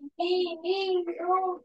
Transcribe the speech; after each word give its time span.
Hey, 0.00 0.44
hey, 0.64 1.04
oh. 1.22 1.60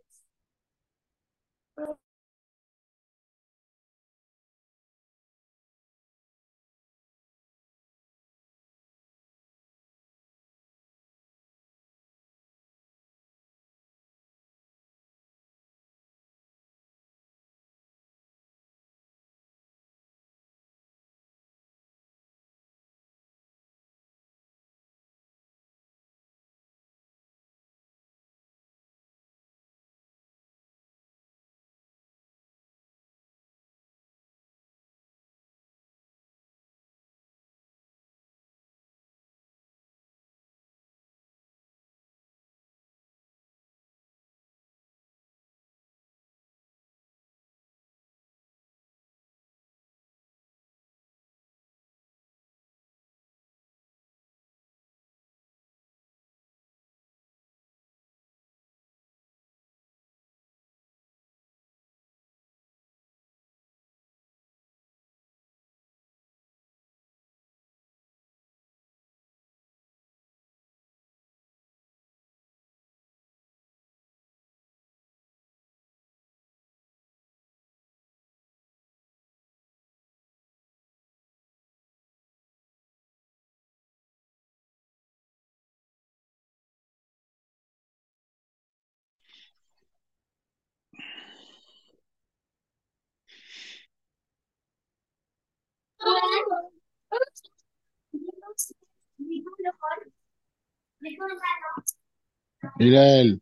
Bilal, 102.80 103.40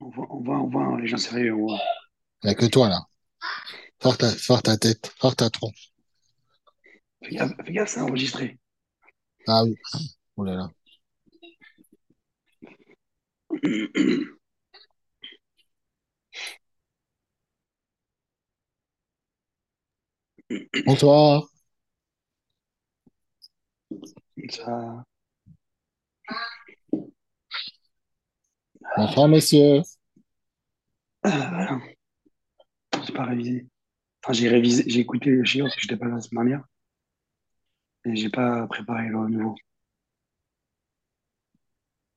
On 0.00 0.10
voit, 0.10 0.26
on 0.30 0.40
voit, 0.40 0.58
on 0.58 0.68
voit, 0.68 1.00
les 1.00 1.06
gens 1.08 1.16
sérieux, 1.16 1.56
il 1.56 2.46
n'y 2.46 2.50
a 2.50 2.54
que 2.54 2.66
toi 2.66 2.88
là. 2.88 3.00
Sors 4.02 4.18
ta, 4.18 4.28
sors 4.30 4.62
ta 4.62 4.76
tête, 4.76 5.12
sors 5.20 5.36
ta 5.36 5.50
tronche. 5.50 5.90
Fais 7.24 7.34
gaffe, 7.34 7.52
fais 7.64 7.72
gaffe, 7.72 7.88
c'est 7.90 8.00
enregistré. 8.00 8.58
Ah 9.46 9.64
oui. 9.64 9.76
Oh 10.36 10.44
là 10.44 10.54
là. 10.54 10.68
Bonsoir. 20.86 21.48
Ça... 24.50 25.04
Bonsoir 28.96 29.28
messieurs. 29.28 29.82
Ah, 31.24 31.48
voilà. 31.50 31.80
J'ai 33.06 33.12
pas 33.12 33.24
révisé. 33.24 33.66
Enfin, 34.22 34.32
j'ai 34.32 34.48
révisé, 34.48 34.84
j'ai 34.86 35.00
écouté 35.00 35.30
le 35.30 35.44
chiot 35.44 35.64
parce 35.64 35.74
que 35.76 35.82
j'étais 35.82 35.96
pas 35.96 36.06
là 36.06 36.16
la 36.16 36.20
semaine 36.20 36.46
dernière. 36.46 36.66
Et 38.04 38.16
j'ai 38.16 38.30
pas 38.30 38.66
préparé 38.66 39.08
le 39.08 39.28
nouveau. 39.28 39.54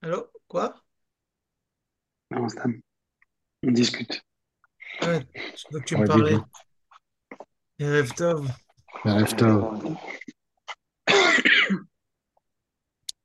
Allô? 0.01 0.27
Quoi? 0.47 0.75
Non, 2.31 2.49
Stam. 2.49 2.81
On 3.63 3.71
discute. 3.71 4.21
Ah, 5.01 5.19
je 5.33 5.63
veux 5.71 5.79
que 5.79 5.85
tu 5.85 5.95
me 5.95 6.01
Ouais, 6.01 6.07
parlais. 6.07 6.37
rêve 7.79 8.13
Tov. 8.13 8.49
Rêve 9.03 9.35
tov. 9.35 9.97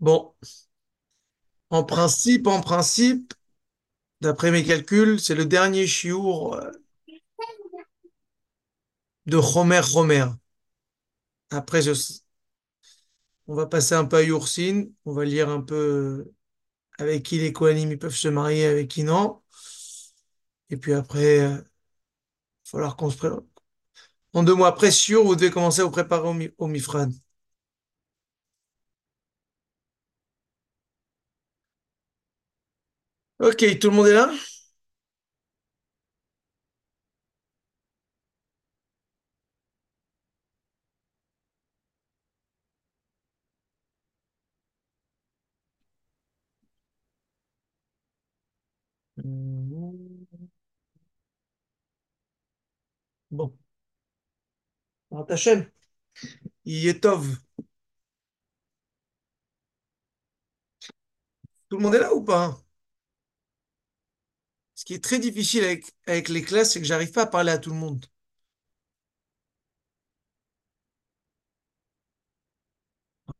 Bon, 0.00 0.34
en 1.70 1.84
principe, 1.84 2.46
en 2.46 2.60
principe, 2.60 3.34
d'après 4.20 4.50
mes 4.50 4.64
calculs, 4.64 5.20
c'est 5.20 5.34
le 5.34 5.46
dernier 5.46 5.86
chiour 5.86 6.54
euh, 6.56 6.70
de 9.26 9.36
Homer 9.36 9.80
Homer. 9.94 10.26
Après, 11.50 11.82
on 13.46 13.54
va 13.54 13.66
passer 13.66 13.94
un 13.94 14.04
peu 14.04 14.16
à 14.18 14.22
Yoursin. 14.22 14.86
On 15.04 15.12
va 15.12 15.24
lire 15.24 15.48
un 15.48 15.60
peu 15.60 15.74
euh, 15.74 16.34
avec 16.98 17.24
qui 17.24 17.38
les 17.38 17.52
Kohanim 17.52 17.98
peuvent 17.98 18.14
se 18.14 18.28
marier, 18.28 18.66
avec 18.66 18.88
qui 18.88 19.04
non. 19.04 19.42
Et 20.70 20.76
puis 20.76 20.94
après, 20.94 21.38
il 21.38 21.48
va 21.48 21.62
falloir 22.64 22.96
qu'on 22.96 23.10
se 23.10 23.16
prépare. 23.16 23.40
En 24.32 24.42
deux 24.44 24.54
mois 24.54 24.68
après, 24.68 24.90
vous 24.90 25.34
devez 25.36 25.50
commencer 25.50 25.80
à 25.80 25.84
vous 25.84 25.90
préparer 25.90 26.28
au, 26.28 26.34
mi-. 26.68 26.80
Ok, 33.40 33.64
tout 33.80 33.90
le 33.90 33.96
monde 33.96 34.06
est 34.08 34.12
là? 34.12 34.30
Bon. 53.30 53.52
Alors, 55.12 55.26
ta 55.26 55.36
chaîne, 55.36 55.70
Yetov. 56.66 57.26
Tout 61.70 61.78
le 61.78 61.82
monde 61.84 61.94
est 61.94 62.00
là 62.00 62.14
ou 62.14 62.22
pas? 62.22 62.54
Ce 64.80 64.86
qui 64.86 64.94
est 64.94 65.04
très 65.04 65.18
difficile 65.18 65.62
avec, 66.06 66.30
les 66.30 66.40
classes, 66.40 66.72
c'est 66.72 66.80
que 66.80 66.86
j'arrive 66.86 67.12
pas 67.12 67.24
à 67.24 67.26
parler 67.26 67.52
à 67.52 67.58
tout 67.58 67.68
le 67.68 67.76
monde. 67.76 68.06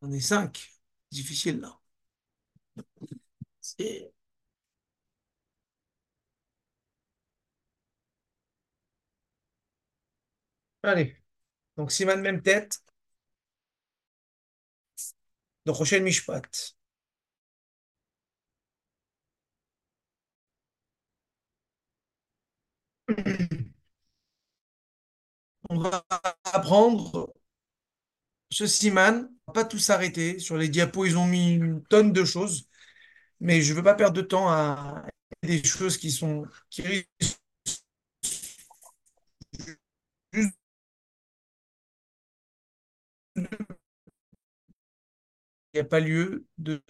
On 0.03 0.11
est 0.13 0.21
cinq. 0.21 0.71
Difficile 1.11 1.61
là. 1.61 1.79
Allez. 10.83 11.17
Donc, 11.77 11.93
Siman 11.93 12.21
même 12.23 12.43
tête. 12.43 12.81
Donc, 15.67 15.77
prochaine 15.77 16.03
Mishpat. 16.05 16.75
On 25.71 25.79
va 25.79 26.05
apprendre 26.45 27.33
ce 28.51 28.67
Siman. 28.67 29.29
On 29.47 29.53
va 29.53 29.63
pas 29.63 29.65
tout 29.65 29.79
s'arrêter. 29.79 30.39
Sur 30.39 30.57
les 30.57 30.69
diapos, 30.69 31.07
ils 31.07 31.19
ont 31.19 31.27
mis 31.27 31.53
une 31.55 31.83
tonne 31.85 32.13
de 32.13 32.25
choses. 32.25 32.69
Mais 33.41 33.63
je 33.63 33.75
veux 33.75 33.83
pas 33.83 33.95
perdre 33.95 34.17
de 34.17 34.23
temps 34.23 34.51
à 34.51 35.05
des 35.43 35.65
choses 35.65 35.99
qui 35.99 36.11
sont 36.13 36.47
il 36.79 37.05
n'y 45.75 45.81
a 45.81 45.85
pas 45.85 46.01
lieu 46.01 46.47
de 46.59 46.81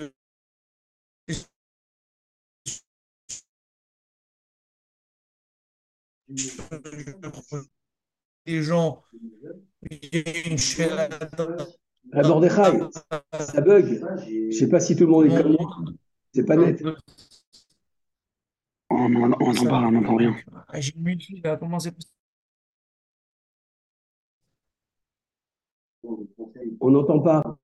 les 8.46 8.62
gens 8.62 9.02
Ah, 12.12 12.22
Mordechai, 12.22 12.80
ça 13.40 13.60
bug. 13.60 14.00
Je 14.50 14.56
sais 14.56 14.68
pas 14.68 14.80
si 14.80 14.96
tout 14.96 15.04
le 15.06 15.10
monde 15.10 15.26
est 15.26 15.42
comme 15.42 15.52
moi. 15.52 15.76
C'est 16.32 16.44
pas 16.44 16.56
net. 16.56 16.82
on 18.90 19.14
on- 19.14 19.36
on 19.40 19.54
Ça- 19.54 19.68
pas, 19.68 19.78
on 19.80 19.92
n'entend 19.92 20.16
rien. 20.16 20.36
Ah, 20.68 20.80
J'ai 20.80 20.92
mis 20.96 21.12
une 21.12 21.20
fille 21.20 21.40
là, 21.42 21.56
comment 21.56 21.78
c'est 21.78 21.92
possible 21.92 22.12
On 26.80 26.90
n'entend 26.90 27.20
pas. 27.20 27.58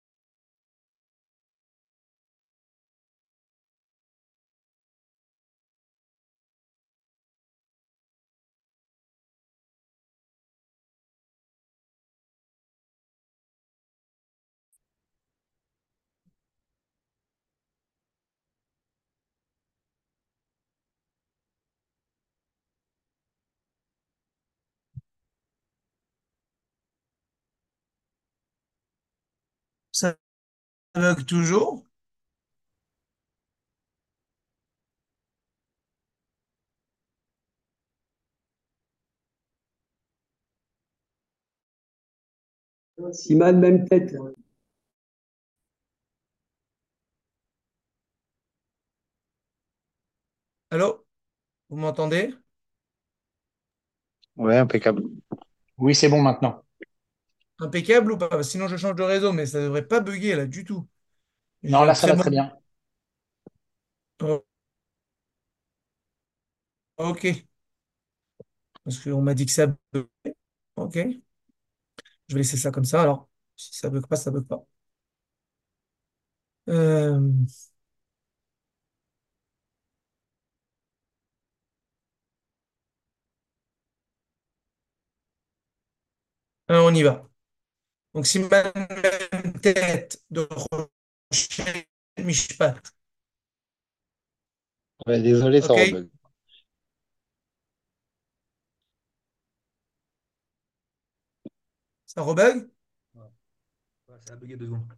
Ça 29.96 30.14
bug 30.94 31.26
toujours? 31.26 31.84
Siman, 43.12 43.58
même 43.58 43.88
tête. 43.88 44.14
Allô? 50.70 51.04
Vous 51.70 51.76
m'entendez? 51.78 52.34
Ouais, 54.36 54.56
impeccable. 54.58 55.02
Oui, 55.78 55.94
c'est 55.96 56.10
bon 56.10 56.22
maintenant. 56.22 56.64
Impeccable 57.58 58.12
ou 58.12 58.18
pas? 58.18 58.42
Sinon 58.42 58.68
je 58.68 58.76
change 58.76 58.96
de 58.96 59.02
réseau, 59.02 59.32
mais 59.32 59.46
ça 59.46 59.60
devrait 59.60 59.86
pas 59.86 60.00
bugger 60.00 60.34
là 60.36 60.46
du 60.46 60.64
tout. 60.64 60.86
Non, 61.64 61.84
là, 61.84 61.94
ça 61.94 62.06
va 62.08 62.16
bon- 62.16 62.22
très 62.22 62.30
bien. 62.30 62.52
Oh. 64.20 64.44
Ok. 66.96 67.46
Parce 68.84 68.98
qu'on 69.00 69.20
m'a 69.22 69.34
dit 69.34 69.46
que 69.46 69.52
ça 69.52 69.66
buguait. 69.92 70.36
Ok. 70.76 70.98
Je 72.28 72.34
vais 72.34 72.40
laisser 72.40 72.56
ça 72.56 72.70
comme 72.70 72.84
ça 72.84 73.02
alors. 73.02 73.28
Si 73.56 73.74
ça 73.78 73.90
bug 73.90 74.06
pas, 74.06 74.16
ça 74.16 74.30
bug 74.30 74.46
pas. 74.46 74.64
Euh, 76.68 77.20
alors, 86.68 86.86
on 86.86 86.94
y 86.94 87.02
va. 87.02 87.28
Donc 88.16 88.26
si 88.26 88.40
ma 88.40 88.64
même 88.74 89.52
tête 89.62 90.20
de 90.32 90.48
Rocher 91.30 91.86
Mishpat. 92.18 92.82
Ouais, 95.06 95.20
désolé, 95.20 95.62
ça 95.62 95.72
Ok. 95.72 95.74
rebug. 95.74 96.08
Ça 102.06 102.22
rebug? 102.22 102.70
Ça 104.26 104.32
a 104.32 104.36
bugué 104.36 104.56
deux 104.56 104.66
secondes. 104.66 104.92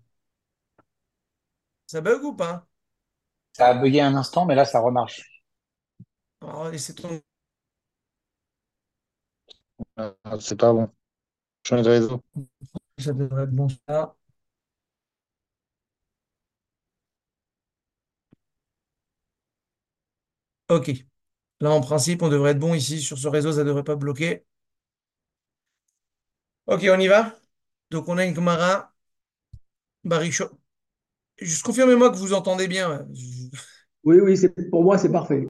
Ça 1.86 2.00
bug 2.00 2.22
ou 2.24 2.34
pas? 2.36 2.68
Ça 3.52 3.66
a 3.68 3.74
bugué 3.74 4.00
un 4.00 4.14
instant, 4.14 4.46
mais 4.46 4.54
là, 4.54 4.64
ça 4.64 4.80
remarche. 4.80 5.42
Alors, 6.40 6.68
laissez 6.70 6.94
tomber. 6.96 7.22
Ah, 9.96 10.14
c'est 10.40 10.56
pas 10.56 10.72
bon. 10.72 10.88
Change 11.66 11.82
de 11.84 11.90
réseau. 11.90 12.22
Ça 12.98 13.12
devrait 13.12 13.44
être 13.44 13.50
bon 13.52 13.68
ça. 13.88 14.14
Ok. 20.68 20.90
Là, 21.60 21.70
en 21.72 21.80
principe, 21.80 22.22
on 22.22 22.28
devrait 22.28 22.52
être 22.52 22.58
bon 22.58 22.74
ici. 22.74 23.00
Sur 23.02 23.18
ce 23.18 23.28
réseau, 23.28 23.52
ça 23.52 23.60
ne 23.60 23.64
devrait 23.64 23.84
pas 23.84 23.96
bloquer. 23.96 24.44
Ok, 26.66 26.86
on 26.90 27.00
y 27.00 27.08
va. 27.08 27.34
Donc, 27.90 28.08
on 28.08 28.18
a 28.18 28.24
une 28.24 28.34
Gemara. 28.34 28.92
Baricho. 30.04 30.44
Juste 31.38 31.62
confirmez-moi 31.62 32.10
que 32.10 32.16
vous 32.16 32.32
entendez 32.32 32.68
bien. 32.68 33.06
Oui, 34.04 34.20
oui, 34.20 34.36
c'est, 34.36 34.54
pour 34.70 34.82
moi, 34.82 34.98
c'est 34.98 35.10
parfait. 35.10 35.46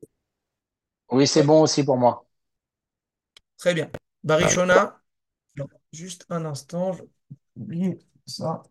Oui, 1.11 1.27
c'est 1.27 1.43
bon 1.43 1.63
aussi 1.63 1.85
pour 1.85 1.97
moi. 1.97 2.27
Très 3.57 3.75
bien. 3.75 3.91
Barichona. 4.23 5.01
Juste 5.93 6.27
un 6.29 6.45
instant. 6.45 6.97
Oublié 7.59 7.99
ça. 8.27 8.63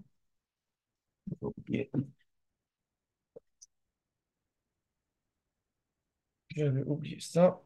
J'avais 6.56 6.84
oublié 6.84 7.20
ça. 7.22 7.62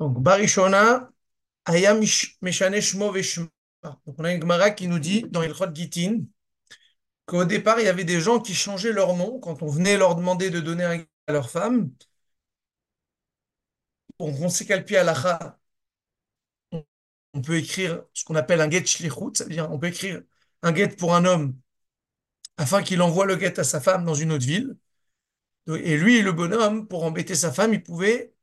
Donc, 0.00 0.22
Barishona, 0.22 1.10
Aya 1.66 1.94
Meshane 2.42 2.80
Shmo. 2.80 3.12
Donc, 3.82 3.98
on 4.18 4.24
a 4.24 4.32
une 4.32 4.40
Gemara 4.42 4.70
qui 4.70 4.88
nous 4.88 4.98
dit 4.98 5.24
dans 5.30 5.42
Ilchot 5.42 5.74
Gitin 5.74 6.24
qu'au 7.26 7.44
départ, 7.44 7.80
il 7.80 7.86
y 7.86 7.88
avait 7.88 8.04
des 8.04 8.20
gens 8.20 8.40
qui 8.40 8.54
changeaient 8.54 8.92
leur 8.92 9.16
nom 9.16 9.38
quand 9.40 9.62
on 9.62 9.68
venait 9.68 9.96
leur 9.96 10.14
demander 10.16 10.50
de 10.50 10.60
donner 10.60 11.06
à 11.26 11.32
leur 11.32 11.50
femme. 11.50 11.90
On 14.18 14.48
sait 14.50 14.66
qu'à 14.66 15.00
Alacha, 15.00 15.58
on 16.72 16.84
on 17.34 17.42
peut 17.42 17.56
écrire 17.58 18.04
ce 18.14 18.24
qu'on 18.24 18.34
appelle 18.36 18.60
un 18.62 18.70
get 18.70 18.86
shlichut, 18.86 19.32
c'est-à-dire 19.34 19.70
on 19.72 19.78
peut 19.78 19.88
écrire 19.88 20.22
un 20.62 20.74
get 20.74 20.88
pour 20.96 21.14
un 21.14 21.24
homme 21.26 21.58
afin 22.58 22.82
qu'il 22.82 23.02
envoie 23.02 23.26
le 23.26 23.38
get 23.38 23.58
à 23.60 23.64
sa 23.64 23.80
femme 23.80 24.04
dans 24.04 24.14
une 24.14 24.32
autre 24.32 24.44
ville. 24.46 24.76
Et 25.68 25.96
lui, 25.96 26.22
le 26.22 26.32
bonhomme, 26.32 26.86
pour 26.88 27.04
embêter 27.04 27.34
sa 27.34 27.52
femme, 27.52 27.74
il 27.74 27.82
pouvait 27.82 28.34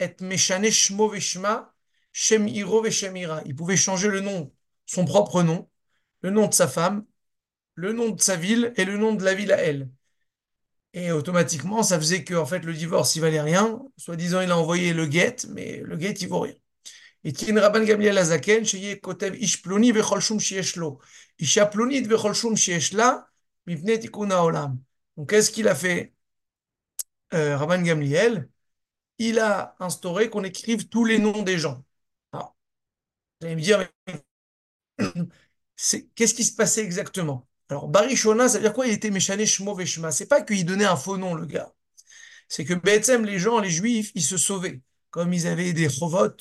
être 0.00 0.22
Meshane 0.22 0.70
Shmo 0.70 1.08
Veshma, 1.10 1.74
Shem 2.12 2.48
Iro 2.48 2.82
Veshem 2.82 3.16
Ira. 3.16 3.42
Il 3.46 3.54
pouvait 3.54 3.76
changer 3.76 4.08
le 4.08 4.20
nom, 4.20 4.52
son 4.86 5.04
propre 5.04 5.42
nom, 5.42 5.68
le 6.22 6.30
nom 6.30 6.48
de 6.48 6.54
sa 6.54 6.68
femme, 6.68 7.04
le 7.76 7.92
nom 7.92 8.10
de 8.10 8.20
sa 8.20 8.36
ville 8.36 8.72
et 8.76 8.84
le 8.86 8.98
nom 8.98 9.14
de 9.14 9.24
la 9.24 9.34
ville 9.34 9.52
à 9.52 9.58
elle. 9.58 9.90
Et 10.92 11.12
automatiquement, 11.12 11.82
ça 11.82 11.98
faisait 11.98 12.24
que 12.24 12.34
en 12.34 12.46
fait, 12.46 12.60
le 12.60 12.74
divorce, 12.74 13.14
il 13.16 13.20
valait 13.20 13.40
rien. 13.40 13.80
Soi-disant, 13.96 14.40
il 14.40 14.50
a 14.50 14.58
envoyé 14.58 14.92
le 14.92 15.08
get, 15.10 15.36
mais 15.50 15.78
le 15.84 15.98
get, 15.98 16.12
il 16.20 16.28
vaut 16.28 16.40
rien. 16.40 16.54
Et 17.24 17.32
Rabban 17.60 17.84
Gamliel 17.84 18.18
Azaken, 18.18 18.64
Kotev 19.02 19.36
Ish 19.36 19.62
Ploni 19.62 19.92
Vechol 19.92 20.20
Shum 20.20 20.40
Sheyesh 20.40 20.76
Lo. 20.76 21.00
Isha 21.38 21.66
Plonit 21.66 22.02
Vechol 22.02 22.34
Shum 22.34 22.56
Sheyesh 22.56 22.92
La, 22.92 23.28
Mipne 23.66 23.98
Tikuna 23.98 24.44
Olam. 24.44 24.78
Donc, 25.16 25.30
qu'est-ce 25.30 25.50
qu'il 25.50 25.68
a 25.68 25.74
fait, 25.74 26.14
euh, 27.34 27.56
Rabban 27.56 27.82
Gamliel? 27.82 28.48
Il 29.18 29.40
a 29.40 29.76
instauré 29.80 30.30
qu'on 30.30 30.44
écrive 30.44 30.88
tous 30.88 31.04
les 31.06 31.18
noms 31.18 31.42
des 31.42 31.58
gens. 31.58 31.84
Alors, 32.32 32.56
vous 33.40 33.48
allez 33.48 33.56
me 33.56 33.62
dire, 33.62 33.88
qu'est-ce 36.14 36.34
qui 36.34 36.44
se 36.44 36.54
passait 36.54 36.84
exactement? 36.84 37.48
Alors, 37.70 37.88
Barishona, 37.88 38.48
ça 38.48 38.58
veut 38.58 38.64
dire 38.64 38.72
quoi? 38.74 38.86
Il 38.86 38.92
était 38.94 39.10
Meshane 39.10 39.44
Shmo 39.46 39.74
Veshma. 39.74 40.10
C'est 40.12 40.26
pas 40.26 40.42
qu'il 40.42 40.64
donnait 40.66 40.84
un 40.84 40.96
faux 40.96 41.16
nom, 41.16 41.34
le 41.34 41.46
gars. 41.46 41.72
C'est 42.48 42.64
que 42.64 42.74
Bethsem, 42.74 43.24
les 43.26 43.38
gens, 43.38 43.60
les 43.60 43.70
juifs, 43.70 44.12
ils 44.14 44.22
se 44.24 44.38
sauvaient. 44.38 44.82
Comme 45.10 45.32
ils 45.34 45.46
avaient 45.48 45.72
des 45.72 45.88
chovot, 45.90 46.36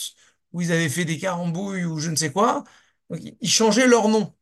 ou 0.54 0.62
ils 0.62 0.72
avaient 0.72 0.90
fait 0.90 1.06
des 1.06 1.20
carambouilles, 1.20 1.86
ou 1.86 2.00
je 2.00 2.12
ne 2.12 2.16
sais 2.18 2.32
quoi. 2.32 2.64
Ils- 3.12 3.50
changeaient 3.50 3.88
leur 3.88 4.10
nom. 4.10 4.36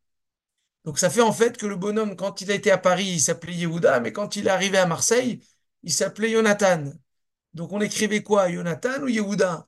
Donc, 0.86 1.00
ça 1.00 1.10
fait 1.10 1.22
en 1.22 1.34
fait 1.34 1.58
que 1.58 1.66
le 1.68 1.76
bonhomme, 1.78 2.16
quand 2.16 2.42
il 2.42 2.52
été 2.52 2.72
à 2.72 2.78
Paris, 2.78 3.06
il 3.08 3.22
s'appelait 3.22 3.54
Yehuda, 3.56 4.00
mais 4.02 4.14
quand 4.14 4.36
il 4.38 4.48
est 4.48 4.50
arrivé 4.50 4.78
à 4.78 4.86
Marseille, 4.88 5.42
il 5.84 5.94
s'appelait 5.94 6.32
Jonathan. 6.32 6.86
Donc, 7.54 7.74
on 7.74 7.82
écrivait 7.82 8.24
quoi? 8.24 8.52
Jonathan 8.52 9.02
ou 9.04 9.08
Yehuda? 9.10 9.68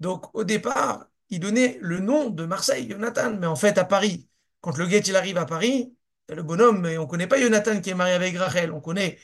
Donc, 0.00 0.34
au 0.34 0.44
départ, 0.44 1.06
il 1.30 1.40
donnait 1.40 1.78
le 1.80 2.00
nom 2.00 2.30
de 2.30 2.44
Marseille, 2.46 2.88
Jonathan, 2.90 3.34
mais 3.38 3.46
en 3.46 3.56
fait, 3.56 3.78
à 3.78 3.84
Paris, 3.84 4.28
quand 4.60 4.76
le 4.76 4.86
guet 4.86 5.00
il 5.00 5.16
arrive 5.16 5.38
à 5.38 5.46
Paris, 5.46 5.95
le 6.34 6.42
bonhomme, 6.42 6.80
mais 6.80 6.98
on 6.98 7.02
ne 7.02 7.08
connaît 7.08 7.26
pas 7.26 7.40
Jonathan 7.40 7.80
qui 7.80 7.90
est 7.90 7.94
marié 7.94 8.14
avec 8.14 8.36
Rachel, 8.36 8.72
on 8.72 8.80
connaît 8.80 9.18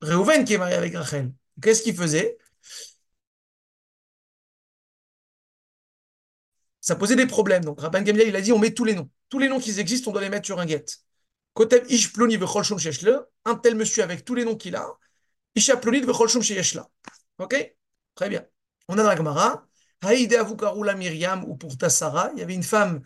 Réhouven 0.00 0.44
qui 0.44 0.54
est 0.54 0.58
marié 0.58 0.74
avec 0.76 0.94
Rachel. 0.94 1.32
Qu'est-ce 1.62 1.82
qu'il 1.82 1.96
faisait? 1.96 2.38
Ça 6.80 6.96
posait 6.96 7.16
des 7.16 7.26
problèmes. 7.26 7.64
Donc, 7.64 7.80
Rabban 7.80 8.02
Gamliel, 8.02 8.28
il 8.28 8.36
a 8.36 8.40
dit 8.40 8.52
on 8.52 8.58
met 8.58 8.72
tous 8.72 8.84
les 8.84 8.94
noms. 8.94 9.10
Tous 9.28 9.38
les 9.38 9.48
noms 9.48 9.60
qui 9.60 9.78
existent, 9.78 10.10
on 10.10 10.12
doit 10.12 10.22
les 10.22 10.30
mettre 10.30 10.46
sur 10.46 10.58
un 10.58 10.66
guet. 10.66 10.84
Kotev 11.54 11.84
Ish 11.90 12.12
Ploni 12.12 12.36
Vechol 12.36 12.64
Shom 12.64 12.78
Sheyesh 12.78 13.02
Le, 13.02 13.28
un 13.44 13.56
tel 13.56 13.74
monsieur 13.74 14.02
avec 14.02 14.24
tous 14.24 14.34
les 14.34 14.44
noms 14.44 14.56
qu'il 14.56 14.76
a, 14.76 14.86
Isha 15.54 15.76
Plonit 15.76 16.00
Vechol 16.00 16.28
Shom 16.28 16.42
Sheyesh 16.42 16.74
La. 16.74 16.88
Ok? 17.38 17.74
Très 18.14 18.28
bien. 18.28 18.44
On 18.88 18.94
a 18.96 19.02
dans 19.02 19.08
la 19.08 19.16
Gemara, 19.16 19.66
Haïde 20.02 20.34
Avukarula 20.34 20.94
Myriam 20.94 21.44
ou 21.44 21.56
pour 21.56 21.76
Tassara, 21.76 22.30
il 22.34 22.38
y 22.38 22.42
avait 22.42 22.54
une 22.54 22.62
femme 22.62 23.02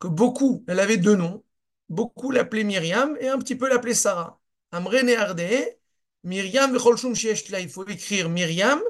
que 0.00 0.08
beaucoup, 0.08 0.64
elle 0.68 0.80
avait 0.80 0.96
deux 0.96 1.16
noms. 1.16 1.44
Beaucoup 1.88 2.30
l'appelaient 2.30 2.64
Myriam 2.64 3.16
et 3.20 3.28
un 3.28 3.38
petit 3.38 3.56
peu 3.56 3.68
l'appelaient 3.68 3.94
Sarah. 3.94 4.40
Amre 4.72 4.94
Ardeh, 5.18 5.78
Myriam. 6.24 6.72
Il 6.74 7.68
faut 7.68 7.86
écrire 7.86 8.28
Myriam 8.28 8.80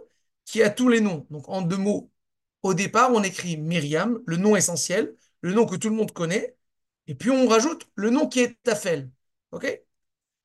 qui 0.44 0.62
a 0.62 0.70
tous 0.70 0.88
les 0.88 1.00
noms. 1.00 1.26
Donc 1.30 1.48
en 1.48 1.62
deux 1.62 1.76
mots. 1.76 2.10
Au 2.62 2.74
départ, 2.74 3.12
on 3.12 3.22
écrit 3.22 3.56
Myriam, 3.58 4.20
le 4.26 4.36
nom 4.36 4.56
essentiel, 4.56 5.14
le 5.42 5.52
nom 5.52 5.66
que 5.66 5.76
tout 5.76 5.90
le 5.90 5.94
monde 5.96 6.12
connaît, 6.12 6.56
et 7.06 7.14
puis 7.14 7.30
on 7.30 7.46
rajoute 7.46 7.86
le 7.94 8.10
nom 8.10 8.28
qui 8.28 8.40
est 8.40 8.56
Tafel. 8.62 9.10
Ok? 9.52 9.82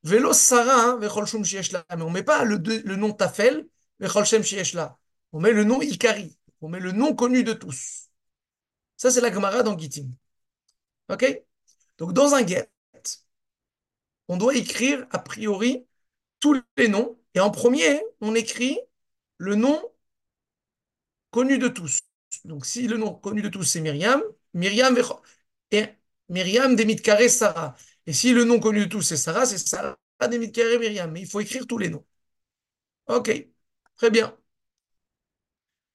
Velo 0.04 0.34
Sarah, 0.34 1.00
Sheeshla. 1.44 1.86
Mais 1.96 2.02
on 2.04 2.10
ne 2.10 2.14
met 2.14 2.24
pas 2.24 2.44
le, 2.44 2.58
nom 2.96 3.14
Tafel. 3.14 3.68
On 5.32 5.40
met 5.40 5.52
le 5.52 5.64
nom 5.64 5.82
Ikari. 5.82 6.38
On 6.62 6.70
met 6.70 6.80
le 6.80 6.92
nom 6.92 7.16
connu 7.16 7.44
de 7.44 7.54
tous. 7.54 8.10
Ça, 8.98 9.12
c'est 9.12 9.22
la 9.22 9.32
Gemara 9.32 9.64
dans 9.64 9.78
Gittin. 9.78 10.10
OK? 11.10 11.44
Donc, 12.00 12.14
dans 12.14 12.34
un 12.34 12.46
get, 12.46 12.70
on 14.30 14.38
doit 14.38 14.56
écrire 14.56 15.06
a 15.12 15.20
priori 15.20 15.86
tous 16.40 16.62
les 16.78 16.88
noms. 16.88 17.18
Et 17.36 17.40
en 17.40 17.52
premier, 17.52 18.02
on 18.22 18.36
écrit 18.36 18.80
le 19.38 19.56
nom 19.56 19.82
connu 21.32 21.58
de 21.58 21.68
tous. 21.68 22.02
Donc, 22.46 22.66
si 22.66 22.88
le 22.88 22.98
nom 22.98 23.14
connu 23.14 23.42
de 23.42 23.50
tous, 23.50 23.64
c'est 23.64 23.82
Myriam, 23.82 24.22
Myriam 24.54 24.96
et 25.72 25.86
Myriam 26.30 26.76
Demitkare 26.76 27.30
Sarah. 27.30 27.76
Et 28.06 28.14
si 28.14 28.34
le 28.34 28.44
nom 28.44 28.60
connu 28.60 28.82
de 28.82 28.86
tous, 28.86 29.02
c'est 29.02 29.18
Sarah, 29.18 29.46
c'est 29.46 29.58
Sarah 29.58 29.98
Demitkare 30.30 30.80
Myriam. 30.80 31.12
Mais 31.12 31.22
il 31.22 31.28
faut 31.30 31.40
écrire 31.40 31.68
tous 31.68 31.78
les 31.78 31.90
noms. 31.90 32.06
OK, 33.08 33.30
très 33.98 34.10
bien. 34.12 34.38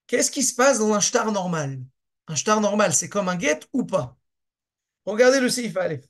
Qu'est-ce 0.06 0.30
qui 0.30 0.42
se 0.42 0.54
passe 0.54 0.78
dans 0.78 0.94
un 0.94 1.00
shtar 1.00 1.30
normal? 1.32 1.78
Un 2.26 2.34
shtar 2.36 2.60
normal, 2.62 2.94
c'est 2.94 3.08
comme 3.10 3.28
un 3.28 3.38
get 3.38 3.60
ou 3.74 3.84
pas? 3.84 4.16
Regardez 5.04 5.40
le 5.40 5.48
Seif 5.48 5.76
Aleph. 5.76 6.06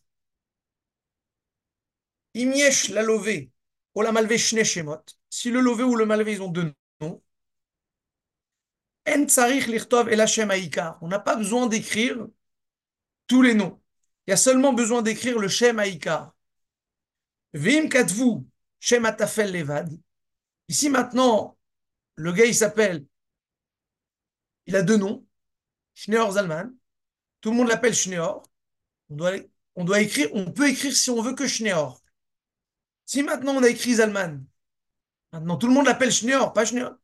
Imiesh 2.35 2.89
la 2.91 3.03
lové 3.03 3.51
ou 3.95 4.03
la 4.03 4.13
malvé. 4.13 4.39
Si 4.39 5.51
le 5.51 5.61
lové 5.61 5.85
ou 5.85 5.95
le 5.97 6.07
malvé, 6.07 6.33
ils 6.33 6.43
ont 6.43 6.49
deux 6.49 6.73
noms. 7.01 7.23
En 9.07 9.27
tsarich 9.27 9.67
lichtov 9.67 10.09
el 10.09 10.21
Hashem 10.21 10.51
On 11.01 11.09
n'a 11.09 11.19
pas 11.19 11.37
besoin 11.37 11.67
d'écrire 11.67 12.27
tous 13.27 13.43
les 13.43 13.55
noms. 13.55 13.81
Il 14.27 14.31
y 14.31 14.35
a 14.35 14.37
seulement 14.37 14.73
besoin 14.73 15.03
d'écrire 15.03 15.39
le 15.39 15.49
Shem 15.49 15.79
Haïkar. 15.79 16.35
Vim 17.53 17.89
katvu 17.89 18.45
Shem 18.81 19.05
atafel 19.05 19.53
levad. 19.53 19.91
Ici 20.69 20.89
maintenant, 20.89 21.57
le 22.17 22.33
gars 22.33 22.47
il 22.47 22.55
s'appelle 22.55 23.05
il 24.67 24.77
a 24.77 24.83
deux 24.83 24.97
noms, 24.97 25.27
Schneor 25.95 26.33
Zalman. 26.33 26.75
Tout 27.41 27.51
le 27.51 27.57
monde 27.57 27.69
l'appelle 27.69 27.95
Schneor. 27.95 28.43
On 29.77 29.85
doit, 29.85 30.01
écrire, 30.01 30.29
on 30.33 30.51
peut 30.51 30.69
écrire 30.69 30.95
si 30.95 31.11
on 31.11 31.23
veut 31.23 31.35
que 31.35 31.47
Schneor. 31.47 32.03
Si 33.07 33.23
maintenant 33.23 33.55
on 33.55 33.63
a 33.63 33.69
écrit 33.69 33.95
Zalman, 33.95 34.45
maintenant 35.33 35.57
tout 35.57 35.67
le 35.67 35.73
monde 35.73 35.87
l'appelle 35.87 36.13
Schneor, 36.13 36.53
pas 36.53 36.65
Schneor. 36.65 36.95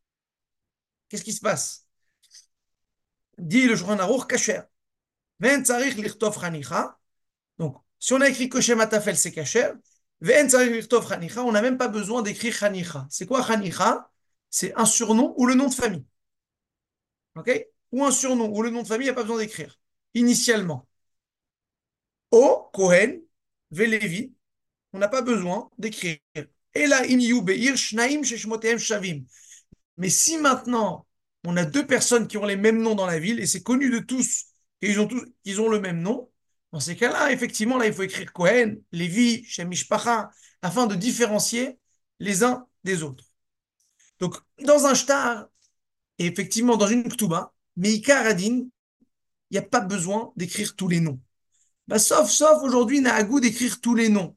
Qu'est-ce 1.09 1.25
qui 1.25 1.33
se 1.33 1.41
passe? 1.41 1.87
Dit 3.39 3.67
le 3.67 3.77
Shulchan 3.77 3.99
Aruch 3.99 4.27
Kacher. 4.27 4.63
Donc, 7.59 7.77
si 7.99 8.13
on 8.13 8.21
a 8.21 8.29
écrit 8.29 8.49
que 8.49 8.75
Matafel, 8.75 9.17
c'est 9.17 9.33
Kacher. 9.33 9.73
Ven 10.21 10.49
tsarich 10.49 10.87
chanicha, 11.09 11.43
on 11.43 11.53
n'a 11.53 11.63
même 11.63 11.79
pas 11.79 11.89
besoin 11.89 12.21
d'écrire 12.23 12.53
chanicha. 12.53 13.07
C'est 13.09 13.27
quoi 13.27 13.43
chanicha? 13.47 14.11
C'est 14.51 14.75
un 14.77 14.85
surnom 14.85 15.33
ou 15.39 15.47
le 15.47 15.55
nom 15.55 15.69
de 15.69 15.75
famille. 15.75 16.05
OK? 17.37 17.67
Ou 17.93 18.05
un 18.05 18.11
surnom, 18.11 18.51
ou 18.51 18.63
le 18.63 18.71
nom 18.71 18.83
de 18.83 18.89
famille, 18.89 19.07
il 19.07 19.11
n'y 19.11 19.13
a 19.13 19.15
pas 19.15 19.23
besoin 19.23 19.39
d'écrire. 19.39 19.79
Initialement. 20.15 20.87
O, 22.31 22.71
Kohen, 22.73 23.21
Velevi, 23.71 24.33
on 24.93 24.99
n'a 24.99 25.09
pas 25.09 25.23
besoin 25.23 25.71
d'écrire. 25.79 26.19
Shavim. 28.79 29.25
Mais 29.97 30.11
si 30.11 30.39
maintenant, 30.39 31.07
on 31.45 31.57
a 31.57 31.65
deux 31.65 31.87
personnes 31.87 32.29
qui 32.29 32.37
ont 32.37 32.47
les 32.47 32.57
mêmes 32.57 32.81
noms 32.83 32.95
dans 32.95 33.07
la 33.07 33.19
ville, 33.19 33.41
et 33.41 33.47
c'est 33.47 33.63
connu 33.63 33.91
de 33.91 33.99
tous, 33.99 34.47
et 34.83 34.91
ils 34.91 35.01
ont, 35.01 35.07
tous, 35.07 35.25
ils 35.45 35.61
ont 35.61 35.69
le 35.69 35.81
même 35.81 36.01
nom, 36.01 36.31
dans 36.73 36.81
ces 36.81 36.97
cas-là, 36.97 37.33
effectivement, 37.33 37.79
là, 37.79 37.87
il 37.87 37.93
faut 37.93 38.03
écrire 38.03 38.33
Kohen, 38.33 38.81
Lévi, 38.93 39.45
Shemishpacha, 39.45 40.31
afin 40.63 40.87
de 40.87 40.95
différencier 40.95 41.79
les 42.21 42.45
uns 42.45 42.67
des 42.85 43.03
autres. 43.03 43.25
Donc, 44.21 44.37
dans 44.61 44.87
un 44.87 44.95
shtar, 44.95 45.49
et 46.19 46.27
effectivement, 46.27 46.77
dans 46.77 46.87
une 46.87 47.09
Ktuba, 47.09 47.53
mais 47.77 47.95
il 47.95 48.71
n'y 49.51 49.59
a 49.59 49.63
pas 49.63 49.81
besoin 49.81 50.33
d'écrire 50.37 50.77
tous 50.77 50.89
les 50.89 51.01
noms. 51.01 51.21
Bah, 51.91 51.99
sauf, 51.99 52.31
sauf 52.31 52.63
aujourd'hui, 52.63 53.01
Nahagou 53.01 53.41
d'écrire 53.41 53.81
tous 53.81 53.97
les 53.97 54.09
noms. 54.09 54.37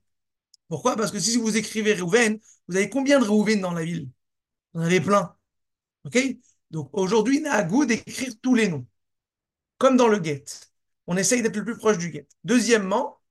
Pourquoi? 0.70 0.96
Parce 0.96 1.12
que 1.12 1.20
si 1.20 1.38
vous 1.38 1.56
écrivez 1.56 1.94
Reuven, 1.94 2.40
vous 2.68 2.76
avez 2.76 2.90
combien 2.90 3.20
de 3.20 3.26
Reuven 3.26 3.62
dans 3.62 3.74
la 3.74 3.84
ville? 3.84 4.10
Vous 4.74 4.82
en 4.82 4.86
avez 4.86 5.00
plein. 5.00 5.36
OK? 6.06 6.18
Donc 6.72 6.90
aujourd'hui, 6.94 7.42
Nahagou 7.42 7.86
d'écrire 7.86 8.34
tous 8.42 8.56
les 8.56 8.70
noms. 8.70 8.88
Comme 9.78 9.98
dans 9.98 10.08
le 10.08 10.24
get. 10.24 10.46
On 11.06 11.16
essaye 11.16 11.44
d'être 11.44 11.56
le 11.56 11.64
plus 11.64 11.78
proche 11.78 12.00
du 12.00 12.12
get. 12.12 12.28
Deuxièmement, 12.44 13.22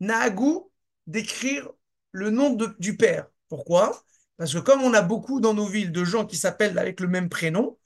Nahagou 0.00 0.72
d'écrire 1.06 1.70
le 2.10 2.30
nom 2.30 2.58
du 2.80 2.96
père. 2.96 3.28
Pourquoi? 3.48 4.04
Parce 4.36 4.52
que 4.52 4.58
comme 4.58 4.82
on 4.82 4.94
a 4.94 5.02
beaucoup 5.02 5.38
dans 5.38 5.54
nos 5.54 5.68
villes 5.68 5.92
de 5.92 6.04
gens 6.04 6.26
qui 6.26 6.36
s'appellent 6.36 6.76
avec 6.76 6.98
le 6.98 7.06
même 7.06 7.28
prénom, 7.28 7.78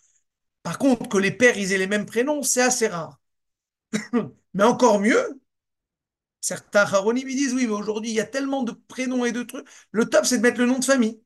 par 0.62 0.78
contre, 0.78 1.10
que 1.10 1.18
les 1.18 1.30
pères 1.30 1.58
aient 1.58 1.76
les 1.76 1.86
mêmes 1.86 2.06
prénoms, 2.06 2.42
c'est 2.42 2.62
assez 2.62 2.88
rare. 2.88 3.20
mais 4.54 4.64
encore 4.64 5.00
mieux, 5.00 5.37
certains 6.40 6.82
Haronim 6.82 7.28
ils 7.28 7.36
disent 7.36 7.54
oui, 7.54 7.66
mais 7.66 7.72
aujourd'hui 7.72 8.10
il 8.10 8.14
y 8.16 8.20
a 8.20 8.26
tellement 8.26 8.62
de 8.62 8.72
prénoms 8.72 9.24
et 9.24 9.32
de 9.32 9.42
trucs. 9.42 9.66
Le 9.90 10.08
top, 10.08 10.24
c'est 10.26 10.38
de 10.38 10.42
mettre 10.42 10.60
le 10.60 10.66
nom 10.66 10.78
de 10.78 10.84
famille. 10.84 11.20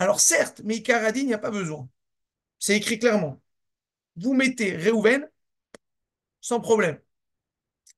Alors 0.00 0.20
certes, 0.20 0.60
mais 0.64 0.82
n'y 0.84 1.34
a 1.34 1.38
pas 1.38 1.50
besoin. 1.50 1.88
C'est 2.58 2.76
écrit 2.76 2.98
clairement. 2.98 3.40
Vous 4.16 4.34
mettez 4.34 4.76
Reuven 4.76 5.28
sans 6.40 6.60
problème. 6.60 7.00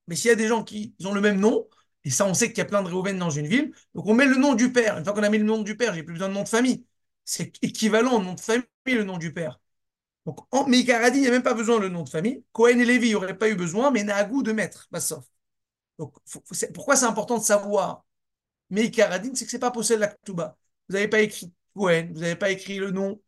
Mais 0.07 0.17
s'il 0.17 0.29
y 0.29 0.33
a 0.33 0.37
des 0.37 0.49
gens 0.49 0.65
qui 0.65 0.95
ont 1.05 1.13
le 1.13 1.21
même 1.21 1.41
nom, 1.41 1.67
et 2.05 2.11
ça, 2.11 2.25
on 2.27 2.35
sait 2.35 2.49
qu'il 2.51 2.59
y 2.59 2.61
a 2.61 2.65
plein 2.67 2.83
de 2.83 2.89
Réhouven 2.89 3.19
dans 3.19 3.31
une 3.31 3.49
ville. 3.49 3.73
Donc, 3.95 4.07
on 4.07 4.15
met 4.15 4.27
le 4.27 4.37
nom 4.37 4.55
du 4.55 4.73
père. 4.73 4.97
Une 4.99 5.05
fois 5.05 5.13
qu'on 5.13 5.25
a 5.25 5.29
mis 5.29 5.39
le 5.39 5.45
nom 5.45 5.63
du 5.63 5.77
père, 5.77 5.93
j'ai 5.93 6.05
plus 6.05 6.13
besoin 6.15 6.29
de 6.29 6.35
nom 6.35 6.45
de 6.45 6.49
famille. 6.49 6.87
C'est 7.25 7.53
équivalent 7.63 8.13
au 8.15 8.23
nom 8.23 8.35
de 8.35 8.41
famille, 8.41 8.65
le 8.87 9.03
nom 9.03 9.19
du 9.19 9.33
père. 9.33 9.61
Donc, 10.27 10.41
en, 10.53 10.67
mais 10.69 10.81
il 10.81 10.87
n'y 10.87 10.93
a 10.93 11.31
même 11.31 11.43
pas 11.43 11.55
besoin 11.55 11.81
le 11.81 11.89
nom 11.89 12.05
de 12.05 12.09
famille. 12.09 12.45
Cohen 12.53 12.79
et 12.79 12.85
Lévi, 12.85 13.09
il 13.09 13.11
n'y 13.11 13.15
aurait 13.17 13.37
pas 13.37 13.49
eu 13.49 13.57
besoin, 13.57 13.91
mais 13.91 14.05
Nahagou 14.05 14.45
de 14.45 14.53
mettre, 14.53 14.89
sauf. 15.01 15.25
Donc, 15.99 16.15
pourquoi 16.75 16.97
c'est 16.97 17.07
important 17.07 17.39
de 17.39 17.43
savoir? 17.45 18.05
Mais 18.71 18.91
Karadine, 18.91 19.35
c'est 19.37 19.45
que 19.45 19.51
c'est 19.51 19.59
pas 19.59 19.71
possible 19.71 20.01
la 20.01 20.09
Ktouba. 20.09 20.57
Vous 20.89 20.95
n'avez 20.95 21.09
pas 21.09 21.21
écrit 21.21 21.53
Cohen, 21.75 22.09
vous 22.13 22.21
n'avez 22.21 22.37
pas 22.37 22.51
écrit 22.51 22.79
le 22.79 22.91
nom, 22.91 23.21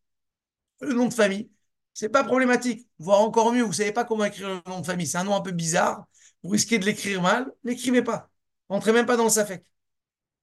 le 0.81 0.95
nom 0.95 1.07
de 1.07 1.15
famille. 1.15 1.51
C'est 1.95 2.09
pas 2.09 2.25
problématique. 2.25 2.89
Voire 2.99 3.21
encore 3.21 3.53
mieux, 3.53 3.63
vous 3.63 3.73
savez 3.73 3.93
pas 3.93 4.05
comment 4.05 4.25
écrire 4.25 4.49
le 4.49 4.71
nom 4.71 4.81
de 4.81 4.87
famille. 4.87 5.07
C'est 5.07 5.19
un 5.19 5.25
nom 5.25 5.35
un 5.35 5.41
peu 5.41 5.53
bizarre. 5.53 6.07
Vous 6.43 6.51
risquez 6.51 6.79
de 6.79 6.85
l'écrire 6.85 7.23
mal. 7.23 7.53
N'écrivez 7.65 8.03
pas. 8.03 8.31
Entrez 8.69 8.93
même 8.93 9.07
pas 9.07 9.17
dans 9.17 9.25
le 9.25 9.31
Safek. 9.31 9.65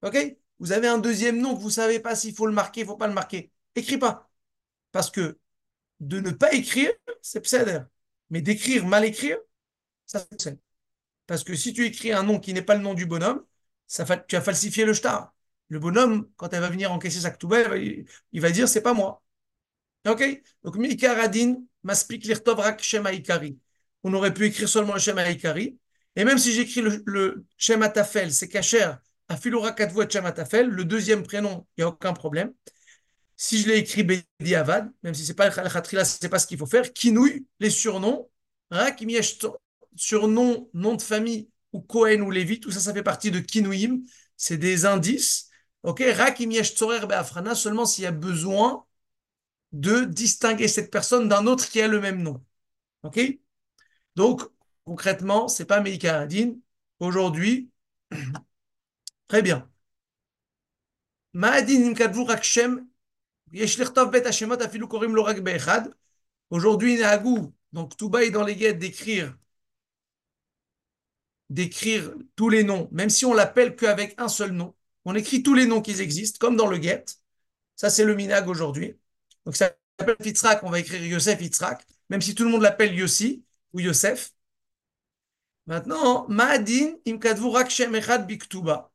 OK? 0.03 0.37
Vous 0.59 0.71
avez 0.71 0.87
un 0.87 0.97
deuxième 0.97 1.39
nom 1.39 1.55
que 1.55 1.59
vous 1.61 1.67
ne 1.67 1.71
savez 1.73 1.99
pas 1.99 2.15
s'il 2.15 2.33
faut 2.35 2.47
le 2.47 2.53
marquer, 2.53 2.81
il 2.81 2.83
ne 2.83 2.89
faut 2.89 2.97
pas 2.97 3.07
le 3.07 3.13
marquer. 3.13 3.51
Écris 3.75 3.97
pas. 3.97 4.29
Parce 4.91 5.11
que 5.11 5.39
de 5.99 6.19
ne 6.19 6.31
pas 6.31 6.53
écrire, 6.53 6.91
c'est 7.21 7.41
pseudo. 7.41 7.85
Mais 8.29 8.41
d'écrire, 8.41 8.85
mal 8.85 9.05
écrire, 9.05 9.37
ça 10.05 10.25
c'est 10.37 10.59
Parce 11.27 11.43
que 11.43 11.55
si 11.55 11.73
tu 11.73 11.85
écris 11.85 12.11
un 12.11 12.23
nom 12.23 12.39
qui 12.39 12.53
n'est 12.53 12.61
pas 12.61 12.75
le 12.75 12.81
nom 12.81 12.93
du 12.93 13.05
bonhomme, 13.05 13.43
tu 14.27 14.35
as 14.35 14.41
falsifié 14.41 14.85
le 14.85 14.93
shtar. 14.93 15.33
Le 15.69 15.79
bonhomme, 15.79 16.29
quand 16.37 16.53
elle 16.53 16.61
va 16.61 16.69
venir 16.69 16.91
encaisser 16.91 17.21
sa 17.21 17.31
ktouba, 17.31 17.77
il, 17.77 18.05
va 18.41 18.51
dire 18.51 18.67
c'est 18.67 18.81
pas 18.81 18.93
moi. 18.93 19.23
Ok? 20.07 20.23
Donc, 20.63 20.75
Mikaradin, 20.77 21.55
Maspik 21.83 22.25
Lirtov 22.25 22.59
Rak 22.59 22.81
Shema. 22.83 23.11
On 24.03 24.13
aurait 24.13 24.33
pu 24.33 24.45
écrire 24.45 24.69
seulement 24.69 24.93
le 24.93 24.99
Shema 24.99 25.29
Ikari, 25.29 25.79
et 26.15 26.23
même 26.23 26.37
si 26.37 26.53
j'écris 26.53 26.81
le, 26.81 27.03
le 27.05 27.45
Tafel, 27.93 28.31
c'est 28.31 28.47
Kacher, 28.47 28.93
le 29.29 30.83
deuxième 30.83 31.23
prénom, 31.23 31.65
il 31.77 31.81
n'y 31.81 31.83
a 31.83 31.87
aucun 31.89 32.13
problème. 32.13 32.53
Si 33.35 33.61
je 33.61 33.67
l'ai 33.67 33.77
écrit 33.77 34.03
Bedi 34.03 34.55
Avad, 34.55 34.91
même 35.03 35.13
si 35.13 35.25
c'est 35.25 35.33
pas 35.33 35.49
le 35.49 35.53
Khatrila, 35.53 36.05
c'est 36.05 36.29
pas 36.29 36.39
ce 36.39 36.47
qu'il 36.47 36.57
faut 36.57 36.65
faire, 36.65 36.93
Kinouï, 36.93 37.45
les 37.59 37.69
surnoms, 37.69 38.29
surnom, 39.95 40.69
nom 40.73 40.95
de 40.95 41.01
famille, 41.01 41.49
ou 41.73 41.81
Cohen 41.81 42.21
ou 42.21 42.31
Lévi, 42.31 42.59
tout 42.59 42.71
ça, 42.71 42.79
ça 42.79 42.93
fait 42.93 43.03
partie 43.03 43.31
de 43.31 43.39
Kinouïm, 43.39 44.05
c'est 44.37 44.57
des 44.57 44.85
indices. 44.85 45.49
Ok, 45.83 46.01
Be'afrana, 46.01 47.55
seulement 47.55 47.85
s'il 47.85 48.03
y 48.05 48.07
a 48.07 48.11
besoin 48.11 48.85
de 49.73 50.05
distinguer 50.05 50.67
cette 50.67 50.91
personne 50.91 51.29
d'un 51.29 51.47
autre 51.47 51.69
qui 51.69 51.81
a 51.81 51.87
le 51.87 51.99
même 51.99 52.21
nom. 52.21 52.43
Ok? 53.03 53.19
Donc, 54.15 54.41
Concrètement, 54.85 55.47
c'est 55.47 55.65
pas 55.65 55.81
Meika 55.81 56.19
Adin. 56.21 56.53
Aujourd'hui, 56.99 57.71
très 59.27 59.41
bien. 59.41 59.69
Ma'adin 61.33 61.79
nimkadvu 61.79 62.23
rakshem, 62.23 62.87
yesh 63.51 63.77
bet 64.11 64.25
hashemot 64.25 64.61
afilu 64.61 64.87
korim 64.87 65.15
lo 65.15 65.23
rak 65.23 65.41
be'echad. 65.41 65.93
Aujourd'hui, 66.51 66.97
Nahagou, 66.97 67.53
donc 67.73 67.97
tout 67.97 68.15
est 68.17 68.29
dans 68.31 68.43
les 68.43 68.55
guettes 68.55 68.79
d'écrire 68.79 69.35
d'écrire 71.49 72.13
tous 72.35 72.49
les 72.49 72.63
noms, 72.63 72.89
même 72.91 73.09
si 73.09 73.25
on 73.25 73.33
l'appelle 73.33 73.75
qu'avec 73.75 74.15
un 74.19 74.27
seul 74.27 74.51
nom. 74.51 74.75
On 75.05 75.15
écrit 75.15 75.43
tous 75.43 75.53
les 75.53 75.65
noms 75.65 75.81
qui 75.81 75.99
existent, 76.01 76.37
comme 76.39 76.55
dans 76.57 76.67
le 76.67 76.81
get. 76.81 77.05
Ça, 77.75 77.89
c'est 77.89 78.05
le 78.05 78.15
minag 78.15 78.47
aujourd'hui. 78.47 78.97
Donc, 79.45 79.55
ça 79.55 79.71
s'appelle 79.99 80.17
Fitzrak, 80.21 80.63
on 80.63 80.69
va 80.69 80.79
écrire 80.79 81.03
Yosef 81.03 81.39
Fitzrak, 81.39 81.85
même 82.09 82.21
si 82.21 82.33
tout 82.35 82.43
le 82.43 82.49
monde 82.49 82.63
l'appelle 82.63 82.95
Yossi 82.95 83.43
ou 83.73 83.79
Yosef. 83.79 84.31
Maintenant, 85.67 86.27
Ma'adin 86.29 86.95
im 87.05 87.17
kadvu 87.19 87.49
rak 87.49 87.69
shem 87.69 87.95
echad 87.95 88.27
biktuba. 88.27 88.91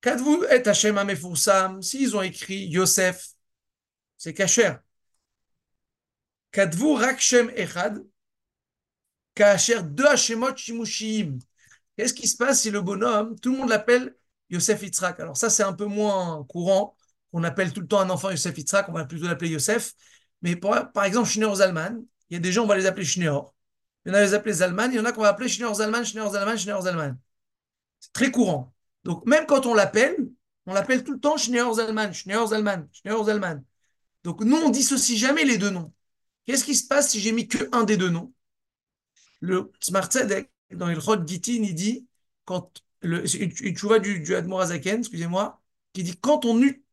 Kadvu 0.00 0.44
et 0.50 0.66
Hashem 0.66 0.98
amefursam. 0.98 1.82
S'ils 1.82 2.14
ont 2.16 2.22
écrit 2.22 2.66
Yosef, 2.66 3.30
c'est 4.16 4.34
kacher. 4.34 4.74
Kadvu 6.52 6.94
rak 6.94 7.20
shem 7.20 7.50
echad. 7.56 8.04
Kacher 9.34 9.82
deux 9.82 10.06
Hashemot 10.06 10.56
shimushim. 10.56 11.38
Qu'est-ce 11.96 12.14
qui 12.14 12.28
se 12.28 12.36
passe 12.36 12.62
si 12.62 12.70
le 12.70 12.80
bonhomme, 12.82 13.38
tout 13.40 13.52
le 13.52 13.58
monde 13.58 13.70
l'appelle 13.70 14.14
Yosef 14.50 14.82
Yitzhak? 14.82 15.18
Alors 15.20 15.36
ça, 15.36 15.50
c'est 15.50 15.62
un 15.62 15.72
peu 15.72 15.86
moins 15.86 16.44
courant. 16.44 16.94
On 17.32 17.42
appelle 17.44 17.72
tout 17.72 17.80
le 17.80 17.86
temps 17.88 18.00
un 18.00 18.10
enfant 18.10 18.30
Yosef 18.30 18.56
Yitzhak, 18.56 18.88
on 18.88 18.92
va 18.92 19.04
plutôt 19.04 19.26
l'appeler 19.26 19.50
Yosef. 19.50 19.92
Mais 20.42 20.56
par 20.56 21.04
exemple, 21.04 21.28
Schneor 21.28 21.56
Zalman, 21.56 22.02
il 22.30 22.34
y 22.34 22.36
a 22.36 22.40
des 22.40 22.52
gens, 22.52 22.64
on 22.64 22.66
va 22.66 22.76
les 22.76 22.86
appeler 22.86 23.04
Schneor. 23.04 23.54
Il 24.04 24.10
y 24.10 24.12
en 24.12 24.14
a 24.14 24.18
qui 24.18 24.26
les 24.26 24.34
appeler 24.34 24.54
Zalman, 24.54 24.90
il 24.92 24.96
y 24.96 25.00
en 25.00 25.04
a 25.04 25.12
qu'on 25.12 25.22
va 25.22 25.28
appeler 25.28 25.48
Schneor 25.48 25.74
Zalman, 25.74 26.04
Schneor 26.04 26.32
Zalman, 26.32 26.56
Schneor 26.56 26.82
Zalman. 26.82 27.18
C'est 27.98 28.12
très 28.12 28.30
courant. 28.30 28.74
Donc 29.04 29.26
même 29.26 29.46
quand 29.46 29.66
on 29.66 29.74
l'appelle, 29.74 30.16
on 30.66 30.74
l'appelle 30.74 31.02
tout 31.02 31.12
le 31.12 31.20
temps 31.20 31.36
Schneor 31.36 31.74
Zalman, 31.74 32.12
Schneor 32.12 32.48
Zalman, 32.48 32.88
Schneor 32.92 33.24
Zalman. 33.24 33.64
Donc 34.22 34.42
nous, 34.42 34.56
on 34.56 34.70
dissocie 34.70 35.16
jamais 35.16 35.44
les 35.44 35.58
deux 35.58 35.70
noms. 35.70 35.92
Qu'est-ce 36.44 36.64
qui 36.64 36.74
se 36.74 36.86
passe 36.86 37.10
si 37.10 37.20
j'ai 37.20 37.32
mis 37.32 37.48
que 37.48 37.68
un 37.72 37.84
des 37.84 37.96
deux 37.96 38.10
noms? 38.10 38.32
Le 39.40 39.70
Smart 39.80 40.06
Tzedek, 40.06 40.50
dans 40.70 40.86
le 40.86 41.00
Chod 41.00 41.28
il 41.30 41.74
dit, 41.74 42.06
quand 42.44 42.82
le, 43.02 43.24
une 43.36 43.76
chouva 43.76 43.98
du, 43.98 44.20
du 44.20 44.34
Admorazaken, 44.34 45.00
excusez-moi, 45.00 45.60
qui 45.92 46.02
dit 46.02 46.16
quand 46.18 46.44
on 46.44 46.60
eut 46.62 46.84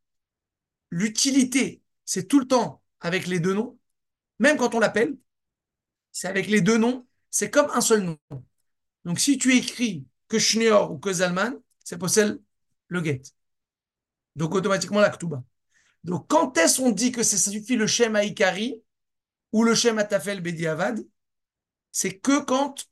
l'utilité, 0.92 1.82
c'est 2.06 2.28
tout 2.28 2.40
le 2.40 2.48
temps 2.48 2.82
avec 3.00 3.28
les 3.28 3.40
deux 3.40 3.54
noms, 3.54 3.78
même 4.40 4.58
quand 4.58 4.76
on 4.76 4.80
l'appelle, 4.80 5.16
c'est 6.12 6.28
avec 6.28 6.48
les 6.48 6.62
deux 6.62 6.78
noms, 6.78 7.06
c'est 7.30 7.50
comme 7.50 7.70
un 7.72 7.82
seul 7.82 8.04
nom. 8.04 8.18
Donc 9.06 9.20
si 9.20 9.38
tu 9.38 9.56
écris 9.56 10.06
que 10.28 10.40
Schneor 10.40 10.92
ou 10.92 10.98
que 10.98 11.12
Zalman, 11.12 11.54
c'est 11.84 11.98
possède 11.98 12.42
le 12.88 13.04
get. 13.04 13.22
Donc 14.36 14.56
automatiquement 14.56 15.00
la 15.00 15.10
Ktuba. 15.10 15.44
Donc 16.04 16.28
quand 16.28 16.58
est-ce 16.58 16.78
qu'on 16.82 16.92
dit 16.92 17.12
que 17.12 17.24
ça 17.24 17.38
suffit 17.38 17.76
le 17.76 17.88
Shem 17.88 18.16
Aikari 18.16 18.82
ou 19.52 19.64
le 19.64 19.76
Shem 19.76 20.00
Atafel 20.00 20.42
Bediavad 20.42 21.06
C'est 21.92 22.20
que 22.20 22.44
quand 22.44 22.86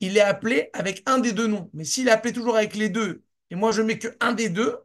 il 0.00 0.16
est 0.16 0.20
appelé 0.20 0.70
avec 0.72 1.02
un 1.06 1.18
des 1.18 1.32
deux 1.32 1.46
noms. 1.46 1.70
Mais 1.72 1.84
s'il 1.84 2.08
est 2.08 2.10
appelé 2.10 2.32
toujours 2.32 2.56
avec 2.56 2.74
les 2.74 2.88
deux, 2.88 3.22
et 3.50 3.54
moi 3.54 3.72
je 3.72 3.82
mets 3.82 3.98
que 3.98 4.08
un 4.20 4.32
des 4.32 4.48
deux, 4.48 4.76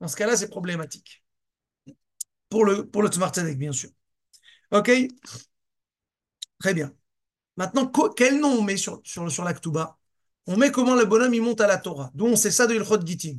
dans 0.00 0.08
ce 0.08 0.16
cas-là, 0.16 0.36
c'est 0.36 0.48
problématique. 0.48 1.24
Pour 2.48 2.64
le, 2.64 2.88
pour 2.88 3.02
le 3.02 3.54
bien 3.54 3.72
sûr. 3.72 3.90
OK? 4.70 4.90
Très 6.58 6.74
bien. 6.74 6.92
Maintenant, 7.56 7.90
quel 8.16 8.40
nom 8.40 8.58
on 8.58 8.62
met 8.62 8.76
sur, 8.76 9.00
sur, 9.04 9.30
sur 9.30 9.44
On 10.46 10.56
met 10.56 10.70
comment 10.70 10.94
le 10.94 11.04
bonhomme 11.04 11.34
il 11.34 11.42
monte 11.42 11.60
à 11.60 11.66
la 11.66 11.78
Torah. 11.78 12.10
D'où 12.14 12.26
on 12.26 12.36
sait 12.36 12.50
ça 12.50 12.66
de 12.66 12.74
Ilchot 12.74 13.04
Gitin. 13.04 13.38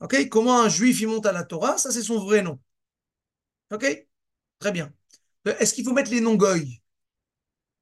OK? 0.00 0.28
Comment 0.28 0.62
un 0.62 0.68
juif 0.68 1.00
il 1.00 1.08
monte 1.08 1.26
à 1.26 1.32
la 1.32 1.44
Torah? 1.44 1.78
Ça, 1.78 1.90
c'est 1.90 2.02
son 2.02 2.18
vrai 2.24 2.42
nom. 2.42 2.58
OK? 3.70 3.84
Très 4.58 4.72
bien. 4.72 4.92
Est-ce 5.44 5.74
qu'il 5.74 5.84
faut 5.84 5.92
mettre 5.92 6.10
les 6.10 6.20
noms 6.20 6.36
goy? 6.36 6.82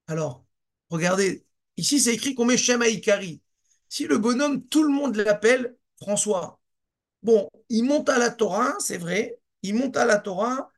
Alors, 0.07 0.45
regardez, 0.91 1.45
Ici, 1.77 2.01
c'est 2.01 2.15
écrit 2.15 2.35
qu'on 2.35 2.45
met 2.45 2.57
Shema 2.57 2.89
Ikari. 2.89 3.41
Si 3.89 4.07
le 4.07 4.19
bonhomme, 4.19 4.65
tout 4.67 4.83
le 4.83 4.91
monde 4.91 5.17
l'appelle 5.17 5.77
François. 6.01 6.61
Bon, 7.23 7.49
il 7.69 7.85
monte 7.85 8.09
à 8.09 8.19
la 8.19 8.31
Torah, 8.31 8.75
c'est 8.79 8.99
vrai. 8.99 9.39
Il 9.63 9.75
monte 9.75 9.97
à 9.97 10.05
la 10.05 10.19
Torah, 10.19 10.71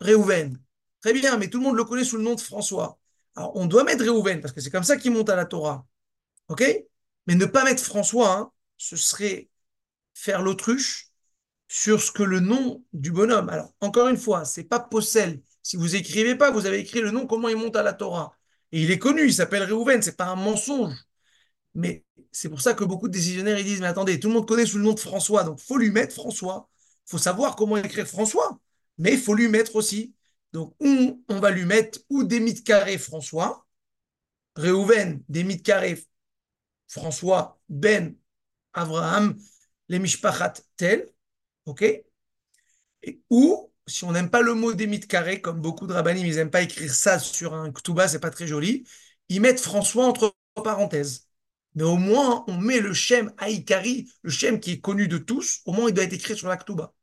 Réhouven. 0.00 0.58
Très 1.00 1.12
bien, 1.12 1.36
mais 1.38 1.48
tout 1.48 1.58
le 1.58 1.64
monde 1.64 1.76
le 1.76 1.84
connaît 1.84 2.04
sous 2.04 2.16
le 2.16 2.22
nom 2.22 2.34
de 2.34 2.40
François. 2.40 2.98
Alors, 3.36 3.56
on 3.56 3.66
doit 3.66 3.84
mettre 3.84 4.02
Réhouven, 4.02 4.40
parce 4.40 4.52
que 4.52 4.60
c'est 4.60 4.70
comme 4.70 4.84
ça 4.84 4.96
qu'il 4.96 5.12
monte 5.12 5.30
à 5.30 5.36
la 5.36 5.46
Torah. 5.46 5.86
OK? 6.48 6.62
Mais 7.26 7.34
ne 7.34 7.46
pas 7.46 7.64
mettre 7.64 7.82
François, 7.82 8.36
hein, 8.36 8.52
ce 8.76 8.96
serait 8.96 9.48
faire 10.14 10.42
l'autruche 10.42 11.10
sur 11.68 12.00
ce 12.02 12.12
que 12.12 12.22
le 12.22 12.40
nom 12.40 12.84
du 12.92 13.10
bonhomme. 13.12 13.48
Alors, 13.48 13.74
encore 13.80 14.08
une 14.08 14.16
fois, 14.18 14.44
c'est 14.44 14.64
pas 14.64 14.80
Possel. 14.80 15.42
Si 15.62 15.76
vous 15.76 15.96
écrivez 15.96 16.36
pas, 16.36 16.50
vous 16.50 16.66
avez 16.66 16.78
écrit 16.80 17.00
le 17.00 17.10
nom, 17.10 17.26
comment 17.26 17.48
il 17.48 17.56
monte 17.56 17.76
à 17.76 17.82
la 17.82 17.94
Torah? 17.94 18.36
Et 18.74 18.82
il 18.82 18.90
est 18.90 18.98
connu, 18.98 19.26
il 19.26 19.32
s'appelle 19.32 19.62
Réhouven, 19.62 20.02
c'est 20.02 20.16
pas 20.16 20.26
un 20.26 20.34
mensonge. 20.34 20.96
Mais 21.74 22.04
c'est 22.32 22.48
pour 22.48 22.60
ça 22.60 22.74
que 22.74 22.82
beaucoup 22.84 23.06
de 23.08 23.12
décisionnaires 23.12 23.58
ils 23.58 23.64
disent 23.64 23.80
Mais 23.80 23.86
attendez, 23.86 24.18
tout 24.18 24.28
le 24.28 24.34
monde 24.34 24.48
connaît 24.48 24.66
sous 24.66 24.78
le 24.78 24.84
nom 24.84 24.94
de 24.94 25.00
François, 25.00 25.44
donc 25.44 25.60
faut 25.60 25.78
lui 25.78 25.92
mettre 25.92 26.12
François. 26.12 26.68
Il 27.06 27.10
faut 27.12 27.18
savoir 27.18 27.54
comment 27.54 27.76
écrire 27.76 28.08
François, 28.08 28.58
mais 28.98 29.12
il 29.12 29.20
faut 29.20 29.34
lui 29.34 29.46
mettre 29.46 29.76
aussi. 29.76 30.16
Donc, 30.52 30.74
on, 30.80 31.20
on 31.28 31.38
va 31.38 31.52
lui 31.52 31.64
mettre 31.64 32.00
ou 32.10 32.24
des 32.24 32.40
François, 32.98 33.64
Réhouven, 34.56 35.22
des 35.28 35.44
François, 36.88 37.60
Ben, 37.68 38.16
Abraham, 38.72 39.38
les 39.88 40.00
Mishpachat 40.00 40.54
tel, 40.76 41.12
ok? 41.66 41.84
Ou 43.30 43.70
si 43.86 44.04
on 44.04 44.12
n'aime 44.12 44.30
pas 44.30 44.42
le 44.42 44.54
mot 44.54 44.72
d'émite 44.74 45.06
carré, 45.06 45.40
comme 45.40 45.60
beaucoup 45.60 45.86
de 45.86 45.92
rabbinim, 45.92 46.26
ils 46.26 46.36
n'aiment 46.36 46.50
pas 46.50 46.62
écrire 46.62 46.94
ça 46.94 47.18
sur 47.18 47.54
un 47.54 47.72
ktuba, 47.72 48.08
c'est 48.08 48.20
pas 48.20 48.30
très 48.30 48.46
joli, 48.46 48.84
ils 49.28 49.40
mettent 49.40 49.60
François 49.60 50.06
entre 50.06 50.34
parenthèses. 50.54 51.28
Mais 51.74 51.82
au 51.84 51.96
moins, 51.96 52.44
on 52.48 52.56
met 52.58 52.80
le 52.80 52.94
shem 52.94 53.32
Aïkari, 53.38 54.12
le 54.22 54.30
shem 54.30 54.60
qui 54.60 54.72
est 54.72 54.80
connu 54.80 55.08
de 55.08 55.18
tous, 55.18 55.60
au 55.66 55.72
moins 55.72 55.88
il 55.88 55.94
doit 55.94 56.04
être 56.04 56.12
écrit 56.12 56.36
sur 56.36 56.48
la 56.48 56.56
ktuba. 56.56 56.94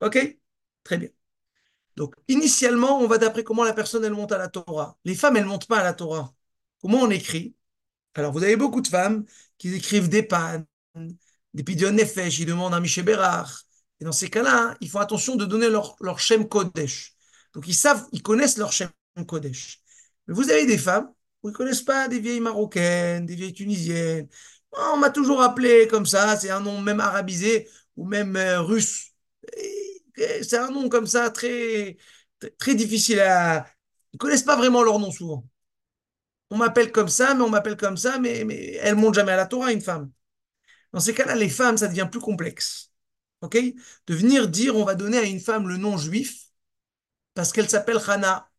Ok? 0.00 0.38
Très 0.84 0.98
bien. 0.98 1.08
Donc, 1.96 2.14
initialement, 2.28 3.00
on 3.00 3.06
va 3.06 3.18
d'après 3.18 3.44
comment 3.44 3.64
la 3.64 3.74
personne, 3.74 4.04
elle 4.04 4.12
monte 4.12 4.32
à 4.32 4.38
la 4.38 4.48
Torah. 4.48 4.98
Les 5.04 5.14
femmes, 5.14 5.36
elles 5.36 5.44
ne 5.44 5.48
montent 5.48 5.68
pas 5.68 5.80
à 5.80 5.84
la 5.84 5.94
Torah. 5.94 6.34
Comment 6.80 7.00
on 7.00 7.10
écrit? 7.10 7.54
Alors, 8.14 8.32
vous 8.32 8.42
avez 8.44 8.56
beaucoup 8.56 8.80
de 8.80 8.88
femmes 8.88 9.24
qui 9.58 9.74
écrivent 9.74 10.08
des 10.08 10.22
pannes, 10.22 10.66
des 11.54 11.64
pidion 11.64 11.92
nefesh, 11.92 12.38
ils 12.40 12.46
demandent 12.46 12.74
un 12.74 12.80
Miché 12.80 13.02
et 14.02 14.04
dans 14.04 14.10
ces 14.10 14.28
cas-là, 14.28 14.76
ils 14.80 14.90
font 14.90 14.98
attention 14.98 15.36
de 15.36 15.44
donner 15.44 15.68
leur, 15.68 15.94
leur 16.00 16.18
Shem 16.18 16.48
Kodesh. 16.48 17.14
Donc 17.54 17.68
ils 17.68 17.74
savent, 17.74 18.04
ils 18.10 18.20
connaissent 18.20 18.58
leur 18.58 18.72
Shem 18.72 18.90
Kodesh. 19.28 19.80
Mais 20.26 20.34
vous 20.34 20.50
avez 20.50 20.66
des 20.66 20.76
femmes 20.76 21.12
où 21.42 21.48
ils 21.48 21.52
ne 21.52 21.56
connaissent 21.56 21.82
pas 21.82 22.08
des 22.08 22.18
vieilles 22.18 22.40
marocaines, 22.40 23.26
des 23.26 23.36
vieilles 23.36 23.52
tunisiennes. 23.52 24.28
On 24.72 24.96
m'a 24.96 25.10
toujours 25.10 25.40
appelé 25.40 25.86
comme 25.86 26.04
ça, 26.04 26.36
c'est 26.36 26.50
un 26.50 26.58
nom 26.58 26.80
même 26.80 26.98
arabisé 26.98 27.68
ou 27.96 28.04
même 28.04 28.34
euh, 28.34 28.60
russe. 28.62 29.12
C'est 30.16 30.56
un 30.58 30.70
nom 30.72 30.88
comme 30.88 31.06
ça 31.06 31.30
très, 31.30 31.96
très, 32.58 32.74
difficile 32.74 33.20
à. 33.20 33.66
Ils 34.12 34.16
ne 34.16 34.18
connaissent 34.18 34.42
pas 34.42 34.56
vraiment 34.56 34.82
leur 34.82 34.98
nom 34.98 35.12
souvent. 35.12 35.46
On 36.50 36.56
m'appelle 36.56 36.90
comme 36.90 37.08
ça, 37.08 37.34
mais 37.34 37.42
on 37.42 37.50
m'appelle 37.50 37.76
comme 37.76 37.96
ça, 37.96 38.18
mais, 38.18 38.44
mais 38.44 38.72
elle 38.80 38.96
monte 38.96 39.14
jamais 39.14 39.32
à 39.32 39.36
la 39.36 39.46
Torah, 39.46 39.72
une 39.72 39.80
femme. 39.80 40.10
Dans 40.92 41.00
ces 41.00 41.14
cas-là, 41.14 41.36
les 41.36 41.48
femmes, 41.48 41.76
ça 41.78 41.88
devient 41.88 42.08
plus 42.10 42.20
complexe 42.20 42.91
ok? 43.42 43.58
De 44.06 44.14
venir 44.14 44.48
dire 44.48 44.76
on 44.76 44.84
va 44.84 44.94
donner 44.94 45.18
à 45.18 45.24
une 45.24 45.40
femme 45.40 45.68
le 45.68 45.76
nom 45.76 45.98
juif 45.98 46.46
parce 47.34 47.52
qu'elle 47.52 47.68
s'appelle 47.68 47.98
Hana. 48.06 48.50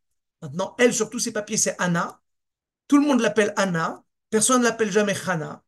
Maintenant, 0.42 0.74
elle, 0.78 0.94
sur 0.94 1.10
tous 1.10 1.18
ses 1.20 1.32
papiers, 1.32 1.56
c'est 1.56 1.76
Anna. 1.78 2.20
Tout 2.88 2.98
le 2.98 3.06
monde 3.06 3.20
l'appelle 3.20 3.52
Anna. 3.56 4.04
Personne 4.30 4.60
ne 4.60 4.64
l'appelle 4.64 4.92
jamais 4.92 5.14
Hana. 5.26 5.64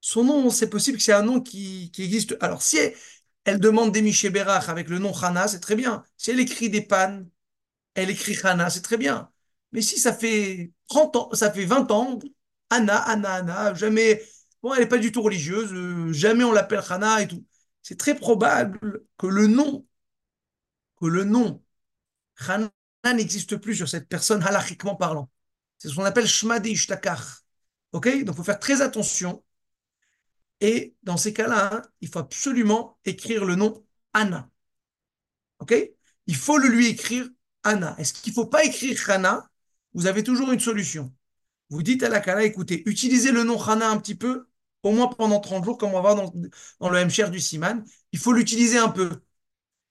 Son 0.00 0.24
nom, 0.24 0.50
c'est 0.50 0.70
possible 0.70 0.98
que 0.98 1.04
c'est 1.04 1.12
un 1.12 1.22
nom 1.22 1.40
qui, 1.40 1.92
existe. 1.98 2.36
Alors, 2.40 2.62
si 2.62 2.78
elle, 3.44 3.60
demande 3.60 3.92
des 3.92 4.30
Berach 4.30 4.68
avec 4.68 4.88
le 4.88 4.98
nom 4.98 5.12
Hana, 5.16 5.48
c'est 5.48 5.60
très 5.60 5.76
bien. 5.76 6.04
Si 6.16 6.30
elle 6.30 6.40
écrit 6.40 6.70
des 6.70 6.82
pannes, 6.82 7.28
elle 7.94 8.10
écrit 8.10 8.36
Hana, 8.42 8.70
c'est 8.70 8.82
très 8.82 8.96
bien. 8.98 9.30
Mais 9.72 9.82
si 9.82 9.98
ça 9.98 10.12
fait 10.14 10.72
30 10.88 11.16
ans, 11.16 11.30
ça 11.34 11.52
fait 11.52 11.64
20 11.64 11.90
ans, 11.90 12.18
Anna, 12.70 12.96
Anna, 12.98 13.34
Anna, 13.34 13.74
jamais, 13.74 14.22
bon, 14.62 14.74
elle 14.74 14.80
n'est 14.82 14.88
pas 14.88 14.98
du 14.98 15.12
tout 15.12 15.22
religieuse, 15.22 15.72
euh, 15.72 16.12
jamais 16.12 16.44
on 16.44 16.52
l'appelle 16.52 16.82
Hana 16.88 17.22
et 17.22 17.28
tout 17.28 17.44
c'est 17.82 17.98
très 17.98 18.14
probable 18.14 19.04
que 19.18 19.26
le 19.26 19.46
nom, 19.46 19.86
que 21.00 21.06
le 21.06 21.24
nom 21.24 21.62
Hana 22.48 22.70
n'existe 23.04 23.56
plus 23.56 23.76
sur 23.76 23.88
cette 23.88 24.08
personne 24.08 24.42
halachiquement 24.42 24.96
parlant. 24.96 25.30
C'est 25.78 25.88
ce 25.88 25.94
qu'on 25.94 26.04
appelle 26.04 26.26
Shmade 26.26 26.66
Ishtakar. 26.66 27.42
Ok? 27.92 28.06
Donc 28.24 28.34
il 28.34 28.36
faut 28.36 28.44
faire 28.44 28.60
très 28.60 28.80
attention. 28.80 29.44
Et 30.60 30.94
dans 31.02 31.16
ces 31.16 31.32
cas-là, 31.32 31.74
hein, 31.74 31.82
il 32.00 32.08
faut 32.08 32.20
absolument 32.20 32.98
écrire 33.04 33.44
le 33.44 33.56
nom 33.56 33.84
Anna. 34.12 34.48
Ok? 35.58 35.74
Il 36.26 36.36
faut 36.36 36.58
le 36.58 36.68
lui 36.68 36.86
écrire 36.86 37.28
Anna. 37.64 37.96
Est-ce 37.98 38.14
qu'il 38.14 38.30
ne 38.30 38.34
faut 38.34 38.46
pas 38.46 38.64
écrire 38.64 38.98
Hana? 39.10 39.50
Vous 39.94 40.06
avez 40.06 40.22
toujours 40.22 40.52
une 40.52 40.60
solution. 40.60 41.12
Vous 41.68 41.82
dites 41.82 42.02
à 42.02 42.08
la 42.08 42.20
Kala, 42.20 42.44
écoutez, 42.44 42.88
utilisez 42.88 43.32
le 43.32 43.44
nom 43.44 43.60
Hana 43.60 43.90
un 43.90 43.98
petit 43.98 44.14
peu 44.14 44.46
au 44.82 44.92
moins 44.92 45.08
pendant 45.08 45.40
30 45.40 45.64
jours, 45.64 45.78
comme 45.78 45.90
on 45.90 45.94
va 45.94 46.00
voir 46.00 46.14
dans, 46.16 46.32
dans 46.80 46.90
le 46.90 46.98
M-Share 46.98 47.30
du 47.30 47.40
Siman, 47.40 47.84
il 48.12 48.18
faut 48.18 48.32
l'utiliser 48.32 48.78
un 48.78 48.88
peu. 48.88 49.10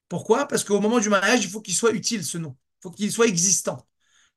Pourquoi? 0.10 0.47
Parce 0.47 0.63
qu'au 0.63 0.82
moment 0.82 0.99
du 0.99 1.10
mariage, 1.10 1.43
il 1.43 1.49
faut 1.49 1.62
qu'il 1.62 1.73
soit 1.75 1.91
utile, 1.91 2.25
ce 2.25 2.38
nom. 2.38 2.58
Il 2.80 2.84
faut 2.84 2.91
qu'il 2.91 3.12
soit 3.12 3.27
existant. 3.27 3.88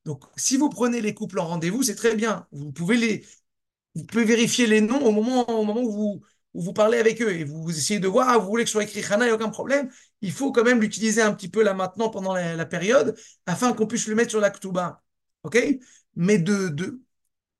Donc, 0.05 0.25
si 0.37 0.57
vous 0.57 0.69
prenez 0.69 1.01
les 1.01 1.14
couples 1.14 1.40
en 1.40 1.47
rendez-vous, 1.47 1.83
c'est 1.83 1.97
très 1.97 2.14
bien. 2.14 2.47
Vous 2.53 2.73
pouvez 2.73 2.97
les, 2.97 3.27
vérifier 3.95 4.67
les 4.67 4.81
noms 4.81 5.05
au 5.05 5.12
moment, 5.12 5.47
où, 5.83 6.23
vous, 6.55 6.73
parlez 6.73 6.99
avec 6.99 7.21
eux 7.23 7.33
et 7.33 7.45
vous 7.45 7.71
essayez 7.71 8.01
de 8.01 8.09
voir, 8.09 8.29
ah, 8.29 8.38
vous 8.38 8.47
voulez 8.47 8.64
que 8.64 8.69
ce 8.69 8.75
soit 8.75 8.85
écrit 8.85 9.03
Hana, 9.05 9.25
il 9.25 9.29
n'y 9.29 9.33
a 9.33 9.35
aucun 9.35 9.51
problème. 9.51 9.90
Il 10.21 10.33
faut 10.33 10.53
quand 10.53 10.64
même 10.64 10.81
l'utiliser 10.81 11.23
un 11.23 11.35
petit 11.35 11.49
peu 11.49 11.62
là 11.64 11.75
maintenant 11.75 12.11
pendant 12.11 12.35
la, 12.35 12.67
période 12.67 13.19
afin 13.47 13.73
qu'on 13.73 13.87
puisse 13.87 14.07
le 14.07 14.14
mettre 14.14 14.31
sur 14.31 14.40
la 14.40 14.51
Ktuba. 14.51 15.03
OK? 15.43 15.59
Mais 16.17 16.38
de, 16.38 16.69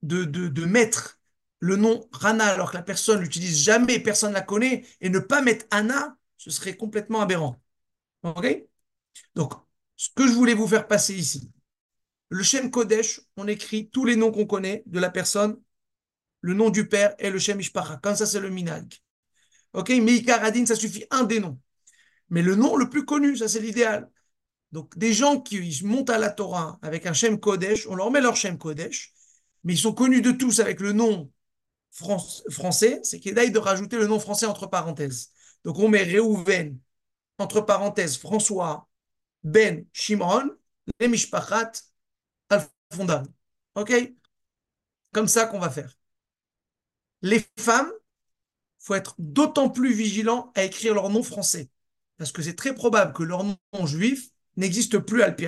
de 0.03 0.65
mettre 0.67 1.19
le 1.65 1.77
nom 1.77 2.07
Rana 2.13 2.45
alors 2.45 2.73
que 2.73 2.77
la 2.77 2.83
personne 2.83 3.23
l'utilise 3.23 3.57
jamais, 3.63 3.99
personne 3.99 4.31
ne 4.31 4.35
la 4.35 4.43
connaît, 4.43 4.85
et 5.01 5.09
ne 5.09 5.19
pas 5.19 5.41
mettre 5.41 5.65
Anna, 5.71 6.15
ce 6.37 6.51
serait 6.51 6.77
complètement 6.77 7.23
aberrant. 7.23 7.59
OK? 8.23 8.47
Donc, 9.35 9.55
ce 9.97 10.11
que 10.15 10.27
je 10.27 10.33
voulais 10.33 10.53
vous 10.53 10.69
faire 10.69 10.87
passer 10.87 11.15
ici, 11.15 11.51
le 12.29 12.43
Shem 12.43 12.71
Kodesh, 12.71 13.23
on 13.39 13.49
écrit 13.49 13.89
tous 13.89 14.05
les 14.05 14.15
noms 14.15 14.31
qu'on 14.31 14.45
connaît 14.45 14.83
de 14.85 15.01
la 15.01 15.09
personne, 15.09 15.59
le 16.43 16.53
nom 16.53 16.69
du 16.69 16.87
père 16.87 17.15
et 17.19 17.31
le 17.31 17.39
Shem 17.39 17.59
Ishpacha. 17.59 17.97
Comme 18.03 18.15
ça, 18.15 18.27
c'est 18.27 18.41
le 18.41 18.51
Minag. 18.51 18.93
OK? 19.73 19.89
Mais 20.03 20.23
ça 20.67 20.77
suffit 20.77 21.07
un 21.11 21.23
des 21.25 21.41
noms. 21.41 21.59
Mais 22.29 22.43
le 22.43 22.57
nom 22.57 22.77
le 22.77 22.91
plus 22.91 23.07
connu, 23.07 23.39
ça 23.39 23.49
c'est 23.49 23.61
l'idéal. 23.61 24.11
Donc, 24.73 24.99
des 24.99 25.15
gens 25.15 25.41
qui 25.41 25.81
montent 25.83 26.11
à 26.11 26.19
la 26.19 26.29
Torah 26.29 26.79
avec 26.83 27.07
un 27.07 27.15
Shem 27.15 27.41
Kodesh, 27.41 27.87
on 27.87 27.95
leur 27.95 28.11
met 28.11 28.21
leur 28.21 28.37
Shem 28.37 28.59
Kodesh, 28.59 29.15
mais 29.63 29.73
ils 29.73 29.79
sont 29.79 29.95
connus 29.95 30.21
de 30.21 30.33
tous 30.33 30.61
avec 30.61 30.81
le 30.81 30.93
nom 30.93 31.31
français, 31.95 33.01
c'est 33.03 33.21
qu'il 33.21 33.39
aille 33.39 33.53
de 33.53 33.59
rajouter 33.59 33.97
le 33.97 34.07
nom 34.07 34.19
français 34.19 34.47
entre 34.47 34.67
parenthèses. 34.67 35.31
Donc, 35.65 35.79
on 35.79 35.89
met 35.89 36.05
Reuven, 36.05 36.79
entre 37.39 37.61
parenthèses, 37.61 38.17
François, 38.17 38.89
Ben, 39.43 39.87
Shimon, 39.93 40.51
les 41.01 41.09
Mishpachat, 41.09 41.73
Al-Fondan. 42.51 43.25
OK? 43.75 43.93
Comme 45.13 45.29
ça 45.29 45.47
qu'on 45.47 45.59
va 45.59 45.71
faire. 45.71 45.97
Les 47.23 47.45
femmes, 47.59 47.91
faut 48.79 48.95
être 48.95 49.15
d'autant 49.19 49.71
plus 49.71 49.95
vigilant 49.95 50.53
à 50.55 50.65
écrire 50.65 50.95
leur 50.95 51.09
nom 51.09 51.23
français. 51.23 51.71
Parce 52.19 52.33
que 52.33 52.43
c'est 52.43 52.55
très 52.55 52.75
probable 52.75 53.13
que 53.15 53.23
leur 53.23 53.45
nom 53.45 53.87
juif 53.87 54.29
n'existe 54.57 54.99
plus 54.99 55.23
à 55.23 55.29
l'Alpi 55.29 55.47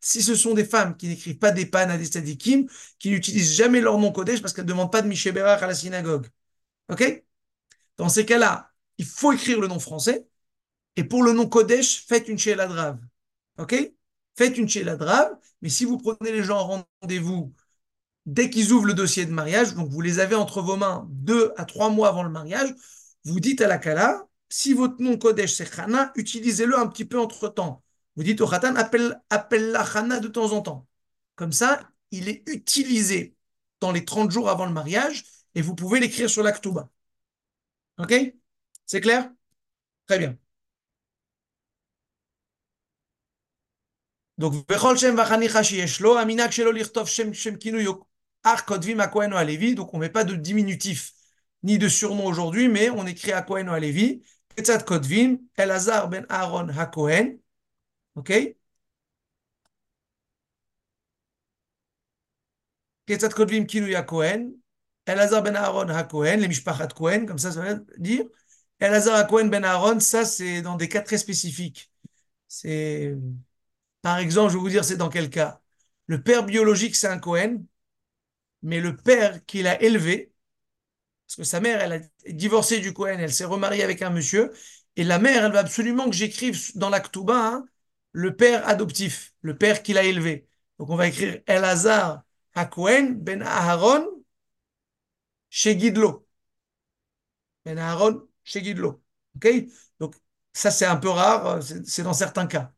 si 0.00 0.22
ce 0.22 0.34
sont 0.34 0.54
des 0.54 0.64
femmes 0.64 0.96
qui 0.96 1.08
n'écrivent 1.08 1.38
pas 1.38 1.50
des 1.50 1.66
pannes 1.66 1.90
à 1.90 1.98
des 1.98 2.06
sadikim, 2.06 2.66
qui 2.98 3.10
n'utilisent 3.10 3.54
jamais 3.54 3.80
leur 3.80 3.98
nom 3.98 4.12
Kodesh 4.12 4.40
parce 4.40 4.52
qu'elles 4.52 4.64
ne 4.64 4.70
demandent 4.70 4.92
pas 4.92 5.02
de 5.02 5.08
Mishéberach 5.08 5.62
à 5.62 5.66
la 5.66 5.74
synagogue. 5.74 6.26
OK? 6.90 7.24
Dans 7.96 8.08
ces 8.08 8.24
cas-là, 8.26 8.72
il 8.98 9.04
faut 9.06 9.32
écrire 9.32 9.60
le 9.60 9.68
nom 9.68 9.78
français. 9.78 10.26
Et 10.96 11.04
pour 11.04 11.22
le 11.22 11.32
nom 11.32 11.46
Kodesh, 11.48 12.04
faites 12.06 12.28
une 12.28 12.38
Sheladrave. 12.38 12.98
OK? 13.58 13.74
Faites 14.36 14.58
une 14.58 14.68
Sheladrave. 14.68 15.36
Mais 15.62 15.68
si 15.68 15.84
vous 15.84 15.98
prenez 15.98 16.32
les 16.32 16.42
gens 16.42 16.58
en 16.58 16.84
rendez-vous 17.02 17.54
dès 18.26 18.50
qu'ils 18.50 18.72
ouvrent 18.72 18.86
le 18.86 18.94
dossier 18.94 19.26
de 19.26 19.32
mariage, 19.32 19.74
donc 19.74 19.88
vous 19.90 20.00
les 20.00 20.18
avez 20.20 20.34
entre 20.34 20.62
vos 20.62 20.76
mains 20.76 21.06
deux 21.10 21.52
à 21.56 21.64
trois 21.64 21.90
mois 21.90 22.08
avant 22.08 22.22
le 22.22 22.30
mariage, 22.30 22.74
vous 23.24 23.40
dites 23.40 23.60
à 23.60 23.68
la 23.68 23.78
Kala, 23.78 24.26
si 24.48 24.74
votre 24.74 25.00
nom 25.02 25.16
Kodesh 25.18 25.54
c'est 25.54 25.70
Khana, 25.70 26.12
utilisez-le 26.16 26.78
un 26.78 26.86
petit 26.88 27.04
peu 27.04 27.18
entre 27.18 27.48
temps. 27.48 27.82
Vous 28.20 28.24
dites 28.24 28.42
au 28.42 28.46
Khatan, 28.46 28.76
appelle, 28.76 29.18
appelle 29.30 29.70
la 29.70 29.82
Khana 29.82 30.20
de 30.20 30.28
temps 30.28 30.52
en 30.52 30.60
temps. 30.60 30.86
Comme 31.36 31.52
ça, 31.52 31.90
il 32.10 32.28
est 32.28 32.46
utilisé 32.50 33.34
dans 33.80 33.92
les 33.92 34.04
30 34.04 34.30
jours 34.30 34.50
avant 34.50 34.66
le 34.66 34.72
mariage 34.72 35.24
et 35.54 35.62
vous 35.62 35.74
pouvez 35.74 36.00
l'écrire 36.00 36.28
sur 36.28 36.42
l'Aktuba. 36.42 36.90
Ok? 37.98 38.12
C'est 38.84 39.00
clair? 39.00 39.30
Très 40.06 40.18
bien. 40.18 40.36
Donc, 44.36 44.52
donc 44.52 44.74
on 49.94 49.96
ne 49.96 50.00
met 50.00 50.10
pas 50.10 50.24
de 50.24 50.34
diminutif 50.34 51.14
ni 51.62 51.78
de 51.78 51.88
surnom 51.88 52.26
aujourd'hui, 52.26 52.68
mais 52.68 52.90
on 52.90 53.06
écrit 53.06 53.32
à 53.32 53.40
Kohen 53.40 53.70
ou 53.70 53.72
à 53.72 53.80
Lévi. 53.80 54.22
Ketzat 54.56 54.82
Kodvim, 54.82 55.38
Elazar 55.56 56.10
ben 56.10 56.26
Aaron 56.28 56.68
HaKohen. 56.68 57.38
Ok? 58.14 58.30
Ketzat 63.06 63.34
Kodvim 63.34 63.66
Kinuya 63.66 64.02
Kohen. 64.06 64.62
Elazar 65.06 65.42
ben 65.44 65.54
Aaron 65.56 65.88
Kohen, 66.94 67.26
comme 67.26 67.38
ça 67.38 67.52
ça 67.52 67.62
veut. 67.62 67.86
Elazar 68.80 69.26
ben 69.28 69.64
Aaron, 69.64 70.00
ça 70.00 70.24
c'est 70.24 70.62
dans 70.62 70.76
des 70.76 70.88
cas 70.88 71.00
très 71.02 71.18
spécifiques. 71.18 71.90
C'est. 72.48 73.16
Par 74.02 74.18
exemple, 74.18 74.52
je 74.52 74.56
vais 74.56 74.60
vous 74.62 74.70
dire 74.70 74.84
c'est 74.84 74.96
dans 74.96 75.10
quel 75.10 75.30
cas. 75.30 75.60
Le 76.06 76.22
père 76.22 76.44
biologique, 76.44 76.96
c'est 76.96 77.08
un 77.08 77.18
Kohen, 77.18 77.66
mais 78.62 78.80
le 78.80 78.96
père 78.96 79.44
qu'il 79.46 79.66
a 79.66 79.80
élevé, 79.82 80.32
parce 81.26 81.36
que 81.36 81.44
sa 81.44 81.60
mère, 81.60 81.80
elle 81.80 81.92
a 81.92 82.00
divorcé 82.32 82.80
du 82.80 82.92
Cohen, 82.92 83.18
elle 83.18 83.32
s'est 83.32 83.44
remariée 83.44 83.82
avec 83.84 84.02
un 84.02 84.10
monsieur, 84.10 84.52
et 84.96 85.04
la 85.04 85.18
mère, 85.18 85.44
elle 85.44 85.52
va 85.52 85.60
absolument 85.60 86.10
que 86.10 86.16
j'écrive 86.16 86.76
dans 86.76 86.90
l'Aktuba 86.90 87.34
hein, 87.34 87.66
le 88.12 88.36
père 88.36 88.66
adoptif, 88.68 89.34
le 89.42 89.56
père 89.56 89.82
qui 89.82 89.92
l'a 89.92 90.04
élevé. 90.04 90.48
Donc 90.78 90.90
on 90.90 90.96
va 90.96 91.08
écrire 91.08 91.40
Elazar 91.46 92.22
à 92.54 92.66
Cohen, 92.66 93.14
Ben 93.16 93.42
Aharon, 93.42 94.06
chez 95.50 95.76
Guidlo. 95.76 96.26
Ben 97.64 97.78
Aharon, 97.78 98.28
chez 98.44 98.62
Guidlo. 98.62 99.02
OK? 99.36 99.48
Donc 99.98 100.14
ça, 100.52 100.70
c'est 100.70 100.86
un 100.86 100.96
peu 100.96 101.08
rare, 101.10 101.60
c'est 101.84 102.02
dans 102.02 102.12
certains 102.14 102.46
cas. 102.46 102.72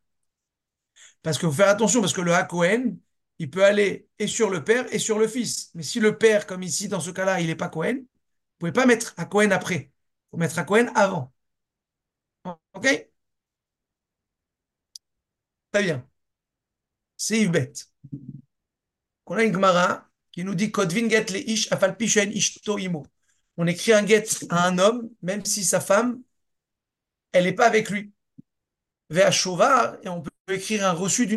Parce 1.21 1.37
qu'il 1.37 1.47
faut 1.47 1.53
faire 1.53 1.69
attention, 1.69 2.01
parce 2.01 2.13
que 2.13 2.21
le 2.21 2.33
Hakohen, 2.33 2.99
il 3.39 3.49
peut 3.49 3.63
aller 3.63 4.07
et 4.19 4.27
sur 4.27 4.49
le 4.49 4.63
père 4.63 4.85
et 4.93 4.99
sur 4.99 5.19
le 5.19 5.27
fils. 5.27 5.71
Mais 5.73 5.83
si 5.83 5.99
le 5.99 6.17
père, 6.17 6.45
comme 6.47 6.63
ici, 6.63 6.87
dans 6.87 6.99
ce 6.99 7.11
cas-là, 7.11 7.39
il 7.41 7.47
n'est 7.47 7.55
pas 7.55 7.69
Cohen, 7.69 7.93
vous 7.95 8.67
ne 8.67 8.71
pouvez 8.71 8.71
pas 8.73 8.85
mettre 8.85 9.13
à 9.17 9.25
Cohen 9.25 9.51
après. 9.51 9.91
Faut 10.31 10.37
mettre 10.37 10.59
à 10.59 10.63
Cohen 10.63 10.87
avant. 10.95 11.33
OK? 12.73 13.12
Très 15.73 15.83
bien. 15.83 16.07
C'est 17.17 17.47
Bête. 17.47 17.89
On 19.25 19.35
a 19.35 19.43
une 19.43 19.53
Gemara 19.53 20.07
qui 20.31 20.43
nous 20.43 20.55
dit 20.55 20.71
Kodvin 20.71 21.09
get 21.09 21.25
le 21.31 21.39
ish 21.49 21.71
afalpishen 21.71 22.31
ishto 22.31 22.77
imo. 22.77 23.05
On 23.57 23.67
écrit 23.67 23.93
un 23.93 24.05
get 24.05 24.25
à 24.49 24.67
un 24.67 24.77
homme, 24.77 25.09
même 25.21 25.45
si 25.45 25.63
sa 25.63 25.79
femme, 25.79 26.21
elle 27.31 27.45
n'est 27.45 27.53
pas 27.53 27.67
avec 27.67 27.89
lui. 27.89 28.13
Vers 29.09 29.33
Shovar, 29.33 29.97
et 30.03 30.09
on 30.09 30.21
peut 30.21 30.31
écrire 30.49 30.87
un 30.87 30.93
reçu 30.93 31.27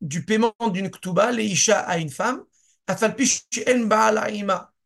du 0.00 0.24
paiement 0.24 0.54
d'une 0.72 0.90
ktuba, 0.90 1.32
les 1.32 1.46
isha 1.46 1.80
à 1.80 1.98
une 1.98 2.10
femme, 2.10 2.44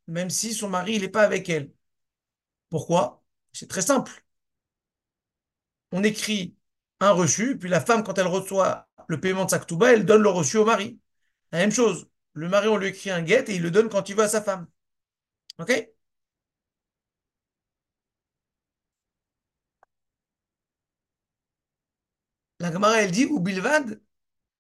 même 0.09 0.31
si 0.31 0.55
son 0.55 0.69
mari 0.69 1.01
n'est 1.01 1.09
pas 1.09 1.23
avec 1.23 1.49
elle. 1.49 1.73
Pourquoi? 2.71 3.25
C'est 3.53 3.69
très 3.69 3.83
simple. 3.83 4.25
On 5.91 6.05
écrit 6.05 6.55
un 7.01 7.11
reçu, 7.13 7.59
puis 7.59 7.69
la 7.69 7.81
femme, 7.81 8.05
quand 8.05 8.19
elle 8.19 8.27
reçoit 8.29 8.86
le 9.09 9.21
paiement 9.21 9.45
de 9.45 9.51
sa 9.51 9.59
ktuba, 9.59 9.93
elle 9.93 10.05
donne 10.05 10.23
le 10.23 10.29
reçu 10.31 10.57
au 10.59 10.65
mari. 10.65 10.99
La 11.53 11.59
même 11.61 11.73
chose. 11.73 12.09
Le 12.35 12.49
mari, 12.49 12.69
on 12.69 12.77
lui 12.77 12.89
écrit 12.89 13.11
un 13.11 13.23
guet 13.23 13.45
et 13.49 13.57
il 13.57 13.63
le 13.63 13.71
donne 13.71 13.89
quand 13.89 14.09
il 14.09 14.17
veut 14.17 14.25
à 14.25 14.29
sa 14.29 14.43
femme. 14.43 14.67
OK? 15.59 15.73
La 22.61 22.73
Gemara, 22.73 23.03
elle 23.03 23.11
dit, 23.11 23.27
ou 23.27 23.41
bilvad, 23.41 24.01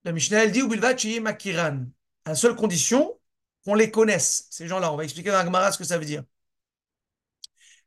la 0.04 0.12
Mishnah, 0.12 0.44
elle 0.44 0.52
dit, 0.52 0.62
ou 0.62 0.68
bilvad 0.68 0.98
makiran. 1.22 1.86
À 2.24 2.30
la 2.30 2.34
seule 2.36 2.56
condition 2.56 3.18
qu'on 3.64 3.74
les 3.74 3.90
connaisse, 3.90 4.48
ces 4.50 4.68
gens-là. 4.68 4.92
On 4.92 4.96
va 4.96 5.04
expliquer 5.04 5.30
dans 5.30 5.38
la 5.38 5.44
Gemara 5.44 5.72
ce 5.72 5.78
que 5.78 5.84
ça 5.84 5.98
veut 5.98 6.04
dire. 6.04 6.24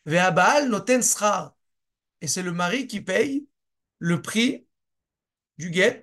Ve'abal 0.05 0.69
noten 0.69 1.01
srar. 1.01 1.55
Et 2.21 2.27
c'est 2.27 2.43
le 2.43 2.51
mari 2.51 2.87
qui 2.87 3.01
paye 3.01 3.47
le 3.99 4.21
prix 4.21 4.67
du 5.57 5.69
guet 5.71 6.01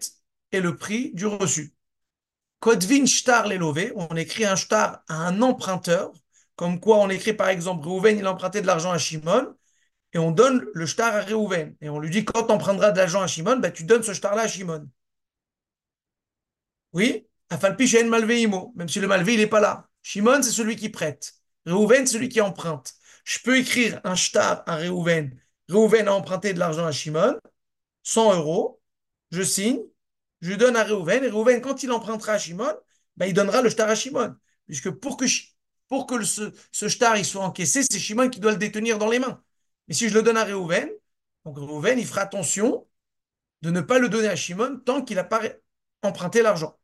le 0.61 0.77
prix 0.77 1.13
du 1.15 1.27
reçu. 1.27 1.75
Kodvin 2.61 3.07
shtar 3.07 3.47
lelové, 3.47 3.93
on 3.97 4.17
écrit 4.17 4.45
un 4.45 4.57
shtar 4.57 5.03
à 5.09 5.15
un 5.27 5.43
emprunteur, 5.43 6.13
comme 6.57 6.81
quoi 6.81 6.99
on 6.99 7.11
écrit 7.11 7.35
par 7.35 7.49
exemple, 7.49 7.87
Reuven, 7.87 8.19
il 8.19 8.27
a 8.27 8.33
emprunté 8.33 8.61
de 8.63 8.67
l'argent 8.67 8.91
à 8.91 8.99
Shimon, 8.99 9.55
et 10.13 10.19
on 10.19 10.31
donne 10.31 10.67
le 10.73 10.87
shtar 10.87 11.15
à 11.15 11.21
Reuven. 11.23 11.77
Et 11.81 11.89
on 11.91 11.99
lui 11.99 12.11
dit, 12.11 12.25
quand 12.25 12.45
tu 12.45 12.53
emprunteras 12.53 12.93
de 12.93 12.99
l'argent 12.99 13.23
à 13.23 13.27
Shimon, 13.27 13.59
ben, 13.59 13.71
tu 13.73 13.85
donnes 13.85 14.03
ce 14.03 14.15
shtar-là 14.15 14.43
à 14.43 14.49
Shimon. 14.49 14.89
Oui? 16.93 17.27
Afalpichen 17.51 18.09
malveimo, 18.09 18.73
même 18.77 18.89
si 18.89 19.01
le 19.01 19.07
malvé, 19.07 19.35
il 19.35 19.41
n'est 19.41 19.47
pas 19.47 19.61
là. 19.61 19.89
Shimon, 20.03 20.43
c'est 20.43 20.51
celui 20.51 20.77
qui 20.77 20.89
prête. 20.89 21.35
Reuven, 21.67 22.07
c'est 22.07 22.15
celui 22.15 22.29
qui 22.29 22.41
emprunte. 22.41 22.95
Je 23.25 23.39
peux 23.41 23.59
écrire 23.59 24.01
un 24.05 24.15
shtar 24.15 24.63
à 24.67 24.77
Reuven. 24.77 25.39
Reuven 25.69 26.09
a 26.09 26.15
emprunté 26.15 26.55
de 26.55 26.59
l'argent 26.59 26.87
à 26.87 26.93
Shimon, 26.93 27.39
100 28.05 28.37
euros. 28.37 28.81
Je 29.33 29.43
signe, 29.43 29.81
je 30.41 30.55
donne 30.55 30.77
à 30.77 30.85
Reuven. 30.85 31.25
Et 31.25 31.29
Reuven, 31.31 31.61
quand 31.61 31.83
il 31.83 31.91
empruntera 31.93 32.33
à 32.33 32.39
Shimon, 32.39 32.75
ben, 33.17 33.27
il 33.27 33.35
donnera 33.35 33.63
le 33.63 33.71
shtar 33.71 33.89
à 33.89 33.95
Shimon. 33.95 34.35
Puisque 34.67 34.91
pour 34.91 35.17
que, 35.17 35.25
pour 35.89 36.07
que 36.07 36.23
ce, 36.25 36.53
ce 36.73 36.87
il 37.19 37.25
soit 37.25 37.45
encaissé, 37.45 37.83
c'est 37.83 37.99
Shimon 37.99 38.29
qui 38.29 38.41
doit 38.41 38.53
le 38.53 38.59
détenir 38.59 38.99
dans 38.99 39.09
les 39.11 39.19
mains. 39.19 39.43
Mais 39.89 39.95
si 39.95 40.09
je 40.09 40.15
le 40.15 40.23
donne 40.23 40.37
à 40.37 40.45
Reuven, 40.45 40.91
donc 41.45 41.59
Reuven, 41.59 41.99
il 41.99 42.07
fera 42.07 42.23
attention 42.23 42.87
de 43.63 43.71
ne 43.71 43.81
pas 43.81 43.99
le 43.99 44.09
donner 44.09 44.29
à 44.29 44.37
Shimon 44.37 44.81
tant 44.85 45.03
qu'il 45.03 45.17
n'a 45.17 45.25
pas 45.25 45.43
emprunté 46.03 46.43
l'argent. 46.43 46.79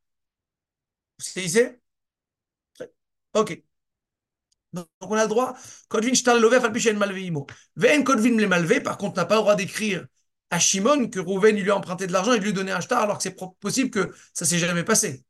C'est 1.18 1.42
ici 1.44 1.60
Ok. 3.34 3.62
Donc 4.72 4.86
on 5.00 5.14
a 5.16 5.22
le 5.24 5.28
droit, 5.28 5.54
Kodvin 5.88 6.14
shtar 6.14 6.38
love 6.40 6.58
falpichen 6.60 6.96
malve 6.96 7.18
imo. 7.18 7.46
Ven 7.76 8.04
Kodvin 8.04 8.36
le 8.38 8.46
malve, 8.48 8.82
par 8.82 8.96
contre, 8.96 9.16
n'a 9.16 9.26
pas 9.26 9.34
le 9.36 9.40
droit 9.42 9.54
d'écrire 9.54 10.06
à 10.52 10.58
Shimon 10.58 11.08
que 11.08 11.18
Rouven 11.18 11.56
lui 11.56 11.70
a 11.70 11.76
emprunté 11.76 12.06
de 12.06 12.12
l'argent 12.12 12.34
et 12.34 12.38
lui 12.38 12.52
donner 12.52 12.72
un 12.72 12.80
shtar 12.80 13.02
alors 13.02 13.16
que 13.16 13.22
c'est 13.22 13.36
possible 13.58 13.90
que 13.90 14.14
ça 14.34 14.44
s'est 14.44 14.58
jamais 14.58 14.84
passé. 14.84 15.24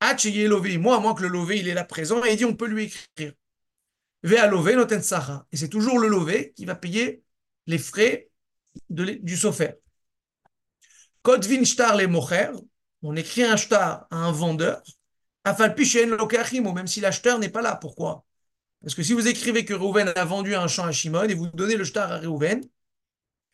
Hachi 0.00 0.46
lové, 0.46 0.78
moi, 0.78 0.96
à 0.96 1.00
moins 1.00 1.14
que 1.14 1.22
le 1.22 1.28
lové 1.28 1.58
il 1.58 1.68
est 1.68 1.74
là 1.74 1.84
présent 1.84 2.24
et 2.24 2.30
il 2.30 2.36
dit 2.36 2.44
on 2.44 2.54
peut 2.54 2.68
lui 2.68 2.84
écrire. 2.84 3.32
Ve 4.22 4.34
à 4.34 4.46
lové 4.46 4.76
noten 4.76 5.02
sacha. 5.02 5.46
Et 5.50 5.56
c'est 5.56 5.68
toujours 5.68 5.98
le 5.98 6.06
lové 6.06 6.52
qui 6.54 6.64
va 6.64 6.76
payer 6.76 7.24
les 7.66 7.78
frais 7.78 8.30
du 8.88 9.36
sofer. 9.36 9.72
Kodvin 11.22 11.64
shtar 11.64 11.96
le 11.96 12.06
mocher, 12.06 12.50
on 13.02 13.16
écrit 13.16 13.42
un 13.42 13.56
shtar 13.56 14.06
à 14.10 14.16
un 14.16 14.30
vendeur, 14.30 14.80
afalpichen 15.42 16.10
lokachimo, 16.10 16.72
même 16.72 16.86
si 16.86 17.00
l'acheteur 17.00 17.40
n'est 17.40 17.48
pas 17.48 17.62
là. 17.62 17.74
Pourquoi? 17.74 18.24
Parce 18.80 18.94
que 18.94 19.02
si 19.02 19.12
vous 19.12 19.26
écrivez 19.26 19.64
que 19.64 19.74
Reuven 19.74 20.12
a 20.14 20.24
vendu 20.24 20.54
un 20.54 20.68
champ 20.68 20.84
à 20.84 20.92
Shimon 20.92 21.24
et 21.24 21.34
vous 21.34 21.48
donnez 21.48 21.76
le 21.76 21.84
shtar 21.84 22.12
à 22.12 22.18
Reuven, 22.18 22.62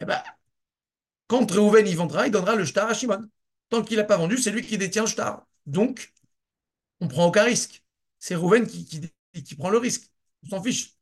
eh 0.00 0.04
ben, 0.04 0.22
quand 1.28 1.50
Reuven 1.50 1.86
y 1.86 1.94
vendra, 1.94 2.26
il 2.26 2.32
donnera 2.32 2.56
le 2.56 2.64
shtar 2.64 2.88
à 2.90 2.94
Shimon. 2.94 3.28
Tant 3.70 3.82
qu'il 3.84 3.98
n'a 3.98 4.04
pas 4.04 4.16
vendu, 4.16 4.38
c'est 4.38 4.50
lui 4.50 4.62
qui 4.62 4.78
détient 4.78 5.02
le 5.02 5.08
shtar. 5.08 5.46
Donc, 5.66 6.12
on 7.00 7.08
prend 7.08 7.26
aucun 7.26 7.44
risque. 7.44 7.84
C'est 8.18 8.34
Reuven 8.34 8.66
qui, 8.66 9.54
prend 9.56 9.70
le 9.70 9.78
risque. 9.78 10.10
On 10.44 10.48
s'en 10.50 10.62
fiche. 10.62 10.94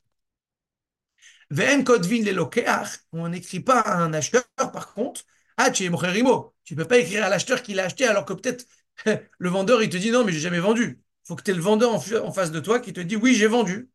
On 3.13 3.29
n'écrit 3.29 3.61
pas 3.61 3.81
à 3.81 3.97
un 3.99 4.13
acheteur, 4.13 4.45
par 4.57 4.95
contre, 4.95 5.23
ah, 5.57 5.71
tu 5.71 5.85
es 5.85 5.89
Mocherimo. 5.89 6.55
Tu 6.65 6.75
ne 6.75 6.83
peux 6.83 6.89
pas 6.89 6.99
écrire 6.99 7.25
à 7.25 7.29
l'acheteur 7.29 7.63
qu'il 7.63 7.81
a 7.81 7.85
acheté 7.85 8.07
alors 8.07 8.25
que 8.25 8.33
peut-être 8.35 8.67
le 9.39 9.49
vendeur, 9.49 9.83
il 9.83 9.89
te 9.91 9.97
dit 9.97 10.11
non, 10.11 10.25
mais 10.25 10.33
j'ai 10.33 10.41
jamais 10.41 10.59
vendu. 10.61 11.01
Il 11.25 11.29
faut 11.29 11.37
que 11.37 11.43
tu 11.43 11.51
aies 11.53 11.55
le 11.55 11.61
vendeur 11.61 11.95
en, 11.95 12.01
face 12.33 12.51
de 12.51 12.61
toi 12.61 12.81
qui 12.81 12.93
te 12.93 13.01
dit 13.01 13.17
oui, 13.17 13.35
j'ai 13.35 13.47
vendu. 13.47 13.91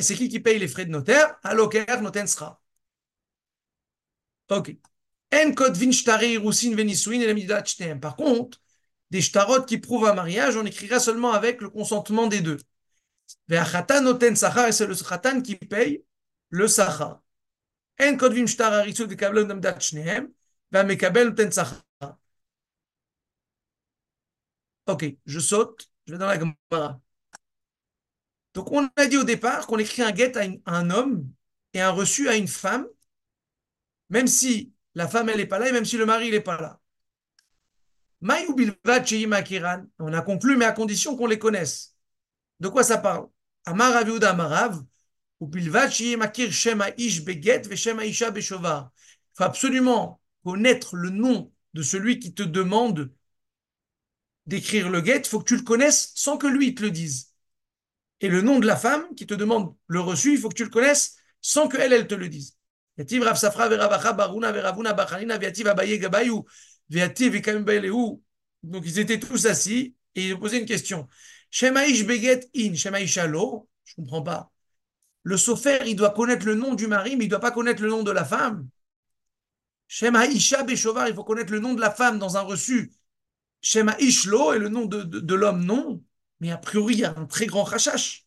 C'est 0.00 0.14
qui 0.14 0.28
qui 0.28 0.40
paye 0.40 0.58
les 0.58 0.68
frais 0.68 0.84
de 0.84 0.90
notaire? 0.90 1.38
Aloker 1.42 2.00
noten 2.02 2.26
sera. 2.26 2.60
Ok. 4.50 4.76
Par 8.00 8.16
contre, 8.16 8.60
des 9.10 9.20
shtarot 9.20 9.62
qui 9.64 9.78
prouvent 9.78 10.06
un 10.06 10.14
mariage, 10.14 10.56
on 10.56 10.64
écrira 10.64 10.98
seulement 11.00 11.32
avec 11.32 11.60
le 11.60 11.68
consentement 11.68 12.26
des 12.26 12.40
deux. 12.40 12.58
Et 13.50 13.56
c'est 13.56 14.86
le 14.86 15.08
khatan 15.08 15.42
qui 15.42 15.56
paye 15.56 16.04
le 16.50 16.66
sachar. 16.66 17.22
En 18.00 18.16
kodvim 18.16 18.46
shtar 18.46 18.72
haritzut 18.72 19.06
v'kabel 19.06 19.44
namdat 19.46 19.80
shnehem, 19.80 20.30
v'amekabel 20.72 21.28
noten 21.28 21.52
sachar. 21.52 21.82
Ok, 24.86 25.04
je 25.26 25.40
saute, 25.40 25.90
je 26.06 26.12
vais 26.12 26.18
dans 26.18 26.26
la 26.26 26.38
Gemara. 26.38 27.00
Donc, 28.54 28.72
on 28.72 28.88
a 28.96 29.06
dit 29.06 29.16
au 29.16 29.24
départ 29.24 29.66
qu'on 29.66 29.78
écrit 29.78 30.02
un 30.02 30.12
guet 30.12 30.36
à, 30.36 30.44
un 30.66 30.90
homme 30.90 31.30
et 31.74 31.80
un 31.80 31.90
reçu 31.90 32.28
à 32.28 32.36
une 32.36 32.48
femme, 32.48 32.86
même 34.10 34.26
si 34.26 34.72
la 34.94 35.08
femme, 35.08 35.28
elle 35.28 35.38
n'est 35.38 35.46
pas 35.46 35.58
là 35.58 35.68
et 35.68 35.72
même 35.72 35.84
si 35.84 35.96
le 35.96 36.06
mari, 36.06 36.30
n'est 36.30 36.40
pas 36.40 36.60
là. 36.60 36.80
On 39.98 40.12
a 40.12 40.22
conclu, 40.22 40.56
mais 40.56 40.64
à 40.64 40.72
condition 40.72 41.16
qu'on 41.16 41.26
les 41.26 41.38
connaisse. 41.38 41.96
De 42.60 42.68
quoi 42.68 42.82
ça 42.82 42.98
parle? 42.98 43.28
Amar 43.64 43.94
Amarav, 43.96 44.82
il 45.40 45.62
faut 49.34 49.44
absolument 49.44 50.20
connaître 50.44 50.96
le 50.96 51.10
nom 51.10 51.52
de 51.74 51.82
celui 51.82 52.18
qui 52.18 52.34
te 52.34 52.42
demande 52.42 53.12
d'écrire 54.46 54.90
le 54.90 55.00
guet, 55.00 55.18
il 55.18 55.28
faut 55.28 55.38
que 55.38 55.44
tu 55.44 55.56
le 55.56 55.62
connaisses 55.62 56.10
sans 56.14 56.38
que 56.38 56.46
lui 56.46 56.74
te 56.74 56.82
le 56.82 56.90
dise. 56.90 57.34
Et 58.20 58.28
le 58.28 58.40
nom 58.40 58.58
de 58.58 58.66
la 58.66 58.76
femme 58.76 59.14
qui 59.14 59.26
te 59.26 59.34
demande 59.34 59.76
le 59.86 60.00
reçu, 60.00 60.32
il 60.32 60.38
faut 60.38 60.48
que 60.48 60.54
tu 60.54 60.64
le 60.64 60.70
connaisses 60.70 61.16
sans 61.40 61.68
qu'elle, 61.68 61.92
elle 61.92 62.08
te 62.08 62.14
le 62.14 62.28
dise. 62.28 62.57
Donc 68.62 68.82
ils 68.84 68.98
étaient 68.98 69.20
tous 69.20 69.46
assis 69.46 69.94
et 70.14 70.28
ils 70.28 70.38
posaient 70.38 70.58
une 70.58 70.66
question. 70.66 71.06
Shemaïsh 71.50 72.04
beget 72.04 72.48
in, 72.56 72.74
Shemaïsh 72.74 73.18
alo, 73.18 73.68
je 73.84 73.94
comprends 73.94 74.22
pas. 74.22 74.50
Le 75.22 75.36
sofer, 75.36 75.78
il 75.86 75.96
doit 75.96 76.10
connaître 76.10 76.44
le 76.46 76.54
nom 76.54 76.74
du 76.74 76.86
mari, 76.86 77.16
mais 77.16 77.24
il 77.24 77.28
ne 77.28 77.30
doit 77.30 77.40
pas 77.40 77.50
connaître 77.50 77.82
le 77.82 77.88
nom 77.88 78.02
de 78.02 78.10
la 78.10 78.24
femme. 78.24 78.68
Shemaïsha 79.86 80.64
beshovar, 80.64 81.08
il 81.08 81.14
faut 81.14 81.24
connaître 81.24 81.52
le 81.52 81.60
nom 81.60 81.74
de 81.74 81.80
la 81.80 81.90
femme 81.90 82.18
dans 82.18 82.36
un 82.36 82.42
reçu 82.42 82.92
Shema 83.60 83.96
Ishlo 83.98 84.52
est 84.52 84.58
le 84.58 84.68
nom 84.68 84.86
de, 84.86 85.02
de, 85.02 85.20
de 85.20 85.34
l'homme, 85.34 85.64
non. 85.64 86.02
Mais 86.40 86.50
a 86.50 86.58
priori, 86.58 86.94
il 86.94 87.00
y 87.00 87.04
a 87.04 87.14
un 87.16 87.26
très 87.26 87.46
grand 87.46 87.64
rachash. 87.64 88.24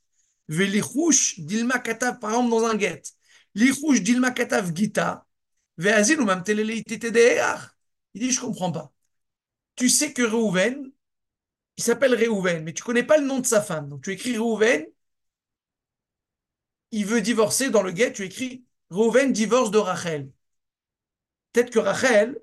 Velichouch 0.48 1.40
dilma 1.40 1.80
katav, 1.80 2.20
par 2.20 2.32
exemple, 2.32 2.50
dans 2.50 2.66
un 2.66 2.76
guet. 2.76 3.02
Lichouch 3.56 4.02
dilma 4.02 4.32
katav 4.32 4.74
gita. 4.76 5.26
Veazil 5.78 6.20
ou 6.20 6.26
même 6.26 6.44
Il 6.48 8.22
dit, 8.22 8.32
je 8.32 8.42
comprends 8.42 8.72
pas. 8.72 8.92
Tu 9.76 9.90
sais 9.90 10.14
que 10.14 10.22
Reuven, 10.24 10.92
il 11.78 11.84
s'appelle 11.84 12.16
Reuven, 12.16 12.64
mais 12.64 12.74
tu 12.74 12.84
connais 12.84 13.04
pas 13.04 13.18
le 13.18 13.26
nom 13.26 13.40
de 13.40 13.46
sa 13.46 13.62
femme. 13.62 13.90
Donc 13.90 14.04
tu 14.04 14.12
écris 14.12 14.38
Reuven, 14.38 14.86
il 16.92 17.06
veut 17.06 17.22
divorcer 17.22 17.70
dans 17.70 17.84
le 17.84 17.92
guet, 17.92 18.14
tu 18.14 18.24
écris 18.24 18.64
Reuven 18.90 19.32
divorce 19.34 19.72
de 19.72 19.78
Rachel. 19.78 20.32
Peut-être 21.54 21.70
que 21.72 21.80
Rachel, 21.80 22.40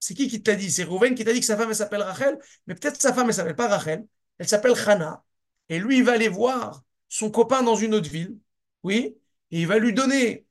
c'est 0.00 0.14
qui 0.14 0.28
qui 0.28 0.42
t'a 0.42 0.56
dit? 0.56 0.70
C'est 0.72 0.84
Rouven 0.84 1.14
qui 1.14 1.24
t'a 1.24 1.32
dit 1.32 1.40
que 1.40 1.46
sa 1.46 1.56
femme 1.56 1.74
s'appelle 1.74 2.02
Rachel, 2.02 2.38
mais 2.66 2.74
peut-être 2.74 3.00
sa 3.00 3.14
femme 3.14 3.28
elle 3.28 3.34
s'appelle 3.34 3.56
pas 3.56 3.68
Rachel, 3.68 4.06
elle 4.38 4.48
s'appelle 4.48 4.74
Hana. 4.86 5.24
Et 5.70 5.78
lui, 5.80 5.98
il 5.98 6.04
va 6.04 6.12
aller 6.14 6.28
voir 6.28 6.84
son 7.08 7.30
copain 7.30 7.62
dans 7.62 7.76
une 7.76 7.94
autre 7.94 8.10
ville, 8.10 8.38
oui, 8.84 9.18
et 9.50 9.60
il 9.60 9.66
va 9.66 9.78
lui 9.78 9.92
donner, 9.92 10.46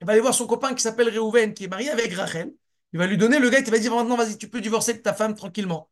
il 0.00 0.06
va 0.06 0.12
aller 0.12 0.20
voir 0.22 0.34
son 0.34 0.46
copain 0.46 0.74
qui 0.74 0.82
s'appelle 0.82 1.08
Réhouven, 1.08 1.54
qui 1.54 1.64
est 1.64 1.68
marié 1.68 1.90
avec 1.90 2.12
Rachel. 2.14 2.54
Il 2.92 2.98
va 2.98 3.06
lui 3.06 3.18
donner 3.18 3.38
le 3.38 3.50
gars, 3.50 3.60
il 3.60 3.70
va 3.70 3.78
dire 3.78 3.94
maintenant, 3.94 4.16
vas-y, 4.16 4.38
tu 4.38 4.48
peux 4.50 4.60
divorcer 4.60 4.94
de 4.94 4.98
ta 5.00 5.14
femme 5.14 5.34
tranquillement. 5.34 5.90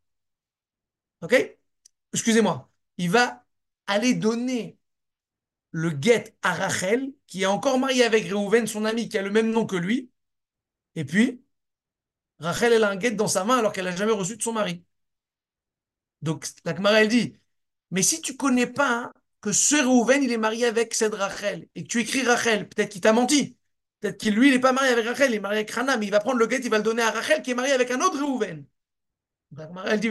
Ok? 1.22 1.34
Excusez-moi. 2.12 2.70
Il 2.98 3.10
va 3.10 3.44
aller 3.86 4.14
donner 4.14 4.78
le 5.72 5.90
guet 5.90 6.36
à 6.42 6.54
Rachel, 6.54 7.12
qui 7.26 7.42
est 7.42 7.46
encore 7.46 7.78
marié 7.78 8.04
avec 8.04 8.24
Réhouven, 8.24 8.66
son 8.66 8.84
ami, 8.84 9.08
qui 9.08 9.18
a 9.18 9.22
le 9.22 9.30
même 9.30 9.50
nom 9.50 9.66
que 9.66 9.76
lui. 9.76 10.10
Et 10.96 11.04
puis, 11.04 11.42
Rachel, 12.40 12.72
elle 12.72 12.84
a 12.84 12.90
un 12.90 12.96
guet 12.96 13.12
dans 13.12 13.28
sa 13.28 13.44
main 13.44 13.58
alors 13.58 13.72
qu'elle 13.72 13.84
n'a 13.84 13.96
jamais 13.96 14.12
reçu 14.12 14.36
de 14.36 14.42
son 14.42 14.52
mari. 14.52 14.84
Donc, 16.22 16.46
la 16.64 16.74
Gemara, 16.74 17.02
elle 17.02 17.08
dit, 17.08 17.36
mais 17.90 18.02
si 18.02 18.20
tu 18.20 18.36
connais 18.36 18.66
pas 18.66 19.04
hein, 19.04 19.12
que 19.40 19.52
ce 19.52 19.76
Réhouven, 19.76 20.22
il 20.22 20.32
est 20.32 20.38
marié 20.38 20.66
avec 20.66 20.94
cette 20.94 21.14
Rachel, 21.14 21.68
et 21.74 21.84
que 21.84 21.88
tu 21.88 22.00
écris 22.00 22.22
Rachel, 22.22 22.68
peut-être 22.68 22.90
qu'il 22.90 23.00
t'a 23.00 23.12
menti. 23.12 23.56
Peut-être 24.00 24.18
qu'il, 24.18 24.34
lui, 24.34 24.48
il 24.48 24.54
n'est 24.54 24.60
pas 24.60 24.72
marié 24.72 24.92
avec 24.92 25.06
Rachel, 25.06 25.30
il 25.30 25.36
est 25.36 25.40
marié 25.40 25.58
avec 25.58 25.70
Rana, 25.70 25.96
mais 25.96 26.06
il 26.06 26.10
va 26.10 26.20
prendre 26.20 26.38
le 26.38 26.46
guet, 26.46 26.60
il 26.62 26.70
va 26.70 26.78
le 26.78 26.84
donner 26.84 27.02
à 27.02 27.10
Rachel, 27.10 27.42
qui 27.42 27.50
est 27.52 27.54
marié 27.54 27.72
avec 27.72 27.90
un 27.90 28.00
autre 28.00 28.16
Réhouven. 28.18 28.64
Elle 29.86 30.00
dit, 30.00 30.08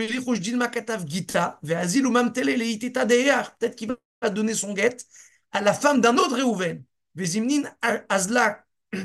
peut-être 3.59 3.75
qu'il 3.75 3.95
va 4.21 4.29
donner 4.29 4.53
son 4.53 4.73
guet 4.73 4.97
à 5.51 5.61
la 5.61 5.73
femme 5.73 6.01
d'un 6.01 6.17
autre 6.17 6.35
Réhouven. 6.35 6.83
Vezimnin 7.15 7.63
Azla 8.09 8.63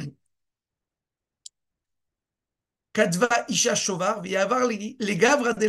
Kadva 2.93 3.29
Isha 3.49 3.75
Shovar, 3.75 4.23
les 4.23 5.17
Gavra 5.17 5.55
de. 5.55 5.67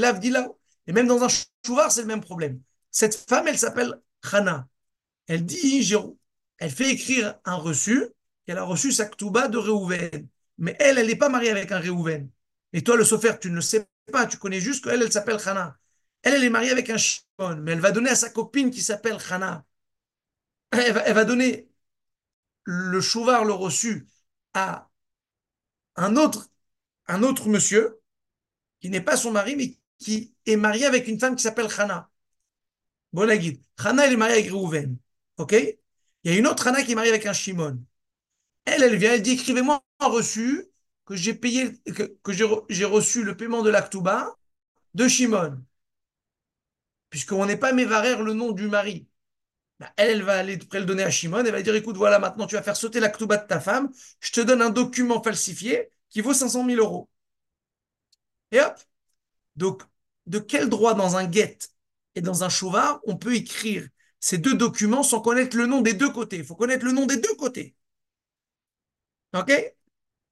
Et 0.88 0.92
même 0.92 1.08
dans 1.08 1.24
un 1.24 1.30
Shovar, 1.66 1.92
c'est 1.92 2.02
le 2.02 2.08
même 2.08 2.22
problème. 2.22 2.62
Cette 2.92 3.16
femme, 3.16 3.48
elle 3.48 3.58
s'appelle 3.58 4.00
Hana. 4.32 4.68
Elle 5.28 5.46
dit, 5.46 5.94
elle 6.58 6.72
fait 6.72 6.92
écrire 6.92 7.40
un 7.46 7.56
reçu, 7.56 8.04
et 8.48 8.52
elle 8.52 8.58
a 8.58 8.64
reçu 8.64 8.92
sa 8.92 9.06
Ktuba 9.06 9.48
de 9.48 9.58
Réhouven. 9.58 10.28
Mais 10.58 10.76
elle, 10.80 10.98
elle 10.98 11.08
n'est 11.08 11.16
pas 11.16 11.30
mariée 11.30 11.50
avec 11.50 11.72
un 11.72 11.80
Réhouven. 11.80 12.30
Et 12.74 12.84
toi, 12.84 12.96
le 12.96 13.04
Sofer, 13.06 13.34
tu 13.40 13.50
ne 13.50 13.56
le 13.56 13.62
sais 13.62 13.88
pas, 14.12 14.26
tu 14.26 14.38
connais 14.38 14.60
juste 14.60 14.84
qu'elle, 14.84 15.02
elle 15.02 15.12
s'appelle 15.12 15.40
Hana. 15.46 15.78
Elle, 16.22 16.36
elle 16.36 16.44
est 16.44 16.50
mariée 16.50 16.72
avec 16.72 16.90
un 16.90 16.98
Shimon, 16.98 17.58
mais 17.62 17.74
elle 17.74 17.80
va 17.80 17.92
donner 17.92 18.10
à 18.10 18.16
sa 18.16 18.30
copine 18.30 18.72
qui 18.72 18.82
s'appelle 18.82 19.18
Hana. 19.30 19.66
Elle 20.72 21.14
va, 21.14 21.26
donner 21.26 21.70
le 22.64 23.00
Shovar, 23.00 23.46
le 23.46 23.54
reçu, 23.54 24.08
à 24.54 24.90
un 25.96 26.16
autre 26.16 26.50
un 27.08 27.24
autre 27.24 27.50
monsieur 27.50 28.00
qui 28.80 28.90
n'est 28.90 29.02
pas 29.02 29.18
son 29.18 29.32
mari, 29.32 29.56
mais 29.56 29.78
qui 30.00 30.36
est 30.46 30.56
marié 30.56 30.86
avec 30.86 31.08
une 31.08 31.20
femme 31.20 31.36
qui 31.36 31.44
s'appelle 31.44 31.68
Hana. 31.78 32.10
Bon, 33.13 33.23
la 33.26 33.38
guide. 33.38 33.62
Hana, 33.78 34.06
elle 34.06 34.13
est 34.13 34.17
mariée 34.17 34.36
avec 34.39 34.52
Reuven. 34.52 34.97
OK? 35.38 35.54
Il 35.54 36.32
y 36.32 36.36
a 36.36 36.38
une 36.38 36.47
autre 36.47 36.67
Hana 36.67 36.84
qui 36.84 36.93
est 36.93 36.95
mariée 36.95 37.12
avec 37.12 37.26
un 37.26 37.34
Shimon. 37.34 37.84
Elle, 38.65 38.84
elle 38.84 38.95
vient, 38.97 39.13
elle 39.13 39.21
dit 39.21 39.32
écrivez-moi 39.34 39.84
un 39.99 40.08
reçu 40.08 40.65
que 41.06 41.15
j'ai 41.15 41.34
payé, 41.34 41.73
que, 42.23 42.32
j'ai 42.69 42.86
reçu 42.86 43.23
le 43.23 43.36
paiement 43.38 43.62
de 43.62 43.69
l'Aktuba 43.69 44.38
de 44.93 45.08
Shimon. 45.08 45.63
Puisqu'on 47.10 47.45
n'est 47.45 47.58
pas 47.58 47.73
mévarer 47.73 48.15
le 48.17 48.34
nom 48.34 48.52
du 48.52 48.67
mari. 48.67 49.08
Ben, 49.80 49.89
elle, 49.97 50.12
elle 50.12 50.23
va 50.23 50.39
aller 50.39 50.58
le 50.58 50.86
donner 50.86 51.04
à 51.04 51.12
Shimon, 51.12 51.45
elle 51.45 51.52
va 51.52 51.62
dire 51.62 51.76
écoute, 51.76 51.97
voilà, 51.97 52.19
maintenant 52.19 52.47
tu 52.47 52.56
vas 52.56 52.63
faire 52.63 52.78
sauter 52.78 52.99
l'Aktuba 52.99 53.38
de 53.38 53.47
ta 53.47 53.60
femme, 53.60 53.91
je 54.19 54.32
te 54.32 54.41
donne 54.41 54.62
un 54.62 54.69
document 54.69 55.21
falsifié, 55.21 55.89
qui 56.10 56.21
vaut 56.21 56.34
500 56.34 56.65
000 56.65 56.80
euros. 56.80 57.10
Et 58.52 58.62
hop. 58.62 58.76
Donc, 59.56 59.84
de 60.28 60.39
quel 60.39 60.69
droit 60.69 60.93
dans 60.95 61.17
un 61.17 61.26
guet 61.26 61.58
et 62.15 62.21
dans 62.21 62.43
un 62.43 62.49
chouva 62.49 63.02
on 63.06 63.17
peut 63.17 63.36
écrire 63.36 63.88
ces 64.19 64.38
deux 64.38 64.56
documents 64.56 65.04
sans 65.04 65.19
connaître 65.21 65.58
le 65.58 65.65
nom 65.65 65.82
des 65.82 65.93
deux 65.93 66.12
côtés. 66.12 66.38
Il 66.38 66.45
faut 66.45 66.56
connaître 66.56 66.86
le 66.86 66.93
nom 66.93 67.06
des 67.06 67.17
deux 67.17 67.36
côtés. 67.36 67.76
Ok? 69.34 69.52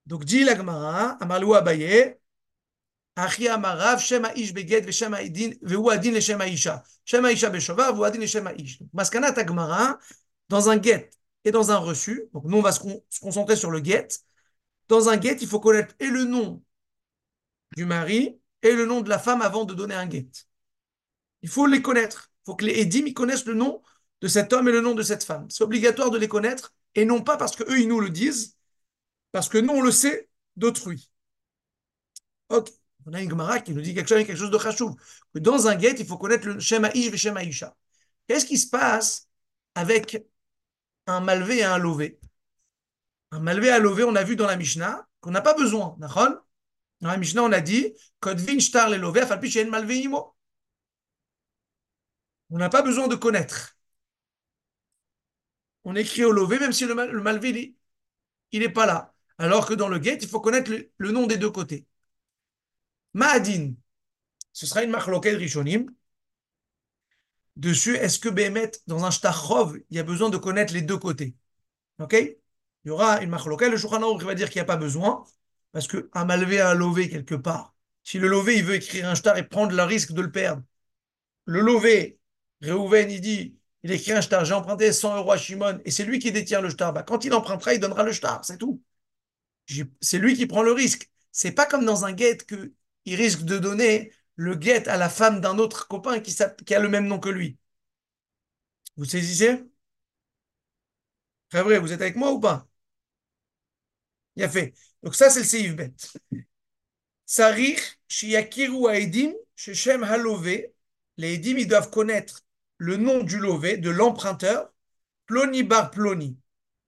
Donc, 0.06 0.26
dit 0.26 0.44
la 0.44 0.56
Gemara, 0.56 1.18
Amarlou 1.22 1.54
Abaye, 1.56 2.16
Achi 3.16 3.48
Amarav, 3.48 4.00
Shema 4.00 4.34
Ish 4.36 4.54
Beged, 4.54 4.86
Veshema 4.86 5.18
Adin 5.18 5.52
le 6.12 6.20
Shema 6.20 6.48
Isha. 6.48 6.84
Shema 7.06 7.32
Isha 7.32 7.50
Beshovar, 7.50 7.94
Vehu 7.94 8.06
Adin 8.06 8.20
le 8.20 8.28
Shema 8.28 8.54
Ish. 8.54 8.80
Maskanat 8.94 9.38
Agmara, 9.38 10.00
dans 10.50 10.70
un 10.70 10.82
get 10.82 11.10
et 11.44 11.52
dans 11.52 11.72
un 11.72 11.78
reçu, 11.78 12.30
donc 12.34 12.46
nous 12.46 12.58
on 12.58 12.62
va 12.62 12.72
se, 12.72 12.80
con- 12.80 13.04
se 13.10 13.20
concentrer 13.20 13.56
sur 13.56 13.72
le 13.72 13.84
get. 13.84 14.08
Dans 14.88 15.10
un 15.10 15.20
get, 15.20 15.38
il 15.42 15.48
faut 15.48 15.60
connaître 15.60 15.96
et 16.00 16.08
le 16.08 16.24
nom 16.26 16.64
du 17.76 17.86
mari 17.86 18.40
et 18.62 18.72
le 18.74 18.86
nom 18.86 19.02
de 19.02 19.10
la 19.10 19.20
femme 19.20 19.42
avant 19.42 19.66
de 19.66 19.74
donner 19.74 19.96
un 19.96 20.10
get. 20.10 20.30
Il 21.42 21.50
faut 21.50 21.66
les 21.66 21.82
connaître. 21.82 22.32
Il 22.44 22.46
faut 22.46 22.56
que 22.56 22.66
les 22.66 22.82
ils 22.82 23.14
connaissent 23.14 23.46
le 23.46 23.54
nom 23.54 23.82
de 24.22 24.28
cet 24.28 24.54
homme 24.54 24.68
et 24.68 24.72
le 24.72 24.82
nom 24.82 24.94
de 24.94 25.04
cette 25.04 25.24
femme. 25.24 25.48
C'est 25.50 25.64
obligatoire 25.64 26.12
de 26.12 26.18
les 26.18 26.28
connaître 26.28 26.74
et 26.96 27.06
non 27.06 27.22
pas 27.22 27.38
parce 27.38 27.56
qu'eux, 27.56 27.80
ils 27.80 27.88
nous 27.88 28.00
le 28.00 28.10
disent, 28.10 28.58
parce 29.32 29.50
que 29.50 29.58
nous, 29.58 29.74
on 29.74 29.82
le 29.82 29.92
sait 29.92 30.30
d'autrui. 30.56 31.12
Ok. 32.50 32.70
On 33.06 33.14
a 33.14 33.22
une 33.22 33.30
Gemara 33.30 33.60
qui 33.60 33.74
nous 33.74 33.82
dit 33.82 33.96
quelque 33.96 34.10
chose, 34.10 34.26
quelque 34.26 34.38
chose 34.38 34.52
de 34.52 34.60
chachouv. 34.60 34.96
Que 35.34 35.40
dans 35.40 35.68
un 35.68 35.80
get, 35.80 35.96
il 35.98 36.06
faut 36.06 36.18
connaître 36.18 36.48
le 36.48 36.60
Shema 36.60 36.92
Ish 36.94 37.14
et 37.14 37.18
Shema 37.18 37.44
Isha. 37.44 37.76
Qu'est-ce 38.28 38.46
qui 38.46 38.60
se 38.60 38.70
passe 38.70 39.28
avec 39.74 40.24
un 41.08 41.20
malvé 41.20 41.60
et 41.60 41.64
un 41.64 41.80
lové? 41.80 42.20
Un 43.32 43.40
malvé 43.40 43.68
et 43.68 43.72
un 43.72 43.80
lové, 43.80 44.04
on 44.04 44.16
a 44.16 44.24
vu 44.24 44.36
dans 44.36 44.46
la 44.46 44.56
Mishnah 44.56 45.08
qu'on 45.20 45.32
n'a 45.32 45.42
pas 45.42 45.56
besoin. 45.56 45.96
Dans 46.00 47.08
la 47.08 47.18
Mishnah, 47.18 47.44
on 47.44 47.52
a 47.52 47.62
dit 47.62 47.94
Kodvin 48.20 48.60
shtar 48.60 48.90
le 48.90 48.98
lové, 48.98 49.22
she'en 49.50 49.70
malvé 49.70 50.02
imo. 50.02 50.36
On 52.52 52.60
n'a 52.60 52.70
pas 52.70 52.84
besoin 52.84 53.08
de 53.08 53.16
connaître. 53.16 53.76
On 55.84 55.96
écrit 55.96 56.24
au 56.26 56.32
lové, 56.32 56.60
même 56.60 56.74
si 56.74 56.86
le, 56.86 56.96
mal- 56.96 57.12
le 57.12 57.22
malvé, 57.22 57.76
il 58.52 58.62
n'est 58.62 58.70
pas 58.70 58.86
là. 58.86 59.14
Alors 59.38 59.68
que 59.68 59.74
dans 59.76 59.90
le 59.90 60.02
get, 60.02 60.18
il 60.22 60.28
faut 60.28 60.42
connaître 60.42 60.72
le, 60.98 61.12
nom 61.12 61.28
des 61.28 61.38
deux 61.38 61.52
côtés. 61.52 61.88
Ma'adin, 63.14 63.74
ce 64.54 64.66
sera 64.66 64.84
une 64.84 64.92
machloket 64.92 65.36
rishonim. 65.36 65.92
Dessus, 67.56 67.96
est-ce 67.98 68.20
que 68.20 68.30
Béhémet, 68.30 68.72
dans 68.88 69.04
un 69.06 69.12
shtachov, 69.12 69.78
il 69.90 69.98
y 69.98 70.00
a 70.00 70.04
besoin 70.04 70.30
de 70.30 70.38
connaître 70.38 70.74
les 70.74 70.82
deux 70.82 70.98
côtés? 70.98 71.36
Ok? 72.00 72.14
Il 72.14 72.88
y 72.88 72.92
aura 72.92 73.22
une 73.22 73.30
machloket. 73.30 73.70
Le 73.70 73.78
Shulchan 73.78 74.18
va 74.18 74.36
dire 74.36 74.50
qu'il 74.50 74.60
n'y 74.60 74.64
a 74.64 74.66
pas 74.66 74.78
besoin, 74.78 75.26
parce 75.72 75.88
qu'un 75.88 76.26
malvé 76.26 76.60
a 76.62 76.72
un 76.72 76.76
lové 76.76 77.10
quelque 77.10 77.36
part. 77.36 77.76
Si 78.04 78.20
le 78.20 78.28
lové, 78.28 78.58
il 78.58 78.66
veut 78.66 78.76
écrire 78.76 79.10
un 79.10 79.16
shtar 79.16 79.38
et 79.38 79.48
prendre 79.48 79.76
le 79.76 79.84
risque 79.84 80.14
de 80.14 80.22
le 80.22 80.32
perdre, 80.32 80.64
le 81.46 81.62
lové, 81.62 82.20
Réhouven, 82.62 83.10
il 83.12 83.22
dit, 83.22 83.58
il 83.84 83.92
écrit 83.92 84.12
un 84.14 84.22
shtar, 84.22 84.46
j'ai 84.46 84.54
emprunté 84.54 84.92
100 84.92 85.18
euros 85.18 85.32
à 85.32 85.38
Shimon, 85.38 85.80
et 85.86 85.92
c'est 85.92 86.06
lui 86.06 86.20
qui 86.20 86.32
détient 86.32 86.62
le 86.62 86.70
shtar. 86.70 86.94
Bah, 86.94 87.04
quand 87.04 87.26
il 87.26 87.34
empruntera, 87.34 87.74
il 87.74 87.80
donnera 87.80 88.04
le 88.04 88.12
shtar, 88.12 88.46
c'est 88.46 88.58
tout. 88.58 88.82
C'est 90.02 90.18
lui 90.20 90.36
qui 90.36 90.48
prend 90.48 90.64
le 90.64 90.72
risque. 90.72 91.10
C'est 91.32 91.52
pas 91.54 91.66
comme 91.66 91.86
dans 91.86 92.06
un 92.06 92.14
guet 92.14 92.38
que 92.38 92.74
il 93.06 93.16
risque 93.16 93.42
de 93.44 93.58
donner 93.58 94.12
le 94.36 94.56
guet 94.56 94.88
à 94.88 94.98
la 94.98 95.10
femme 95.10 95.42
d'un 95.42 95.58
autre 95.60 95.88
copain 95.88 96.20
qui, 96.20 96.36
a 96.74 96.80
le 96.80 96.90
même 96.90 97.08
nom 97.08 97.20
que 97.20 97.30
lui. 97.30 97.58
Vous 98.96 99.06
saisissez? 99.06 99.66
Très 101.50 101.62
vrai, 101.64 101.80
vous 101.80 101.92
êtes 101.94 102.02
avec 102.02 102.16
moi 102.16 102.32
ou 102.32 102.40
pas? 102.40 102.68
Il 104.36 104.44
a 104.44 104.50
fait. 104.50 104.74
Donc 105.04 105.16
ça, 105.16 105.30
c'est 105.30 105.40
le 105.40 105.46
seif 105.46 105.76
bet. 105.76 105.94
Haedim, 108.90 109.34
sheshem 109.56 110.04
halové. 110.04 110.74
Les 111.18 111.36
edim, 111.36 111.58
ils 111.58 111.68
doivent 111.68 111.90
connaître 111.90 112.42
le 112.82 112.98
nom 112.98 113.22
du 113.22 113.38
lové, 113.38 113.78
de 113.78 113.92
l'emprunteur, 113.92 114.74
ploni 115.28 115.62
bar 115.62 115.92
ploni. 115.92 116.40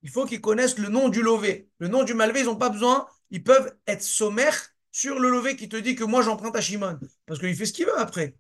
Il 0.02 0.10
faut 0.10 0.26
qu'ils 0.26 0.42
connaissent 0.42 0.80
le 0.80 0.90
nom 0.90 1.08
du 1.08 1.22
lové. 1.22 1.70
Le 1.78 1.88
nom 1.88 2.04
du 2.04 2.16
malvé, 2.16 2.40
ils 2.40 2.46
n'ont 2.46 2.56
pas 2.56 2.70
besoin. 2.70 3.08
Ils 3.30 3.44
peuvent 3.44 3.78
être 3.86 4.02
sommaires 4.02 4.74
sur 4.92 5.20
le 5.20 5.30
lové 5.30 5.56
qui 5.56 5.70
te 5.70 5.76
dit 5.78 5.94
que 5.94 6.04
moi 6.04 6.24
j'emprunte 6.24 6.56
à 6.56 6.62
Shimon. 6.62 7.00
Parce 7.28 7.40
qu'il 7.40 7.56
fait 7.56 7.68
ce 7.68 7.74
qu'il 7.74 7.86
veut 7.86 8.00
après. 8.00 8.36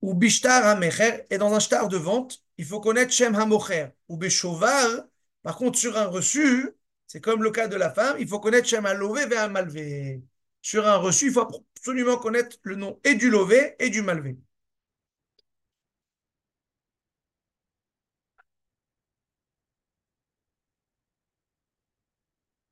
Ou 0.00 0.14
bishtar 0.14 0.64
hamecher. 0.66 1.26
Et 1.28 1.36
dans 1.36 1.52
un 1.52 1.60
shtar 1.60 1.88
de 1.88 1.98
vente, 1.98 2.42
il 2.56 2.64
faut 2.64 2.80
connaître 2.80 3.12
Shem 3.12 3.34
hamocher. 3.34 3.88
Ou 4.08 4.16
beshovar. 4.16 5.04
Par 5.42 5.56
contre, 5.58 5.78
sur 5.78 5.98
un 5.98 6.06
reçu, 6.06 6.70
c'est 7.06 7.20
comme 7.20 7.42
le 7.42 7.50
cas 7.50 7.68
de 7.68 7.76
la 7.76 7.90
femme, 7.92 8.16
il 8.18 8.26
faut 8.26 8.40
connaître 8.40 8.66
Shem 8.66 8.86
halové 8.86 9.26
ve 9.26 9.48
malvé. 9.50 10.22
Sur 10.62 10.86
un 10.86 10.96
reçu, 10.96 11.26
il 11.26 11.32
faut 11.32 11.46
absolument 11.76 12.16
connaître 12.16 12.56
le 12.62 12.76
nom 12.76 12.98
et 13.04 13.16
du 13.16 13.28
lové 13.28 13.76
et 13.78 13.90
du 13.90 14.00
malvé. 14.00 14.38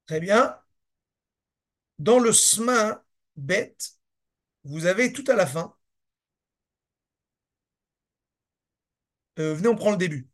Très 0.07 0.21
bien. 0.21 0.59
Dans 1.99 2.19
le 2.21 2.33
sma 2.33 3.05
bête, 3.37 3.95
vous 4.64 4.87
avez 4.87 5.12
tout 5.12 5.25
à 5.29 5.35
la 5.35 5.47
fin. 5.47 5.75
Euh, 9.38 9.55
venez, 9.55 9.69
on 9.69 9.77
prend 9.77 9.90
le 9.90 9.97
début. 9.97 10.29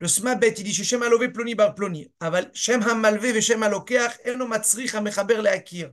Le 0.00 0.08
sma 0.08 0.34
bête, 0.34 0.58
il 0.58 0.64
dit 0.64 0.74
Shem 0.74 1.02
alové 1.02 1.28
ploni 1.30 1.54
bar 1.54 1.74
ploni. 1.74 2.12
Aval 2.20 2.50
Shem 2.54 2.82
hamalvé 2.82 3.32
ve 3.32 3.40
Shem 3.40 3.62
alokeach 3.62 4.18
eno 4.24 4.46
matzrich 4.46 4.94
hamechaber 4.94 5.42
leakir. 5.42 5.92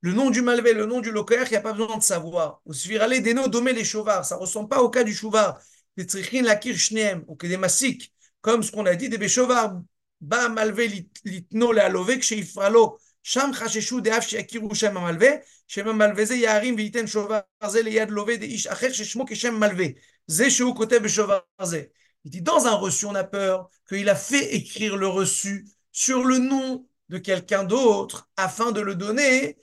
Le 0.00 0.12
nom 0.12 0.30
du 0.30 0.42
malvé, 0.42 0.74
le 0.74 0.86
nom 0.86 1.00
du 1.00 1.10
lokeach, 1.10 1.48
il 1.48 1.50
n'y 1.52 1.56
a 1.56 1.60
pas 1.60 1.72
besoin 1.72 1.98
de 1.98 2.02
savoir. 2.02 2.62
Ou 2.66 2.72
suffira 2.72 3.08
les 3.08 3.20
dénos 3.20 3.48
domé 3.48 3.72
les 3.72 3.84
chauvards. 3.84 4.24
Ça 4.24 4.36
ne 4.36 4.40
ressemble 4.40 4.68
pas 4.68 4.80
au 4.82 4.90
cas 4.90 5.04
du 5.04 5.14
chouvar. 5.14 5.60
Des 5.96 6.06
trichin 6.06 6.42
lakir 6.42 6.76
shneem, 6.76 7.24
ou 7.26 7.34
que 7.36 7.48
des 7.48 7.56
massik. 7.56 8.14
Comme 8.40 8.62
ce 8.62 8.70
qu'on 8.70 8.86
a 8.86 8.94
dit, 8.94 9.08
des 9.08 9.18
béchauvards. 9.18 9.80
Ba 10.21 10.49
malvé 10.49 10.87
litno 11.25 11.71
le 11.71 11.81
alové, 11.81 12.21
chez 12.21 12.37
ifralo. 12.37 12.97
שם 13.23 13.51
חששו 13.53 13.99
דאף 13.99 14.27
שיכירו 14.27 14.75
שם 14.75 14.97
המלווה, 14.97 15.29
שם 15.67 15.87
המלווה 15.87 16.25
זה 16.25 16.35
יערים 16.35 16.75
וייתן 16.75 17.07
שובר 17.07 17.39
זה 17.67 17.81
ליד 17.81 18.11
לווה 18.11 18.35
דאיש 18.37 18.67
אחר 18.67 18.91
ששמו 18.91 19.25
כשם 19.27 19.59
מלווה. 19.59 19.85
זה 20.27 20.49
שהוא 20.49 20.75
כותב 20.75 20.97
בשובר 21.03 21.39
זה. 21.61 21.83
Il 22.25 22.31
dit, 22.31 22.41
dans 22.41 22.65
un 22.67 22.75
reçu, 22.75 23.05
on 23.05 23.15
a 23.15 23.23
peur 23.23 23.69
qu'il 23.87 24.07
a 24.09 24.15
fait 24.15 24.55
écrire 24.55 24.95
le 24.95 25.07
reçu 25.07 25.67
sur 25.91 26.23
le 26.23 26.37
nom 26.37 26.87
de 27.09 27.17
quelqu'un 27.17 27.65
d'autre 27.65 28.29
afin 28.37 28.71
de 28.71 28.79
le 28.79 28.95
donner 28.95 29.57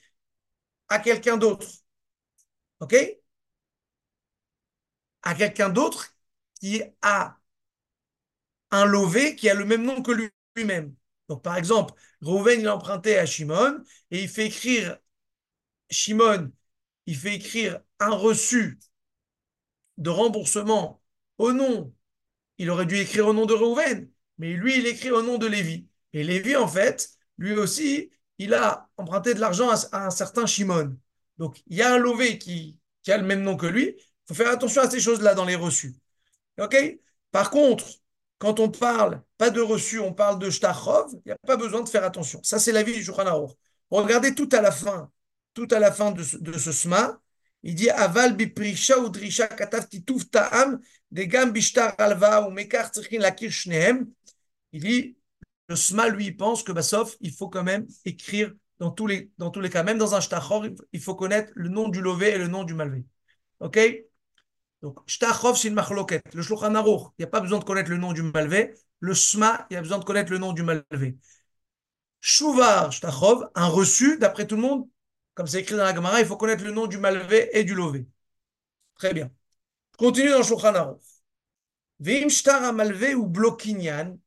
à 0.88 0.99
quelqu'un 0.99 1.38
d'autre. 1.38 1.66
OK 2.81 2.95
À 5.23 5.35
quelqu'un 5.35 5.71
d'autre 5.71 6.14
qui 6.61 6.83
a 7.03 7.38
un 8.71 8.85
lové 8.85 9.37
qui 9.37 9.49
a 9.49 9.55
le 9.55 9.64
même 9.64 9.85
nom 9.85 10.03
que 10.03 10.12
lui-même. 10.56 10.96
Donc, 11.30 11.44
par 11.44 11.58
exemple, 11.58 11.94
Rouven, 12.22 12.62
il 12.62 12.68
a 12.68 12.76
emprunté 12.76 13.18
à 13.18 13.26
Shimon 13.26 13.84
et 14.12 14.22
il 14.24 14.30
fait 14.30 14.48
écrire, 14.48 14.98
Shimon, 15.89 16.52
il 17.08 17.18
fait 17.18 17.36
écrire 17.36 17.82
un 18.00 18.12
reçu 18.12 18.80
de 19.98 20.10
remboursement 20.10 21.02
au 21.38 21.54
nom, 21.54 21.94
il 22.60 22.70
aurait 22.72 22.86
dû 22.86 22.98
écrire 22.98 23.28
au 23.28 23.34
nom 23.34 23.48
de 23.48 23.54
Rouven, 23.54 24.10
mais 24.38 24.54
lui, 24.54 24.80
il 24.80 24.88
écrit 24.88 25.12
au 25.12 25.22
nom 25.24 25.38
de 25.38 25.48
Lévi. 25.48 25.88
Et 26.13 26.24
Lévi, 26.24 26.56
en 26.56 26.68
fait, 26.68 27.10
lui 27.38 27.54
aussi, 27.56 28.12
il 28.39 28.54
a 28.54 28.89
emprunté 28.98 29.34
de 29.34 29.39
l'argent 29.41 29.70
à, 29.72 29.76
à 29.94 30.08
un 30.08 30.12
certain 30.12 30.46
Shimon. 30.48 30.98
Donc, 31.38 31.62
il 31.68 31.78
y 31.78 31.82
a 31.84 31.94
un 31.94 31.98
lové 31.98 32.38
qui, 32.39 32.80
qui 33.04 33.12
a 33.12 33.18
le 33.18 33.26
même 33.26 33.44
nom 33.44 33.58
que 33.58 33.68
lui. 33.68 33.96
Il 33.98 34.04
faut 34.28 34.36
faire 34.36 34.52
attention 34.52 34.82
à 34.84 34.89
ces 34.89 35.00
choses-là 35.02 35.36
dans 35.36 35.46
les 35.46 35.56
reçus. 35.56 35.96
OK? 36.60 36.76
Par 37.32 37.52
contre, 37.52 37.86
quand 38.38 38.60
on 38.60 38.70
parle 38.70 39.22
pas 39.38 39.49
de 39.49 39.62
reçu, 39.62 39.99
on 39.99 40.14
parle 40.14 40.39
de 40.39 40.49
shtachov, 40.49 41.12
il 41.14 41.22
n'y 41.28 41.32
a 41.32 41.38
pas 41.45 41.57
besoin 41.57 41.82
de 41.82 41.89
faire 41.89 42.03
attention. 42.03 42.39
Ça, 42.43 42.60
c'est 42.60 42.72
l'avis 42.72 42.93
du 42.93 43.03
Shulchan. 43.03 43.47
Regardez 43.89 44.36
tout 44.36 44.49
à 44.51 44.62
la 44.62 44.72
fin, 44.72 45.10
tout 45.53 45.68
à 45.72 45.80
la 45.80 45.91
fin 45.91 46.12
de 46.12 46.24
ce, 46.24 46.72
sma, 46.72 47.20
il 47.64 47.76
dit 47.76 47.89
aval 47.89 48.36
biprisha 48.36 48.99
ou 48.99 49.10
drisha 49.10 49.47
katav 49.47 49.88
tituv 49.88 50.30
ta'am 50.30 50.80
de 51.12 51.24
gam 51.24 51.51
bishtar 51.51 51.95
alva 51.97 52.47
ou 52.47 52.51
mekar 52.51 52.91
tzrichin 52.91 53.20
lakir. 53.20 53.51
Il 54.72 54.82
dit 54.82 55.18
le 55.68 55.76
sma 55.76 56.10
lui 56.10 56.28
il 56.28 56.38
pense 56.38 56.62
que 56.64 56.72
bah, 56.72 56.84
sauf 56.84 57.16
il 57.22 57.32
faut 57.32 57.49
quand 57.49 57.64
même 57.64 57.88
écrire 58.03 58.53
dans 58.80 58.91
tous 58.91 59.07
les 59.07 59.32
dans 59.38 59.49
tous 59.49 59.62
les 59.62 59.70
cas, 59.70 59.84
même 59.84 59.97
dans 59.97 60.14
un 60.16 60.22
shtachov, 60.22 60.76
il 60.91 61.01
faut 61.01 61.16
connaître 61.16 61.51
le 61.55 61.70
nom 61.70 61.88
du 61.89 62.01
lové 62.01 62.34
et 62.34 62.38
le 62.38 62.47
nom 62.47 62.64
du 62.64 62.74
malvé. 62.74 63.05
Ok? 63.60 63.80
Donc, 64.82 64.99
Shtachov, 65.07 65.57
c'est 65.57 65.69
une 65.69 65.73
machloket. 65.73 66.21
Le 66.34 66.41
Shulchan 66.41 66.71
il 66.71 67.11
n'y 67.19 67.26
a 67.26 67.28
pas 67.28 67.39
besoin 67.39 67.59
de 67.59 67.63
connaître 67.63 67.89
le 67.89 67.97
nom 67.97 68.13
du 68.13 68.21
malvé. 68.21 68.76
Le 68.99 69.13
Shma, 69.13 69.65
il 69.69 69.73
y 69.73 69.78
a 69.78 69.82
besoin 69.82 69.97
de 69.97 70.03
connaître 70.03 70.32
le 70.32 70.38
nom 70.38 70.53
du 70.53 70.63
malvé. 70.63 71.17
Shuvar, 72.21 72.91
Shtachov, 72.91 73.49
un 73.55 73.67
reçu, 73.67 74.17
d'après 74.17 74.47
tout 74.47 74.55
le 74.55 74.61
monde, 74.61 74.88
comme 75.34 75.47
c'est 75.47 75.61
écrit 75.61 75.76
dans 75.76 75.84
la 75.84 75.93
Gemara, 75.93 76.19
il 76.21 76.26
faut 76.26 76.38
connaître 76.38 76.63
le 76.63 76.71
nom 76.71 76.88
du 76.88 76.97
malvé 76.97 77.49
et 77.57 77.63
du 77.63 77.73
lové. 77.73 78.07
Très 78.95 79.13
bien. 79.13 79.32
Continue 79.97 80.30
dans 80.30 80.43
Shulchan 80.43 80.76
Aruch. 80.76 81.01
Veim 81.99 82.30
shtar 82.30 82.73
malvé 82.73 83.15
ou 83.15 83.28
blokinyan. 83.28 84.17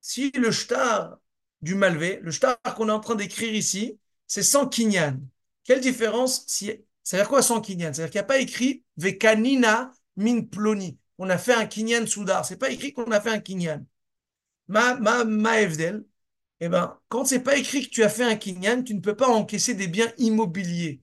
Si 0.00 0.30
le 0.32 0.50
shtar 0.50 1.18
du 1.62 1.74
malvé, 1.74 2.20
le 2.22 2.30
shtar 2.30 2.58
qu'on 2.76 2.88
est 2.88 2.92
en 2.92 3.00
train 3.00 3.14
d'écrire 3.14 3.52
ici, 3.54 3.98
c'est 4.26 4.42
sans 4.42 4.66
kinyan. 4.68 5.20
Quelle 5.64 5.80
différence 5.80 6.44
si 6.46 6.72
ça 7.02 7.16
veut 7.16 7.22
dire 7.22 7.28
quoi 7.28 7.42
sans 7.42 7.60
kinyan? 7.60 7.92
C'est-à-dire 7.92 8.10
qu'il 8.10 8.18
n'y 8.18 8.24
a 8.24 8.28
pas 8.28 8.38
écrit 8.38 8.83
Vekanina 8.96 9.92
min 10.16 10.42
ploni. 10.42 10.98
On 11.18 11.30
a 11.30 11.38
fait 11.38 11.54
un 11.54 11.66
kinyan 11.66 12.06
soudar. 12.06 12.44
C'est 12.44 12.56
pas 12.56 12.70
écrit 12.70 12.92
qu'on 12.92 13.10
a 13.10 13.20
fait 13.20 13.30
un 13.30 13.40
kinyan. 13.40 13.84
Ma, 14.68 14.94
ma, 14.96 15.24
ma 15.24 15.60
evdel. 15.60 16.04
Eh 16.60 16.68
ben, 16.68 16.98
quand 17.08 17.24
c'est 17.26 17.42
pas 17.42 17.56
écrit 17.56 17.84
que 17.84 17.90
tu 17.90 18.02
as 18.02 18.08
fait 18.08 18.24
un 18.24 18.36
kinyan, 18.36 18.82
tu 18.84 18.94
ne 18.94 19.00
peux 19.00 19.16
pas 19.16 19.28
encaisser 19.28 19.74
des 19.74 19.88
biens 19.88 20.12
immobiliers. 20.18 21.02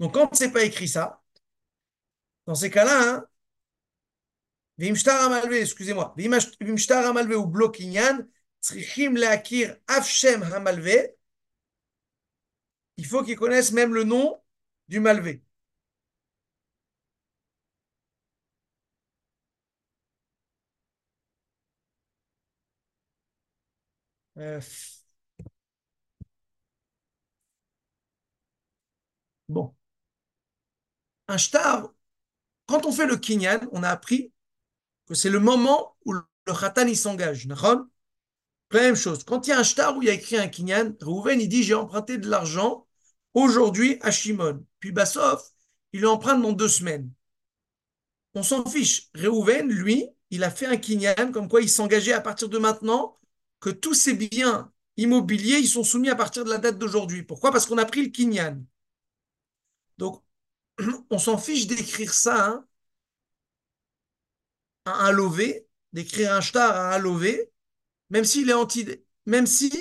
Donc, 0.00 0.14
quand 0.14 0.34
c'est 0.34 0.50
pas 0.52 0.64
écrit 0.64 0.88
ça, 0.88 1.22
dans 2.46 2.54
ces 2.54 2.70
cas-là, 2.70 3.14
hein, 3.14 3.26
excusez-moi, 4.78 6.14
ou 6.16 7.52
Afshem 9.88 10.44
il 12.96 13.06
faut 13.06 13.22
qu'ils 13.22 13.36
connaissent 13.36 13.72
même 13.72 13.94
le 13.94 14.04
nom 14.04 14.40
du 14.88 15.00
malvé. 15.00 15.42
Euh, 24.38 24.60
Bon. 29.48 29.74
Un 31.28 31.36
shtar, 31.38 31.88
quand 32.66 32.86
on 32.86 32.92
fait 32.92 33.06
le 33.06 33.16
kinyan, 33.16 33.60
on 33.72 33.82
a 33.82 33.88
appris 33.90 34.32
que 35.08 35.14
c'est 35.14 35.30
le 35.30 35.40
moment 35.40 35.96
où 36.04 36.12
le 36.14 36.22
khatan 36.46 36.94
s'engage. 36.94 37.48
La 38.70 38.80
même 38.80 38.96
chose. 38.96 39.24
Quand 39.24 39.46
il 39.46 39.50
y 39.50 39.52
a 39.52 39.58
un 39.58 39.62
shtar 39.62 39.96
où 39.96 40.02
il 40.02 40.06
y 40.08 40.10
a 40.10 40.14
écrit 40.14 40.36
un 40.38 40.48
kinyan, 40.48 40.94
Rouven 41.02 41.40
il 41.40 41.48
dit 41.48 41.62
j'ai 41.62 41.74
emprunté 41.74 42.18
de 42.18 42.28
l'argent 42.28 42.86
aujourd'hui 43.34 43.98
à 44.02 44.10
Shimon. 44.10 44.64
Puis 44.80 44.92
Bassof, 44.92 45.42
il 45.92 46.02
le 46.02 46.08
emprunte 46.10 46.42
dans 46.42 46.52
deux 46.52 46.68
semaines. 46.68 47.10
On 48.34 48.42
s'en 48.42 48.64
fiche. 48.64 49.10
Reuven, 49.14 49.68
lui, 49.68 50.08
il 50.30 50.44
a 50.44 50.50
fait 50.50 50.66
un 50.66 50.76
kinyan 50.76 51.32
comme 51.32 51.48
quoi 51.48 51.60
il 51.62 51.68
s'engageait 51.68 52.12
à 52.12 52.20
partir 52.20 52.48
de 52.48 52.58
maintenant 52.58 53.18
que 53.60 53.70
tous 53.70 53.94
ses 53.94 54.14
biens 54.14 54.72
immobiliers, 54.96 55.58
ils 55.58 55.68
sont 55.68 55.84
soumis 55.84 56.10
à 56.10 56.16
partir 56.16 56.44
de 56.44 56.50
la 56.50 56.58
date 56.58 56.78
d'aujourd'hui. 56.78 57.22
Pourquoi? 57.22 57.52
Parce 57.52 57.66
qu'on 57.66 57.78
a 57.78 57.84
pris 57.84 58.02
le 58.02 58.10
kinyan. 58.10 58.64
Donc, 59.98 60.22
on 61.10 61.18
s'en 61.18 61.38
fiche 61.38 61.66
d'écrire 61.66 62.14
ça 62.14 62.46
hein, 62.46 62.66
à 64.84 65.06
un 65.06 65.12
lové, 65.12 65.66
d'écrire 65.92 66.32
un 66.32 66.40
shtar 66.40 66.74
à 66.76 66.94
un 66.94 66.98
lové, 66.98 67.50
même 68.10 68.24
s'il 68.24 68.50
est 68.50 68.54
anti, 68.54 68.86
même 69.26 69.46
si 69.46 69.72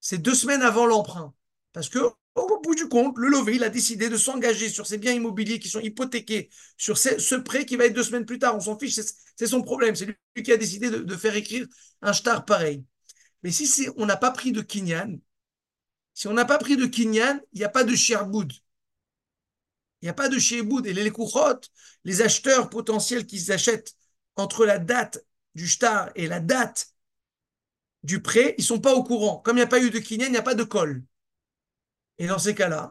c'est 0.00 0.18
deux 0.18 0.34
semaines 0.34 0.62
avant 0.62 0.86
l'emprunt. 0.86 1.34
Parce 1.72 1.88
que 1.88 1.98
au 2.34 2.60
bout 2.60 2.74
du 2.74 2.88
compte, 2.88 3.16
le 3.18 3.28
lové, 3.28 3.56
il 3.56 3.64
a 3.64 3.68
décidé 3.68 4.08
de 4.08 4.16
s'engager 4.16 4.68
sur 4.68 4.86
ces 4.86 4.98
biens 4.98 5.12
immobiliers 5.12 5.58
qui 5.58 5.68
sont 5.68 5.80
hypothéqués, 5.80 6.50
sur 6.76 6.98
ce, 6.98 7.34
prêt 7.36 7.66
qui 7.66 7.76
va 7.76 7.86
être 7.86 7.94
deux 7.94 8.02
semaines 8.02 8.26
plus 8.26 8.38
tard. 8.38 8.56
On 8.56 8.60
s'en 8.60 8.78
fiche, 8.78 8.98
c'est 9.36 9.46
son 9.46 9.62
problème. 9.62 9.94
C'est 9.94 10.06
lui 10.06 10.42
qui 10.42 10.52
a 10.52 10.56
décidé 10.56 10.90
de, 10.90 11.16
faire 11.16 11.34
écrire 11.36 11.66
un 12.02 12.12
shtar 12.12 12.44
pareil. 12.44 12.84
Mais 13.42 13.52
si 13.52 13.88
on 13.96 14.06
n'a 14.06 14.16
pas 14.16 14.30
pris 14.30 14.52
de 14.52 14.60
kinyan, 14.62 15.18
si 16.14 16.28
on 16.28 16.32
n'a 16.34 16.44
pas 16.44 16.58
pris 16.58 16.76
de 16.76 16.86
kinyan, 16.86 17.40
il 17.52 17.58
n'y 17.58 17.64
a 17.64 17.68
pas 17.68 17.84
de 17.84 17.94
sherboud. 17.94 18.52
Il 20.00 20.06
n'y 20.06 20.10
a 20.10 20.14
pas 20.14 20.28
de 20.28 20.38
shieboud. 20.38 20.86
Et 20.86 20.92
les 20.92 21.10
kouchot, 21.10 21.60
les 22.04 22.22
acheteurs 22.22 22.70
potentiels 22.70 23.26
qui 23.26 23.50
achètent 23.52 23.94
entre 24.36 24.64
la 24.66 24.78
date 24.78 25.24
du 25.54 25.66
shtar 25.66 26.10
et 26.14 26.28
la 26.28 26.40
date 26.40 26.92
du 28.02 28.22
prêt, 28.22 28.54
ils 28.58 28.62
ne 28.62 28.66
sont 28.66 28.80
pas 28.80 28.94
au 28.94 29.02
courant. 29.04 29.38
Comme 29.38 29.56
il 29.56 29.60
n'y 29.60 29.64
a 29.64 29.68
pas 29.68 29.82
eu 29.82 29.90
de 29.90 29.98
kinyan, 29.98 30.26
il 30.26 30.32
n'y 30.32 30.36
a 30.38 30.42
pas 30.42 30.54
de 30.54 30.64
col. 30.64 31.02
Et 32.18 32.26
dans 32.26 32.38
ces 32.38 32.54
cas-là, 32.54 32.90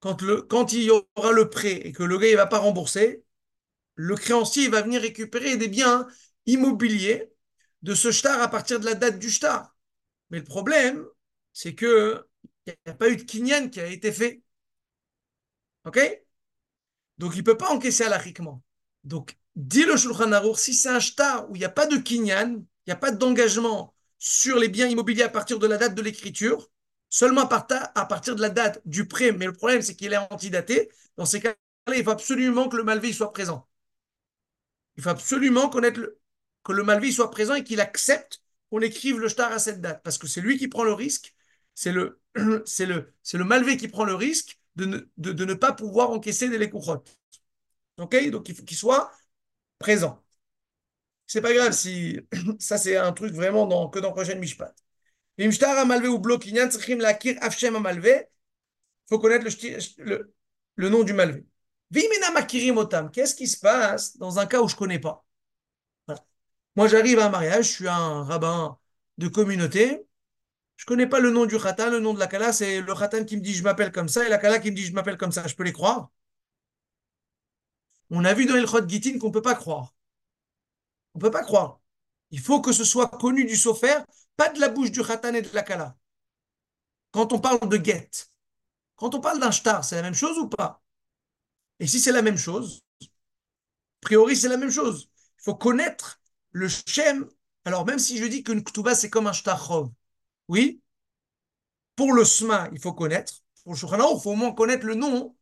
quand, 0.00 0.22
quand 0.48 0.72
il 0.72 0.84
y 0.84 0.90
aura 0.90 1.32
le 1.32 1.50
prêt 1.50 1.74
et 1.86 1.92
que 1.92 2.02
le 2.02 2.18
gars 2.18 2.30
ne 2.30 2.36
va 2.36 2.46
pas 2.46 2.58
rembourser, 2.58 3.24
le 3.96 4.16
créancier 4.16 4.68
va 4.68 4.82
venir 4.82 5.02
récupérer 5.02 5.56
des 5.56 5.68
biens 5.68 6.08
immobiliers 6.46 7.31
de 7.82 7.94
ce 7.94 8.10
shtar 8.10 8.40
à 8.40 8.48
partir 8.48 8.80
de 8.80 8.84
la 8.84 8.94
date 8.94 9.18
du 9.18 9.30
shtar. 9.30 9.74
Mais 10.30 10.38
le 10.38 10.44
problème, 10.44 11.04
c'est 11.52 11.74
que 11.74 12.26
il 12.66 12.74
n'y 12.86 12.92
a 12.92 12.94
pas 12.94 13.08
eu 13.08 13.16
de 13.16 13.22
kinyan 13.22 13.68
qui 13.70 13.80
a 13.80 13.86
été 13.86 14.12
fait. 14.12 14.42
OK? 15.84 15.98
Donc, 17.18 17.34
il 17.34 17.38
ne 17.38 17.42
peut 17.44 17.56
pas 17.56 17.70
encaisser 17.70 18.04
alachiquement. 18.04 18.62
Donc, 19.04 19.36
dit 19.56 19.84
le 19.84 19.96
Shulchan 19.96 20.32
Aruch, 20.32 20.56
si 20.56 20.74
c'est 20.74 20.88
un 20.88 21.00
shtar 21.00 21.50
où 21.50 21.56
il 21.56 21.58
n'y 21.58 21.64
a 21.64 21.68
pas 21.68 21.86
de 21.86 21.96
kinyan, 21.96 22.54
il 22.54 22.64
n'y 22.86 22.92
a 22.92 22.96
pas 22.96 23.10
d'engagement 23.10 23.94
sur 24.18 24.58
les 24.58 24.68
biens 24.68 24.86
immobiliers 24.86 25.24
à 25.24 25.28
partir 25.28 25.58
de 25.58 25.66
la 25.66 25.76
date 25.76 25.94
de 25.94 26.02
l'écriture, 26.02 26.70
seulement 27.10 27.42
à 27.42 28.06
partir 28.06 28.36
de 28.36 28.40
la 28.40 28.48
date 28.50 28.80
du 28.84 29.06
prêt, 29.08 29.32
mais 29.32 29.46
le 29.46 29.52
problème 29.52 29.82
c'est 29.82 29.96
qu'il 29.96 30.12
est 30.12 30.16
antidaté, 30.16 30.90
dans 31.16 31.26
ces 31.26 31.40
cas-là, 31.40 31.96
il 31.96 32.04
faut 32.04 32.10
absolument 32.10 32.68
que 32.68 32.76
le 32.76 32.84
malvé 32.84 33.12
soit 33.12 33.32
présent. 33.32 33.68
Il 34.96 35.02
faut 35.02 35.10
absolument 35.10 35.68
connaître 35.68 36.00
que 36.64 36.72
le 36.72 36.82
malvé 36.82 37.12
soit 37.12 37.30
présent 37.30 37.54
et 37.54 37.64
qu'il 37.64 37.80
accepte 37.80 38.42
qu'on 38.70 38.80
écrive 38.80 39.18
le 39.18 39.28
shtar 39.28 39.52
à 39.52 39.58
cette 39.58 39.80
date, 39.80 40.02
parce 40.02 40.18
que 40.18 40.26
c'est 40.26 40.40
lui 40.40 40.58
qui 40.58 40.68
prend 40.68 40.84
le 40.84 40.92
risque, 40.92 41.34
c'est 41.74 41.92
le, 41.92 42.20
c'est 42.66 42.86
le, 42.86 43.12
le 43.32 43.76
qui 43.76 43.88
prend 43.88 44.04
le 44.04 44.14
risque 44.14 44.58
de 44.76 44.86
ne, 45.18 45.54
pas 45.54 45.72
pouvoir 45.72 46.10
encaisser 46.10 46.48
des 46.48 46.58
lécouchottes. 46.58 47.18
Ok? 47.98 48.30
Donc 48.30 48.48
il 48.48 48.54
faut 48.54 48.64
qu'il 48.64 48.76
soit 48.76 49.12
présent. 49.78 50.22
C'est 51.26 51.40
pas 51.40 51.52
grave 51.52 51.72
si 51.72 52.20
ça 52.58 52.78
c'est 52.78 52.96
un 52.96 53.12
truc 53.12 53.32
vraiment 53.34 53.88
que 53.88 53.98
dans 53.98 54.12
prochaine 54.12 54.38
Mishpat. 54.38 54.74
Il 55.38 55.50
faut 59.08 59.18
connaître 59.18 59.44
le, 59.98 60.34
le, 60.76 60.88
nom 60.88 61.02
du 61.02 61.12
malvé. 61.12 61.44
Qu'est-ce 63.12 63.34
qui 63.34 63.46
se 63.48 63.58
passe 63.58 64.16
dans 64.18 64.38
un 64.38 64.46
cas 64.46 64.60
où 64.60 64.68
je 64.68 64.74
ne 64.74 64.78
connais 64.78 64.98
pas? 64.98 65.24
Moi, 66.76 66.88
j'arrive 66.88 67.18
à 67.18 67.26
un 67.26 67.28
mariage, 67.30 67.66
je 67.66 67.70
suis 67.72 67.88
un 67.88 68.24
rabbin 68.24 68.78
de 69.18 69.28
communauté, 69.28 70.06
je 70.76 70.84
ne 70.84 70.88
connais 70.88 71.06
pas 71.08 71.20
le 71.20 71.30
nom 71.30 71.46
du 71.46 71.58
khatan, 71.58 71.90
le 71.90 72.00
nom 72.00 72.14
de 72.14 72.18
la 72.20 72.26
kala, 72.28 72.52
c'est 72.54 72.80
le 72.82 72.94
khatan 72.94 73.24
qui 73.24 73.36
me 73.38 73.42
dit 73.42 73.54
je 73.54 73.62
m'appelle 73.64 73.92
comme 73.92 74.08
ça 74.08 74.26
et 74.26 74.30
la 74.30 74.38
kala 74.38 74.58
qui 74.60 74.70
me 74.72 74.76
dit 74.76 74.84
je 74.86 74.92
m'appelle 74.94 75.18
comme 75.18 75.32
ça. 75.32 75.46
Je 75.48 75.54
peux 75.56 75.64
les 75.64 75.72
croire? 75.72 76.10
On 78.10 78.24
a 78.24 78.32
vu 78.32 78.46
dans 78.46 78.54
Elchot 78.54 78.86
Gitin 78.88 79.18
qu'on 79.18 79.26
ne 79.26 79.32
peut 79.32 79.42
pas 79.42 79.56
croire. 79.56 79.92
On 81.14 81.18
ne 81.18 81.22
peut 81.22 81.30
pas 81.30 81.42
croire. 81.42 81.80
Il 82.30 82.40
faut 82.40 82.60
que 82.60 82.72
ce 82.72 82.84
soit 82.84 83.08
connu 83.08 83.44
du 83.46 83.56
sofer, 83.56 83.96
pas 84.36 84.48
de 84.50 84.60
la 84.60 84.68
bouche 84.68 84.90
du 84.90 85.02
khatan 85.02 85.32
et 85.34 85.42
de 85.42 85.48
la 85.54 85.62
kala. 85.62 85.96
Quand 87.12 87.32
on 87.32 87.38
parle 87.40 87.68
de 87.68 87.76
get, 87.82 88.10
quand 88.96 89.14
on 89.14 89.20
parle 89.20 89.40
d'un 89.40 89.50
shtar, 89.52 89.84
c'est 89.84 89.96
la 89.96 90.02
même 90.02 90.14
chose 90.14 90.38
ou 90.38 90.48
pas? 90.48 90.82
Et 91.80 91.86
si 91.86 92.00
c'est 92.00 92.12
la 92.12 92.22
même 92.22 92.38
chose, 92.38 92.82
a 94.02 94.06
priori 94.06 94.36
c'est 94.36 94.48
la 94.48 94.56
même 94.58 94.70
chose. 94.70 95.08
Il 95.40 95.42
faut 95.44 95.54
connaître 95.56 96.20
le 96.52 96.68
shem. 96.68 97.28
Alors 97.64 97.86
même 97.86 97.98
si 97.98 98.18
je 98.18 98.24
dis 98.26 98.42
que 98.42 98.52
Ktuba 98.52 98.94
c'est 98.94 99.10
comme 99.10 99.26
un 99.26 99.32
shtar 99.32 99.70
oui, 100.48 100.82
pour 101.96 102.12
le 102.12 102.24
sma, 102.24 102.68
il 102.72 102.80
faut 102.80 102.92
connaître. 102.92 103.32
Pour 103.64 103.72
le 103.74 103.78
il 103.78 104.20
faut 104.20 104.32
au 104.32 104.34
moins 104.36 104.52
connaître 104.52 104.84
le 104.86 104.94
nom 104.94 105.36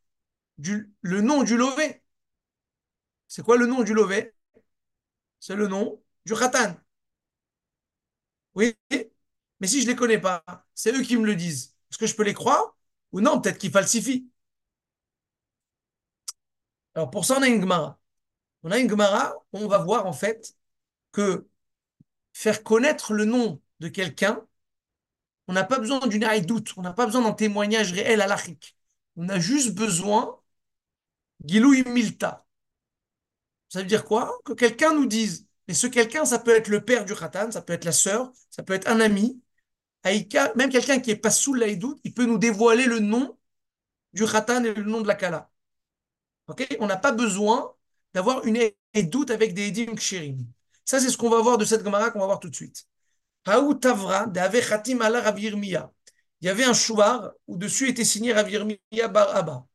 du, 0.58 0.92
le 1.02 1.20
nom 1.22 1.42
du 1.44 1.56
lové. 1.56 2.02
C'est 3.28 3.42
quoi 3.42 3.56
le 3.56 3.64
nom 3.66 3.82
du 3.82 3.94
lové 3.94 4.34
C'est 5.38 5.56
le 5.56 5.66
nom 5.68 6.00
du 6.24 6.34
khatan. 6.34 6.76
Oui, 8.54 8.74
mais 9.61 9.66
si 9.68 9.80
je 9.80 9.86
ne 9.86 9.92
les 9.92 9.96
connais 9.96 10.20
pas, 10.20 10.44
c'est 10.74 10.92
eux 10.96 11.02
qui 11.02 11.16
me 11.16 11.26
le 11.26 11.36
disent. 11.36 11.76
Est-ce 11.90 11.98
que 11.98 12.06
je 12.06 12.14
peux 12.16 12.24
les 12.24 12.34
croire 12.34 12.76
Ou 13.12 13.20
non, 13.20 13.40
peut-être 13.40 13.58
qu'ils 13.58 13.72
falsifient. 13.72 14.28
Alors 16.94 17.11
pour 17.11 17.24
ça, 17.24 17.36
on 17.38 17.42
a 17.42 17.48
une 17.48 17.61
Gemara. 17.61 17.98
On 18.64 18.70
a 18.72 18.78
une 18.78 18.88
Gemara 18.90 19.34
on 19.52 19.68
va 19.68 19.78
voir 19.78 20.06
en 20.06 20.12
fait 20.14 20.56
que 21.12 21.48
faire 22.32 22.62
connaître 22.62 23.12
le 23.12 23.24
nom 23.24 23.61
de 23.80 23.88
quelqu'un, 23.88 24.46
on 25.48 25.52
n'a 25.52 25.64
pas 25.64 25.78
besoin 25.78 26.06
d'une 26.06 26.26
doute, 26.46 26.74
on 26.76 26.82
n'a 26.82 26.92
pas 26.92 27.06
besoin 27.06 27.22
d'un 27.22 27.32
témoignage 27.32 27.92
réel 27.92 28.20
à 28.20 28.26
l'achik. 28.26 28.76
On 29.16 29.28
a 29.28 29.38
juste 29.38 29.74
besoin 29.74 30.40
Gilou 31.44 31.72
Milta. 31.86 32.46
Ça 33.68 33.80
veut 33.80 33.86
dire 33.86 34.04
quoi? 34.04 34.38
Que 34.44 34.52
quelqu'un 34.52 34.94
nous 34.94 35.06
dise 35.06 35.46
et 35.70 35.74
ce 35.74 35.86
quelqu'un, 35.86 36.24
ça 36.24 36.40
peut 36.40 36.56
être 36.56 36.66
le 36.66 36.84
père 36.84 37.04
du 37.04 37.14
khatan, 37.14 37.52
ça 37.52 37.62
peut 37.62 37.72
être 37.72 37.84
la 37.84 37.92
sœur, 37.92 38.32
ça 38.50 38.64
peut 38.64 38.72
être 38.72 38.88
un 38.88 38.98
ami. 38.98 39.40
Aïka, 40.02 40.52
même 40.56 40.68
quelqu'un 40.68 40.98
qui 40.98 41.12
est 41.12 41.16
pas 41.16 41.30
sous 41.30 41.54
l'aïdout, 41.54 41.96
il 42.02 42.12
peut 42.12 42.24
nous 42.24 42.38
dévoiler 42.38 42.86
le 42.86 42.98
nom 42.98 43.38
du 44.12 44.24
khatan 44.26 44.64
et 44.64 44.74
le 44.74 44.82
nom 44.82 45.00
de 45.00 45.06
la 45.06 45.14
kala. 45.14 45.48
On 46.80 46.86
n'a 46.88 46.96
pas 46.96 47.12
besoin 47.12 47.72
d'avoir 48.14 48.44
une 48.44 48.72
doute 49.08 49.30
avec 49.30 49.54
des 49.54 49.68
edim 49.68 49.94
kshirim. 49.94 50.44
Ça, 50.85 51.01
c'est 51.01 51.11
ce 51.11 51.16
qu'on 51.16 51.31
va 51.31 51.41
voir 51.41 51.59
de 51.59 51.64
cette 51.64 51.85
Gemara 51.85 52.11
qu'on 52.11 52.20
va 52.20 52.26
voir 52.26 52.41
tout 52.41 52.51
de 52.51 52.57
suite. 52.57 52.87
Tavra, 53.45 54.26
Il 54.33 56.47
y 56.47 56.49
avait 56.49 56.64
un 56.64 56.74
chouar 56.74 57.33
où 57.47 57.57
dessus 57.57 57.89
était 57.89 58.05
signé 58.05 58.33
Ravirmiya 58.33 59.09
Bar 59.09 59.35
Abba. 59.35 59.66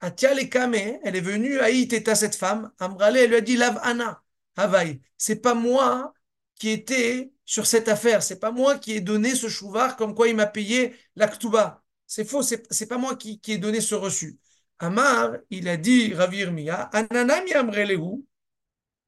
Atia 0.00 0.32
elle 0.32 1.16
est 1.16 1.20
venue 1.20 1.58
à 1.58 1.70
Iteta, 1.70 2.14
cette 2.14 2.36
femme. 2.36 2.72
Amrale, 2.78 3.18
elle 3.18 3.30
lui 3.30 3.36
a 3.36 3.40
dit 3.42 3.56
Lav 3.56 3.78
Anna. 3.82 4.22
Havaï. 4.56 5.00
C'est 5.18 5.36
pas 5.36 5.54
moi 5.54 6.14
qui 6.56 6.70
étais 6.70 7.32
sur 7.44 7.66
cette 7.66 7.88
affaire. 7.88 8.22
C'est 8.22 8.40
pas 8.40 8.50
moi 8.50 8.78
qui 8.78 8.92
ai 8.92 9.00
donné 9.00 9.34
ce 9.34 9.48
chouvar 9.48 9.96
comme 9.96 10.14
quoi 10.14 10.28
il 10.28 10.36
m'a 10.36 10.46
payé 10.46 10.94
l'aktuba. 11.16 11.82
C'est 12.06 12.24
faux. 12.24 12.42
C'est, 12.42 12.86
pas 12.86 12.98
moi 12.98 13.16
qui, 13.16 13.40
ai 13.48 13.58
donné 13.58 13.80
ce 13.80 13.94
reçu. 13.94 14.38
Amar, 14.78 15.32
il 15.50 15.68
a 15.68 15.76
dit, 15.76 16.14
Ravir 16.14 16.52
Mia, 16.52 16.88
Ananam 16.92 17.46
Yamrelehu, 17.46 18.24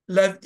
la 0.09 0.37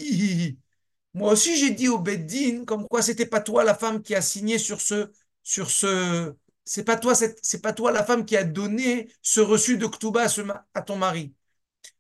Moi 1.17 1.33
aussi, 1.33 1.57
j'ai 1.57 1.71
dit 1.71 1.89
au 1.89 1.99
Beddin, 1.99 2.65
comme 2.67 2.87
quoi 2.89 3.01
c'était 3.01 3.25
pas 3.27 3.41
toi 3.41 3.65
la 3.65 3.75
femme 3.75 4.03
qui 4.03 4.15
a 4.15 4.21
signé 4.21 4.59
sur 4.59 4.83
ce, 4.83 5.11
sur 5.43 5.71
ce, 5.71 6.35
c'est 6.65 6.85
pas 6.85 6.97
toi, 6.99 7.15
c'est 7.15 7.63
pas 7.63 7.73
toi 7.73 7.91
la 7.91 8.05
femme 8.05 8.27
qui 8.27 8.37
a 8.37 8.45
donné 8.45 9.11
ce 9.23 9.41
reçu 9.41 9.79
de 9.79 9.87
Ktuba 9.87 10.27
à, 10.75 10.83
ton 10.83 10.97
mari. 10.97 11.35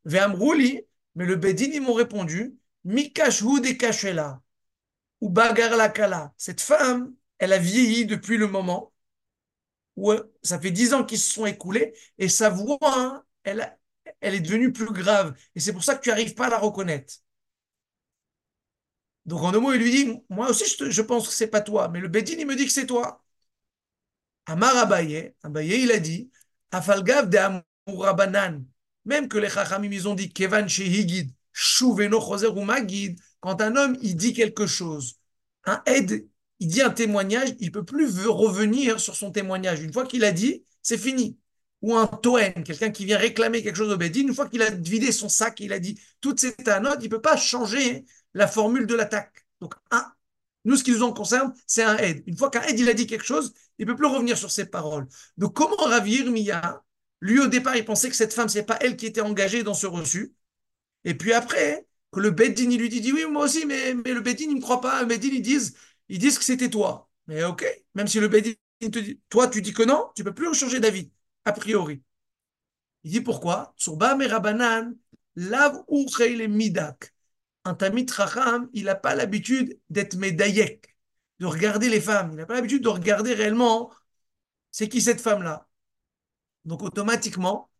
Ve'amrouli, 0.04 0.82
mais 1.14 1.26
le 1.26 1.36
Beddin, 1.36 1.70
ils 1.72 1.80
m'ont 1.80 1.94
répondu, 1.94 2.58
Mikashhu 2.84 3.60
de 3.62 3.72
Kashela, 3.72 4.42
ou 5.22 5.30
Bagar 5.30 5.76
la 5.76 5.88
Kala. 5.88 6.34
Cette 6.36 6.60
femme, 6.60 7.14
elle 7.38 7.54
a 7.54 7.58
vieilli 7.58 8.06
depuis 8.06 8.36
le 8.36 8.48
moment 8.48 8.92
où 9.96 10.12
ça 10.42 10.60
fait 10.60 10.70
dix 10.70 10.92
ans 10.94 11.04
qu'ils 11.04 11.18
se 11.18 11.32
sont 11.32 11.46
écoulés 11.46 11.94
et 12.18 12.28
sa 12.28 12.50
voix, 12.50 13.24
elle, 13.44 13.78
elle 14.20 14.34
est 14.34 14.40
devenue 14.40 14.72
plus 14.72 14.92
grave. 14.92 15.34
Et 15.54 15.60
c'est 15.60 15.72
pour 15.72 15.84
ça 15.84 15.94
que 15.94 16.02
tu 16.02 16.10
n'arrives 16.10 16.34
pas 16.34 16.48
à 16.48 16.50
la 16.50 16.58
reconnaître. 16.58 17.14
Donc 19.26 19.42
en 19.42 19.52
deux 19.52 19.60
mots, 19.60 19.72
il 19.72 19.80
lui 19.80 19.90
dit, 19.90 20.22
moi 20.30 20.50
aussi 20.50 20.64
je, 20.78 21.02
pense 21.02 21.28
que 21.28 21.34
c'est 21.34 21.48
pas 21.48 21.60
toi, 21.60 21.88
mais 21.88 22.00
le 22.00 22.08
Bédine, 22.08 22.40
il 22.40 22.46
me 22.46 22.56
dit 22.56 22.64
que 22.64 22.72
c'est 22.72 22.86
toi. 22.86 23.24
Amar 24.46 24.76
Abaye, 24.76 25.34
il 25.44 25.90
a 25.90 25.98
dit, 25.98 26.30
Afalgav 26.70 27.28
de 27.28 27.38
Amourabanan, 27.86 28.64
même 29.04 29.28
que 29.28 29.38
les 29.38 29.48
Chachamim, 29.48 29.90
ils 29.92 30.08
ont 30.08 30.14
dit, 30.14 30.32
Kevan 30.32 30.68
Shehigid, 30.68 31.32
Shuveno 31.52 32.20
Choser 32.20 32.48
quand 33.40 33.60
un 33.60 33.76
homme, 33.76 33.96
il 34.02 34.16
dit 34.16 34.32
quelque 34.32 34.66
chose, 34.66 35.18
un 35.64 35.82
aide, 35.86 36.28
il 36.60 36.68
dit 36.68 36.82
un 36.82 36.90
témoignage, 36.90 37.54
il 37.60 37.72
peut 37.72 37.84
plus 37.84 38.26
revenir 38.26 39.00
sur 39.00 39.16
son 39.16 39.30
témoignage. 39.30 39.80
Une 39.82 39.92
fois 39.92 40.06
qu'il 40.06 40.24
a 40.24 40.32
dit, 40.32 40.64
c'est 40.82 40.98
fini. 40.98 41.38
Ou 41.82 41.94
un 41.94 42.06
Toen, 42.06 42.64
quelqu'un 42.64 42.90
qui 42.90 43.04
vient 43.04 43.18
réclamer 43.18 43.62
quelque 43.62 43.76
chose 43.76 43.92
au 43.92 43.96
Bédine, 43.96 44.28
une 44.28 44.34
fois 44.34 44.48
qu'il 44.48 44.62
a 44.62 44.70
vidé 44.70 45.12
son 45.12 45.28
sac, 45.28 45.60
il 45.60 45.72
a 45.72 45.78
dit 45.78 46.00
toutes 46.20 46.40
ces 46.40 46.54
note, 46.80 46.98
il 47.00 47.04
ne 47.04 47.08
peut 47.08 47.20
pas 47.20 47.36
changer 47.36 48.06
la 48.36 48.46
formule 48.46 48.86
de 48.86 48.94
l'attaque. 48.94 49.46
Donc, 49.60 49.74
un, 49.90 50.04
nous, 50.64 50.76
ce 50.76 50.84
qui 50.84 50.92
nous 50.92 51.02
en 51.02 51.12
concerne, 51.12 51.54
c'est 51.66 51.82
un 51.82 51.96
aide. 51.96 52.22
Une 52.26 52.36
fois 52.36 52.50
qu'un 52.50 52.62
aide, 52.62 52.78
il 52.78 52.88
a 52.88 52.94
dit 52.94 53.06
quelque 53.06 53.24
chose, 53.24 53.54
il 53.78 53.86
ne 53.86 53.92
peut 53.92 53.96
plus 53.96 54.06
revenir 54.06 54.36
sur 54.36 54.50
ses 54.50 54.66
paroles. 54.66 55.06
Donc, 55.38 55.54
comment 55.54 55.76
ravir 55.76 56.30
Mia 56.30 56.84
Lui, 57.20 57.40
au 57.40 57.46
départ, 57.46 57.76
il 57.76 57.84
pensait 57.84 58.10
que 58.10 58.16
cette 58.16 58.34
femme, 58.34 58.48
ce 58.48 58.58
n'est 58.58 58.64
pas 58.64 58.78
elle 58.80 58.96
qui 58.96 59.06
était 59.06 59.22
engagée 59.22 59.62
dans 59.62 59.74
ce 59.74 59.86
reçu. 59.86 60.34
Et 61.04 61.14
puis 61.14 61.32
après, 61.32 61.86
que 62.12 62.20
le 62.20 62.30
Beddin, 62.30 62.70
il 62.70 62.78
lui 62.78 62.90
dit, 62.90 63.12
oui, 63.12 63.24
moi 63.26 63.44
aussi, 63.44 63.64
mais, 63.66 63.92
le 63.94 64.20
Beddin, 64.20 64.44
il 64.44 64.50
ne 64.50 64.54
me 64.56 64.60
croit 64.60 64.80
pas. 64.82 65.00
Le 65.00 65.06
Beddin, 65.06 65.28
ils 65.32 65.42
disent, 65.42 65.74
ils 66.08 66.20
que 66.20 66.44
c'était 66.44 66.70
toi. 66.70 67.08
Mais 67.26 67.42
ok, 67.44 67.64
même 67.94 68.06
si 68.06 68.20
le 68.20 68.28
Beddin 68.28 68.52
te 68.80 68.98
dit, 68.98 69.20
toi, 69.30 69.48
tu 69.48 69.62
dis 69.62 69.72
que 69.72 69.82
non, 69.82 70.10
tu 70.14 70.22
ne 70.22 70.28
peux 70.28 70.34
plus 70.34 70.52
changer 70.54 70.80
d'avis, 70.80 71.10
a 71.44 71.52
priori. 71.52 72.02
Il 73.04 73.12
dit 73.12 73.20
pourquoi? 73.22 73.72
Surba 73.76 74.14
merabanan, 74.14 74.94
lav 75.36 75.84
midak. 76.48 77.15
Un 77.66 77.74
tamit 77.74 78.06
racham, 78.10 78.68
il 78.72 78.84
n'a 78.84 78.94
pas 78.94 79.14
l'habitude 79.14 79.78
d'être 79.90 80.16
médaillek, 80.16 80.96
de 81.40 81.46
regarder 81.46 81.88
les 81.88 82.00
femmes. 82.00 82.30
Il 82.32 82.36
n'a 82.36 82.46
pas 82.46 82.54
l'habitude 82.54 82.82
de 82.82 82.88
regarder 82.88 83.34
réellement 83.34 83.92
c'est 84.76 84.90
qui 84.90 85.00
cette 85.00 85.22
femme-là. 85.22 85.66
Donc 86.66 86.82
automatiquement, 86.82 87.70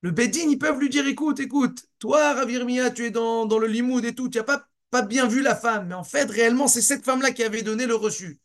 le 0.00 0.10
Bedin, 0.10 0.48
ils 0.48 0.58
peuvent 0.58 0.80
lui 0.80 0.90
dire 0.90 1.06
écoute, 1.06 1.38
écoute, 1.38 1.86
toi, 2.00 2.34
Ravirmia, 2.34 2.90
tu 2.90 3.06
es 3.06 3.12
dans, 3.12 3.46
le 3.46 3.68
limoud 3.68 4.04
et 4.04 4.16
tout, 4.16 4.28
tu 4.28 4.38
n'as 4.38 4.44
pas, 4.44 5.02
bien 5.02 5.28
vu 5.28 5.42
la 5.42 5.54
femme, 5.54 5.86
mais 5.86 5.94
en 5.94 6.02
fait, 6.02 6.28
réellement, 6.28 6.66
c'est 6.66 6.82
cette 6.82 7.04
femme-là 7.04 7.30
qui 7.30 7.44
avait 7.44 7.62
donné 7.62 7.86
le 7.86 7.94
reçu. 7.94 8.40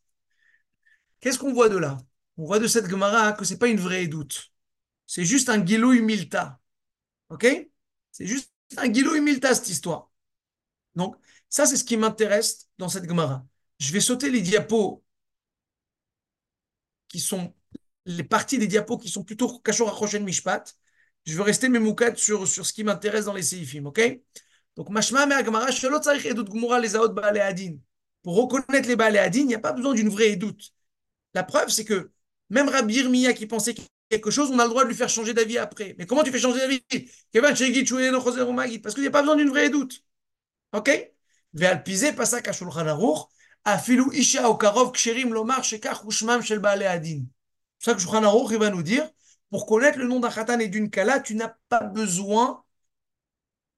Qu'est-ce 1.19 1.39
qu'on 1.39 1.51
voit 1.51 1.67
de 1.67 1.77
là? 1.77 1.97
On 2.37 2.45
voit 2.45 2.59
de 2.59 2.67
cette 2.67 2.87
Gemara 2.87 3.33
que 3.33 3.43
ce 3.43 3.53
n'est 3.53 3.59
pas 3.59 3.69
une 3.69 3.79
vraie 3.79 4.05
doute. 4.05 4.51
C'est 5.07 5.25
juste 5.25 5.49
un 5.49 5.57
guilou 5.57 5.93
humilta. 5.93 6.59
Ok? 7.29 7.47
C'est 8.11 8.27
juste 8.27 8.51
un 8.77 8.87
guilou 8.87 9.15
humilta, 9.15 9.55
cette 9.55 9.69
histoire. 9.69 10.11
Donc, 10.95 11.15
ça, 11.49 11.65
c'est 11.65 11.77
ce 11.77 11.83
qui 11.83 11.97
m'intéresse 11.97 12.69
dans 12.77 12.89
cette 12.89 13.07
Gemara. 13.07 13.45
Je 13.79 13.91
vais 13.91 13.99
sauter 13.99 14.29
les 14.29 14.41
diapos 14.41 15.03
qui 17.07 17.19
sont 17.19 17.53
les 18.05 18.23
parties 18.23 18.57
des 18.57 18.67
diapos 18.67 18.97
qui 18.97 19.09
sont 19.09 19.23
plutôt 19.23 19.59
Kachor 19.59 19.89
Achoshen 19.89 20.23
Mishpat 20.23 20.75
je 21.25 21.35
veux 21.35 21.41
rester 21.41 21.69
memoukad 21.69 22.17
sur, 22.17 22.47
sur 22.47 22.65
ce 22.65 22.73
qui 22.73 22.83
m'intéresse 22.83 23.25
dans 23.25 23.33
les 23.33 23.41
séifim, 23.41 23.85
ok? 23.85 24.19
Donc, 24.75 24.89
mashma 24.89 25.25
me'agmara, 25.25 25.71
shalot 25.71 25.99
tzarich 26.01 26.25
edut 26.25 26.43
gmura 26.43 26.79
les 26.79 26.95
aot 26.95 27.09
ba'ale 27.09 27.39
adin. 27.41 27.77
Pour 28.23 28.35
reconnaître 28.35 28.87
les 28.87 28.95
ba'ale 28.95 29.17
adin, 29.17 29.39
il 29.39 29.47
n'y 29.47 29.55
a 29.55 29.59
pas 29.59 29.73
besoin 29.73 29.93
d'une 29.93 30.09
vraie 30.09 30.31
édoute. 30.31 30.73
La 31.33 31.43
preuve, 31.43 31.69
c'est 31.69 31.85
que 31.85 32.11
même 32.49 32.69
Rabbi 32.69 32.95
Yirmiya 32.95 33.33
qui 33.33 33.47
pensait 33.47 33.75
quelque 34.09 34.31
chose, 34.31 34.51
on 34.51 34.59
a 34.59 34.63
le 34.63 34.69
droit 34.69 34.83
de 34.83 34.89
lui 34.89 34.95
faire 34.95 35.09
changer 35.09 35.33
d'avis 35.33 35.57
après. 35.57 35.95
Mais 35.97 36.05
comment 36.05 36.23
tu 36.23 36.31
fais 36.31 36.39
changer 36.39 36.59
d'avis? 36.59 36.81
Parce 37.41 38.93
qu'il 38.93 39.01
n'y 39.01 39.07
a 39.07 39.11
pas 39.11 39.21
besoin 39.21 39.35
d'une 39.35 39.49
vraie 39.49 39.69
pasak 40.71 42.47
ha'shulchan 42.47 42.87
aruch, 42.87 43.27
afilu 43.63 44.11
isha 44.13 44.49
o 44.49 44.57
karov 44.57 44.91
ksherim 44.93 45.33
lomar 45.33 45.63
shekach 45.63 46.05
ushmam 46.05 46.41
shel 46.41 46.59
ba'ale 46.59 46.87
adin. 46.87 47.25
C'est 47.79 47.91
ça 47.91 47.95
que 47.95 48.01
Shulchan 48.01 48.23
Aruch, 48.23 48.51
il 48.51 48.57
va 48.57 48.69
nous 48.69 48.83
dire, 48.83 49.07
pour 49.49 49.65
connaître 49.65 49.99
le 49.99 50.07
nom 50.07 50.19
d'un 50.19 50.29
khatan 50.29 50.59
et 50.59 50.67
d'une 50.67 50.89
kala, 50.89 51.19
tu 51.19 51.35
n'as 51.35 51.53
pas 51.69 51.81
besoin 51.81 52.63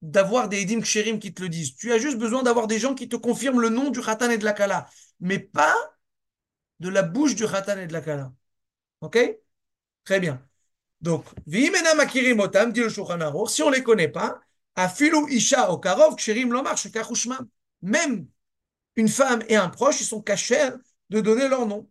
d'avoir 0.00 0.48
des 0.48 0.62
edim 0.62 0.80
ksherim 0.80 1.18
qui 1.18 1.34
te 1.34 1.42
le 1.42 1.48
disent. 1.48 1.76
Tu 1.76 1.92
as 1.92 1.98
juste 1.98 2.18
besoin 2.18 2.42
d'avoir 2.42 2.66
des 2.66 2.78
gens 2.78 2.94
qui 2.94 3.08
te 3.08 3.16
confirment 3.16 3.60
le 3.60 3.68
nom 3.68 3.90
du 3.90 4.00
khatan 4.00 4.30
et 4.30 4.38
de 4.38 4.44
la 4.44 4.52
kala, 4.52 4.88
mais 5.20 5.38
pas 5.38 5.74
de 6.80 6.88
la 6.88 7.02
bouche 7.02 7.34
du 7.34 7.46
khatan 7.46 7.78
et 7.78 7.86
de 7.86 7.92
la 7.92 8.00
kala. 8.00 8.32
Ok? 9.00 9.18
Très 10.04 10.20
bien. 10.20 10.42
Donc, 11.00 11.24
motam, 12.34 12.72
dit 12.72 12.80
le 12.80 12.88
si 12.90 13.62
on 13.62 13.70
ne 13.70 13.74
les 13.74 13.82
connaît 13.82 14.08
pas, 14.08 14.40
afilu 14.84 15.28
isha 15.28 15.70
o 15.72 15.78
karov 15.78 16.16
ksherim 16.16 16.52
lomar 16.52 16.76
Même 17.82 18.28
une 18.96 19.08
femme 19.08 19.42
et 19.48 19.56
un 19.56 19.68
proche, 19.68 20.00
ils 20.00 20.04
sont 20.04 20.22
cachés 20.22 20.70
de 21.10 21.20
donner 21.20 21.48
leur 21.48 21.66
nom. 21.66 21.88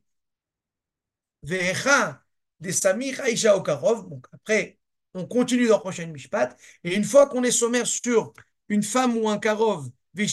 Ve'echa 1.43 2.21
des 2.59 2.71
Samir 2.73 3.19
Aïcha 3.21 3.55
Okarov. 3.55 4.09
Donc 4.09 4.25
après, 4.33 4.77
on 5.13 5.25
continue 5.25 5.67
dans 5.67 5.75
la 5.75 5.79
prochaine 5.79 6.11
Mishpat. 6.11 6.55
Et 6.83 6.95
une 6.95 7.03
fois 7.03 7.27
qu'on 7.27 7.43
est 7.43 7.51
sommaire 7.51 7.87
sur 7.87 8.33
une 8.69 8.83
femme 8.83 9.17
ou 9.17 9.29
un 9.29 9.37
Karov, 9.39 9.89
les 10.13 10.27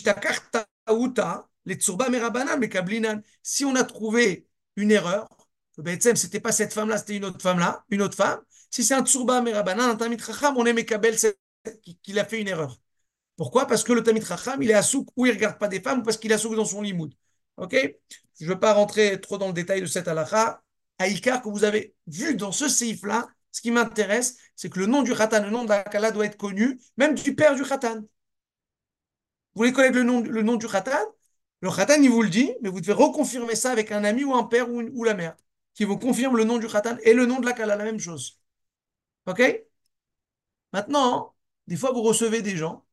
Merabanan, 2.11 2.61
Kablinan, 2.69 3.23
si 3.43 3.65
on 3.65 3.75
a 3.75 3.85
trouvé 3.85 4.47
une 4.77 4.91
erreur, 4.91 5.29
ce 5.77 6.15
c'était 6.15 6.41
pas 6.41 6.53
cette 6.53 6.73
femme-là, 6.73 6.99
c'était 6.99 7.17
une 7.17 7.25
autre 7.25 7.41
femme-là, 7.43 7.85
une 7.91 8.03
autre 8.03 8.17
femme. 8.17 8.41
Si 8.71 8.85
c'est 8.85 8.95
un 8.95 9.05
Tsurba 9.05 9.41
Merabanan, 9.41 9.91
un 9.91 9.97
Tamit 9.97 10.19
on 10.57 10.67
est 10.67 10.73
Mekabel 10.73 11.17
qu'il 12.03 12.19
a 12.19 12.25
fait 12.25 12.41
une 12.41 12.49
erreur. 12.49 12.81
Pourquoi? 13.37 13.67
Parce 13.67 13.85
que 13.85 13.93
le 13.93 14.03
Tamit 14.03 14.21
Racham, 14.21 14.63
il 14.63 14.71
est 14.71 14.75
à 14.75 14.83
souk 14.83 15.09
ou 15.17 15.27
il 15.27 15.31
ne 15.31 15.35
regarde 15.35 15.59
pas 15.59 15.69
des 15.69 15.81
femmes 15.81 16.01
ou 16.01 16.03
parce 16.03 16.17
qu'il 16.17 16.31
est 16.31 16.35
à 16.35 16.39
souk 16.39 16.55
dans 16.55 16.65
son 16.65 16.83
limoud. 16.83 17.15
Ok? 17.57 17.75
Je 18.41 18.45
ne 18.45 18.51
veux 18.51 18.61
pas 18.61 18.73
rentrer 18.75 19.21
trop 19.21 19.39
dans 19.39 19.49
le 19.49 19.53
détail 19.53 19.81
de 19.81 19.87
cette 19.87 20.09
halakha. 20.09 20.63
Aïkar 20.99 21.43
que 21.43 21.49
vous 21.49 21.65
avez 21.65 21.95
vu 22.07 22.37
dans 22.37 22.53
ce 22.53 22.69
seif-là, 22.69 23.29
ce 23.51 23.61
qui 23.61 23.71
m'intéresse, 23.71 24.37
c'est 24.57 24.71
que 24.71 24.79
le 24.81 24.87
nom 24.87 25.03
du 25.03 25.15
khatan, 25.15 25.43
le 25.45 25.51
nom 25.51 25.65
de 25.65 25.69
la 25.69 25.83
kala 25.83 26.11
doit 26.11 26.27
être 26.27 26.37
connu, 26.37 26.81
même 26.97 27.15
du 27.15 27.35
père 27.35 27.55
du 27.55 27.63
khatan. 27.63 28.01
Vous 28.01 28.07
voulez 29.55 29.73
connaître 29.73 29.97
le 29.97 30.43
nom, 30.43 30.57
du 30.57 30.67
khatan? 30.67 30.91
Le 31.61 31.71
khatan, 31.71 32.03
il 32.03 32.11
vous 32.11 32.23
le 32.23 32.29
dit, 32.29 32.53
mais 32.63 32.69
vous 32.69 32.81
devez 32.81 32.93
reconfirmer 32.93 33.55
ça 33.57 33.71
avec 33.71 33.93
un 33.93 34.05
ami 34.05 34.25
ou 34.25 34.35
un 34.35 34.45
père 34.45 34.69
ou, 34.71 35.05
la 35.05 35.15
mère, 35.15 35.37
qui 35.75 35.85
vous 35.85 35.99
confirme 35.99 36.37
le 36.37 36.45
nom 36.45 36.59
du 36.59 36.67
khatan 36.69 36.97
et 37.03 37.15
le 37.15 37.27
nom 37.27 37.41
de 37.41 37.47
la 37.47 37.53
kala, 37.53 37.77
la 37.77 37.85
même 37.85 38.01
chose. 38.01 38.41
Ok? 39.27 39.43
Maintenant, 40.73 41.34
des 41.67 41.77
fois, 41.77 41.93
vous 41.93 42.03
recevez 42.03 42.43
des 42.43 42.57
gens 42.57 42.85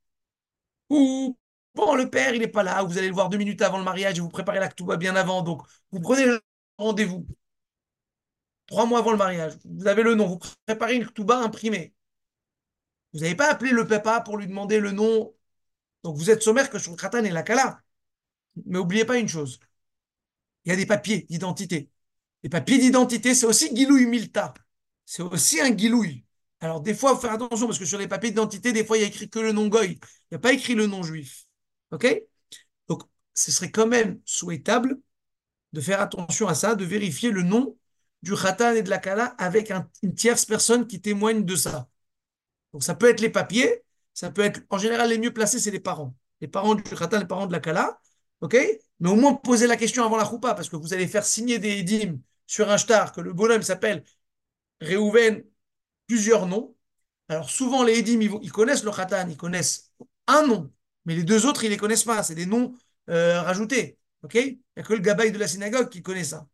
où, 0.89 1.37
bon, 1.75 1.95
le 1.95 2.09
père, 2.09 2.33
il 2.35 2.41
n'est 2.41 2.47
pas 2.47 2.63
là, 2.63 2.83
vous 2.83 2.97
allez 2.97 3.07
le 3.07 3.13
voir 3.13 3.29
deux 3.29 3.37
minutes 3.37 3.61
avant 3.61 3.77
le 3.77 3.83
mariage 3.83 4.17
et 4.17 4.21
vous 4.21 4.29
préparez 4.29 4.59
la 4.59 4.69
va 4.81 4.97
bien 4.97 5.15
avant, 5.15 5.41
donc 5.41 5.61
vous 5.91 5.99
prenez 6.01 6.25
le 6.25 6.41
rendez-vous 6.77 7.25
trois 8.67 8.85
mois 8.85 8.99
avant 8.99 9.11
le 9.11 9.17
mariage. 9.17 9.53
Vous 9.65 9.87
avez 9.87 10.01
le 10.03 10.15
nom, 10.15 10.27
vous 10.27 10.39
préparez 10.65 10.95
une 10.95 11.07
bas 11.25 11.39
imprimée. 11.39 11.93
Vous 13.13 13.19
n'avez 13.19 13.35
pas 13.35 13.51
appelé 13.51 13.71
le 13.71 13.87
papa 13.87 14.21
pour 14.21 14.37
lui 14.37 14.47
demander 14.47 14.79
le 14.79 14.91
nom. 14.91 15.33
Donc 16.03 16.17
vous 16.17 16.29
êtes 16.29 16.43
sommaire 16.43 16.69
que 16.69 16.79
sur 16.79 16.91
le 16.91 16.97
kratan 16.97 17.23
et 17.23 17.29
la 17.31 17.43
kala. 17.43 17.81
Mais 18.65 18.79
n'oubliez 18.79 19.05
pas 19.05 19.17
une 19.17 19.27
chose. 19.27 19.59
Il 20.65 20.69
y 20.69 20.73
a 20.73 20.75
des 20.75 20.85
papiers 20.85 21.25
d'identité. 21.29 21.89
Les 22.43 22.49
papiers 22.49 22.79
d'identité, 22.79 23.35
c'est 23.35 23.45
aussi 23.45 23.75
Gilouï 23.75 24.05
Milta. 24.07 24.53
C'est 25.05 25.21
aussi 25.23 25.61
un 25.61 25.75
Gilouï. 25.75 26.25
Alors 26.61 26.81
des 26.81 26.93
fois, 26.93 27.11
il 27.11 27.15
faut 27.15 27.21
faire 27.21 27.33
attention 27.33 27.67
parce 27.67 27.79
que 27.79 27.85
sur 27.85 27.97
les 27.97 28.07
papiers 28.07 28.29
d'identité, 28.29 28.71
des 28.71 28.85
fois, 28.85 28.97
il 28.97 29.01
y 29.01 29.03
a 29.03 29.07
écrit 29.07 29.29
que 29.29 29.39
le 29.39 29.51
nom 29.51 29.67
Goy. 29.67 29.93
Il 29.93 29.97
n'y 30.31 30.35
a 30.35 30.39
pas 30.39 30.53
écrit 30.53 30.75
le 30.75 30.87
nom 30.87 31.03
juif. 31.03 31.45
OK? 31.91 32.07
Donc, 32.87 33.03
ce 33.33 33.51
serait 33.51 33.71
quand 33.71 33.87
même 33.87 34.19
souhaitable 34.25 34.99
de 35.73 35.81
faire 35.81 36.01
attention 36.01 36.47
à 36.47 36.55
ça, 36.55 36.75
de 36.75 36.85
vérifier 36.85 37.31
le 37.31 37.43
nom 37.43 37.77
du 38.21 38.35
khatan 38.35 38.73
et 38.73 38.83
de 38.83 38.89
la 38.89 38.99
kala 38.99 39.35
avec 39.37 39.71
une 40.03 40.13
tierce 40.13 40.45
personne 40.45 40.85
qui 40.85 41.01
témoigne 41.01 41.43
de 41.43 41.55
ça. 41.55 41.87
Donc 42.73 42.83
ça 42.83 42.95
peut 42.95 43.09
être 43.09 43.21
les 43.21 43.29
papiers, 43.29 43.83
ça 44.13 44.31
peut 44.31 44.41
être, 44.41 44.61
en 44.69 44.77
général, 44.77 45.09
les 45.09 45.17
mieux 45.17 45.33
placés, 45.33 45.59
c'est 45.59 45.71
les 45.71 45.79
parents. 45.79 46.15
Les 46.39 46.47
parents 46.47 46.75
du 46.75 46.83
khatan, 46.83 47.19
les 47.19 47.25
parents 47.25 47.47
de 47.47 47.51
la 47.51 47.59
kala, 47.59 47.99
ok? 48.41 48.55
Mais 48.99 49.09
au 49.09 49.15
moins 49.15 49.33
poser 49.33 49.67
la 49.67 49.77
question 49.77 50.03
avant 50.03 50.17
la 50.17 50.25
choupa, 50.25 50.53
parce 50.53 50.69
que 50.69 50.75
vous 50.75 50.93
allez 50.93 51.07
faire 51.07 51.25
signer 51.25 51.59
des 51.59 51.79
édimes 51.79 52.21
sur 52.45 52.69
un 52.69 52.77
shtar, 52.77 53.11
que 53.11 53.21
le 53.21 53.33
bonhomme 53.33 53.63
s'appelle 53.63 54.03
Réhouven, 54.81 55.43
plusieurs 56.11 56.45
noms. 56.45 56.75
Alors 57.29 57.49
souvent, 57.49 57.83
les 57.83 57.99
Edim, 57.99 58.19
ils, 58.21 58.51
connaissent 58.51 58.83
le 58.83 58.91
Khatan, 58.91 59.29
ils 59.29 59.37
connaissent 59.37 59.93
un 60.27 60.45
nom, 60.45 60.69
mais 61.05 61.15
les 61.15 61.23
deux 61.23 61.45
autres, 61.45 61.63
ils 61.63 61.67
ne 61.67 61.71
les 61.71 61.77
connaissent 61.77 62.03
pas. 62.03 62.21
C'est 62.23 62.35
des 62.35 62.45
noms 62.45 62.73
euh, 63.09 63.41
rajoutés. 63.41 63.97
ok? 64.23 64.35
Il 64.35 64.59
n'y 64.75 64.81
a 64.81 64.83
que 64.83 64.93
le 64.93 64.99
gabaï 64.99 65.31
de 65.31 65.37
la 65.39 65.47
synagogue 65.47 65.89
qui 65.89 66.01
connaît 66.01 66.25
ça. 66.25 66.47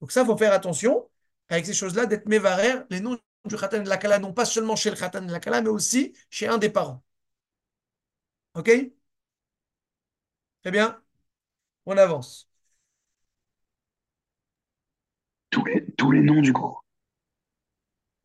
Donc 0.00 0.12
ça, 0.12 0.22
il 0.22 0.26
faut 0.26 0.36
faire 0.36 0.52
attention 0.52 1.08
avec 1.48 1.66
ces 1.66 1.74
choses-là, 1.74 2.06
d'être 2.06 2.28
mévarer, 2.28 2.72
les 2.90 3.00
noms 3.00 3.18
du 3.44 3.56
Khatan 3.56 3.78
et 3.78 3.84
de 3.84 3.88
la 3.88 3.98
Kala, 3.98 4.18
non 4.18 4.32
pas 4.34 4.44
seulement 4.44 4.76
chez 4.76 4.90
le 4.90 4.96
Khatan 4.96 5.22
et 5.24 5.26
de 5.28 5.32
la 5.32 5.40
Kala, 5.40 5.62
mais 5.62 5.68
aussi 5.70 6.14
chez 6.30 6.48
un 6.48 6.58
des 6.58 6.70
parents. 6.70 7.02
Ok? 8.54 8.70
Très 10.62 10.70
bien 10.70 11.02
On 11.86 11.96
avance. 11.98 12.48
Tous 15.50 15.62
les, 15.66 15.84
tous 15.98 16.10
les 16.10 16.20
noms 16.22 16.40
du 16.40 16.54
coup? 16.54 16.78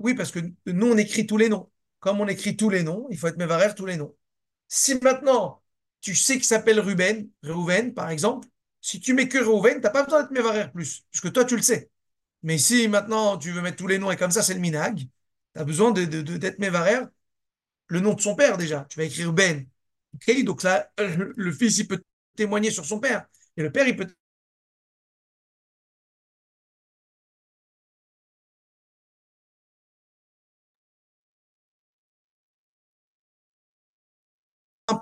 Oui, 0.03 0.15
parce 0.15 0.31
que 0.31 0.39
nous, 0.67 0.87
on 0.87 0.97
écrit 0.97 1.27
tous 1.27 1.37
les 1.37 1.49
noms. 1.49 1.71
Comme 2.01 2.21
on 2.21 2.27
écrit 2.29 2.57
tous 2.57 2.69
les 2.71 2.83
noms, 2.83 3.07
il 3.11 3.19
faut 3.19 3.27
être 3.29 3.37
mévarer 3.39 3.75
tous 3.75 3.87
les 3.87 3.97
noms. 3.97 4.15
Si 4.69 4.95
maintenant, 5.01 5.63
tu 6.01 6.15
sais 6.15 6.35
qu'il 6.35 6.45
s'appelle 6.45 6.79
Ruben, 6.81 7.29
Reuven, 7.43 7.93
par 7.95 8.11
exemple, 8.11 8.47
si 8.81 9.01
tu 9.01 9.13
mets 9.15 9.29
que 9.29 9.39
Reuven, 9.39 9.75
tu 9.77 9.81
n'as 9.81 9.91
pas 9.91 10.03
besoin 10.05 10.23
d'être 10.23 10.31
mévarer 10.33 10.71
plus, 10.71 11.05
puisque 11.11 11.33
toi, 11.33 11.45
tu 11.45 11.57
le 11.57 11.63
sais. 11.63 11.91
Mais 12.43 12.57
si 12.59 12.87
maintenant, 12.89 13.37
tu 13.37 13.51
veux 13.51 13.61
mettre 13.61 13.77
tous 13.77 13.87
les 13.87 13.99
noms 13.99 14.11
et 14.11 14.17
comme 14.17 14.31
ça, 14.31 14.43
c'est 14.43 14.55
le 14.55 14.61
minag, 14.61 14.99
tu 14.99 15.07
as 15.61 15.65
besoin 15.65 15.91
de, 15.91 16.05
de- 16.05 16.23
de- 16.23 16.37
d'être 16.37 16.59
le 17.87 17.99
nom 17.99 18.13
de 18.13 18.21
son 18.21 18.35
père 18.35 18.57
déjà. 18.57 18.85
Tu 18.89 18.97
vas 18.99 19.05
écrire 19.05 19.33
Ben. 19.33 19.65
Donc 20.43 20.63
là, 20.63 20.89
le, 20.97 21.33
le 21.37 21.51
fils, 21.51 21.77
il 21.79 21.87
peut 21.87 22.01
témoigner 22.35 22.71
sur 22.71 22.85
son 22.85 22.99
père. 22.99 23.25
Et 23.57 23.63
le 23.63 23.71
père, 23.71 23.87
il 23.87 23.95
peut 23.95 24.07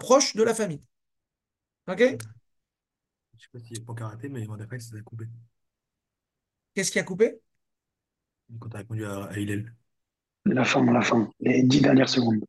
proche 0.02 0.36
de 0.36 0.44
la 0.44 0.54
famille. 0.56 0.82
Ok? 1.88 2.02
Je 3.38 3.44
sais 3.44 3.50
pas 3.52 3.60
s'il 3.60 3.74
n'y 3.78 3.84
a 3.84 3.86
pas 3.86 3.94
karaté, 3.94 4.30
mais 4.30 4.46
mon 4.48 4.56
réflexe, 4.56 4.90
ça 4.90 4.96
a 4.96 5.02
coupé. 5.02 5.26
Qu'est-ce 6.74 6.92
qui 6.92 7.00
a 7.00 7.04
coupé? 7.04 7.40
Quand 8.60 8.70
tu 8.70 8.76
as 8.76 8.80
répondu 8.80 9.06
à, 9.06 9.24
à 9.26 9.38
Hillel. 9.38 9.74
La 10.46 10.66
fin, 10.66 10.86
la 10.92 11.02
fin. 11.02 11.30
Les 11.42 11.64
dix 11.64 11.82
dernières 11.82 12.10
secondes. 12.10 12.44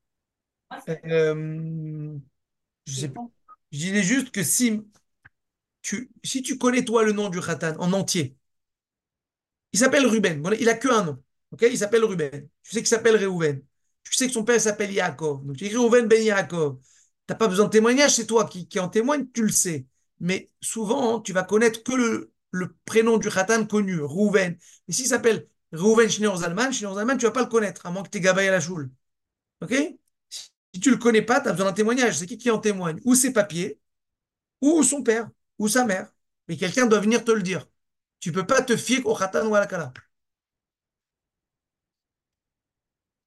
Euh, 0.89 2.19
je 2.87 2.93
sais 2.95 3.09
pas. 3.09 3.29
Je 3.73 3.79
disais 3.79 4.03
juste 4.03 4.31
que 4.31 4.43
si 4.43 4.83
tu, 5.83 6.11
si 6.25 6.43
tu 6.43 6.59
connais 6.59 6.85
toi 6.85 7.05
le 7.05 7.13
nom 7.13 7.29
du 7.29 7.41
Khatan 7.41 7.75
en 7.79 7.93
entier, 7.93 8.37
il 9.73 9.79
s'appelle 9.79 10.07
Ruben. 10.07 10.43
Il 10.61 10.69
a 10.69 10.75
que 10.75 10.89
un 10.89 11.05
nom. 11.05 11.23
ok? 11.53 11.63
Il 11.71 11.79
s'appelle 11.79 12.05
Ruben. 12.05 12.49
Tu 12.63 12.71
sais 12.73 12.79
qu'il 12.81 12.87
s'appelle 12.89 13.17
Reuven. 13.17 13.63
Tu 14.05 14.15
sais 14.15 14.27
que 14.27 14.33
son 14.33 14.45
père 14.45 14.61
s'appelle 14.61 14.93
Yaakov. 14.93 15.45
Donc 15.47 15.57
tu 15.57 15.65
écris 15.65 15.77
Reuven 15.77 16.07
ben 16.09 16.23
Yaakov. 16.23 16.79
Tu 17.27 17.33
n'as 17.33 17.37
pas 17.37 17.49
besoin 17.49 17.67
de 17.67 17.71
témoignage, 17.71 18.15
c'est 18.17 18.27
toi 18.27 18.47
qui, 18.47 18.67
qui 18.69 18.81
en 18.81 18.89
témoigne, 18.89 19.27
tu 19.33 19.43
le 19.43 19.53
sais. 19.53 19.87
Mais 20.21 20.51
souvent, 20.61 21.21
tu 21.21 21.33
vas 21.33 21.45
connaître 21.45 21.83
que 21.83 21.93
le, 21.93 22.33
prénom 22.85 23.19
du 23.19 23.29
Khatan 23.31 23.67
connu, 23.67 24.01
Reuven. 24.01 24.57
Et 24.89 24.93
s'il 24.93 25.07
s'appelle 25.07 25.49
Reuven 25.73 26.09
Schneur 26.11 26.37
Zalman, 26.39 26.73
Schneur 26.73 26.95
Zalman, 26.95 27.17
tu 27.19 27.27
vas 27.27 27.33
pas 27.33 27.43
le 27.43 27.49
connaître, 27.49 27.87
à 27.87 27.91
moins 27.91 28.03
que 28.03 28.11
tu 28.11 28.19
aies 28.19 28.21
gabaye 28.21 28.49
à 28.49 28.53
la 28.53 28.61
choule. 28.61 28.91
Ok? 29.63 29.75
Si 30.75 30.81
tu 30.81 30.91
le 30.91 30.97
connais 30.99 31.23
pas, 31.23 31.41
tu 31.41 31.49
as 31.49 31.53
besoin 31.53 31.67
d'un 31.67 31.73
témoignage. 31.75 32.19
C'est 32.19 32.27
qui 32.27 32.39
qui 32.39 32.51
en 32.51 32.59
témoigne? 32.59 33.01
Ou 33.05 33.15
ses 33.15 33.33
papiers, 33.33 33.81
ou 34.63 34.83
son 34.83 35.03
père, 35.03 35.31
ou 35.59 35.69
sa 35.69 35.85
mère. 35.87 36.13
Mais 36.49 36.57
quelqu'un 36.57 36.87
doit 36.87 37.01
venir 37.01 37.25
te 37.25 37.33
le 37.33 37.43
dire. 37.43 37.67
Tu 38.21 38.33
peux 38.33 38.47
pas 38.47 38.63
te 38.63 38.77
fier 38.77 39.05
au 39.07 39.15
Khatan 39.17 39.47
ou 39.49 39.55
à 39.57 39.61
la 39.61 39.67
Kala. 39.67 39.93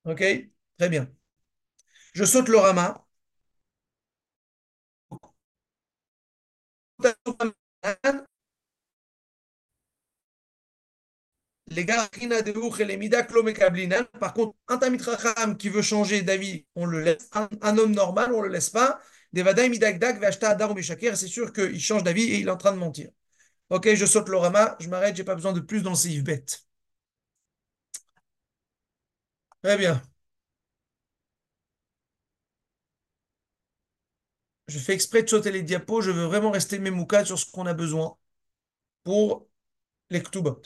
Ok? 0.03 0.21
Très 0.77 0.89
bien. 0.89 1.07
Je 2.13 2.25
saute 2.25 2.49
le 2.49 2.57
Rama. 2.57 3.05
Les 5.09 5.11
gars, 5.11 5.25
Rina 6.94 6.94
de 6.94 6.94
Ouf 6.94 6.94
et 6.94 6.94
les 6.94 6.94
Midak 6.94 6.94
lo 6.94 6.94
mekablinan. 13.43 14.03
Par 14.19 14.33
contre, 14.33 14.55
un 14.67 14.77
Tamit 14.77 15.01
Racham 15.01 15.57
qui 15.57 15.69
veut 15.69 15.81
changer 15.81 16.21
d'avis, 16.21 16.65
on 16.75 16.85
le 16.85 17.01
laisse. 17.01 17.29
Un, 17.33 17.77
homme 17.77 17.91
normal, 17.93 18.33
on 18.33 18.41
le 18.41 18.49
laisse 18.49 18.69
pas. 18.69 18.99
Midak 19.33 19.99
Dak 19.99 20.19
ve'ashta 20.19 20.49
Adar 20.51 20.73
c'est 20.77 21.27
sûr 21.27 21.51
qu'il 21.51 21.79
change 21.79 22.03
d'avis 22.03 22.23
et 22.23 22.39
il 22.39 22.47
est 22.47 22.51
en 22.51 22.57
train 22.57 22.71
de 22.71 22.77
mentir. 22.77 23.09
Ok, 23.69 23.93
je 23.95 24.05
saute 24.05 24.29
le 24.29 24.37
Rama, 24.37 24.75
je 24.79 24.89
m'arrête, 24.89 25.15
j'ai 25.15 25.23
pas 25.25 25.35
besoin 25.35 25.53
de 25.53 25.61
plus 25.61 25.83
dans 25.83 25.91
le 25.91 25.95
Seif. 25.97 26.23
Très 29.61 29.77
bien. 29.77 30.01
Je 34.67 34.79
fais 34.79 34.93
exprès 34.93 35.23
de 35.23 35.29
sauter 35.29 35.51
les 35.51 35.61
diapos, 35.63 36.01
je 36.01 36.11
veux 36.11 36.25
vraiment 36.25 36.51
rester 36.51 36.79
mémouka 36.79 37.23
sur 37.25 37.37
ce 37.39 37.45
qu'on 37.51 37.67
a 37.67 37.73
besoin 37.73 38.17
pour 39.03 39.47
les 40.09 40.21
Ktubot. 40.23 40.61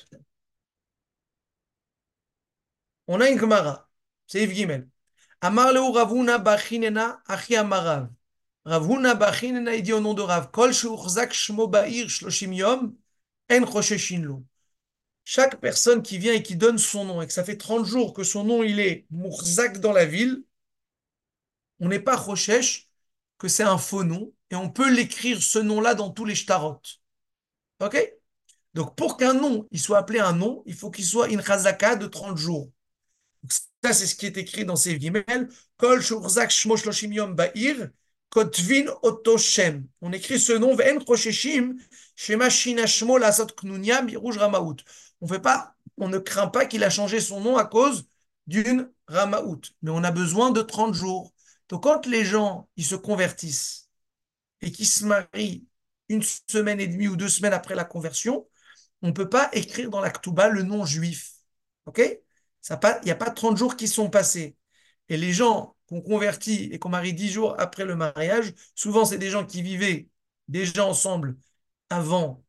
On 3.08 3.20
a 3.22 3.30
une 3.30 3.40
Gemara, 3.40 3.90
c'est 4.28 4.44
Yves 4.44 4.54
Gimel. 4.54 4.88
Amar 5.42 5.74
leu 5.74 5.82
Ravuna 5.82 6.38
bachinena 6.38 7.22
achi 7.28 7.56
amarav. 7.56 8.10
Ravuna 8.66 9.16
bachinena 9.16 9.76
il 9.76 9.84
dit 9.84 9.94
au 9.94 10.00
nom 10.00 10.14
de 10.14 10.22
Rav, 10.22 10.52
kol 10.52 10.74
sheuchzak 10.74 11.34
shmo 11.34 11.68
ba'ir 11.68 12.10
shloshim 12.10 12.54
yom, 12.54 12.96
en 13.50 13.66
chosheshin 13.66 14.22
lo. 14.22 14.44
Chaque 15.24 15.60
personne 15.60 16.02
qui 16.02 16.18
vient 16.18 16.34
et 16.34 16.44
qui 16.44 16.56
donne 16.56 16.78
son 16.78 17.06
nom, 17.06 17.22
et 17.22 17.28
que 17.28 17.34
ça 17.34 17.44
fait 17.44 17.58
30 17.58 17.86
jours 17.86 18.14
que 18.14 18.24
son 18.24 18.44
nom 18.44 18.64
il 18.64 18.80
est 18.80 19.06
mourzak 19.12 19.80
dans 19.80 19.94
la 19.94 20.06
ville, 20.06 20.44
on 21.80 21.88
n'est 21.88 22.00
pas 22.00 22.18
choshesh 22.18 22.89
que 23.40 23.48
c'est 23.48 23.64
un 23.64 23.80
faux 23.80 24.04
nom, 24.04 24.32
et 24.52 24.56
on 24.56 24.70
peut 24.70 24.92
l'écrire 24.94 25.42
ce 25.42 25.60
nom-là 25.60 25.96
dans 25.96 26.12
tous 26.12 26.26
les 26.26 26.36
shtarot. 26.36 26.82
Ok? 27.80 27.98
Donc 28.76 28.96
pour 28.96 29.18
qu'un 29.18 29.34
nom 29.34 29.68
soit 29.76 29.98
appelé 29.98 30.20
un 30.20 30.34
nom, 30.34 30.64
il 30.66 30.76
faut 30.76 30.92
qu'il 30.92 31.06
soit 31.06 31.30
une 31.30 31.42
chazaka 31.42 31.96
de 31.96 32.06
30 32.08 32.38
jours. 32.38 32.72
Ça, 33.84 33.94
c'est 33.94 34.06
ce 34.06 34.16
qui 34.16 34.26
est 34.26 34.38
écrit 34.38 34.66
dans 34.66 34.76
ces 34.76 35.00
Gimel. 35.00 35.50
Kol 35.78 36.02
shurzak 36.02 36.52
kotvin. 38.30 38.86
On 40.02 40.12
écrit 40.14 40.40
ce 40.40 40.54
nom, 40.54 40.76
ve'en 40.76 41.00
chosheshim, 41.06 41.78
shema 42.16 42.50
shina 42.50 42.86
shmo 42.86 43.18
lasot 43.18 43.48
ramaout. 44.38 44.78
On 45.98 46.08
ne 46.08 46.18
craint 46.18 46.48
pas 46.48 46.66
qu'il 46.66 46.84
a 46.84 46.90
changé 46.90 47.20
son 47.20 47.42
nom 47.42 47.58
à 47.58 47.66
cause 47.66 48.08
d'une 48.48 48.92
ramaout. 49.08 49.62
Mais 49.82 49.92
on 49.92 50.04
a 50.04 50.12
besoin 50.12 50.52
de 50.52 50.62
30 50.62 50.94
jours. 50.94 51.34
Donc 51.70 51.84
quand 51.84 52.06
les 52.06 52.26
gens, 52.26 52.68
ils 52.76 52.86
se 52.86 52.96
convertissent 52.96 53.90
et 54.62 54.72
qu'ils 54.72 54.88
se 54.88 55.06
marient 55.06 55.66
une 56.10 56.24
semaine 56.24 56.80
et 56.80 56.88
demie 56.88 57.08
ou 57.08 57.16
deux 57.16 57.30
semaines 57.30 57.54
après 57.54 57.76
la 57.76 57.86
conversion, 57.86 58.48
on 59.02 59.08
ne 59.08 59.14
peut 59.14 59.30
pas 59.30 59.50
écrire 59.54 59.90
dans 59.90 60.02
la 60.02 60.12
le 60.50 60.64
nom 60.64 60.86
juif. 60.86 61.34
OK? 61.86 62.00
Il 62.00 63.06
n'y 63.06 63.12
a 63.12 63.16
pas 63.16 63.32
30 63.32 63.58
jours 63.58 63.76
qui 63.78 63.88
sont 63.88 64.10
passés. 64.10 64.58
Et 65.08 65.18
les 65.18 65.34
gens 65.34 65.76
qu'on 65.88 66.02
convertit 66.02 66.70
et 66.72 66.80
qu'on 66.80 66.90
marie 66.90 67.14
10 67.14 67.32
jours 67.32 67.56
après 67.60 67.86
le 67.86 67.96
mariage, 67.96 68.54
souvent 68.76 69.06
c'est 69.06 69.18
des 69.18 69.30
gens 69.30 69.46
qui 69.46 69.62
vivaient 69.62 70.10
déjà 70.48 70.86
ensemble 70.86 71.38
avant 71.90 72.44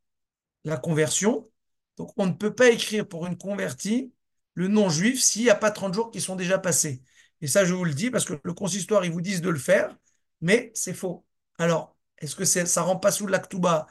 la 0.65 0.77
conversion. 0.77 1.49
Donc 1.97 2.13
on 2.17 2.27
ne 2.27 2.33
peut 2.33 2.55
pas 2.55 2.71
écrire 2.71 3.07
pour 3.07 3.27
une 3.27 3.39
convertie 3.39 4.13
le 4.55 4.69
nom 4.69 4.91
juif 4.91 5.23
s'il 5.23 5.43
n'y 5.45 5.51
a 5.51 5.55
pas 5.55 5.71
30 5.71 5.95
jours 5.95 6.11
qui 6.11 6.21
sont 6.21 6.37
déjà 6.37 6.59
passés. 6.59 7.03
Et 7.41 7.47
ça, 7.47 7.65
je 7.65 7.75
vous 7.75 7.85
le 7.85 7.95
dis 7.95 8.11
parce 8.11 8.25
que 8.25 8.35
le 8.43 8.53
consistoire, 8.55 9.05
ils 9.05 9.13
vous 9.13 9.21
disent 9.21 9.41
de 9.43 9.51
le 9.51 9.59
faire, 9.59 9.97
mais 10.41 10.71
c'est 10.75 10.95
faux. 10.95 11.25
Alors, 11.59 11.97
est-ce 12.19 12.37
que 12.37 12.45
ça 12.45 12.63
ne 12.63 12.87
rend 12.87 12.97
pas 12.97 13.11
sous 13.13 13.27
l'actuba 13.27 13.87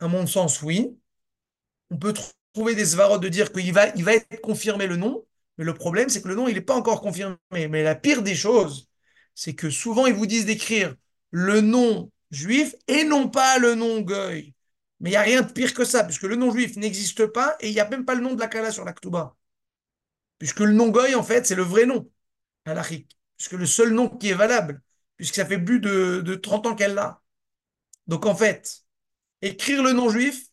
À 0.00 0.08
mon 0.08 0.26
sens, 0.26 0.62
oui. 0.62 0.98
On 1.90 1.98
peut 1.98 2.14
trouver 2.54 2.74
des 2.74 2.86
svarot 2.86 3.18
de 3.18 3.28
dire 3.28 3.52
qu'il 3.52 3.72
va, 3.72 3.90
va 3.92 4.14
être 4.14 4.40
confirmé 4.40 4.86
le 4.86 4.96
nom, 4.96 5.24
mais 5.58 5.64
le 5.64 5.74
problème, 5.74 6.08
c'est 6.08 6.22
que 6.22 6.28
le 6.28 6.34
nom, 6.34 6.48
il 6.48 6.54
n'est 6.54 6.60
pas 6.60 6.74
encore 6.74 7.00
confirmé. 7.00 7.36
Mais 7.52 7.82
la 7.82 7.94
pire 7.94 8.22
des 8.22 8.34
choses, 8.34 8.88
c'est 9.34 9.54
que 9.54 9.70
souvent, 9.70 10.06
ils 10.06 10.14
vous 10.14 10.26
disent 10.26 10.46
d'écrire 10.46 10.94
le 11.30 11.60
nom 11.60 12.10
juif 12.30 12.74
et 12.88 13.04
non 13.04 13.28
pas 13.28 13.58
le 13.58 13.74
nom 13.74 14.00
goy. 14.00 14.54
Mais 15.00 15.10
il 15.10 15.12
n'y 15.12 15.16
a 15.16 15.22
rien 15.22 15.42
de 15.42 15.52
pire 15.52 15.74
que 15.74 15.84
ça, 15.84 16.04
puisque 16.04 16.22
le 16.22 16.36
nom 16.36 16.50
juif 16.52 16.76
n'existe 16.76 17.26
pas 17.26 17.56
et 17.60 17.68
il 17.68 17.74
n'y 17.74 17.80
a 17.80 17.88
même 17.88 18.04
pas 18.04 18.14
le 18.14 18.22
nom 18.22 18.34
de 18.34 18.40
la 18.40 18.48
Kala 18.48 18.72
sur 18.72 18.84
la 18.84 18.92
Ktuba. 18.92 19.36
Puisque 20.38 20.60
le 20.60 20.72
nom 20.72 20.88
goy, 20.88 21.14
en 21.14 21.22
fait, 21.22 21.46
c'est 21.46 21.54
le 21.54 21.62
vrai 21.62 21.86
nom, 21.86 22.10
halachique. 22.66 23.16
Puisque 23.36 23.52
le 23.52 23.66
seul 23.66 23.92
nom 23.92 24.08
qui 24.08 24.30
est 24.30 24.34
valable, 24.34 24.82
puisque 25.16 25.34
ça 25.36 25.46
fait 25.46 25.58
plus 25.58 25.80
de, 25.80 26.20
de 26.24 26.34
30 26.34 26.66
ans 26.66 26.74
qu'elle 26.74 26.94
l'a. 26.94 27.20
Donc, 28.06 28.26
en 28.26 28.34
fait, 28.34 28.84
écrire 29.42 29.82
le 29.82 29.92
nom 29.92 30.10
juif, 30.10 30.46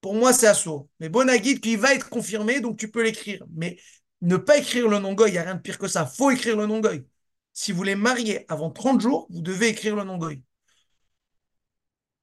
pour 0.00 0.14
moi, 0.14 0.32
c'est 0.32 0.46
assaut. 0.46 0.88
Mais 1.00 1.08
Bonagid, 1.08 1.60
qui 1.60 1.76
va 1.76 1.94
être 1.94 2.08
confirmé, 2.08 2.60
donc 2.60 2.78
tu 2.78 2.90
peux 2.90 3.02
l'écrire. 3.02 3.44
Mais 3.54 3.78
ne 4.20 4.36
pas 4.36 4.58
écrire 4.58 4.88
le 4.88 4.98
nom 4.98 5.14
goy, 5.14 5.30
il 5.30 5.32
n'y 5.32 5.38
a 5.38 5.42
rien 5.42 5.54
de 5.54 5.60
pire 5.60 5.78
que 5.78 5.88
ça. 5.88 6.06
faut 6.06 6.30
écrire 6.30 6.56
le 6.56 6.66
nom 6.66 6.80
goy. 6.80 7.04
Si 7.52 7.72
vous 7.72 7.82
les 7.82 7.96
mariez 7.96 8.44
avant 8.50 8.70
30 8.70 9.00
jours, 9.00 9.26
vous 9.30 9.40
devez 9.40 9.68
écrire 9.68 9.96
le 9.96 10.04
nom 10.04 10.16
goy. 10.16 10.42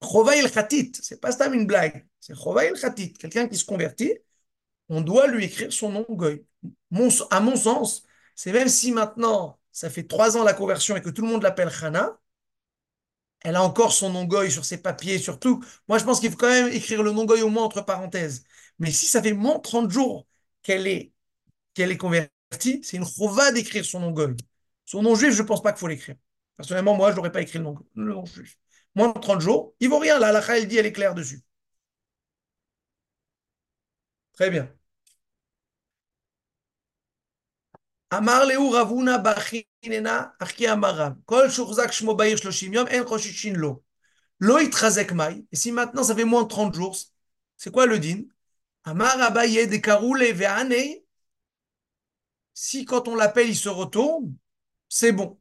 Chova 0.01 0.35
el 0.35 0.51
Khatit, 0.51 0.91
c'est 1.01 1.19
pas 1.19 1.31
ça 1.31 1.47
une 1.47 1.65
blague. 1.65 2.05
C'est 2.19 2.35
Chova 2.35 2.65
el 2.65 2.79
Khatit. 2.79 3.13
Quelqu'un 3.13 3.47
qui 3.47 3.57
se 3.57 3.65
convertit, 3.65 4.13
on 4.89 5.01
doit 5.01 5.27
lui 5.27 5.45
écrire 5.45 5.71
son 5.71 5.89
nom 5.89 6.05
goy. 6.09 6.45
À 7.31 7.39
mon 7.39 7.55
sens, 7.55 8.05
c'est 8.35 8.51
même 8.51 8.67
si 8.69 8.91
maintenant, 8.91 9.59
ça 9.71 9.89
fait 9.89 10.03
trois 10.07 10.37
ans 10.37 10.43
la 10.43 10.53
conversion 10.53 10.95
et 10.95 11.01
que 11.01 11.09
tout 11.09 11.21
le 11.23 11.27
monde 11.29 11.43
l'appelle 11.43 11.69
Chana, 11.71 12.19
elle 13.41 13.55
a 13.55 13.63
encore 13.63 13.91
son 13.93 14.09
nom 14.11 14.23
goy 14.25 14.49
sur 14.51 14.65
ses 14.65 14.77
papiers, 14.81 15.19
surtout. 15.19 15.63
Moi, 15.87 15.97
je 15.97 16.05
pense 16.05 16.19
qu'il 16.19 16.31
faut 16.31 16.37
quand 16.37 16.47
même 16.49 16.67
écrire 16.71 17.03
le 17.03 17.11
nom 17.11 17.25
goy 17.25 17.41
au 17.41 17.49
moins 17.49 17.63
entre 17.63 17.81
parenthèses. 17.81 18.45
Mais 18.79 18.91
si 18.91 19.05
ça 19.05 19.21
fait 19.21 19.33
moins 19.33 19.57
de 19.57 19.61
30 19.61 19.91
jours 19.91 20.25
qu'elle 20.61 20.87
est, 20.87 21.11
qu'elle 21.73 21.91
est 21.91 21.97
convertie, 21.97 22.81
c'est 22.83 22.97
une 22.97 23.05
chova 23.05 23.51
d'écrire 23.51 23.85
son 23.85 23.99
nom 24.01 24.11
goy. 24.11 24.35
Son 24.85 25.03
nom 25.03 25.15
juif, 25.15 25.33
je 25.35 25.41
ne 25.43 25.47
pense 25.47 25.61
pas 25.63 25.73
qu'il 25.73 25.79
faut 25.81 25.87
l'écrire. 25.87 26.15
Personnellement, 26.57 26.95
moi, 26.95 27.11
je 27.11 27.17
n'aurais 27.17 27.31
pas 27.31 27.41
écrit 27.41 27.59
le 27.59 27.65
nom, 27.65 27.77
le 27.95 28.13
nom 28.13 28.25
juif. 28.25 28.57
Moins 28.95 29.09
de 29.13 29.19
30 29.19 29.41
jours, 29.41 29.75
il 29.79 29.89
ne 29.89 29.93
vaut 29.93 29.99
rien. 29.99 30.19
La 30.19 30.29
halakha, 30.29 30.57
elle 30.57 30.67
dit, 30.67 30.77
elle 30.77 30.85
est 30.87 30.93
claire 30.93 31.15
dessus. 31.15 31.41
Très 34.33 34.49
bien. 34.49 34.69
אמר 38.14 38.44
לאו 38.44 38.70
רבונה 38.70 39.18
באחיננה, 39.18 40.24
אחי 40.38 40.72
אמר 40.72 40.94
רב, 40.94 41.12
כל 41.24 41.50
שהוחזק 41.50 41.92
שמו 41.92 42.16
בעיר 42.16 42.36
שלושים 42.36 42.72
יום, 42.72 42.86
אין 42.86 43.04
חוששין 43.06 43.56
לו. 43.56 43.80
לא 44.40 44.60
יתחזק 44.62 45.12
מאי, 45.12 45.42
et 45.52 45.56
si 45.56 45.72
maintenant 45.72 46.04
ça 46.04 46.14
fait 46.14 46.24
moins 46.24 46.42
de 46.42 46.48
30 46.48 46.74
jours, 46.74 46.96
c'est 47.56 47.70
quoi 47.72 47.86
le 47.86 47.98
din 47.98 48.22
Amar 48.84 49.20
Abaye 49.20 49.66
de 49.66 49.76
Karoule 49.76 50.32
Veane, 50.32 50.72
si 52.54 52.84
quand 52.84 53.08
on 53.08 53.14
l'appelle 53.14 53.48
il 53.48 53.56
se 53.56 53.68
retourne, 53.68 54.34
c'est 54.88 55.12
bon. 55.12 55.38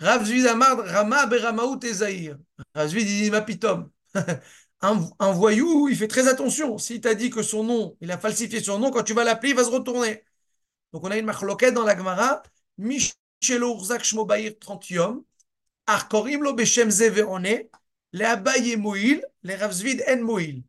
Rav 0.00 0.24
Zvid 0.24 0.46
Amar 0.46 0.78
Rama 0.78 1.26
Beramaout 1.26 1.80
Ezaïr. 1.84 2.38
Rav 2.74 2.88
Zvid 2.88 3.06
dit 3.06 3.30
ma 3.30 3.40
pitom. 3.42 3.90
Un, 4.80 5.08
un 5.18 5.32
voyou, 5.32 5.88
il 5.88 5.96
fait 5.96 6.08
très 6.08 6.28
attention. 6.28 6.76
S'il 6.76 7.00
t'a 7.00 7.14
dit 7.14 7.30
que 7.30 7.42
son 7.42 7.64
nom, 7.64 7.96
il 8.02 8.10
a 8.10 8.18
falsifié 8.18 8.62
son 8.62 8.78
nom, 8.78 8.90
quand 8.90 9.02
tu 9.02 9.14
vas 9.14 9.24
l'appeler, 9.24 9.50
il 9.50 9.56
va 9.56 9.64
se 9.64 9.70
retourner. 9.70 10.22
Donc 10.93 11.03
on 11.03 11.11
a 11.11 11.17
une 11.17 11.25
machloquette 11.25 11.73
dans 11.73 11.83
la 11.83 11.95
Gemara, 11.95 12.41
Michelo 12.77 13.75
Urzak 13.75 14.03
Shmo 14.03 14.25
Baïr 14.25 14.57
30 14.59 14.89
yom, 14.89 15.23
Arkorim 15.85 16.43
lo 16.43 16.53
Beshem 16.53 16.89
Ze 16.89 17.09
Veone, 17.09 17.69
le 18.11 18.25
Abaye 18.25 18.75
Moïl, 18.75 19.25
le 19.43 19.55
Ravzvid 19.55 20.03
En 20.07 20.21
Moïl. 20.23 20.63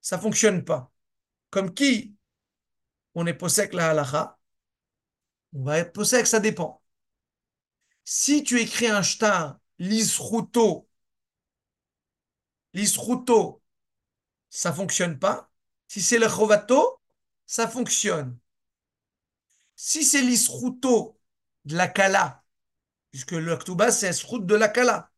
Ça 0.00 0.18
fonctionne 0.18 0.64
pas. 0.64 0.90
Comme 1.50 1.74
qui? 1.74 2.14
On 3.14 3.26
est 3.26 3.34
posek 3.34 3.72
la 3.74 3.90
halacha, 3.90 4.38
on 5.52 5.64
va 5.64 5.78
être 5.78 5.92
posek, 5.92 6.26
ça 6.26 6.40
dépend. 6.40 6.82
Si 8.04 8.42
tu 8.42 8.60
écris 8.60 8.88
un 8.88 9.02
shtar, 9.02 9.58
l'isruto, 9.78 10.88
l'isruto, 12.72 13.62
ça 14.50 14.72
fonctionne 14.72 15.18
pas. 15.18 15.50
Si 15.88 16.02
c'est 16.02 16.18
le 16.18 16.28
chovato, 16.28 17.00
ça 17.46 17.68
fonctionne. 17.68 18.38
Si 19.80 20.04
c'est 20.04 20.22
l'isruto 20.22 21.20
de 21.64 21.76
la 21.76 21.86
kala, 21.86 22.42
puisque 23.12 23.30
le 23.30 23.56
c'est 23.92 24.22
route 24.24 24.44
de 24.44 24.56
la 24.56 24.68
kala, 24.68 25.12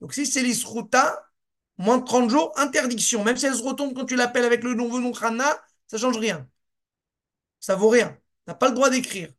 Donc 0.00 0.14
si 0.14 0.26
c'est 0.26 0.42
l'isruta, 0.42 1.28
moins 1.76 1.98
de 1.98 2.04
30 2.04 2.30
jours, 2.30 2.52
interdiction. 2.56 3.24
Même 3.24 3.36
si 3.36 3.46
elle 3.46 3.56
se 3.56 3.62
retombe 3.64 3.94
quand 3.94 4.06
tu 4.06 4.14
l'appelles 4.14 4.44
avec 4.44 4.62
le 4.62 4.74
nom 4.74 5.12
Khana, 5.12 5.60
ça 5.88 5.98
change 5.98 6.18
rien. 6.18 6.48
Ça 7.58 7.74
vaut 7.74 7.88
rien. 7.88 8.10
Tu 8.10 8.20
n'as 8.46 8.54
pas 8.54 8.68
le 8.68 8.74
droit 8.76 8.90
d'écrire. 8.90 9.32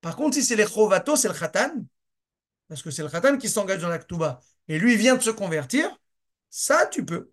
Par 0.00 0.14
contre, 0.14 0.36
si 0.36 0.44
c'est 0.44 0.54
les 0.54 0.66
chovato, 0.66 1.16
c'est 1.16 1.28
le 1.28 1.34
khatan, 1.34 1.72
parce 2.68 2.82
que 2.82 2.92
c'est 2.92 3.02
le 3.02 3.08
khatan 3.08 3.36
qui 3.36 3.48
s'engage 3.48 3.82
dans 3.82 3.88
la 3.88 3.98
ktuba, 3.98 4.40
et 4.68 4.78
lui 4.78 4.96
vient 4.96 5.16
de 5.16 5.22
se 5.22 5.30
convertir, 5.30 5.90
ça 6.50 6.86
tu 6.86 7.04
peux. 7.04 7.32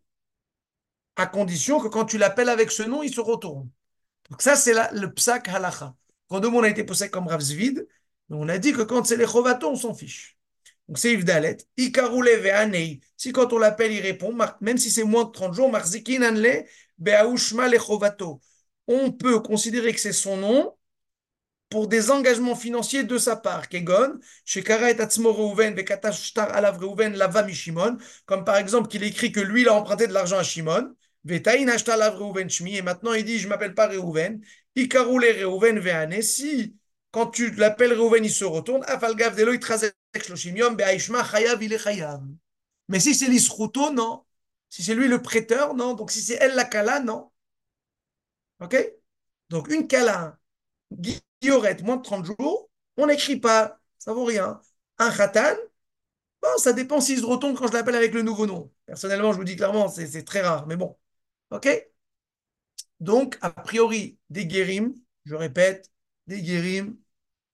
À 1.15 1.27
condition 1.27 1.79
que 1.79 1.87
quand 1.87 2.05
tu 2.05 2.17
l'appelles 2.17 2.49
avec 2.49 2.71
ce 2.71 2.81
nom, 2.81 3.03
il 3.03 3.13
se 3.13 3.21
retourne. 3.21 3.69
Donc 4.31 4.41
ça, 4.41 4.55
c'est 4.55 4.73
le 4.93 5.13
psak 5.13 5.47
halacha. 5.47 5.95
Quand 6.27 6.39
deux 6.39 6.49
on 6.49 6.63
a 6.63 6.69
été 6.69 6.83
posé 6.83 7.09
comme 7.09 7.27
Rav 7.27 7.41
Zvid, 7.41 7.87
on 8.29 8.49
a 8.49 8.57
dit 8.57 8.73
que 8.73 8.81
quand 8.81 9.05
c'est 9.05 9.17
les 9.17 9.25
chovato, 9.25 9.69
on 9.69 9.75
s'en 9.75 9.93
fiche. 9.93 10.37
Donc 10.87 10.97
c'est 10.97 11.13
Yvdalet. 11.13 11.57
Ikaroule 11.77 12.29
ve'anei. 12.41 13.01
Si 13.17 13.31
quand 13.31 13.51
on 13.53 13.57
l'appelle, 13.57 13.91
il 13.91 14.01
répond, 14.01 14.35
même 14.61 14.77
si 14.77 14.89
c'est 14.91 15.03
moins 15.03 15.25
de 15.25 15.31
30 15.31 15.53
jours, 15.53 15.71
marzikin 15.71 16.21
anle. 16.21 16.65
On 18.87 19.11
peut 19.11 19.39
considérer 19.39 19.93
que 19.93 19.99
c'est 19.99 20.13
son 20.13 20.37
nom 20.37 20.73
pour 21.69 21.87
des 21.87 22.11
engagements 22.11 22.55
financiers 22.55 23.03
de 23.03 23.17
sa 23.17 23.35
part. 23.35 23.67
Kegon, 23.67 24.19
comme 28.25 28.45
par 28.45 28.57
exemple 28.57 28.87
qu'il 28.87 29.03
écrit 29.03 29.31
que 29.31 29.39
lui, 29.41 29.61
il 29.61 29.67
a 29.67 29.73
emprunté 29.73 30.07
de 30.07 30.13
l'argent 30.13 30.37
à 30.37 30.43
Shimon. 30.43 30.95
Shmi, 31.27 32.77
et 32.77 32.81
maintenant 32.81 33.13
il 33.13 33.25
dit, 33.25 33.37
je 33.39 33.47
m'appelle 33.49 33.73
pas 33.73 33.87
Reuven. 33.87 34.41
Ikaroule 34.77 35.25
Reuven 35.43 35.79
ve'ane. 35.79 36.21
Si, 36.21 36.75
quand 37.11 37.27
tu 37.27 37.51
l'appelles 37.55 37.93
Reuven, 37.93 38.23
il 38.23 38.31
se 38.31 38.45
retourne. 38.45 38.83
Afalgav 38.87 39.35
Delo 39.35 39.53
Itrazek 39.53 39.95
Shloshim 40.15 40.55
Yom, 40.55 40.75
Be'aishma 40.75 41.23
Chayav, 41.23 41.61
il 41.61 41.77
Chayav. 41.77 42.21
Mais 42.87 42.99
si 42.99 43.15
c'est 43.15 43.27
l'Isruto, 43.27 43.91
non. 43.91 44.23
Si 44.69 44.83
c'est 44.83 44.95
lui 44.95 45.07
le 45.07 45.21
prêteur, 45.21 45.73
non. 45.75 45.93
Donc 45.93 46.11
si 46.11 46.21
c'est 46.21 46.35
elle 46.35 46.55
la 46.55 46.65
Kala, 46.65 46.99
non. 47.01 47.31
Ok? 48.59 48.75
Donc 49.49 49.67
une 49.69 49.87
Kala, 49.87 50.37
Guillorette, 51.41 51.83
moins 51.83 51.97
de 51.97 52.03
30 52.03 52.25
jours, 52.25 52.69
on 52.97 53.07
n'écrit 53.07 53.39
pas. 53.39 53.79
Ça 53.99 54.13
vaut 54.13 54.25
rien. 54.25 54.61
Un 54.99 55.11
Khatan, 55.11 55.55
bon, 56.41 56.49
ça 56.57 56.73
dépend 56.73 57.01
s'il 57.01 57.19
se 57.19 57.25
retourne 57.25 57.55
quand 57.55 57.67
je 57.67 57.73
l'appelle 57.73 57.95
avec 57.95 58.13
le 58.13 58.21
nouveau 58.23 58.45
nom. 58.47 58.71
Personnellement, 58.85 59.33
je 59.33 59.37
vous 59.37 59.43
dis 59.45 59.55
clairement, 59.55 59.89
c'est 59.89 60.23
très 60.25 60.41
rare. 60.41 60.67
Mais 60.67 60.77
bon. 60.77 60.97
Ok? 61.51 61.67
Donc, 62.99 63.37
a 63.41 63.51
priori, 63.51 64.17
des 64.29 64.45
guérims, 64.47 64.93
je 65.25 65.35
répète, 65.35 65.91
des 66.27 66.41
guérims, 66.41 66.97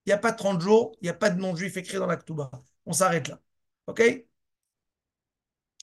il 0.06 0.10
n'y 0.10 0.14
a 0.14 0.18
pas 0.20 0.32
de 0.32 0.38
30 0.38 0.62
jours, 0.62 0.96
il 1.02 1.06
n'y 1.06 1.10
a 1.10 1.14
pas 1.16 1.30
de 1.30 1.40
nom 1.40 1.56
juif 1.56 1.78
écrit 1.78 1.98
dans 1.98 2.08
la. 2.08 2.20
On 2.86 2.94
s'arrête 2.94 3.28
là. 3.30 3.42
OK? 3.88 4.02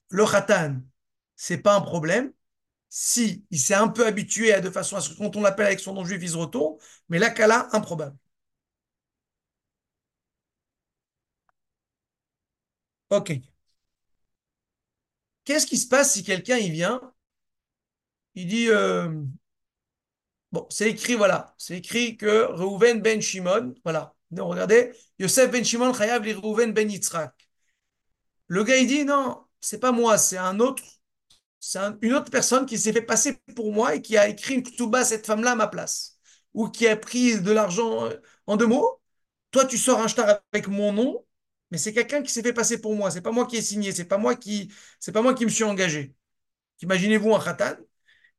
Le 0.09 0.25
khatan, 0.25 0.81
c'est 1.35 1.57
pas 1.59 1.75
un 1.75 1.81
problème. 1.81 2.31
Si 2.89 3.45
il 3.51 3.59
s'est 3.59 3.75
un 3.75 3.87
peu 3.89 4.07
habitué 4.07 4.53
à 4.53 4.61
de 4.61 4.69
façon 4.71 4.97
à 4.97 5.01
ce 5.01 5.11
que 5.11 5.17
quand 5.19 5.35
on 5.37 5.41
l'appelle 5.41 5.67
avec 5.67 5.79
son 5.81 5.93
nom 5.95 6.05
juif, 6.05 6.21
il 6.23 6.29
se 6.31 6.37
retourne, 6.37 6.77
mais 7.09 7.19
la 7.19 7.29
kala, 7.31 7.69
improbable. 7.73 8.17
OK. 13.09 13.41
Qu'est-ce 15.43 15.67
qui 15.67 15.77
se 15.77 15.87
passe 15.87 16.13
si 16.13 16.23
quelqu'un 16.23 16.57
il 16.57 16.71
vient, 16.71 16.99
il 18.35 18.47
dit 18.47 18.67
euh, 18.69 19.09
Bon, 20.51 20.67
c'est 20.69 20.89
écrit, 20.89 21.15
voilà. 21.15 21.53
C'est 21.57 21.77
écrit 21.77 22.17
que 22.17 22.43
Reuven 22.51 23.01
ben 23.01 23.21
Shimon, 23.21 23.73
voilà. 23.83 24.13
Donc, 24.31 24.51
regardez, 24.51 24.91
Yosef 25.19 25.49
ben 25.51 25.63
Shimon 25.63 25.93
chayav 25.93 26.23
li 26.23 26.33
Reuven 26.33 26.73
ben 26.73 26.89
Yitzhak. 26.89 27.33
Le 28.47 28.63
gars, 28.63 28.77
il 28.77 28.87
dit, 28.87 29.05
non, 29.05 29.43
c'est 29.61 29.79
pas 29.79 29.91
moi, 29.91 30.17
c'est 30.17 30.37
un 30.37 30.59
autre, 30.59 30.83
c'est 31.59 31.79
une 32.01 32.13
autre 32.13 32.31
personne 32.31 32.65
qui 32.65 32.77
s'est 32.79 32.93
fait 32.93 33.01
passer 33.03 33.39
pour 33.55 33.73
moi 33.73 33.95
et 33.95 34.01
qui 34.01 34.17
a 34.17 34.27
écrit 34.29 34.55
une 34.55 34.63
ketouba 34.63 35.05
cette 35.05 35.25
femme-là 35.27 35.53
à 35.53 35.55
ma 35.55 35.67
place. 35.67 36.19
Ou 36.53 36.69
qui 36.69 36.87
a 36.87 36.97
pris 36.97 37.39
de 37.41 37.51
l'argent 37.51 38.09
en 38.47 38.57
deux 38.57 38.67
mots. 38.67 39.01
Toi, 39.51 39.65
tu 39.65 39.77
sors 39.77 39.99
un 40.01 40.07
shtar 40.07 40.41
avec 40.53 40.67
mon 40.67 40.93
nom, 40.93 41.25
mais 41.71 41.77
c'est 41.77 41.93
quelqu'un 41.93 42.23
qui 42.23 42.31
s'est 42.33 42.43
fait 42.43 42.53
passer 42.53 42.79
pour 42.81 42.95
moi. 42.95 43.11
C'est 43.11 43.21
pas 43.21 43.31
moi 43.31 43.47
qui 43.47 43.57
ai 43.57 43.61
signé, 43.61 43.91
c'est 43.93 44.05
pas 44.05 44.17
moi 44.17 44.35
qui, 44.35 44.71
c'est 44.99 45.11
pas 45.13 45.21
moi 45.21 45.33
qui 45.35 45.45
me 45.45 45.49
suis 45.51 45.63
engagé. 45.65 46.15
Imaginez-vous 46.81 47.35
un 47.35 47.41
khatan, 47.43 47.75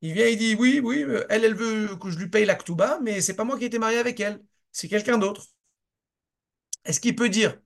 il 0.03 0.13
vient, 0.15 0.27
il 0.27 0.37
dit 0.39 0.55
oui, 0.57 0.81
oui, 0.83 1.05
elle, 1.31 1.45
elle 1.45 1.55
veut 1.55 1.97
que 1.97 2.11
je 2.11 2.19
lui 2.19 2.29
paye 2.29 2.45
l'aktuba, 2.45 2.99
mais 3.03 3.21
c'est 3.21 3.35
pas 3.35 3.45
moi 3.45 3.57
qui 3.57 3.65
ai 3.65 3.67
été 3.69 3.79
marié 3.79 3.99
avec 3.99 4.21
elle, 4.21 4.43
c'est 4.73 4.89
quelqu'un 4.89 5.19
d'autre. 5.19 5.47
Est-ce 6.85 7.01
qu'il 7.01 7.15
peut 7.17 7.29
dire? 7.29 7.59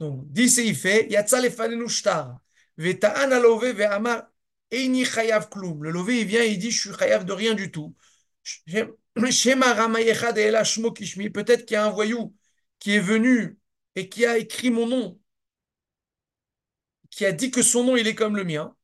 Donc, 0.00 0.30
dit 0.32 0.74
fait, 0.74 1.08
yatsa 1.10 1.40
lefanenu 1.40 1.88
shtar, 1.88 2.38
veta'an 2.76 3.32
alove 3.32 3.72
ve'amar 3.72 4.28
eini 4.70 5.04
chayav 5.04 5.48
klum. 5.50 5.82
Le 5.84 5.90
lové, 5.90 6.20
il 6.20 6.26
vient, 6.26 6.44
il 6.44 6.58
dit, 6.58 6.70
je 6.70 6.80
suis 6.80 6.98
chayav 6.98 7.24
de 7.24 7.32
rien 7.32 7.54
du 7.54 7.70
tout. 7.70 7.96
Shema 9.30 9.74
kishmi. 10.94 11.30
Peut-être 11.30 11.66
qu'il 11.66 11.74
y 11.74 11.76
a 11.76 11.84
un 11.84 11.90
voyou 11.90 12.34
qui 12.78 12.92
est 12.94 13.00
venu 13.00 13.58
et 13.96 14.08
qui 14.08 14.24
a 14.26 14.38
écrit 14.38 14.70
mon 14.70 14.86
nom, 14.86 15.20
qui 17.10 17.26
a 17.26 17.32
dit 17.32 17.50
que 17.50 17.62
son 17.62 17.84
nom, 17.84 17.96
il 17.96 18.06
est 18.06 18.14
comme 18.14 18.36
le 18.36 18.44
mien 18.44 18.74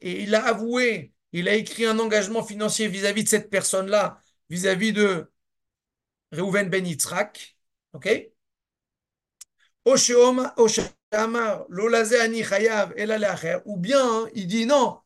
et 0.00 0.22
il 0.22 0.34
a 0.34 0.44
avoué, 0.46 1.12
il 1.32 1.48
a 1.48 1.54
écrit 1.54 1.86
un 1.86 1.98
engagement 1.98 2.42
financier 2.44 2.88
vis-à-vis 2.88 3.24
de 3.24 3.28
cette 3.28 3.50
personne-là, 3.50 4.20
vis-à-vis 4.50 4.92
de 4.92 5.30
Reuven 6.32 6.70
Ben 6.70 6.86
Yitzhak, 6.86 7.56
ok? 7.92 8.08
Ou 13.64 13.76
bien 13.76 14.28
il 14.34 14.46
dit 14.46 14.66
non, 14.66 15.00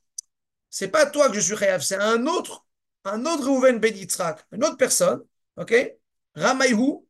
c'est 0.71 0.89
pas 0.89 1.07
toi 1.07 1.29
que 1.29 1.35
je 1.37 1.41
suis 1.41 1.57
chayav, 1.57 1.83
c'est 1.83 1.97
un 1.97 2.27
autre, 2.27 2.67
un 3.05 3.27
autre 3.27 3.49
Reuven 3.51 3.79
Ben 3.81 3.95
une 4.53 4.65
autre 4.65 4.77
personne, 4.79 5.23
ok? 5.57 5.75
Ramayhu, 6.37 7.07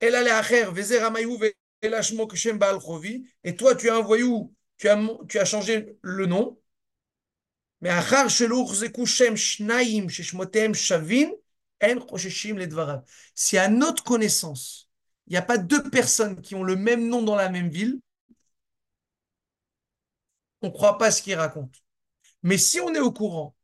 El 0.00 0.14
Aleacher, 0.14 0.66
Veze 0.72 0.98
Ramayhu, 1.00 1.38
et 1.82 3.56
toi 3.56 3.74
tu 3.74 3.90
as 3.90 3.98
envoyé 3.98 4.22
où? 4.24 4.54
Tu 4.76 4.88
as, 4.88 4.98
tu 5.28 5.38
as 5.38 5.44
changé 5.44 5.96
le 6.02 6.26
nom? 6.26 6.58
Mais 7.80 7.90
si 13.34 13.58
à 13.58 13.68
notre 13.68 14.04
connaissance, 14.04 14.88
il 15.26 15.30
n'y 15.32 15.36
a 15.36 15.42
pas 15.42 15.58
deux 15.58 15.88
personnes 15.90 16.40
qui 16.42 16.54
ont 16.54 16.62
le 16.62 16.76
même 16.76 17.08
nom 17.08 17.22
dans 17.22 17.36
la 17.36 17.48
même 17.48 17.68
ville, 17.68 18.00
on 20.62 20.68
ne 20.68 20.72
croit 20.72 20.98
pas 20.98 21.10
ce 21.10 21.22
qu'ils 21.22 21.34
racontent. 21.34 21.78
Mais 22.42 22.58
si 22.58 22.80
on 22.80 22.94
est 22.94 23.00
au 23.00 23.12
courant 23.12 23.56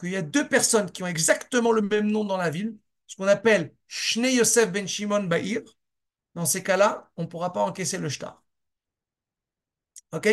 qu'il 0.00 0.10
y 0.10 0.16
a 0.16 0.22
deux 0.22 0.48
personnes 0.48 0.90
qui 0.90 1.02
ont 1.02 1.06
exactement 1.06 1.72
le 1.72 1.82
même 1.82 2.10
nom 2.10 2.24
dans 2.24 2.36
la 2.36 2.50
ville, 2.50 2.76
ce 3.06 3.16
qu'on 3.16 3.26
appelle 3.28 3.74
Shnei 3.88 4.36
Yosef 4.36 4.70
ben 4.72 4.86
Shimon 4.88 5.24
Ba'ir, 5.24 5.62
dans 6.34 6.46
ces 6.46 6.62
cas-là, 6.62 7.10
on 7.16 7.22
ne 7.24 7.26
pourra 7.28 7.52
pas 7.52 7.62
encaisser 7.62 7.98
le 7.98 8.08
shtar. 8.08 8.42
Ok? 10.12 10.26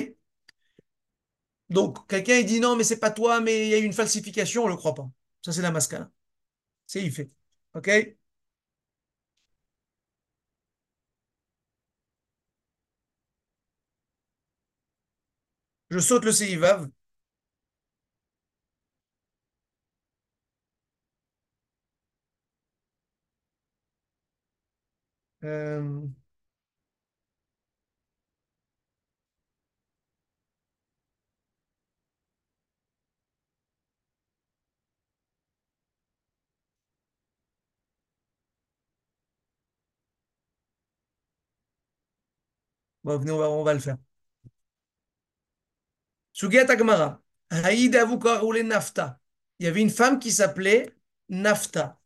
Donc, 1.70 2.08
quelqu'un 2.08 2.42
dit 2.44 2.60
non, 2.60 2.76
mais 2.76 2.84
c'est 2.84 3.00
pas 3.00 3.12
toi, 3.12 3.42
mais 3.42 3.68
il 3.68 3.70
y 3.72 3.74
a 3.74 3.80
eu 3.80 3.84
une 3.84 3.94
falsification, 3.94 4.64
on 4.64 4.66
ne 4.68 4.72
le 4.72 4.78
croit 4.78 4.94
pas. 4.96 5.10
Ça, 5.42 5.52
c'est 5.52 5.62
la 5.62 5.72
mascala. 5.72 6.12
C'est 6.88 7.04
il 7.04 7.12
fait. 7.14 7.32
Ok? 7.76 7.90
Je 15.90 15.98
saute 16.00 16.26
le 16.26 16.32
Seivav. 16.32 16.88
Euh, 25.46 26.08
Bon, 43.04 43.18
venez, 43.20 43.32
on 43.32 43.38
va, 43.38 43.50
on 43.50 43.64
va 43.64 43.74
le 43.74 43.80
faire. 43.80 43.98
Sugyat 46.34 46.70
Agmara. 46.70 47.22
Haïd 47.50 47.96
Avukar 47.96 48.42
roulé 48.42 48.64
Nafta. 48.64 49.20
Il 49.60 49.66
y 49.66 49.70
avait 49.70 49.82
une 49.82 49.90
femme 49.90 50.20
qui 50.20 50.32
s'appelait 50.32 50.96
Nafta. 51.30 52.00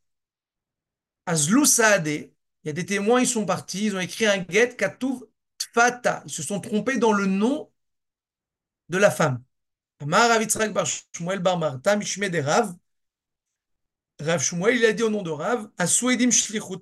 Azlou 1.26 1.66
Saade. 1.66 2.34
Il 2.64 2.68
y 2.68 2.70
a 2.72 2.74
des 2.74 2.86
témoins, 2.86 3.22
ils 3.22 3.28
sont 3.28 3.46
partis, 3.46 3.86
ils 3.86 3.96
ont 3.96 4.00
écrit 4.00 4.26
un 4.26 4.46
get 4.50 4.76
Katouv 4.76 5.26
Tfata. 5.58 6.24
Ils 6.26 6.32
se 6.32 6.44
sont 6.44 6.60
trompés 6.60 6.98
dans 6.98 7.14
le 7.14 7.26
nom 7.26 7.72
de 8.90 8.98
la 8.98 9.12
femme. 9.12 9.44
Amar 10.00 10.32
Avitzrak 10.32 10.74
Bar 10.74 10.86
Shmuel 11.16 11.40
Bar 11.40 11.60
Rav. 11.60 12.76
Rav 14.20 14.42
Shmuel, 14.42 14.78
il 14.78 14.86
a 14.86 14.94
dit 14.94 15.04
au 15.04 15.10
nom 15.10 15.22
de 15.22 15.30
Rav, 15.32 15.70
Asouedim 15.78 16.32
Shlichut. 16.32 16.82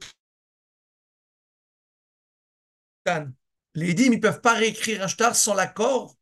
Les 3.75 3.91
Edim, 3.91 4.05
ils 4.05 4.11
ne 4.11 4.17
peuvent 4.17 4.41
pas 4.41 4.53
réécrire 4.53 5.03
un 5.03 5.07
shtar 5.07 5.35
sans 5.35 5.53
l'accord 5.53 6.17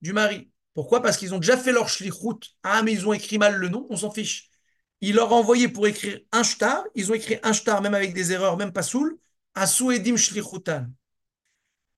du 0.00 0.12
mari. 0.12 0.50
Pourquoi? 0.74 1.02
Parce 1.02 1.16
qu'ils 1.16 1.34
ont 1.34 1.38
déjà 1.38 1.56
fait 1.56 1.72
leur 1.72 1.88
shlichut. 1.88 2.54
Ah, 2.62 2.82
mais 2.82 2.92
ils 2.92 3.06
ont 3.08 3.12
écrit 3.12 3.38
mal 3.38 3.56
le 3.56 3.68
nom, 3.68 3.86
on 3.90 3.96
s'en 3.96 4.10
fiche. 4.10 4.47
Il 5.00 5.14
leur 5.16 5.32
a 5.32 5.36
envoyé 5.36 5.68
pour 5.68 5.86
écrire 5.86 6.20
un 6.32 6.42
shtar. 6.42 6.84
Ils 6.94 7.10
ont 7.10 7.14
écrit 7.14 7.38
un 7.42 7.52
shtar, 7.52 7.82
même 7.82 7.94
avec 7.94 8.14
des 8.14 8.32
erreurs, 8.32 8.56
même 8.56 8.72
pas 8.72 8.82
soul. 8.82 9.18
Asu 9.54 9.92
edim 9.94 10.16
shlichutan. 10.16 10.88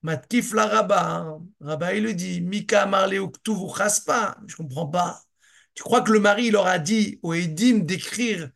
Matkif 0.02 0.52
la 0.54 0.66
rabba. 0.66 1.38
Rabba, 1.60 1.94
il 1.94 2.02
le 2.04 2.14
dit. 2.14 2.40
Mika 2.40 2.86
marle 2.86 3.14
uktuvu 3.14 3.68
chaspa. 3.76 4.38
Je 4.46 4.56
comprends 4.56 4.86
pas. 4.86 5.22
Tu 5.74 5.82
crois 5.82 6.02
que 6.02 6.12
le 6.12 6.20
mari, 6.20 6.50
leur 6.50 6.66
a 6.66 6.78
dit 6.78 7.18
au 7.22 7.34
edim 7.34 7.80
d'écrire 7.80 8.50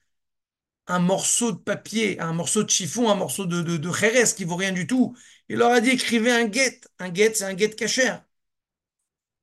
un 0.86 0.98
morceau 0.98 1.52
de 1.52 1.58
papier, 1.58 2.20
un 2.20 2.32
morceau 2.32 2.62
de 2.64 2.70
chiffon, 2.70 3.10
un 3.10 3.14
morceau 3.14 3.46
de, 3.46 3.62
de, 3.62 3.76
de 3.78 3.92
Jerez 3.92 4.34
qui 4.36 4.44
vaut 4.44 4.56
rien 4.56 4.72
du 4.72 4.86
tout? 4.86 5.16
Il 5.48 5.58
leur 5.58 5.70
a 5.72 5.80
dit 5.80 5.90
écrivez 5.90 6.32
un 6.32 6.50
get. 6.50 6.80
Un 6.98 7.12
get, 7.14 7.34
c'est 7.34 7.44
un 7.44 7.56
get 7.56 7.70
cachère. 7.70 8.24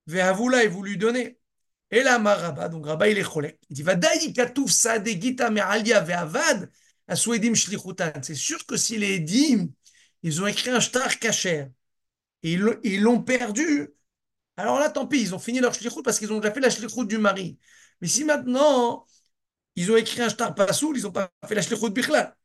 Ve'avoula, 0.05 0.63
il 0.63 0.69
vous 0.69 0.83
lui 0.83 0.95
donner. 0.97 1.39
Et 1.91 2.03
là, 2.03 2.19
Maraba, 2.19 2.69
donc 2.69 2.85
Rabba, 2.85 3.09
il 3.09 3.17
est 3.17 3.23
cholek. 3.23 3.59
Il 3.69 3.75
dit 3.75 3.83
Vadaï 3.83 4.33
katouf 4.33 4.71
sade 4.71 5.07
gita 5.07 5.49
me'alia 5.49 5.99
ve'avad 6.01 6.69
asouedim 7.07 7.53
shlichutan. 7.53 8.13
C'est 8.23 8.35
sûr 8.35 8.65
que 8.65 8.77
si 8.77 8.97
les 8.97 9.25
ils 10.23 10.41
ont 10.41 10.47
écrit 10.47 10.69
un 10.69 10.79
shtar 10.79 11.19
cachère 11.19 11.69
et 12.43 12.53
ils 12.83 13.01
l'ont 13.01 13.21
perdu, 13.21 13.89
alors 14.57 14.79
là, 14.79 14.89
tant 14.89 15.07
pis, 15.07 15.21
ils 15.21 15.35
ont 15.35 15.39
fini 15.39 15.59
leur 15.59 15.73
shlichut 15.73 16.03
parce 16.03 16.19
qu'ils 16.19 16.31
ont 16.33 16.39
déjà 16.39 16.53
fait 16.53 16.59
la 16.59 16.69
shlichut 16.69 17.05
du 17.07 17.17
mari. 17.17 17.59
Mais 18.01 18.07
si 18.07 18.25
maintenant, 18.25 19.05
ils 19.75 19.91
ont 19.91 19.97
écrit 19.97 20.21
un 20.21 20.29
shtar 20.29 20.55
pasoul, 20.55 20.97
ils 20.97 21.03
n'ont 21.03 21.11
pas 21.11 21.31
fait 21.47 21.55
la 21.55 21.61
shlichut 21.61 21.91
bichlal. 21.91 22.35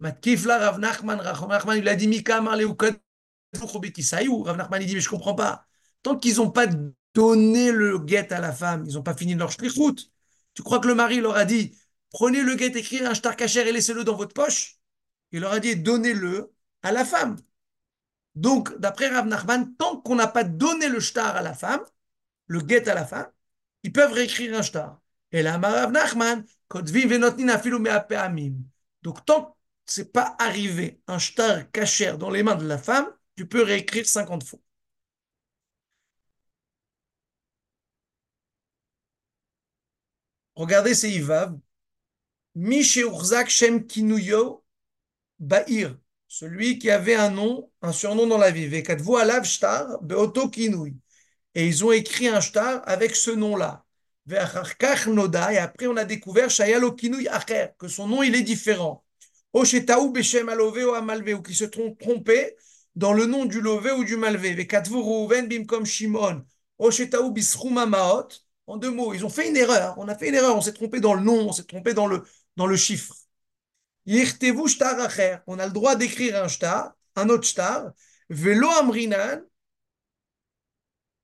Matkif 0.00 0.44
la 0.46 0.58
Rav 0.58 0.78
Nachman, 0.80 1.20
Rav 1.20 1.48
Nachman, 1.48 1.78
il 1.78 1.88
a 1.88 1.94
dit 1.96 2.08
Mika 2.08 2.40
marle 2.40 2.64
Rav 2.64 4.56
Nachman, 4.56 4.82
il 4.82 4.86
dit 4.86 4.94
Mais 4.94 5.00
je 5.00 5.08
comprends 5.08 5.34
pas. 5.34 5.66
Tant 6.02 6.16
qu'ils 6.16 6.36
n'ont 6.36 6.50
pas 6.50 6.66
donné 7.14 7.72
le 7.72 7.98
guet 7.98 8.32
à 8.32 8.40
la 8.40 8.52
femme, 8.52 8.84
ils 8.86 8.94
n'ont 8.94 9.02
pas 9.02 9.14
fini 9.16 9.34
leur 9.34 9.50
shlichut. 9.52 10.10
Tu 10.54 10.62
crois 10.62 10.80
que 10.80 10.88
le 10.88 10.94
mari 10.94 11.20
leur 11.20 11.36
a 11.36 11.44
dit 11.44 11.76
Prenez 12.10 12.42
le 12.42 12.54
guet, 12.54 12.66
écrivez 12.66 13.06
un 13.06 13.14
shtar 13.14 13.36
kacher 13.36 13.68
et 13.68 13.72
laissez-le 13.72 14.04
dans 14.04 14.16
votre 14.16 14.34
poche? 14.34 14.78
Il 15.32 15.40
leur 15.40 15.52
a 15.52 15.60
dit 15.60 15.76
Donnez-le 15.76 16.52
à 16.82 16.92
la 16.92 17.04
femme. 17.04 17.36
Donc, 18.34 18.78
d'après 18.78 19.08
Rav 19.08 19.26
Nachman, 19.26 19.74
tant 19.76 20.00
qu'on 20.00 20.14
n'a 20.14 20.28
pas 20.28 20.44
donné 20.44 20.88
le 20.88 21.00
shtar 21.00 21.36
à 21.36 21.42
la 21.42 21.54
femme, 21.54 21.80
le 22.46 22.60
guet 22.60 22.88
à 22.88 22.94
la 22.94 23.04
femme, 23.04 23.30
ils 23.82 23.92
peuvent 23.92 24.12
réécrire 24.12 24.56
un 24.56 24.62
shtar. 24.62 25.00
Et 25.32 25.42
là, 25.42 25.58
Rav 25.58 25.92
Nachman, 25.92 26.44
donc, 29.02 29.24
tant 29.24 29.42
que 29.86 29.92
ce 29.92 30.00
n'est 30.00 30.06
pas 30.06 30.36
arrivé 30.38 31.00
un 31.06 31.18
shtar 31.18 31.70
kacher 31.70 32.16
dans 32.18 32.30
les 32.30 32.42
mains 32.42 32.56
de 32.56 32.66
la 32.66 32.78
femme, 32.78 33.06
tu 33.36 33.46
peux 33.46 33.62
réécrire 33.62 34.06
50 34.06 34.44
fois. 34.44 34.60
Regardez 40.58 40.92
ces 40.92 41.10
Ivav. 41.10 41.56
Misheurzak 42.56 43.48
Shem 43.48 43.86
Kinuyo 43.86 44.64
Ba'ir. 45.38 45.96
Celui 46.26 46.80
qui 46.80 46.90
avait 46.90 47.14
un 47.14 47.30
nom, 47.30 47.70
un 47.80 47.92
surnom 47.92 48.26
dans 48.26 48.38
la 48.38 48.50
vie. 48.50 48.66
Vekadvu 48.66 49.14
Alav 49.18 49.44
Shtar 49.44 50.02
Beoto. 50.02 50.50
Et 51.54 51.66
ils 51.66 51.84
ont 51.84 51.92
écrit 51.92 52.26
un 52.26 52.40
shtar 52.40 52.82
avec 52.86 53.14
ce 53.14 53.30
nom-là. 53.30 53.84
Et 54.28 54.36
après, 54.36 55.86
on 55.86 55.96
a 55.96 56.04
découvert 56.04 56.50
Shayalo 56.50 56.92
que 56.92 57.86
son 57.88 58.08
nom, 58.08 58.24
il 58.24 58.34
est 58.34 58.42
différent. 58.42 59.04
Oshetaou 59.52 60.10
Beshem 60.10 60.48
Alove 60.48 60.84
ou 60.88 60.94
Amalve, 60.94 61.34
ou 61.34 61.42
qui 61.42 61.54
se 61.54 61.66
trompait 61.66 62.56
dans 62.96 63.12
le 63.12 63.26
nom 63.26 63.44
du 63.44 63.60
Lové 63.60 63.92
ou 63.92 64.02
du 64.02 64.16
Malvé. 64.16 64.54
Vekadvu 64.54 64.96
Rouven 64.96 65.46
Bimkom 65.46 65.86
Shimon. 65.86 66.44
Oshetaou 66.78 67.30
Bisruma 67.30 67.86
Maot. 67.86 68.28
En 68.68 68.76
deux 68.76 68.90
mots, 68.90 69.14
ils 69.14 69.24
ont 69.24 69.30
fait 69.30 69.48
une 69.48 69.56
erreur. 69.56 69.94
On 69.98 70.08
a 70.08 70.14
fait 70.14 70.28
une 70.28 70.34
erreur. 70.34 70.54
On 70.54 70.60
s'est 70.60 70.74
trompé 70.74 71.00
dans 71.00 71.14
le 71.14 71.22
nom, 71.22 71.48
on 71.48 71.52
s'est 71.52 71.64
trompé 71.64 71.94
dans 71.94 72.06
le, 72.06 72.22
dans 72.56 72.66
le 72.66 72.76
chiffre. 72.76 73.14
On 74.06 75.58
a 75.58 75.66
le 75.66 75.72
droit 75.72 75.96
d'écrire 75.96 76.42
un 76.44 76.48
shtar, 76.48 76.92
un 77.16 77.28
autre 77.30 77.46
shtar. 77.46 77.92
Velo 78.28 78.68
amrinan. 78.68 79.40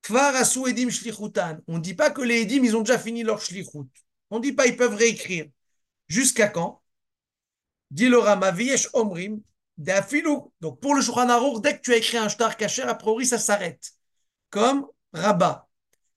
shlichutan. 0.03 1.61
On 1.67 1.75
ne 1.75 1.83
dit 1.83 1.95
pas 1.95 2.11
que 2.11 2.23
les 2.23 2.43
edim, 2.43 2.65
ils 2.65 2.77
ont 2.77 2.81
déjà 2.81 2.99
fini 2.99 3.23
leur 3.23 3.43
shlichut. 3.43 3.91
On 4.31 4.39
ne 4.39 4.43
dit 4.43 4.53
pas 4.53 4.67
ils 4.67 4.77
peuvent 4.77 4.95
réécrire. 4.95 5.47
Jusqu'à 6.09 6.49
quand? 6.49 6.83
Dit 7.91 8.09
le 8.09 8.19
Rama, 8.19 8.53
omrim, 8.95 9.43
Donc 9.77 10.81
pour 10.81 10.95
le 10.95 11.03
Shulchan 11.03 11.59
dès 11.61 11.77
que 11.77 11.83
tu 11.83 11.93
as 11.93 11.97
écrit 11.99 12.17
un 12.17 12.29
shtar 12.29 12.57
caché, 12.57 12.83
a 12.83 12.95
priori 12.95 13.27
ça 13.27 13.39
s'arrête. 13.39 13.93
Comme 14.49 14.87
Rabat. 15.13 15.69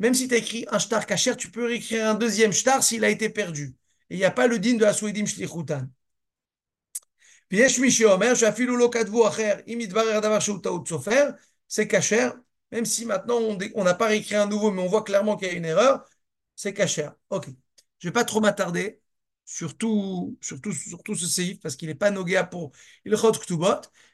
même 0.00 0.14
si 0.14 0.28
tu 0.28 0.34
as 0.34 0.38
écrit 0.38 0.66
un 0.70 0.80
shtar 0.80 1.06
kacher, 1.06 1.36
tu 1.36 1.50
peux 1.50 1.66
réécrire 1.66 2.08
un 2.08 2.14
deuxième 2.14 2.52
shtar 2.52 2.82
s'il 2.82 3.04
a 3.04 3.10
été 3.10 3.28
perdu. 3.30 3.76
Et 4.10 4.16
il 4.16 4.18
n'y 4.18 4.24
a 4.24 4.32
pas 4.32 4.48
le 4.48 4.58
din 4.58 4.74
de 4.76 4.84
Aswedim 4.84 5.26
Shlichutan. 5.26 5.88
C'est 11.68 11.86
kacher, 11.88 12.30
même 12.72 12.84
si 12.84 13.04
maintenant 13.06 13.38
on 13.74 13.84
n'a 13.84 13.94
pas 13.94 14.06
réécrit 14.06 14.34
un 14.36 14.46
nouveau, 14.46 14.70
mais 14.70 14.82
on 14.82 14.88
voit 14.88 15.04
clairement 15.04 15.36
qu'il 15.36 15.48
y 15.48 15.50
a 15.50 15.54
une 15.54 15.64
erreur, 15.64 16.04
c'est 16.56 16.74
kacher. 16.74 17.08
Ok. 17.30 17.46
Je 17.98 18.08
ne 18.08 18.10
vais 18.10 18.12
pas 18.12 18.24
trop 18.24 18.40
m'attarder. 18.40 19.00
surtout, 19.44 20.38
surtout, 20.40 20.72
surtout 20.72 21.14
ce 21.14 21.26
séif, 21.26 21.60
parce 21.60 21.76
qu'il 21.76 21.88
n'est 21.88 21.94
pas 21.94 22.10
noguéa 22.10 22.44
pour 22.44 22.72
il. 23.04 23.14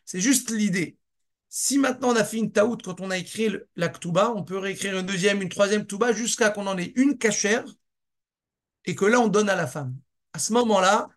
C'est 0.04 0.20
juste 0.20 0.50
l'idée. 0.50 0.98
Si 1.58 1.78
maintenant 1.78 2.10
on 2.10 2.16
a 2.16 2.24
fait 2.24 2.36
une 2.36 2.52
taout 2.52 2.76
quand 2.84 3.00
on 3.00 3.10
a 3.10 3.16
écrit 3.16 3.48
la 3.76 3.88
Ktuba, 3.88 4.30
on 4.32 4.44
peut 4.44 4.58
réécrire 4.58 4.98
une 4.98 5.06
deuxième, 5.06 5.40
une 5.40 5.48
troisième 5.48 5.86
Ktuba 5.86 6.12
jusqu'à 6.12 6.50
qu'on 6.50 6.66
en 6.66 6.76
ait 6.76 6.92
une 6.96 7.16
cachère 7.16 7.64
et 8.84 8.94
que 8.94 9.06
là 9.06 9.20
on 9.20 9.28
donne 9.28 9.48
à 9.48 9.56
la 9.56 9.66
femme. 9.66 9.96
À 10.34 10.38
ce 10.38 10.52
moment-là, 10.52 11.08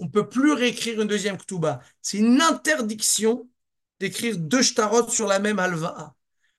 on 0.00 0.06
ne 0.06 0.10
peut 0.10 0.28
plus 0.28 0.52
réécrire 0.54 1.00
une 1.00 1.06
deuxième 1.06 1.38
Ktuba. 1.38 1.82
C'est 2.02 2.18
une 2.18 2.40
interdiction 2.40 3.48
d'écrire 4.00 4.36
deux 4.38 4.62
shtarot 4.62 5.08
sur 5.08 5.28
la 5.28 5.38
même 5.38 5.60
halva. 5.60 6.16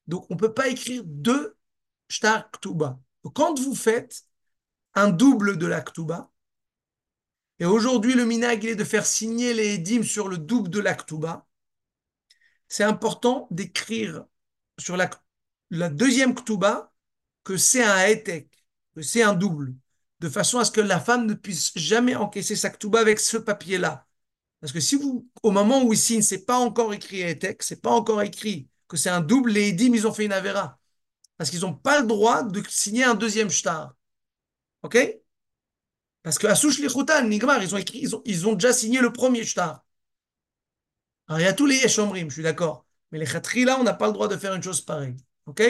Donc 0.08 0.26
on 0.30 0.36
ne 0.36 0.40
peut 0.40 0.54
pas 0.54 0.70
écrire 0.70 1.04
deux 1.06 1.58
shtar 2.08 2.50
Ktuba. 2.50 2.98
quand 3.34 3.60
vous 3.60 3.76
faites 3.76 4.24
un 4.94 5.10
double 5.10 5.58
de 5.58 5.68
la 5.68 5.82
Ktuba, 5.82 6.32
et 7.60 7.66
aujourd'hui 7.66 8.14
le 8.14 8.26
minag 8.26 8.64
est 8.64 8.76
de 8.76 8.86
faire 8.86 9.06
signer 9.06 9.54
les 9.54 9.74
édimes 9.74 10.06
sur 10.06 10.30
le 10.30 10.38
double 10.38 10.70
de 10.70 10.80
la 10.80 10.96
Ktuba, 10.96 11.47
c'est 12.68 12.84
important 12.84 13.48
d'écrire 13.52 14.26
sur 14.80 14.98
la, 14.98 15.10
deuxième 15.90 16.36
Ktuba 16.36 16.94
que 17.44 17.58
c'est 17.58 17.84
un 17.84 18.06
etek, 18.06 18.50
que 18.96 19.02
c'est 19.02 19.24
un 19.24 19.34
double, 19.34 19.76
de 20.20 20.30
façon 20.30 20.60
à 20.60 20.66
ce 20.66 20.72
que 20.72 20.82
la 20.82 21.00
femme 21.00 21.26
ne 21.26 21.34
puisse 21.34 21.72
jamais 21.78 22.16
encaisser 22.16 22.56
sa 22.56 22.70
Ktuba 22.70 23.00
avec 23.00 23.20
ce 23.20 23.38
papier-là. 23.38 24.08
Parce 24.60 24.74
que 24.74 24.80
si 24.80 24.96
vous, 24.96 25.30
au 25.44 25.52
moment 25.52 25.84
où 25.84 25.94
il 25.94 26.00
signe, 26.00 26.22
c'est 26.22 26.46
pas 26.46 26.58
encore 26.58 26.94
écrit 26.94 27.22
etek, 27.22 27.64
c'est 27.64 27.82
pas 27.82 27.92
encore 27.92 28.22
écrit 28.22 28.70
que 28.88 28.98
c'est 28.98 29.10
un 29.10 29.22
double, 29.22 29.52
les 29.52 29.70
édimes, 29.70 29.96
ils 29.96 30.08
ont 30.08 30.14
fait 30.14 30.26
une 30.26 30.34
avéra. 30.34 30.80
Parce 31.38 31.50
qu'ils 31.52 31.62
n'ont 31.62 31.76
pas 31.76 32.02
le 32.02 32.08
droit 32.08 32.44
de 32.44 32.64
signer 32.70 33.04
un 33.04 33.16
deuxième 33.16 33.50
shtar. 33.50 33.94
OK? 34.84 34.98
Parce 36.24 36.40
que 36.40 36.48
Asush 36.48 36.80
Lichutan, 36.80 37.28
Nigmar, 37.28 37.62
ils 37.64 37.74
ont, 37.74 37.78
écrit, 37.78 38.06
ils 38.26 38.48
ont 38.48 38.54
déjà 38.54 38.74
signé 38.74 39.00
le 39.00 39.14
premier 39.14 39.46
shtar. 39.46 39.86
Alors, 41.28 41.40
il 41.42 41.44
y 41.44 41.48
a 41.48 41.54
tous 41.54 41.66
les 41.66 41.78
Yeshomrim, 41.78 42.30
je 42.30 42.34
suis 42.36 42.44
d'accord. 42.44 42.86
Mais 43.12 43.20
les 43.20 43.26
Khatri, 43.26 43.64
là, 43.66 43.78
on 43.80 43.84
n'a 43.84 43.94
pas 43.94 44.08
le 44.08 44.14
droit 44.14 44.28
de 44.28 44.38
faire 44.38 44.54
une 44.54 44.64
chose 44.64 44.82
pareille. 44.82 45.16
OK? 45.46 45.62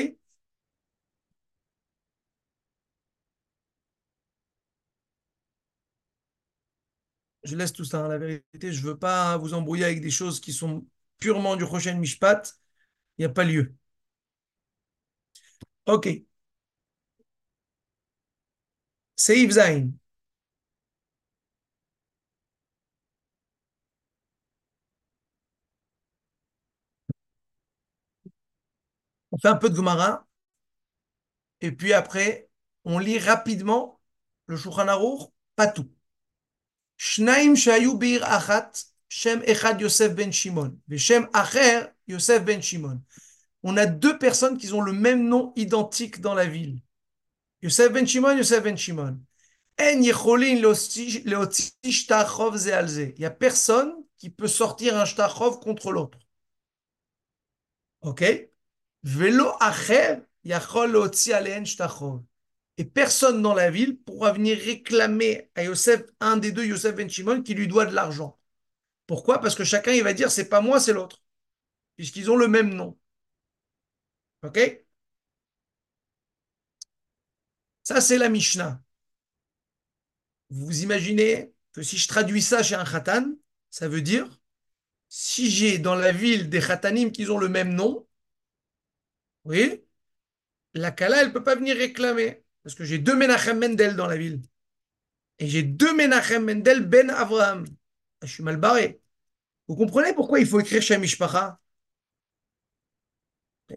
Je 7.44 7.56
laisse 7.56 7.74
tout 7.74 7.86
ça. 7.86 8.06
Hein, 8.06 8.08
la 8.10 8.18
vérité, 8.18 8.72
je 8.74 8.82
ne 8.82 8.88
veux 8.88 8.98
pas 8.98 9.38
vous 9.38 9.54
embrouiller 9.54 9.86
avec 9.86 10.02
des 10.02 10.12
choses 10.12 10.40
qui 10.40 10.54
sont 10.54 10.86
purement 11.20 11.56
du 11.56 11.66
prochain 11.66 11.94
Mishpat. 11.96 12.44
Il 13.18 13.24
n'y 13.24 13.26
a 13.26 13.30
pas 13.30 13.44
lieu. 13.46 13.76
OK. 15.86 16.26
Seif 19.16 19.52
Zain. 19.52 20.00
On 29.38 29.40
fait 29.40 29.48
un 29.50 29.56
peu 29.56 29.70
de 29.70 29.76
Gemara. 29.76 30.26
Et 31.62 31.72
puis 31.72 31.94
après, 31.94 32.50
on 32.86 32.98
lit 32.98 33.20
rapidement 33.20 34.00
le 34.48 34.58
Shulchan 34.58 34.88
Aruch, 34.88 35.30
pas 35.56 35.68
tout. 35.68 35.92
Shnaim 36.98 37.56
shayu 37.56 37.96
bir 37.98 38.24
achat, 38.24 38.72
Shem 39.10 39.44
echad 39.46 39.80
Yosef 39.80 40.16
ben 40.16 40.32
Shimon. 40.32 40.80
Shem 40.98 41.30
acher 41.34 41.86
Yosef 42.08 42.44
ben 42.44 42.62
Shimon. 42.62 43.02
On 43.62 43.78
a 43.78 43.86
deux 43.86 44.18
personnes 44.18 44.58
qui 44.58 44.74
ont 44.74 44.82
le 44.82 44.94
même 44.94 45.28
nom 45.28 45.54
identique 45.56 46.20
dans 46.20 46.34
la 46.34 46.46
ville. 46.46 46.82
Yosef 47.62 47.92
ben 47.92 48.08
Shimon, 48.08 48.38
Yosef 48.38 48.64
ben 48.64 48.76
Shimon. 48.76 49.20
En. 49.80 49.86
Il 49.86 50.00
n'y 50.00 50.12
a 53.26 53.30
personne 53.30 53.94
qui 54.18 54.32
peut 54.32 54.48
sortir 54.48 54.98
un 54.98 55.06
shtachov 55.06 55.60
contre 55.60 55.92
l'autre. 55.92 56.18
Ok? 58.02 58.24
Et 62.78 62.86
personne 62.86 63.42
dans 63.42 63.54
la 63.54 63.72
ville 63.72 63.98
pourra 64.00 64.34
venir 64.34 64.58
réclamer 64.58 65.50
à 65.56 65.64
Yosef, 65.64 66.04
un 66.20 66.38
des 66.38 66.52
deux, 66.52 66.66
Yosef 66.66 66.96
ben 66.96 67.10
Shimon, 67.10 67.42
qui 67.42 67.54
lui 67.54 67.68
doit 67.68 67.86
de 67.86 67.96
l'argent. 67.96 68.38
Pourquoi? 69.08 69.40
Parce 69.42 69.56
que 69.56 69.64
chacun, 69.64 69.94
il 69.94 70.04
va 70.04 70.14
dire, 70.14 70.32
c'est 70.32 70.50
pas 70.50 70.62
moi, 70.62 70.80
c'est 70.80 70.94
l'autre. 70.94 71.24
Puisqu'ils 71.98 72.32
ont 72.32 72.38
le 72.38 72.48
même 72.48 72.74
nom. 72.74 72.98
OK? 74.44 74.60
Ça, 77.84 78.02
c'est 78.02 78.18
la 78.18 78.30
Mishnah. 78.30 78.82
Vous 80.50 80.84
imaginez 80.84 81.54
que 81.74 81.82
si 81.84 81.98
je 81.98 82.08
traduis 82.08 82.42
ça 82.42 82.64
chez 82.64 82.76
un 82.76 82.86
khatan, 82.86 83.34
ça 83.70 83.88
veut 83.88 84.02
dire, 84.02 84.28
si 85.10 85.50
j'ai 85.52 85.80
dans 85.80 85.96
la 85.96 86.12
ville 86.12 86.50
des 86.50 86.62
khatanim 86.62 87.12
qui 87.12 87.30
ont 87.30 87.38
le 87.38 87.50
même 87.50 87.74
nom, 87.74 88.07
oui, 89.48 89.84
la 90.74 90.92
Kala, 90.92 91.22
elle 91.22 91.28
ne 91.30 91.34
peut 91.34 91.44
pas 91.44 91.56
venir 91.56 91.76
réclamer. 91.78 92.44
Parce 92.64 92.76
que 92.76 92.84
j'ai 92.84 93.00
deux 93.00 93.16
Menachem 93.16 93.60
Mendel 93.60 93.96
dans 93.96 94.08
la 94.08 94.18
ville. 94.18 94.42
Et 95.40 95.48
j'ai 95.48 95.64
deux 95.64 95.96
Menachem 95.96 96.44
Mendel 96.46 96.82
Ben 96.86 97.10
Avraham. 97.10 97.66
Je 98.22 98.28
suis 98.28 98.44
mal 98.44 98.58
barré. 98.58 99.00
Vous 99.68 99.76
comprenez 99.76 100.14
pourquoi 100.14 100.40
il 100.40 100.48
faut 100.48 100.60
écrire 100.60 100.82
Shem 100.82 101.02
Mishpacha 101.02 101.60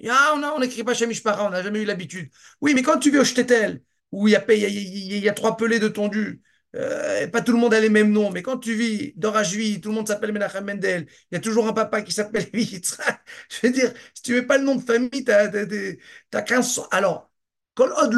ah, 0.08 0.34
on 0.56 0.60
n'écrit 0.60 0.84
pas 0.84 0.94
Shem 0.94 1.08
Mishpacha, 1.08 1.44
on 1.44 1.50
n'a 1.50 1.62
jamais 1.62 1.82
eu 1.82 1.84
l'habitude. 1.84 2.30
Oui, 2.60 2.74
mais 2.74 2.82
quand 2.82 2.98
tu 2.98 3.10
vas 3.10 3.20
au 3.20 3.24
Shtetel, 3.24 3.82
où 4.12 4.28
il 4.28 4.32
y 4.32 4.36
a, 4.36 4.44
il 4.52 5.18
y 5.18 5.28
a, 5.28 5.32
trois 5.32 5.56
pelés 5.56 5.80
de 5.80 5.88
tondu, 5.88 6.42
euh, 6.76 7.26
pas 7.28 7.42
tout 7.42 7.52
le 7.52 7.58
monde 7.58 7.74
a 7.74 7.80
les 7.80 7.88
mêmes 7.88 8.12
noms, 8.12 8.30
mais 8.30 8.42
quand 8.42 8.58
tu 8.58 8.74
vis 8.74 9.12
dans 9.16 9.32
tout 9.32 9.88
le 9.88 9.94
monde 9.94 10.06
s'appelle 10.06 10.32
Menachem 10.32 10.64
Mendel, 10.64 11.06
il 11.30 11.34
y 11.34 11.36
a 11.36 11.40
toujours 11.40 11.66
un 11.66 11.72
papa 11.72 12.02
qui 12.02 12.12
s'appelle 12.12 12.48
Yitzhak. 12.54 13.22
Je 13.50 13.66
veux 13.66 13.72
dire, 13.72 13.92
si 14.14 14.22
tu 14.22 14.34
mets 14.34 14.42
pas 14.42 14.58
le 14.58 14.64
nom 14.64 14.76
de 14.76 14.82
famille, 14.82 15.24
tu 15.24 15.32
as, 15.32 16.42
15 16.42 16.82
Alors, 16.92 17.30
quand 17.74 17.86
Od 18.02 18.10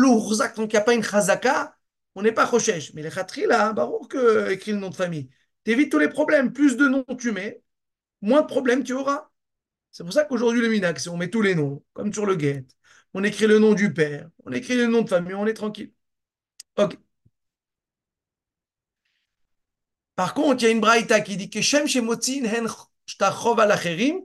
donc 0.57 0.73
il 0.73 0.77
n'y 0.77 0.77
a 0.77 0.81
pas 0.83 0.95
une 0.95 1.03
Chazaka, 1.03 1.77
on 2.15 2.23
n'est 2.23 2.33
pas 2.33 2.45
Rochesh. 2.45 2.93
Mais 2.95 3.03
les 3.03 3.11
Khatri, 3.11 3.47
là, 3.47 3.73
barour 3.73 4.09
que 4.09 4.51
écrit 4.51 4.73
le 4.73 4.79
nom 4.79 4.91
de 4.91 4.95
famille. 4.97 5.31
T'évites 5.65 5.91
tous 5.91 5.99
les 5.99 6.09
problèmes. 6.09 6.53
Plus 6.53 6.77
de 6.77 6.89
noms 6.89 7.05
tu 7.19 7.33
mets, 7.33 7.63
moins 8.23 8.43
de 8.43 8.47
problèmes 8.47 8.85
tu 8.85 8.95
auras. 8.95 9.31
C'est 9.93 10.05
pour 10.05 10.13
ça 10.13 10.25
qu'aujourd'hui, 10.25 10.63
le 10.63 10.69
Minax, 10.69 11.09
on 11.09 11.17
met 11.19 11.31
tous 11.31 11.43
les 11.43 11.55
noms, 11.55 11.85
comme 11.95 12.13
sur 12.13 12.27
le 12.27 12.37
guet. 12.37 12.67
On 13.15 13.25
écrit 13.25 13.47
le 13.47 13.59
nom 13.59 13.75
du 13.75 13.93
père, 13.95 14.29
on 14.45 14.53
écrit 14.53 14.77
le 14.77 14.87
nom 14.87 15.03
de 15.03 15.09
famille, 15.09 15.35
on 15.35 15.47
est 15.47 15.55
tranquille. 15.55 15.93
Ok. 16.79 16.99
Par 20.17 20.35
contre, 20.35 20.63
il 20.63 20.67
y 20.67 20.69
a 20.69 20.71
une 20.71 20.81
braïta 20.81 21.21
qui 21.21 21.37
dit 21.37 21.51
hen 21.55 22.69
shtachov 23.07 23.59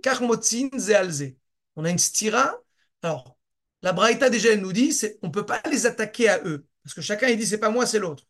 kach 0.02 0.22
motzin 0.22 0.70
ze 0.78 1.34
On 1.76 1.86
a 1.86 1.90
une 1.90 1.98
stira. 1.98 2.56
Alors, 3.02 3.38
la 3.82 3.94
braïta 3.94 4.30
déjà, 4.30 4.50
elle 4.50 4.62
nous 4.62 4.74
dit, 4.74 4.94
on 5.22 5.28
ne 5.28 5.32
peut 5.32 5.46
pas 5.46 5.62
les 5.72 5.86
attaquer 5.86 6.30
à 6.30 6.40
eux. 6.46 6.66
Parce 6.84 6.94
que 6.94 7.02
chacun, 7.02 7.28
il 7.28 7.38
dit, 7.38 7.46
c'est 7.48 7.60
pas 7.60 7.70
moi, 7.70 7.86
c'est 7.86 8.00
l'autre. 8.00 8.24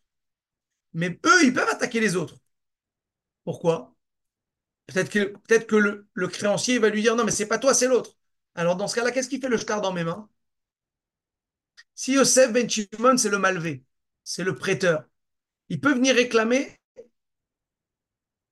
Mais 0.92 1.18
eux, 1.24 1.44
ils 1.44 1.54
peuvent 1.54 1.68
attaquer 1.68 2.00
les 2.00 2.16
autres. 2.16 2.36
Pourquoi? 3.44 3.94
Peut-être 4.86 5.10
que, 5.10 5.34
peut 5.48 5.58
que 5.60 5.76
le, 5.76 6.28
créancier 6.28 6.78
va 6.78 6.88
lui 6.88 7.02
dire 7.02 7.14
non, 7.16 7.24
mais 7.24 7.30
c'est 7.30 7.46
pas 7.46 7.58
toi, 7.58 7.74
c'est 7.74 7.88
l'autre. 7.88 8.16
Alors 8.54 8.76
dans 8.76 8.88
ce 8.88 8.94
cas-là, 8.96 9.12
qu'est-ce 9.12 9.28
qui 9.28 9.40
fait 9.40 9.48
le 9.48 9.58
shtar 9.58 9.80
dans 9.82 9.92
mes 9.92 10.04
mains? 10.04 10.28
Si 11.94 12.12
Yosef 12.12 12.52
Ben 12.52 12.68
Shimon, 12.68 13.16
c'est 13.18 13.28
le 13.28 13.38
malvé, 13.38 13.84
c'est 14.24 14.44
le 14.44 14.54
prêteur, 14.54 15.04
il 15.68 15.80
peut 15.80 15.94
venir 15.94 16.14
réclamer 16.14 16.77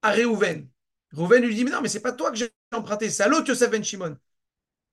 à 0.07 0.11
Réhouven. 0.11 0.69
Réhouven 1.13 1.43
lui 1.45 1.55
dit 1.55 1.65
mais 1.65 1.71
non, 1.71 1.81
mais 1.81 1.89
c'est 1.89 2.01
pas 2.01 2.13
toi 2.13 2.31
que 2.31 2.37
j'ai 2.37 2.51
emprunté, 2.73 3.11
c'est 3.11 3.23
à 3.23 3.29
l'autre 3.29 3.49
Yosef 3.49 3.71
Ben 3.71 3.85
Shimon. 3.85 4.17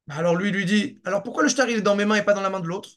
Bah, 0.07 0.16
alors 0.18 0.36
lui 0.36 0.51
lui 0.51 0.66
dit 0.66 1.01
alors 1.05 1.24
pourquoi 1.24 1.43
le 1.43 1.49
shtar 1.49 1.70
il 1.70 1.78
est 1.78 1.82
dans 1.82 1.95
mes 1.95 2.05
mains 2.05 2.16
et 2.16 2.24
pas 2.24 2.34
dans 2.34 2.41
la 2.41 2.49
main 2.49 2.59
de 2.59 2.68
l'autre? 2.68 2.89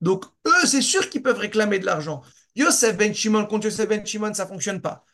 Donc 0.00 0.24
eux, 0.46 0.66
c'est 0.66 0.82
sûr 0.82 1.10
qu'ils 1.10 1.22
peuvent 1.22 1.38
réclamer 1.38 1.78
de 1.78 1.86
l'argent. 1.86 2.22
Yosef 2.54 2.96
Ben 2.96 3.14
Shimon 3.14 3.46
contre 3.46 3.66
Yosef 3.66 3.88
Ben 3.88 4.04
Shimon, 4.04 4.34
ça 4.34 4.46
fonctionne 4.46 4.80
pas 4.80 5.04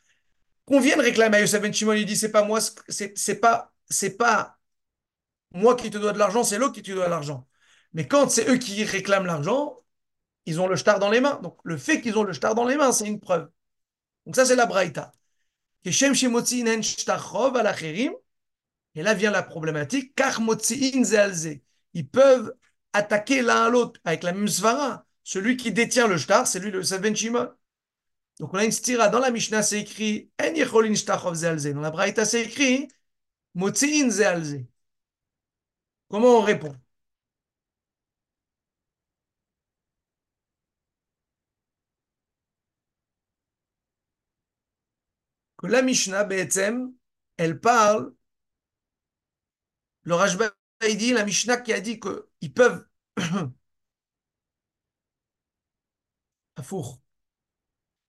qu'on 0.66 0.80
vienne 0.80 1.00
réclamer 1.00 1.38
à 1.38 1.40
Yosef 1.40 1.62
Ben 1.62 1.72
Shimon, 1.72 1.92
il 1.92 2.06
dit 2.06 2.16
c'est 2.16 2.32
pas 2.32 2.42
moi, 2.42 2.60
c'est 2.88 3.40
pas, 3.40 3.72
pas 4.18 4.58
moi 5.52 5.76
qui 5.76 5.90
te 5.90 5.98
dois 5.98 6.12
de 6.12 6.18
l'argent, 6.18 6.44
c'est 6.44 6.58
l'autre 6.58 6.74
qui 6.74 6.82
te 6.82 6.92
doit 6.92 7.06
de 7.06 7.10
l'argent. 7.10 7.46
Mais 7.92 8.08
quand 8.08 8.28
c'est 8.30 8.48
eux 8.48 8.56
qui 8.56 8.84
réclament 8.84 9.26
l'argent, 9.26 9.80
ils 10.46 10.60
ont 10.60 10.68
le 10.68 10.76
shtar 10.76 10.98
dans 10.98 11.10
les 11.10 11.20
mains. 11.20 11.40
Donc 11.42 11.58
le 11.64 11.76
fait 11.76 12.00
qu'ils 12.00 12.18
ont 12.18 12.24
le 12.24 12.32
shtar 12.32 12.54
dans 12.54 12.64
les 12.66 12.76
mains, 12.76 12.92
c'est 12.92 13.06
une 13.06 13.20
preuve. 13.20 13.48
Donc 14.26 14.36
ça, 14.36 14.44
c'est 14.46 14.56
la 14.56 14.66
braïta. 14.66 15.12
Et 15.84 15.92
là 19.02 19.14
vient 19.14 19.30
la 19.30 19.42
problématique. 19.42 20.20
Ils 21.94 22.08
peuvent 22.08 22.54
attaquer 22.92 23.42
l'un 23.42 23.64
à 23.64 23.68
l'autre 23.68 24.00
avec 24.04 24.22
la 24.22 24.32
même 24.32 24.48
svara. 24.48 25.06
Celui 25.24 25.56
qui 25.56 25.72
détient 25.72 26.06
le 26.06 26.16
shtar, 26.18 26.46
c'est 26.46 26.60
lui 26.60 26.70
le 26.70 26.82
Ben 26.98 27.16
Shimon. 27.16 27.50
Donc 28.40 28.52
on 28.52 28.58
a 28.58 28.64
une 28.64 28.72
stira, 28.72 29.08
dans 29.08 29.20
la 29.20 29.30
Mishnah 29.30 29.62
c'est 29.62 29.80
écrit 29.80 30.30
En 30.42 30.52
yecholin 30.54 30.94
shtachov 30.94 31.34
zealze. 31.34 31.66
Dans 31.72 31.80
la 31.80 31.90
Braïta 31.90 32.24
c'est 32.24 32.42
écrit 32.42 32.88
Motziin 33.54 34.10
zealze. 34.10 34.64
Comment 36.08 36.38
on 36.38 36.40
répond? 36.40 36.74
La 45.66 45.82
Mishnah, 45.82 46.24
Be'etzem, 46.24 46.92
elle 47.36 47.60
parle, 47.60 48.12
le 50.04 50.14
Rajba 50.14 50.50
il 50.88 51.14
la 51.14 51.24
Mishnah 51.24 51.56
qui 51.58 51.72
a 51.72 51.80
dit 51.80 51.98
qu'ils 52.00 52.52
peuvent, 52.52 52.86
Afour. 56.56 57.00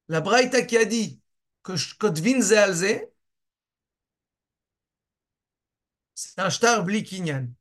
La 0.07 0.21
Braïta 0.21 0.61
qui 0.63 0.77
a 0.77 0.85
dit 0.85 1.21
que 1.63 1.73
Kotvin 1.97 2.41
Zealze, 2.41 2.85
c'est 6.13 6.39
un 6.39 6.49
shtar 6.49 6.83
bli 6.83 7.03
kinyan. 7.03 7.53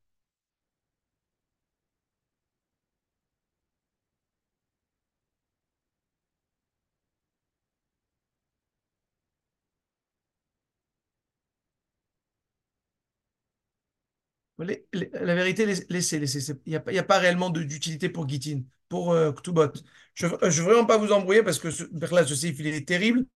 La 15.12 15.34
vérité, 15.34 15.66
laissez, 15.88 16.18
laissez. 16.18 16.52
Il 16.66 16.70
n'y 16.70 16.98
a, 16.98 17.02
pas- 17.02 17.18
réellement 17.18 17.50
d'utilité 17.50 18.08
pour 18.08 18.28
Gitin, 18.28 18.62
pour 18.88 19.12
euh, 19.12 19.32
Ktubot. 19.32 19.72
Je 20.14 20.26
ne 20.26 20.50
veux 20.50 20.62
vraiment 20.62 20.86
pas 20.86 20.96
vous 20.96 21.12
embrouiller 21.12 21.42
parce 21.42 21.58
que 21.58 21.70
ce, 21.70 21.84
là, 22.14 22.26
ce 22.26 22.46
il 22.46 22.66
est 22.66 22.86
terrible. 22.86 23.26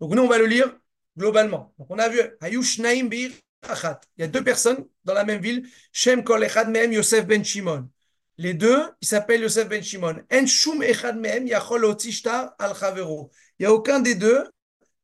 Donc 0.00 0.14
nous, 0.14 0.22
on 0.22 0.28
va 0.28 0.38
le 0.38 0.46
lire 0.46 0.76
globalement. 1.16 1.74
Donc 1.78 1.88
on 1.90 1.98
a 1.98 2.08
vu 2.08 2.20
Hayush 2.40 2.78
Naim 2.78 3.08
Bir 3.08 3.30
Achat. 3.62 4.00
Il 4.16 4.22
y 4.22 4.24
a 4.24 4.28
deux 4.28 4.44
personnes 4.44 4.86
dans 5.04 5.14
la 5.14 5.24
même 5.24 5.40
ville. 5.40 5.66
Shem 5.92 6.22
Kol 6.22 6.44
Echad 6.44 6.74
Yosef 6.92 7.26
Ben 7.26 7.44
Shimon. 7.44 7.88
Les 8.36 8.54
deux, 8.54 8.80
ils 9.00 9.08
s'appellent 9.08 9.42
Yosef 9.42 9.68
Ben 9.68 9.82
Shimon. 9.82 10.22
En 10.32 10.46
Shum 10.46 10.82
Echad 10.82 11.16
Mehem 11.18 11.46
Yachol 11.46 11.84
Al 11.84 12.74
Chavero. 12.78 13.30
Il 13.58 13.62
n'y 13.62 13.66
a 13.66 13.72
aucun 13.72 14.00
des 14.00 14.14
deux 14.14 14.44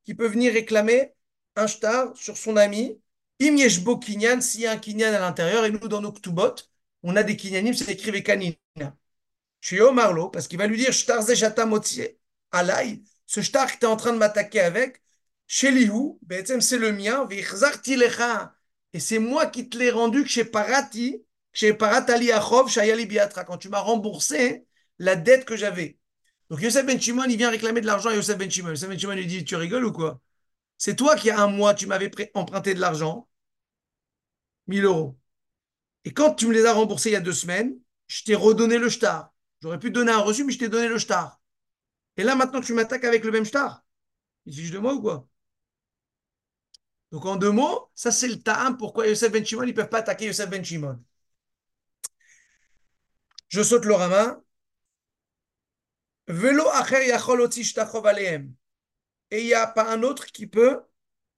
qui 0.04 0.14
peut 0.14 0.28
venir 0.28 0.52
réclamer 0.52 1.12
un 1.56 1.66
shtar 1.66 2.16
sur 2.16 2.36
son 2.36 2.56
ami. 2.56 3.00
Im 3.40 3.56
Yeshbo 3.56 3.98
Kinyan, 3.98 4.40
s'il 4.40 4.62
y 4.62 4.66
a 4.66 4.72
un 4.72 4.78
Kinyan 4.78 5.12
à 5.14 5.20
l'intérieur, 5.20 5.64
et 5.64 5.70
nous, 5.70 5.88
dans 5.88 6.00
nos 6.00 6.12
Ktubot, 6.12 6.54
on 7.02 7.16
a 7.16 7.22
des 7.22 7.36
Kinyanim, 7.36 7.74
c'est 7.74 7.92
écrit 7.92 8.10
Vekanina. 8.10 8.56
Chez 9.60 9.80
Omarlo, 9.80 10.28
parce 10.28 10.46
qu'il 10.48 10.58
va 10.58 10.66
lui 10.66 10.76
dire 10.78 10.92
Shtar 10.92 11.22
Zeshata 11.22 11.66
Motzi 11.66 12.02
Alay, 12.52 13.02
ce 13.26 13.40
shtar 13.40 13.72
que 13.72 13.78
tu 13.78 13.84
es 13.84 13.88
en 13.88 13.96
train 13.96 14.12
de 14.12 14.18
m'attaquer 14.18 14.60
avec, 14.60 15.02
chez 15.46 15.70
Lihu, 15.70 16.18
c'est 16.60 16.78
le 16.78 16.92
mien, 16.92 17.26
et 18.92 19.00
c'est 19.00 19.18
moi 19.18 19.46
qui 19.46 19.68
te 19.68 19.76
l'ai 19.78 19.90
rendu 19.90 20.22
que 20.22 20.28
chez 20.28 20.44
Parati, 20.44 21.24
chez 21.52 21.74
Paratali 21.74 22.30
Achov, 22.32 22.68
Shayali 22.70 23.06
Biatra, 23.06 23.44
quand 23.44 23.58
tu 23.58 23.68
m'as 23.68 23.80
remboursé 23.80 24.66
la 24.98 25.16
dette 25.16 25.44
que 25.44 25.56
j'avais. 25.56 25.98
Donc 26.50 26.60
Yosef 26.60 26.86
Ben 26.86 27.00
Shimon, 27.00 27.24
il 27.28 27.36
vient 27.36 27.50
réclamer 27.50 27.80
de 27.80 27.86
l'argent 27.86 28.10
à 28.10 28.14
Yosef 28.14 28.36
Ben 28.38 28.50
Shimon. 28.50 28.70
Yosef 28.70 28.88
Ben 28.88 28.98
Shimon 28.98 29.14
lui 29.14 29.26
dit 29.26 29.44
Tu 29.44 29.56
rigoles 29.56 29.84
ou 29.84 29.92
quoi? 29.92 30.20
C'est 30.78 30.96
toi 30.96 31.16
qui, 31.16 31.30
a 31.30 31.40
un 31.40 31.48
mois, 31.48 31.74
tu 31.74 31.86
m'avais 31.86 32.10
emprunté 32.34 32.74
de 32.74 32.80
l'argent, 32.80 33.28
1000 34.66 34.84
euros. 34.84 35.18
Et 36.04 36.12
quand 36.12 36.34
tu 36.34 36.46
me 36.46 36.52
les 36.52 36.66
as 36.66 36.72
remboursés 36.72 37.10
il 37.10 37.12
y 37.14 37.16
a 37.16 37.20
deux 37.20 37.32
semaines, 37.32 37.78
je 38.06 38.24
t'ai 38.24 38.34
redonné 38.34 38.78
le 38.78 38.88
shtar. 38.88 39.32
J'aurais 39.62 39.78
pu 39.78 39.88
te 39.88 39.94
donner 39.94 40.12
un 40.12 40.18
reçu, 40.18 40.44
mais 40.44 40.52
je 40.52 40.58
t'ai 40.58 40.68
donné 40.68 40.88
le 40.88 40.98
shtar. 40.98 41.40
Et 42.16 42.24
là, 42.24 42.34
maintenant, 42.36 42.60
tu 42.60 42.74
m'attaques 42.74 43.04
avec 43.04 43.24
le 43.24 43.30
même 43.32 43.44
shtar. 43.44 43.84
Il 44.46 44.54
fiche 44.54 44.70
de 44.70 44.78
moi 44.78 44.94
ou 44.94 45.00
quoi? 45.02 45.28
Donc, 47.12 47.24
en 47.26 47.36
deux 47.36 47.50
mots, 47.52 47.90
ça, 47.94 48.10
c'est 48.12 48.28
le 48.28 48.40
ta'am 48.42 48.76
pourquoi 48.76 49.06
Yosef 49.06 49.30
Ben 49.32 49.44
Shimon, 49.44 49.62
ils 49.62 49.68
ne 49.68 49.72
peuvent 49.72 49.88
pas 49.88 49.98
attaquer 49.98 50.26
Yosef 50.26 50.50
Ben 50.50 50.64
Shimon. 50.64 51.02
Je 53.48 53.62
saute 53.62 53.84
le 53.84 53.94
rama. 53.94 54.40
Velo 56.28 56.68
acher 56.70 57.06
yachol. 57.06 57.48
Et 59.30 59.40
il 59.40 59.46
n'y 59.46 59.54
a 59.54 59.66
pas 59.66 59.90
un 59.90 60.02
autre 60.02 60.26
qui 60.26 60.46
peut 60.46 60.80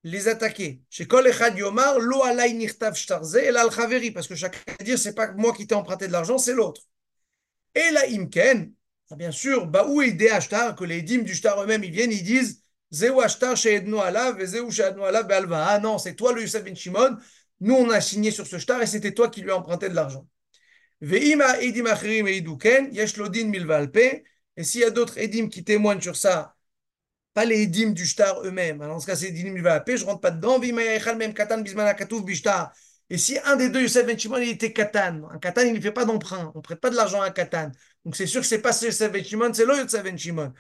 les 0.03 0.28
attaquer. 0.28 0.82
Chez 0.89 1.07
Kol 1.07 1.26
Echad 1.26 1.57
Yomar, 1.59 1.99
lo 1.99 2.22
alay 2.22 2.53
nirtav 2.53 2.95
shtarze, 2.95 3.37
el 3.37 3.57
al 3.57 3.70
chaveri, 3.70 4.12
parce 4.12 4.28
que 4.28 4.34
chacun 4.34 4.59
va 4.66 4.84
dire, 4.84 4.99
c'est 4.99 5.14
pas 5.14 5.32
moi 5.32 5.53
qui 5.53 5.66
t'ai 5.66 5.74
emprunté 5.74 6.07
de 6.07 6.12
l'argent, 6.12 6.39
c'est 6.39 6.55
l'autre. 6.55 6.82
Et 7.74 7.91
la 7.93 8.07
imken, 8.09 8.72
ah, 9.11 9.16
bien 9.16 9.30
sûr, 9.30 9.66
bah 9.66 9.87
est 10.05 10.12
des 10.12 10.28
ashtar, 10.28 10.74
que 10.74 10.84
les 10.84 11.03
dîmes 11.03 11.24
du 11.24 11.34
shtar 11.34 11.62
eux-mêmes, 11.62 11.84
ils 11.84 11.91
viennent, 11.93 12.12
ils 12.12 12.22
disent, 12.22 12.62
zeu 12.93 13.18
ashtar 13.20 13.57
she'edno 13.57 14.01
alav, 14.01 14.41
et 14.41 14.47
zeu 14.47 14.70
she'edno 14.70 15.05
alav 15.05 15.26
be'alva. 15.26 15.66
Ah 15.66 15.78
non, 15.78 15.99
c'est 15.99 16.14
toi 16.14 16.32
le 16.32 16.43
Yosef 16.43 16.64
Ben 16.64 16.76
Shimon, 16.76 17.16
nous 17.61 17.74
on 17.74 17.91
a 17.91 18.01
signé 18.01 18.30
sur 18.30 18.47
ce 18.47 18.59
shtar 18.59 18.82
et 18.82 18.87
c'était 18.87 19.12
toi 19.12 19.28
qui 19.28 19.43
lui 19.43 19.51
as 19.51 19.57
emprunté 19.57 19.89
de 19.89 19.95
l'argent. 19.95 20.26
Ve'ima 21.01 21.61
edim 21.61 21.87
acherim 21.87 22.26
eidu 22.26 22.57
ken, 22.59 22.93
yesh 22.93 23.16
lo 23.16 23.28
din 23.28 23.49
milva 23.49 23.76
alpe, 23.76 24.24
et 24.57 24.64
s'il 24.64 24.80
y 24.80 24.84
a 24.84 24.91
d'autres 24.91 25.18
edim 25.18 25.49
qui 25.49 25.62
témoignent 25.64 26.01
sur 26.01 26.16
ça, 26.16 26.56
pas 27.37 27.45
les 27.45 27.61
édimes 27.61 27.93
du 27.93 28.07
shtar 28.07 28.43
eux-mêmes. 28.45 28.80
Alors, 28.80 28.97
dans 28.97 29.01
ce 29.01 29.07
cas, 29.07 29.14
c'est 29.14 29.28
édim 29.28 29.61
va 29.61 29.84
je 29.87 30.05
rentre 30.07 30.22
pas 30.22 30.30
dedans. 30.30 30.59
Et 33.11 33.18
si 33.18 33.39
un 33.45 33.57
des 33.57 33.68
deux, 33.68 33.82
Yosef 33.82 34.07
Ben 34.07 34.18
Shimon, 34.18 34.39
il 34.39 34.49
était 34.49 34.72
katan, 34.72 35.28
un 35.30 35.39
katan, 35.39 35.61
il 35.61 35.74
ne 35.74 35.80
fait 35.80 35.93
pas 35.93 36.07
d'emprunt. 36.07 36.51
On 36.55 36.59
ne 36.59 36.62
prête 36.62 36.80
pas 36.80 36.89
de 36.89 36.97
l'argent 36.97 37.20
à 37.20 37.30
katan. 37.30 37.70
Donc, 38.07 38.16
c'est 38.16 38.26
sûr 38.26 38.41
que 38.41 38.47
c'est 38.47 38.62
pas 38.62 38.72
ce 38.72 38.87
Yosef 38.87 39.12
Ben 39.12 39.22
Shimon, 39.22 39.53
c'est 39.53 39.66
le 39.66 39.76
Yosef 39.76 40.03
Ben 40.03 40.16
Shimon. 40.16 40.55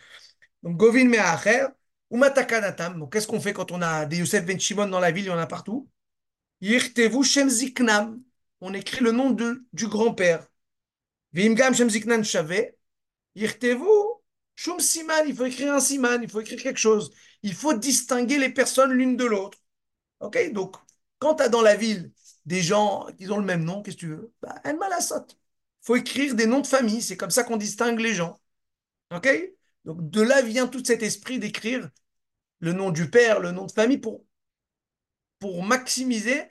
Donc, 0.62 0.76
govin 0.76 1.06
me'acher, 1.06 1.64
ou 2.10 2.18
matakanatam. 2.18 2.98
Donc, 2.98 3.10
qu'est-ce 3.10 3.26
qu'on 3.26 3.40
fait 3.40 3.54
quand 3.54 3.72
on 3.72 3.80
a 3.80 4.04
des 4.04 4.18
Yosef 4.18 4.44
Ben 4.44 4.60
Shimon 4.60 4.88
dans 4.88 5.00
la 5.00 5.10
ville, 5.10 5.24
il 5.24 5.28
y 5.28 5.30
en 5.30 5.38
a 5.38 5.46
partout? 5.46 5.88
Yirtevu 6.60 7.24
Shem 7.24 7.48
Ziknam. 7.48 8.20
On 8.60 8.74
écrit 8.74 9.02
le 9.02 9.12
nom 9.12 9.30
de, 9.30 9.64
du 9.72 9.86
grand-père. 9.88 10.46
Vimgam 11.32 11.74
Shem 11.74 11.88
Ziknan 11.88 12.22
Shavé. 12.22 12.76
Yirtevu 13.34 14.15
Shum 14.56 14.80
Siman, 14.80 15.24
il 15.28 15.36
faut 15.36 15.44
écrire 15.44 15.74
un 15.74 15.80
Siman, 15.80 16.22
il 16.22 16.30
faut 16.30 16.40
écrire 16.40 16.62
quelque 16.62 16.78
chose. 16.78 17.12
Il 17.42 17.54
faut 17.54 17.74
distinguer 17.74 18.38
les 18.38 18.50
personnes 18.50 18.92
l'une 18.92 19.16
de 19.16 19.24
l'autre. 19.24 19.58
Ok 20.20 20.52
Donc, 20.52 20.76
quand 21.18 21.36
tu 21.36 21.42
as 21.44 21.48
dans 21.48 21.62
la 21.62 21.76
ville 21.76 22.12
des 22.46 22.62
gens 22.62 23.06
qui 23.18 23.28
ont 23.30 23.38
le 23.38 23.44
même 23.44 23.64
nom, 23.64 23.82
qu'est-ce 23.82 23.96
que 23.96 24.00
tu 24.00 24.08
veux? 24.08 24.32
Bah, 24.42 24.54
El 24.64 24.78
Malassot. 24.78 25.26
Il 25.30 25.86
faut 25.86 25.96
écrire 25.96 26.34
des 26.34 26.46
noms 26.46 26.60
de 26.60 26.66
famille, 26.66 27.02
c'est 27.02 27.16
comme 27.16 27.30
ça 27.30 27.44
qu'on 27.44 27.56
distingue 27.56 28.00
les 28.00 28.14
gens. 28.14 28.40
Ok 29.14 29.28
Donc, 29.84 30.10
de 30.10 30.22
là 30.22 30.42
vient 30.42 30.68
tout 30.68 30.84
cet 30.84 31.02
esprit 31.02 31.38
d'écrire 31.38 31.90
le 32.60 32.72
nom 32.72 32.90
du 32.90 33.10
père, 33.10 33.40
le 33.40 33.52
nom 33.52 33.66
de 33.66 33.72
famille 33.72 33.98
pour, 33.98 34.24
pour 35.38 35.62
maximiser, 35.62 36.50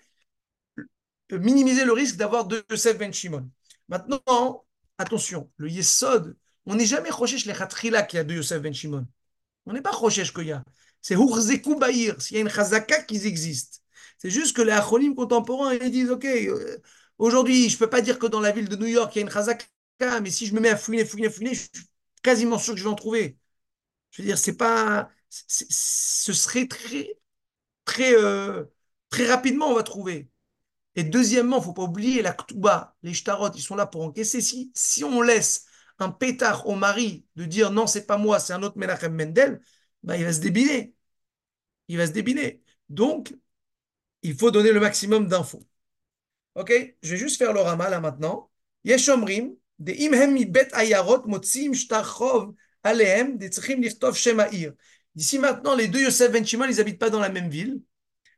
minimiser 1.31 1.85
le 1.85 1.93
risque 1.93 2.15
d'avoir 2.17 2.45
deux 2.45 2.63
Yosef 2.69 2.97
Ben 2.97 3.13
Shimon. 3.13 3.49
Maintenant, 3.89 4.65
attention, 4.97 5.49
le 5.57 5.69
Yesod, 5.69 6.35
on 6.65 6.75
n'est 6.75 6.85
jamais 6.85 7.09
Rochesh 7.09 7.45
les 7.45 7.53
Khatrila 7.53 8.03
qui 8.03 8.17
a 8.17 8.23
deux 8.23 8.35
Yosef 8.35 8.61
Ben 8.61 8.73
Shimon. 8.73 9.07
On 9.65 9.73
n'est 9.73 9.81
pas 9.81 9.91
Rochesh 9.91 10.33
qu'il 10.33 10.47
y 10.47 10.51
a. 10.51 10.63
C'est 11.01 11.15
Hurzekou 11.15 11.75
Bahir, 11.75 12.19
s'il 12.21 12.35
y 12.35 12.39
a 12.39 12.41
une 12.41 12.49
Chazaka 12.49 13.03
qui 13.03 13.17
existe. 13.27 13.83
C'est 14.17 14.29
juste 14.29 14.55
que 14.55 14.61
les 14.61 14.71
Acholim 14.71 15.13
contemporains, 15.13 15.75
ils 15.75 15.91
disent, 15.91 16.09
OK, 16.09 16.25
euh, 16.25 16.77
aujourd'hui, 17.17 17.69
je 17.69 17.75
ne 17.75 17.79
peux 17.79 17.89
pas 17.89 18.01
dire 18.01 18.17
que 18.17 18.25
dans 18.25 18.39
la 18.39 18.51
ville 18.51 18.69
de 18.69 18.75
New 18.75 18.87
York, 18.87 19.15
il 19.15 19.19
y 19.19 19.21
a 19.21 19.21
une 19.21 19.31
Chazaka, 19.31 19.65
mais 20.21 20.31
si 20.31 20.47
je 20.47 20.55
me 20.55 20.59
mets 20.59 20.69
à 20.69 20.77
fouiner, 20.77 21.05
fouiner, 21.05 21.29
fouiner, 21.29 21.53
je 21.53 21.59
suis 21.61 21.69
quasiment 22.23 22.57
sûr 22.57 22.73
que 22.73 22.79
je 22.79 22.85
vais 22.85 22.89
en 22.89 22.95
trouver. 22.95 23.37
Je 24.11 24.21
veux 24.21 24.27
dire, 24.27 24.37
c'est 24.37 24.57
pas... 24.57 25.09
ce 25.29 26.33
serait 26.33 26.67
très, 26.67 27.17
très, 27.85 28.15
euh, 28.15 28.65
très 29.09 29.27
rapidement, 29.27 29.67
on 29.69 29.75
va 29.75 29.83
trouver. 29.83 30.29
Et 30.95 31.03
deuxièmement, 31.03 31.57
il 31.57 31.59
ne 31.59 31.65
faut 31.65 31.73
pas 31.73 31.83
oublier 31.83 32.21
la 32.21 32.33
Ktouba, 32.33 32.95
les 33.03 33.13
Shtarot, 33.13 33.51
ils 33.53 33.61
sont 33.61 33.75
là 33.75 33.85
pour 33.85 34.01
encaisser. 34.03 34.41
Si, 34.41 34.71
si 34.73 35.03
on 35.03 35.21
laisse 35.21 35.65
un 35.99 36.09
pétard 36.09 36.67
au 36.67 36.75
mari 36.75 37.25
de 37.35 37.45
dire 37.45 37.71
non, 37.71 37.87
c'est 37.87 38.05
pas 38.05 38.17
moi, 38.17 38.39
c'est 38.39 38.53
un 38.53 38.63
autre 38.63 38.77
Menachem 38.77 39.13
Mendel, 39.13 39.61
bah, 40.03 40.17
il 40.17 40.25
va 40.25 40.33
se 40.33 40.39
débiner. 40.39 40.93
Il 41.87 41.97
va 41.97 42.07
se 42.07 42.11
débiner. 42.11 42.63
Donc, 42.89 43.33
il 44.21 44.35
faut 44.35 44.51
donner 44.51 44.71
le 44.71 44.79
maximum 44.79 45.27
d'infos. 45.27 45.65
Ok? 46.55 46.71
Je 47.01 47.11
vais 47.11 47.17
juste 47.17 47.37
faire 47.37 47.53
le 47.53 47.61
rama 47.61 47.89
là 47.89 47.99
maintenant. 47.99 48.49
Yeshomrim, 48.83 49.55
de 49.79 49.91
imhem 49.93 50.43
bet 50.45 50.69
ayarot 50.73 51.23
motzim 51.27 51.73
shtachov 51.73 52.53
alehem, 52.83 53.37
de 53.37 53.47
tzrichim 53.47 53.81
lichtov 53.81 54.15
shema'ir. 54.15 54.73
D'ici 55.15 55.39
maintenant, 55.39 55.75
les 55.75 55.87
deux 55.87 56.01
Yosef 56.01 56.31
Ben 56.31 56.45
Shimon, 56.45 56.67
ils 56.69 56.77
n'habitent 56.77 56.99
pas 56.99 57.09
dans 57.09 57.19
la 57.19 57.29
même 57.29 57.49
ville. 57.49 57.81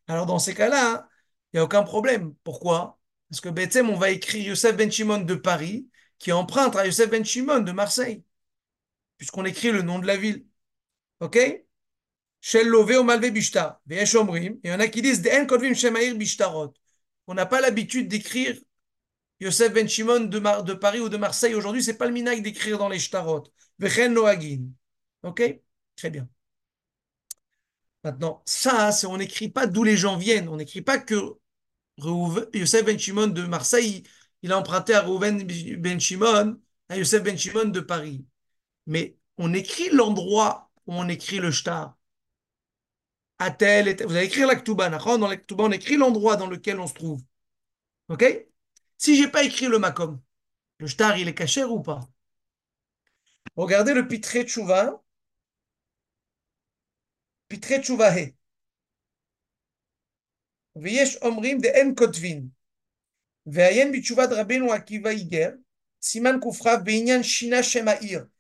Alors, 0.08 0.26
dans 0.26 0.40
ces 0.40 0.54
cas-là, 0.54 0.94
hein, 0.94 1.08
il 1.52 1.58
n'y 1.58 1.60
a 1.60 1.64
aucun 1.64 1.84
problème. 1.84 2.34
Pourquoi? 2.44 3.00
Parce 3.30 3.42
que 3.42 3.50
Bethsem, 3.50 3.90
on 3.90 3.98
va 3.98 4.12
écrire 4.12 4.48
Yosef 4.48 4.76
Ben 4.76 4.92
Shimon 4.92 5.20
de 5.20 5.36
Paris, 5.36 5.88
qui 6.20 6.32
emprunte 6.32 6.76
à 6.76 6.86
Yosef 6.86 7.10
Ben 7.10 7.24
Shimon 7.24 7.60
de 7.60 7.72
Marseille, 7.72 8.24
puisqu'on 9.18 9.46
écrit 9.46 9.72
le 9.72 9.82
nom 9.82 10.00
de 10.00 10.08
la 10.08 10.18
ville. 10.18 10.46
Ok? 11.20 11.38
Shel 12.42 12.68
Lové 12.68 12.98
au 12.98 13.04
Malvé 13.04 13.32
Bishtar. 13.32 13.82
Veyesh 13.86 14.16
Omrim. 14.16 14.54
Et 14.64 14.70
il 14.70 14.72
y 14.72 14.74
en 14.74 14.80
a 14.80 14.88
qui 14.88 15.02
disent 15.02 15.22
De 15.22 15.30
En 15.30 15.46
Kodvim 15.46 15.74
Bishtarot. 16.16 16.74
On 17.28 17.34
n'a 17.34 17.46
pas 17.46 17.62
l'habitude 17.62 18.08
d'écrire 18.08 18.58
Yosef 19.40 19.74
Ben 19.74 19.88
Shimon 19.88 20.22
de, 20.22 20.40
Mar- 20.40 20.64
de 20.64 20.74
Paris 20.74 21.00
ou 21.00 21.10
de 21.10 21.18
Marseille. 21.18 21.56
Aujourd'hui, 21.56 21.84
c'est 21.84 21.98
pas 21.98 22.06
le 22.06 22.14
minag 22.14 22.42
d'écrire 22.42 22.78
dans 22.78 22.90
les 22.90 23.00
Shtarot. 23.00 23.44
Vechen 23.80 24.14
Noagin. 24.14 24.70
Ok? 25.24 25.42
Très 25.96 26.10
bien. 26.10 26.28
Maintenant, 28.04 28.42
ça, 28.46 28.92
on 29.06 29.18
n'écrit 29.18 29.50
pas 29.50 29.68
d'où 29.68 29.84
les 29.84 29.98
gens 29.98 30.18
viennent. 30.18 30.50
On 30.50 30.58
n'écrit 30.58 30.82
pas 30.82 30.98
que 30.98 31.36
Yosef 32.54 32.86
Ben 32.86 32.98
Shimon 32.98 33.28
de 33.28 33.44
Marseille, 33.44 34.04
il 34.42 34.52
a 34.52 34.58
emprunté 34.58 34.94
à 34.94 35.02
Rouven 35.02 35.46
Ben 35.80 36.00
Shimon, 36.00 36.60
à 36.90 36.98
Youssef 36.98 37.24
Ben 37.24 37.38
Shimon 37.38 37.66
de 37.66 37.80
Paris. 37.80 38.26
Mais 38.88 39.18
on 39.38 39.54
écrit 39.54 39.90
l'endroit 39.90 40.72
où 40.88 40.94
on 40.94 41.08
écrit 41.10 41.40
le 41.40 41.52
shtar. 41.52 41.98
À 43.40 43.52
tel 43.52 43.88
et 43.88 43.96
Vous 44.04 44.16
allez 44.16 44.26
écrire 44.26 44.48
l'aktuba, 44.48 44.90
dans 44.90 45.28
l'aktuba, 45.28 45.64
on 45.66 45.72
écrit 45.72 45.98
l'endroit 45.98 46.38
dans 46.38 46.48
lequel 46.48 46.80
on 46.80 46.88
se 46.88 46.94
trouve. 46.94 47.22
Ok? 48.10 48.24
Si 48.98 49.18
j'ai 49.18 49.28
pas 49.28 49.44
écrit 49.44 49.68
le 49.68 49.80
makom, 49.80 50.22
le 50.80 50.88
shtar, 50.88 51.18
il 51.18 51.28
est 51.28 51.36
caché 51.36 51.64
ou 51.64 51.82
pas? 51.82 52.10
Regardez 53.58 53.94
le 53.94 54.08
pitré 54.08 54.46
tchouva. 54.46 55.04
Pitré 57.50 57.82
tchouvahe. 57.82 58.34
Veyesh 60.76 61.18
omrim 61.22 61.60
de 61.62 61.70
en 61.82 61.94
kotvin. 61.94 62.50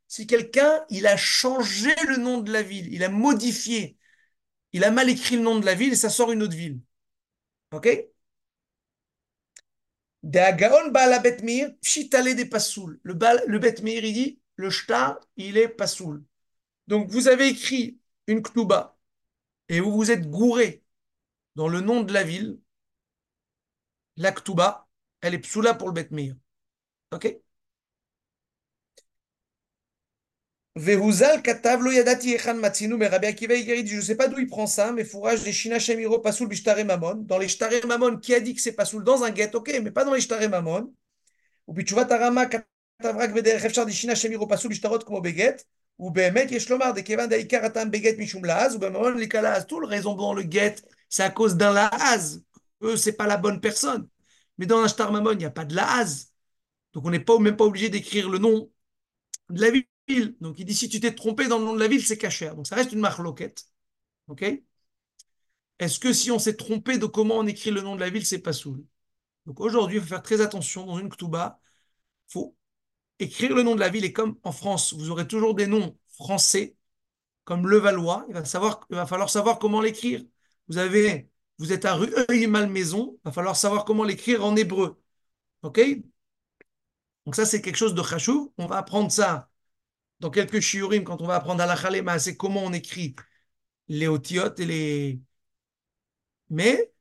Si 0.08 0.28
quelqu'un, 0.28 0.86
a 1.06 1.18
changé 1.18 1.96
le 2.08 2.18
nom 2.18 2.40
de 2.40 2.52
la 2.52 2.62
ville, 2.62 2.94
il 2.94 3.04
a 3.04 3.10
modifié, 3.10 3.98
il 4.74 4.84
a 4.84 4.92
mal 4.92 5.10
écrit 5.10 5.36
le 5.38 5.44
nom 5.44 5.60
de 5.60 5.66
la 5.66 5.76
ville 5.76 5.94
et 5.94 5.96
ça 5.96 6.10
sort 6.10 6.32
une 6.32 6.44
autre 6.44 6.56
ville. 6.56 6.80
Ok? 7.72 7.88
D'Agaon 10.24 10.92
Baal. 10.92 11.22
Le, 13.04 13.14
le 13.48 13.60
Bet 13.60 13.82
Mir, 13.82 14.04
il 14.04 14.14
dit, 14.14 14.40
le 14.56 14.70
shtar, 14.70 15.20
il 15.38 15.58
est 15.58 15.70
Pasoul. 15.70 16.24
Donc 16.88 17.10
vous 17.10 17.28
avez 17.28 17.48
écrit 17.48 18.00
une 18.28 18.42
Ktuba 18.42 18.98
et 19.70 19.80
vous 19.80 19.92
vous 19.92 20.12
êtes 20.12 20.30
gouré 20.30 20.84
dans 21.56 21.68
le 21.68 21.82
nom 21.82 22.02
de 22.02 22.14
la 22.14 22.24
ville, 22.24 22.60
la 24.18 24.32
Ktuba, 24.32 24.87
elle 25.22 25.34
est 25.36 25.40
psoula 25.40 25.74
pour 25.74 25.88
le 25.90 25.94
bet. 25.94 26.10
Ok? 27.12 27.38
Vehuzal 30.78 31.42
yadati 31.44 32.36
echan 32.36 32.56
matzinu, 32.56 32.98
mais 32.98 33.08
Rabbi 33.08 33.28
Akiva 33.28 33.56
je 33.56 33.96
ne 33.96 34.02
sais 34.02 34.16
pas 34.16 34.28
d'où 34.28 34.38
il 34.38 34.46
prend 34.46 34.68
ça, 34.68 34.92
mais 34.92 35.04
fourrage 35.04 35.42
des 35.44 35.52
Shina 35.52 35.80
Shemiro 35.80 36.20
pasoul 36.20 36.48
bishtare 36.48 36.86
mamon. 36.86 37.16
Dans 37.26 37.40
les 37.40 37.48
shtare 37.48 37.86
mamon, 37.88 38.18
qui 38.18 38.36
a 38.36 38.40
dit 38.40 38.54
que 38.54 38.62
c'est 38.62 38.74
pasoul 38.74 39.04
dans 39.04 39.24
un 39.24 39.32
guet, 39.32 39.56
ok, 39.56 39.80
mais 39.84 39.90
pas 39.90 40.06
dans 40.06 40.14
les 40.14 40.22
shtare 40.22 40.48
mamon. 40.50 40.94
Ou 41.68 41.74
puis 41.74 41.84
tu 41.84 41.96
katavrak 41.96 43.34
des 43.42 43.92
Shina 43.92 44.14
Shemiro 44.14 44.46
pasoul 44.46 44.70
bishtarot 44.70 45.00
comme 45.00 45.22
beget. 45.22 45.66
Ou 45.98 46.12
behemet 46.12 46.52
yeshlomar 46.52 46.94
de 46.94 47.02
kevan 47.02 47.28
daikar 47.28 47.64
atam 47.64 47.90
beget 47.90 48.18
mishum 48.18 48.46
laaz. 48.46 48.76
Ou 48.76 48.80
bemamon 48.80 49.16
likalaaz. 49.16 49.66
Tout 49.66 49.80
le 49.80 49.88
raison 49.88 50.14
dans 50.14 50.34
le 50.34 50.44
guet, 50.44 50.76
c'est 51.10 51.24
à 51.24 51.32
cause 51.32 51.56
d'un 51.56 51.74
laaz. 51.74 52.44
Eux, 52.84 52.98
c'est 52.98 53.14
pas 53.14 53.26
la 53.26 53.38
bonne 53.38 53.60
personne. 53.60 54.08
Mais 54.58 54.66
dans 54.66 54.80
un 54.80 54.88
shtar 54.88 55.12
mamon, 55.12 55.32
il 55.34 55.38
n'y 55.40 55.46
a 55.46 55.52
pas 55.52 55.66
de 55.66 55.76
laaz. 55.76 56.34
Donc 56.94 57.06
on 57.06 57.10
n'est 57.12 57.20
pas, 57.20 57.38
même 57.40 57.58
pas 57.58 57.66
obligé 57.66 57.90
d'écrire 57.90 58.30
le 58.30 58.40
nom 58.40 58.72
de 59.50 59.62
la 59.62 59.72
ville. 59.72 60.38
Donc 60.42 60.60
il 60.60 60.66
dit 60.66 60.76
si 60.76 60.90
tu 60.90 61.00
t'es 61.00 61.16
trompé 61.16 61.48
dans 61.48 61.60
le 61.60 61.66
nom 61.66 61.74
de 61.76 61.80
la 61.80 61.88
ville, 61.88 62.06
c'est 62.06 62.18
caché. 62.18 62.50
Donc 62.50 62.68
ça 62.68 62.76
reste 62.76 62.92
une 62.94 63.00
marloquette. 63.00 63.66
Ok? 64.28 64.44
Est-ce 65.80 66.00
que 66.00 66.14
si 66.14 66.32
on 66.32 66.40
s'est 66.40 66.56
trompé 66.56 66.98
de 66.98 67.06
comment 67.06 67.36
on 67.38 67.48
écrit 67.48 67.72
le 67.72 67.82
nom 67.82 67.96
de 67.96 68.00
la 68.02 68.10
ville, 68.10 68.26
c'est 68.26 68.40
pas 68.40 68.54
soul? 68.54 68.84
Donc 69.46 69.60
aujourd'hui, 69.62 69.98
il 69.98 70.02
faut 70.02 70.08
faire 70.10 70.24
très 70.24 70.42
attention 70.42 70.86
dans 70.86 71.00
une 71.00 71.10
ktuba. 71.10 71.60
Il 72.30 72.34
faut 72.34 72.58
écrire 73.20 73.56
le 73.56 73.64
nom 73.64 73.76
de 73.76 73.80
la 73.82 73.90
ville 73.90 74.06
et 74.06 74.14
comme 74.14 74.38
en 74.44 74.52
France, 74.52 74.94
vous 74.94 75.12
aurez 75.12 75.28
toujours 75.28 75.56
des 75.56 75.68
noms 75.68 75.98
français, 76.10 76.76
comme 77.46 77.68
Levallois, 77.68 78.26
il 78.30 78.36
va 78.36 79.06
falloir 79.08 79.30
savoir 79.30 79.60
comment 79.60 79.82
l'écrire. 79.82 80.24
Vous 80.68 80.78
avez, 80.78 81.30
vous 81.60 81.74
êtes 81.74 81.86
à 81.86 81.96
rue 81.96 82.12
Malmaison, 82.48 83.18
il 83.18 83.22
va 83.26 83.32
falloir 83.32 83.56
savoir 83.56 83.86
comment 83.86 84.04
l'écrire 84.04 84.44
en 84.46 84.56
hébreu. 84.56 85.02
Ok? 85.64 85.80
Donc 87.26 87.36
ça, 87.36 87.46
c'est 87.46 87.62
quelque 87.62 87.76
chose 87.78 87.94
de 87.96 88.04
chachou. 88.04 88.54
On 88.58 88.68
va 88.68 88.78
apprendre 88.78 89.12
ça 89.12 89.50
dans 90.20 90.32
quelques 90.32 90.60
shiurim, 90.62 91.04
quand 91.04 91.22
on 91.22 91.28
va 91.28 91.36
apprendre 91.36 91.62
à 91.64 91.68
la 91.68 91.76
chalema, 91.76 92.20
c'est 92.20 92.38
comment 92.38 92.64
on 92.64 92.74
écrit 92.74 93.16
les 93.90 94.08
otiotes 94.08 94.60
et 94.62 94.66
les. 94.66 95.22
Mais 96.50 96.94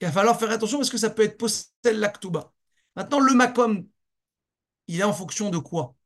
il 0.00 0.06
va 0.06 0.12
falloir 0.12 0.38
faire 0.40 0.50
attention 0.52 0.78
parce 0.78 0.90
que 0.90 0.98
ça 0.98 1.10
peut 1.10 1.22
être 1.24 1.38
postel 1.38 2.00
l'actuba. 2.00 2.52
Maintenant, 2.96 3.20
le 3.20 3.34
makom, 3.34 3.88
il 4.88 5.00
est 5.00 5.04
en 5.04 5.12
fonction 5.12 5.50
de 5.50 5.58
quoi? 5.58 5.96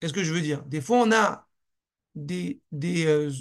Qu'est-ce 0.00 0.12
que 0.12 0.24
je 0.24 0.32
veux 0.32 0.40
dire? 0.40 0.62
Des 0.64 0.80
fois, 0.80 0.98
on 0.98 1.12
a 1.12 1.48
des, 2.14 2.62
des, 2.72 3.06
euh, 3.06 3.32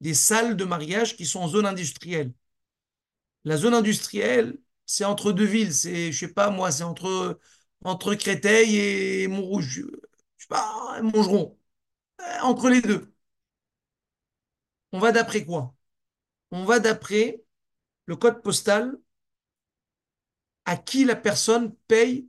des 0.00 0.14
salles 0.14 0.56
de 0.56 0.64
mariage 0.64 1.16
qui 1.16 1.26
sont 1.26 1.40
en 1.40 1.48
zone 1.48 1.66
industrielle. 1.66 2.32
La 3.44 3.56
zone 3.56 3.74
industrielle, 3.74 4.58
c'est 4.86 5.04
entre 5.04 5.32
deux 5.32 5.44
villes. 5.44 5.72
C'est, 5.74 6.12
je 6.12 6.18
sais 6.18 6.32
pas 6.32 6.50
moi, 6.50 6.70
c'est 6.72 6.82
entre 6.84 8.14
Créteil 8.14 8.76
et 8.76 9.28
Montrouge, 9.28 9.82
je 10.38 10.42
sais 10.44 10.48
pas, 10.48 11.00
Montgeron, 11.02 11.58
euh, 12.22 12.40
entre 12.42 12.70
les 12.70 12.82
deux. 12.82 13.12
On 14.92 14.98
va 14.98 15.12
d'après 15.12 15.44
quoi? 15.44 15.74
On 16.52 16.64
va 16.66 16.80
d'après 16.80 17.42
le 18.06 18.16
code 18.16 18.42
postal 18.42 18.98
à 20.64 20.76
qui 20.76 21.04
la 21.04 21.16
personne 21.16 21.74
paye 21.88 22.28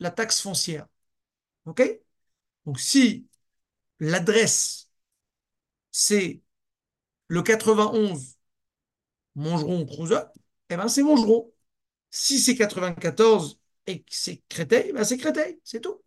la 0.00 0.10
taxe 0.10 0.40
foncière. 0.42 0.86
OK? 1.66 1.82
Donc 2.66 2.80
si 2.80 3.28
l'adresse 4.00 4.90
c'est 5.90 6.40
le 7.28 7.42
91 7.42 8.36
Montgeron 9.34 9.86
Crouzet, 9.86 10.24
eh 10.70 10.76
ben 10.76 10.88
c'est 10.88 11.02
Montgeron. 11.02 11.52
Si 12.10 12.40
c'est 12.40 12.56
94 12.56 13.58
et 13.86 14.04
c'est 14.08 14.42
Créteil, 14.48 14.92
ben 14.92 15.04
c'est 15.04 15.18
Créteil, 15.18 15.60
c'est 15.62 15.80
tout. 15.80 16.02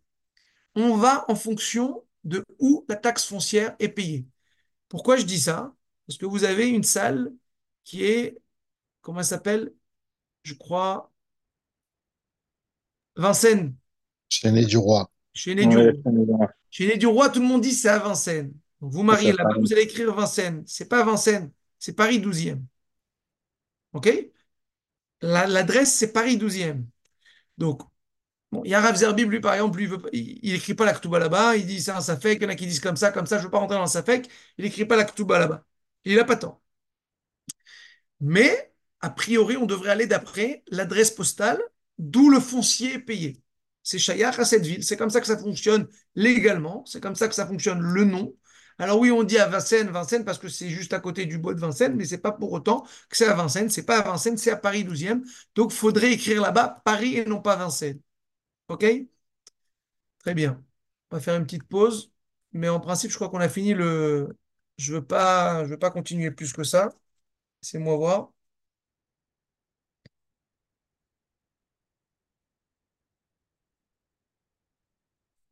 On 0.74 0.96
va 0.96 1.24
en 1.28 1.34
fonction 1.34 2.04
de 2.24 2.44
où 2.58 2.84
la 2.88 2.96
taxe 2.96 3.24
foncière 3.24 3.74
est 3.78 3.88
payée. 3.88 4.26
Pourquoi 4.88 5.16
je 5.16 5.24
dis 5.24 5.40
ça? 5.40 5.74
Parce 6.06 6.18
que 6.18 6.26
vous 6.26 6.44
avez 6.44 6.68
une 6.68 6.82
salle 6.82 7.32
qui 7.84 8.04
est, 8.04 8.38
comment 9.00 9.20
elle 9.20 9.24
s'appelle? 9.24 9.72
Je 10.42 10.54
crois, 10.54 11.12
Vincennes. 13.16 13.74
Chéné 14.28 14.64
du 14.64 14.76
Roi. 14.76 15.10
Chéné 15.32 15.66
du, 15.66 15.76
Roi. 15.76 16.48
Du 16.70 17.06
Roi, 17.06 17.28
tout 17.30 17.40
le 17.40 17.46
monde 17.46 17.62
dit 17.62 17.72
c'est 17.72 17.88
à 17.88 17.98
Vincennes. 17.98 18.52
Donc 18.82 18.92
vous 18.92 19.04
mariez 19.04 19.32
là-bas, 19.32 19.54
vous 19.58 19.72
allez 19.72 19.82
écrire 19.82 20.12
Vincennes. 20.12 20.64
C'est 20.66 20.88
pas 20.88 21.04
Vincennes, 21.04 21.52
c'est 21.78 21.94
Paris 21.94 22.18
12e. 22.20 22.60
OK? 23.92 24.08
L'adresse, 25.22 25.94
c'est 25.94 26.12
Paris 26.12 26.36
12e. 26.36 26.84
Donc, 27.58 27.82
bon, 28.50 28.62
il 28.64 28.70
y 28.72 28.74
a 28.74 28.80
Rav 28.80 28.96
Zerbib, 28.96 29.30
lui, 29.30 29.40
par 29.40 29.54
exemple, 29.54 29.78
lui, 29.78 29.88
il 30.12 30.52
n'écrit 30.52 30.74
pas 30.74 30.84
la 30.84 30.94
Ktuba 30.94 31.20
là-bas, 31.20 31.56
il 31.56 31.66
dit 31.66 31.80
c'est 31.80 31.92
un 31.92 32.00
Safek, 32.00 32.38
il 32.40 32.42
y 32.42 32.46
en 32.46 32.48
a 32.50 32.56
qui 32.56 32.66
disent 32.66 32.80
comme 32.80 32.96
ça, 32.96 33.12
comme 33.12 33.26
ça, 33.26 33.36
je 33.36 33.42
ne 33.42 33.46
veux 33.46 33.50
pas 33.52 33.58
rentrer 33.58 33.76
dans 33.76 33.82
le 33.82 33.88
Safek, 33.88 34.28
il 34.58 34.64
n'écrit 34.64 34.84
pas 34.84 34.96
la 34.96 35.04
Ktuba 35.04 35.38
là-bas. 35.38 35.64
Il 36.04 36.16
n'a 36.16 36.24
pas 36.24 36.36
tant. 36.36 36.60
Mais, 38.20 38.72
a 39.00 39.10
priori, 39.10 39.56
on 39.56 39.66
devrait 39.66 39.90
aller 39.90 40.06
d'après 40.06 40.62
l'adresse 40.68 41.10
postale 41.10 41.60
d'où 41.98 42.30
le 42.30 42.40
foncier 42.40 42.94
est 42.94 42.98
payé. 42.98 43.40
C'est 43.82 43.98
Chayach 43.98 44.38
à 44.38 44.44
cette 44.44 44.64
ville, 44.64 44.84
c'est 44.84 44.96
comme 44.96 45.10
ça 45.10 45.20
que 45.20 45.26
ça 45.26 45.36
fonctionne 45.36 45.88
légalement, 46.14 46.84
c'est 46.86 47.00
comme 47.00 47.16
ça 47.16 47.28
que 47.28 47.34
ça 47.34 47.46
fonctionne 47.46 47.80
le 47.80 48.04
nom. 48.04 48.34
Alors 48.78 48.98
oui, 49.00 49.10
on 49.10 49.22
dit 49.22 49.38
à 49.38 49.46
Vincennes, 49.48 49.88
Vincennes 49.90 50.24
parce 50.24 50.38
que 50.38 50.48
c'est 50.48 50.68
juste 50.70 50.92
à 50.92 51.00
côté 51.00 51.26
du 51.26 51.38
bois 51.38 51.54
de 51.54 51.60
Vincennes, 51.60 51.94
mais 51.96 52.04
c'est 52.04 52.18
pas 52.18 52.32
pour 52.32 52.52
autant 52.52 52.82
que 53.08 53.16
c'est 53.16 53.26
à 53.26 53.34
Vincennes, 53.34 53.70
c'est 53.70 53.84
pas 53.86 53.98
à 53.98 54.02
Vincennes, 54.02 54.36
c'est 54.38 54.50
à 54.50 54.56
Paris 54.56 54.84
12e. 54.84 55.24
Donc, 55.54 55.72
il 55.72 55.76
faudrait 55.76 56.12
écrire 56.12 56.42
là-bas 56.42 56.82
Paris 56.84 57.16
et 57.18 57.24
non 57.24 57.40
pas 57.40 57.56
Vincennes. 57.56 58.00
OK? 58.68 58.84
Très 60.18 60.34
bien. 60.34 60.62
On 61.10 61.16
va 61.16 61.20
faire 61.22 61.36
une 61.36 61.44
petite 61.44 61.64
pause, 61.64 62.12
mais 62.52 62.68
en 62.68 62.80
principe, 62.80 63.10
je 63.10 63.16
crois 63.16 63.28
qu'on 63.30 63.40
a 63.40 63.48
fini 63.48 63.74
le. 63.74 64.36
Je 64.78 64.94
veux 64.94 65.04
pas, 65.04 65.64
veux 65.64 65.78
pas 65.78 65.90
continuer 65.90 66.30
plus 66.30 66.52
que 66.52 66.64
ça. 66.64 66.90
Laissez-moi 67.62 67.96
voir. 67.96 68.32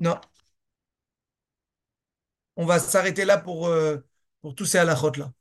Non, 0.01 0.20
on 2.61 2.66
va 2.66 2.78
s'arrêter 2.78 3.24
là 3.24 3.39
pour, 3.39 3.69
euh, 3.69 3.99
tous 4.57 4.66
ces 4.66 4.78
halakhot 4.78 5.12
là. 5.16 5.32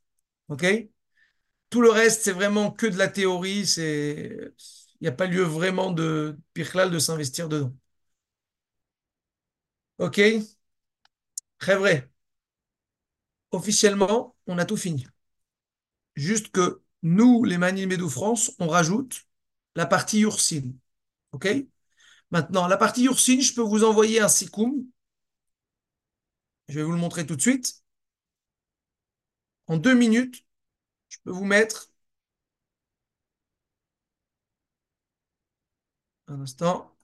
Tout 1.70 1.82
le 1.82 1.90
reste, 1.92 2.24
c'est 2.24 2.32
vraiment 2.32 2.72
que 2.72 2.86
de 2.88 2.98
la 2.98 3.08
théorie. 3.08 3.64
Il 3.78 4.52
n'y 5.02 5.08
a 5.08 5.12
pas 5.12 5.26
lieu 5.28 5.44
vraiment 5.44 5.92
de 5.92 6.38
pirklal 6.54 6.92
de 6.92 7.00
s'investir 7.00 7.48
dedans. 7.50 7.74
OK? 9.98 10.20
Très 11.58 11.76
vrai. 11.78 12.10
Officiellement, 13.52 14.36
on 14.48 14.58
a 14.58 14.66
tout 14.66 14.76
fini. 14.78 15.06
Juste 16.16 16.50
que 16.52 16.82
nous, 17.04 17.44
les 17.46 17.58
Medou 17.58 18.10
France, 18.10 18.52
on 18.60 18.68
rajoute 18.68 19.22
la 19.76 19.86
partie 19.86 20.22
Ursin. 20.22 20.72
OK? 21.32 21.48
Maintenant, 22.32 22.68
la 22.68 22.78
partie 22.78 23.06
Ursin, 23.06 23.40
je 23.42 23.54
peux 23.54 23.62
vous 23.62 23.84
envoyer 23.86 24.22
un 24.22 24.30
sikoum 24.30 24.86
je 26.70 26.80
vais 26.80 26.86
vous 26.86 26.94
le 26.94 26.98
montrer 26.98 27.26
tout 27.26 27.36
de 27.36 27.42
suite. 27.42 27.84
En 29.68 29.78
deux 29.78 29.96
minutes, 29.96 30.46
je 31.10 31.18
peux 31.24 31.32
vous 31.32 31.46
mettre 31.46 31.92
un 36.28 36.40
instant. 36.42 36.96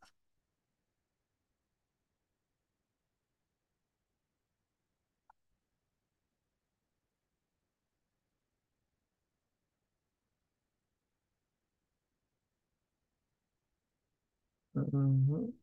Euh, 14.77 15.54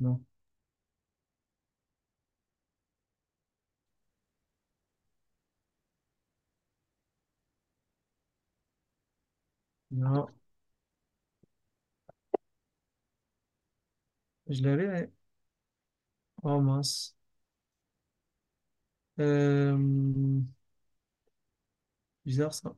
Non. 0.00 0.24
Non. 9.90 10.26
Je 14.48 14.62
l'avais. 14.62 14.86
ouais. 14.88 15.10
Oh 16.42 16.60
mince. 16.60 17.14
Euh, 19.20 19.76
Bizarre 22.24 22.54
ça. 22.54 22.74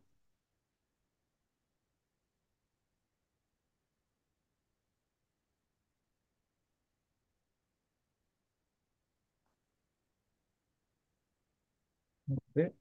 Ouais. 12.57 12.73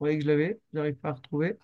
Vous 0.00 0.06
voyez 0.06 0.18
que 0.18 0.24
je 0.24 0.28
l'avais, 0.28 0.60
j'arrive 0.72 0.96
pas 0.96 1.10
à 1.10 1.12
retrouver. 1.12 1.56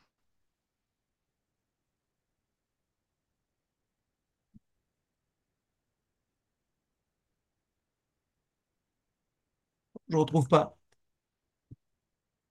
Retrouve 10.18 10.48
pas. 10.48 10.76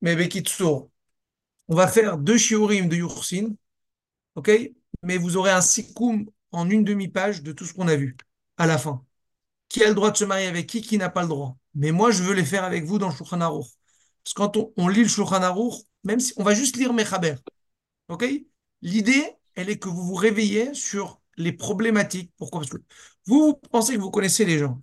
Mais 0.02 0.16
Bekitsour, 0.16 0.90
on 1.68 1.76
va 1.76 1.88
faire 1.88 2.18
deux 2.18 2.38
shiurim 2.38 2.90
de 2.90 2.96
Yursin, 2.98 3.56
ok? 4.36 4.52
Mais 5.04 5.18
vous 5.18 5.38
aurez 5.38 5.52
un 5.52 5.62
sikkum 5.62 6.30
en 6.52 6.70
une 6.70 6.84
demi-page 6.84 7.44
de 7.44 7.52
tout 7.52 7.66
ce 7.66 7.74
qu'on 7.74 7.88
a 7.88 7.96
vu 7.96 8.18
à 8.58 8.68
la 8.68 8.78
fin. 8.78 9.06
Qui 9.70 9.84
a 9.84 9.90
le 9.90 9.96
droit 9.96 10.12
de 10.12 10.18
se 10.18 10.26
marier 10.26 10.48
avec 10.48 10.68
qui, 10.68 10.82
qui 10.82 10.98
n'a 10.98 11.10
pas 11.10 11.24
le 11.24 11.30
droit? 11.30 11.58
Mais 11.76 11.92
moi, 11.92 12.12
je 12.12 12.24
veux 12.24 12.34
les 12.34 12.46
faire 12.46 12.64
avec 12.64 12.86
vous 12.86 13.00
dans 13.00 13.10
le 13.10 13.16
Shulchan 13.16 13.42
Aruch. 13.42 13.68
Parce 14.24 14.34
que 14.34 14.42
quand 14.42 14.58
on, 14.78 14.88
lit 14.88 15.04
le 15.04 15.10
Shulchan 15.10 15.42
même 16.04 16.20
si 16.20 16.34
on 16.38 16.44
va 16.44 16.54
juste 16.54 16.78
lire 16.78 16.94
Mechaber, 16.94 17.36
ok? 18.10 18.26
L'idée, 18.82 19.26
elle 19.56 19.70
est 19.70 19.80
que 19.80 19.90
vous 19.90 20.04
vous 20.04 20.16
réveillez 20.16 20.74
sur 20.74 21.22
les 21.38 21.54
problématiques. 21.54 22.32
Pourquoi? 22.38 22.62
Parce 22.62 22.72
que 22.72 22.78
vous, 23.26 23.40
vous 23.48 23.54
pensez 23.72 23.96
que 23.96 24.00
vous 24.02 24.12
connaissez 24.12 24.46
les 24.46 24.60
gens. 24.60 24.82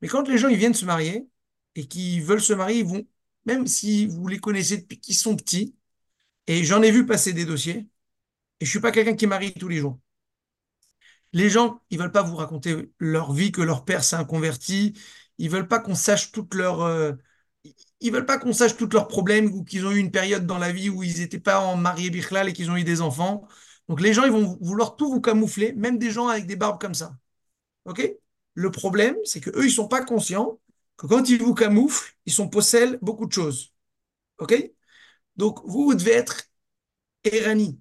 Mais 0.00 0.08
quand 0.08 0.28
les 0.28 0.38
gens 0.38 0.48
ils 0.48 0.56
viennent 0.56 0.74
se 0.74 0.84
marier 0.84 1.28
et 1.76 1.86
qu'ils 1.88 2.22
veulent 2.22 2.40
se 2.42 2.52
marier, 2.52 2.82
vont, 2.82 3.06
même 3.46 3.66
si 3.66 4.06
vous 4.06 4.26
les 4.28 4.38
connaissez 4.38 4.78
depuis 4.78 5.00
qu'ils 5.00 5.16
sont 5.16 5.36
petits, 5.36 5.76
et 6.46 6.64
j'en 6.64 6.82
ai 6.82 6.90
vu 6.90 7.06
passer 7.06 7.32
des 7.32 7.44
dossiers, 7.46 7.88
et 8.60 8.64
je 8.64 8.70
suis 8.70 8.80
pas 8.80 8.92
quelqu'un 8.92 9.16
qui 9.16 9.26
marie 9.26 9.52
tous 9.54 9.68
les 9.68 9.78
jours. 9.78 9.98
Les 11.32 11.48
gens, 11.50 11.80
ils 11.90 11.98
veulent 11.98 12.12
pas 12.12 12.22
vous 12.22 12.36
raconter 12.36 12.92
leur 12.98 13.32
vie, 13.32 13.52
que 13.52 13.62
leur 13.62 13.84
père 13.84 14.04
s'est 14.04 14.16
un 14.16 14.24
converti. 14.24 14.94
Ils 15.38 15.50
veulent 15.50 15.68
pas 15.68 15.78
qu'on 15.80 15.94
sache 15.94 16.30
toutes 16.32 16.54
leurs, 16.54 16.82
euh, 16.82 17.12
ils 18.00 18.12
veulent 18.12 18.26
pas 18.26 18.38
qu'on 18.38 18.52
sache 18.52 18.76
tous 18.76 18.88
leurs 18.92 19.08
problèmes 19.08 19.46
ou 19.54 19.64
qu'ils 19.64 19.86
ont 19.86 19.92
eu 19.92 19.98
une 19.98 20.10
période 20.10 20.46
dans 20.46 20.58
la 20.58 20.72
vie 20.72 20.90
où 20.90 21.02
ils 21.02 21.18
n'étaient 21.20 21.40
pas 21.40 21.60
en 21.60 21.76
marié 21.76 22.10
et 22.14 22.52
qu'ils 22.52 22.70
ont 22.70 22.76
eu 22.76 22.84
des 22.84 23.00
enfants. 23.00 23.46
Donc 23.88 24.00
les 24.00 24.12
gens, 24.12 24.24
ils 24.24 24.32
vont 24.32 24.58
vouloir 24.60 24.96
tout 24.96 25.10
vous 25.10 25.20
camoufler, 25.20 25.72
même 25.74 25.98
des 25.98 26.10
gens 26.10 26.28
avec 26.28 26.46
des 26.46 26.56
barbes 26.56 26.80
comme 26.80 26.94
ça. 26.94 27.16
Ok? 27.86 28.08
Le 28.54 28.70
problème, 28.70 29.16
c'est 29.24 29.40
que 29.40 29.50
eux, 29.50 29.66
ils 29.66 29.72
sont 29.72 29.88
pas 29.88 30.04
conscients 30.04 30.60
quand 31.08 31.28
ils 31.28 31.42
vous 31.42 31.54
camouflent, 31.54 32.14
ils 32.26 32.32
sont 32.32 32.48
possèdent 32.48 32.98
beaucoup 33.02 33.26
de 33.26 33.32
choses. 33.32 33.74
Ok? 34.38 34.54
Donc 35.36 35.60
vous, 35.64 35.94
devez 35.94 36.12
être 36.12 36.44
Erani. 37.24 37.80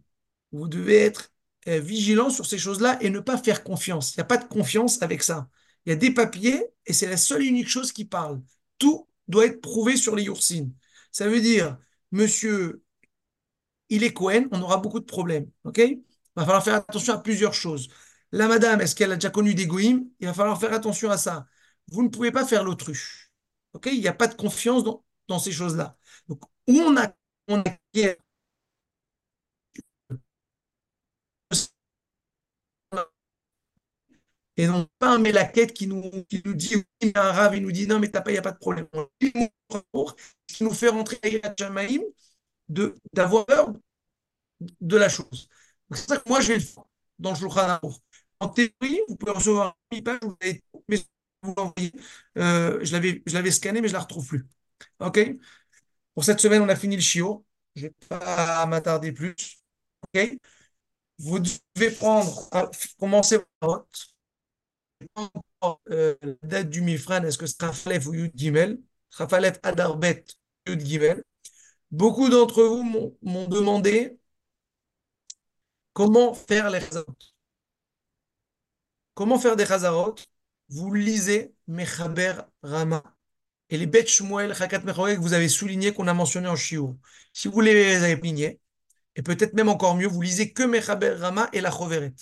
Vous 0.52 0.68
devez 0.68 0.98
être 0.98 1.32
euh, 1.68 1.80
vigilant 1.80 2.30
sur 2.30 2.46
ces 2.46 2.58
choses-là 2.58 2.98
et 3.02 3.10
ne 3.10 3.20
pas 3.20 3.38
faire 3.38 3.64
confiance. 3.64 4.16
Il 4.16 4.20
n'y 4.20 4.22
a 4.22 4.26
pas 4.26 4.38
de 4.38 4.46
confiance 4.48 5.02
avec 5.02 5.24
ça. 5.24 5.50
Il 5.86 5.90
y 5.90 5.94
a 5.94 5.96
des 5.96 6.12
papiers 6.14 6.66
et 6.86 6.94
c'est 6.94 7.08
la 7.08 7.18
seule 7.18 7.44
et 7.44 7.48
unique 7.48 7.70
chose 7.70 7.92
qui 7.92 8.06
parle. 8.06 8.42
Tout 8.78 9.08
doit 9.28 9.46
être 9.46 9.62
prouvé 9.62 9.98
sur 9.98 10.16
les 10.16 10.24
yoursines. 10.24 10.74
Ça 11.12 11.28
veut 11.28 11.42
dire, 11.42 11.78
monsieur, 12.12 12.84
il 13.90 14.04
est 14.04 14.14
Cohen, 14.14 14.48
on 14.52 14.62
aura 14.62 14.78
beaucoup 14.78 15.00
de 15.00 15.06
problèmes. 15.06 15.50
OK? 15.66 15.80
Il 15.80 16.02
va 16.36 16.46
falloir 16.46 16.64
faire 16.64 16.76
attention 16.76 17.14
à 17.14 17.18
plusieurs 17.20 17.54
choses. 17.54 17.90
La 18.32 18.48
madame, 18.48 18.82
est-ce 18.82 18.96
qu'elle 18.96 19.12
a 19.12 19.16
déjà 19.16 19.30
connu 19.30 19.54
des 19.54 19.68
goïms? 19.68 20.10
Il 20.20 20.28
va 20.28 20.34
falloir 20.34 20.60
faire 20.60 20.74
attention 20.74 21.12
à 21.12 21.18
ça. 21.18 21.46
Vous 21.92 22.04
ne 22.04 22.10
pouvez 22.10 22.32
pas 22.32 22.46
faire 22.46 22.64
l'autruche. 22.64 23.32
OK 23.74 23.88
Il 23.92 24.00
n'y 24.02 24.08
a 24.08 24.14
pas 24.14 24.28
de 24.28 24.36
confiance 24.36 24.84
dans, 24.84 25.04
dans 25.28 25.40
ces 25.40 25.52
choses-là. 25.52 25.98
Donc, 26.28 26.42
où 26.68 26.74
on 26.80 26.98
a, 26.98 27.14
on 27.48 27.62
acquiert 27.62 28.16
et 34.58 34.68
non 34.68 34.88
pas 35.00 35.10
un 35.16 35.18
mélaquette 35.20 35.74
qui 35.74 35.88
nous, 35.88 36.10
qui 36.30 36.42
nous 36.46 36.54
dit, 36.54 36.76
oui, 36.76 37.12
un 37.16 37.32
rave, 37.32 37.56
il 37.56 37.64
nous 37.64 37.72
dit, 37.72 37.88
non, 37.88 38.00
mais 38.00 38.08
il 38.08 38.32
n'y 38.32 38.38
a 38.38 38.42
pas 38.42 38.52
de 38.52 38.58
problème. 38.58 38.88
Qui 40.48 40.64
nous 40.64 40.74
fait 40.74 40.90
rentrer 40.90 41.40
à 41.44 41.54
Jamaïm 41.58 42.02
d'avoir 43.14 43.46
peur 43.46 43.74
de 44.60 44.98
la 44.98 45.10
chose. 45.10 45.48
C'est 45.92 46.08
ça 46.10 46.18
que 46.18 46.30
moi, 46.30 46.42
je 46.42 46.48
vais 46.50 46.54
le 46.56 46.60
faire 46.62 46.84
dans 47.20 47.32
le 47.32 47.36
Shulchan. 47.38 47.80
En 48.40 48.50
théorie, 48.50 49.02
vous 49.08 49.16
pouvez 49.16 49.32
recevoir 49.32 49.76
un 49.92 50.02
page, 50.02 50.20
mais 50.88 51.00
vous 51.42 51.54
l'envoyez. 51.58 51.92
Euh, 52.38 52.80
je 52.84 52.94
l'avais, 53.34 53.52
scanné, 53.52 53.82
mais 53.82 53.88
je 53.88 53.94
la 53.94 54.00
retrouve 54.00 54.28
plus. 54.28 54.46
OK? 55.00 55.20
Pour 56.14 56.24
cette 56.26 56.40
semaine, 56.40 56.62
on 56.62 56.70
a 56.70 56.76
fini 56.76 56.96
le 56.96 57.02
chiot. 57.02 57.46
Je 57.76 57.84
vais 57.84 57.94
pas 58.10 58.66
m'attarder 58.66 59.12
plus. 59.12 59.36
OK? 60.14 60.38
Vous 61.20 61.40
devez 61.40 61.92
prendre, 61.92 62.50
commencer 63.00 63.38
votre 63.38 63.48
vote 63.62 64.12
euh, 65.92 66.16
la 66.22 66.34
date 66.44 66.70
du 66.70 66.82
Mifran, 66.82 67.24
est-ce 67.24 67.38
que 67.38 67.46
c'est 67.46 67.64
Rafalef 67.64 68.08
ou 68.08 68.14
Yud 68.14 68.32
Gimel? 68.36 68.80
Rafalef 69.12 69.60
Adarbet 69.64 70.26
Yud 70.68 70.86
Gimel. 70.86 71.24
Beaucoup 71.92 72.30
d'entre 72.30 72.64
vous 72.64 72.84
m'ont 73.22 73.48
demandé 73.48 74.18
comment 75.94 76.34
faire 76.34 76.70
les. 76.70 76.82
Comment 79.14 79.40
faire 79.40 79.56
des 79.56 79.66
chazarot 79.66 80.16
Vous 80.72 80.94
lisez 80.94 81.54
Mechaber 81.68 82.34
Rama. 82.64 83.04
Et 83.70 83.78
les 83.78 83.86
Bet 83.86 84.06
Shmuel, 84.08 84.56
Chakat 84.56 84.80
Mechawek, 84.80 85.20
vous 85.20 85.34
avez 85.34 85.48
souligné 85.50 85.94
qu'on 85.94 86.08
a 86.08 86.14
mentionné 86.14 86.48
en 86.48 86.56
Shiur. 86.56 86.96
Si 87.34 87.48
vous 87.48 87.62
les 87.62 88.04
avez 88.04 88.18
plignés, 88.18 88.60
et 89.16 89.22
peut-être 89.22 89.54
même 89.54 89.70
encore 89.70 89.96
mieux, 89.96 90.08
vous 90.08 90.22
lisez 90.22 90.52
que 90.54 90.64
Mechaber 90.64 91.12
Rama 91.12 91.50
et 91.54 91.62
la 91.62 91.72
Choveret. 91.72 92.14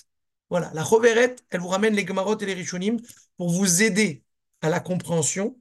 Voilà, 0.49 0.71
la 0.73 0.83
Choveret, 0.83 1.35
elle 1.49 1.61
vous 1.61 1.67
ramène 1.69 1.95
les 1.95 2.05
Gemarot 2.05 2.37
et 2.37 2.45
les 2.45 2.53
Rishonim 2.53 2.97
pour 3.37 3.49
vous 3.49 3.83
aider 3.83 4.23
à 4.61 4.69
la 4.69 4.79
compréhension 4.79 5.55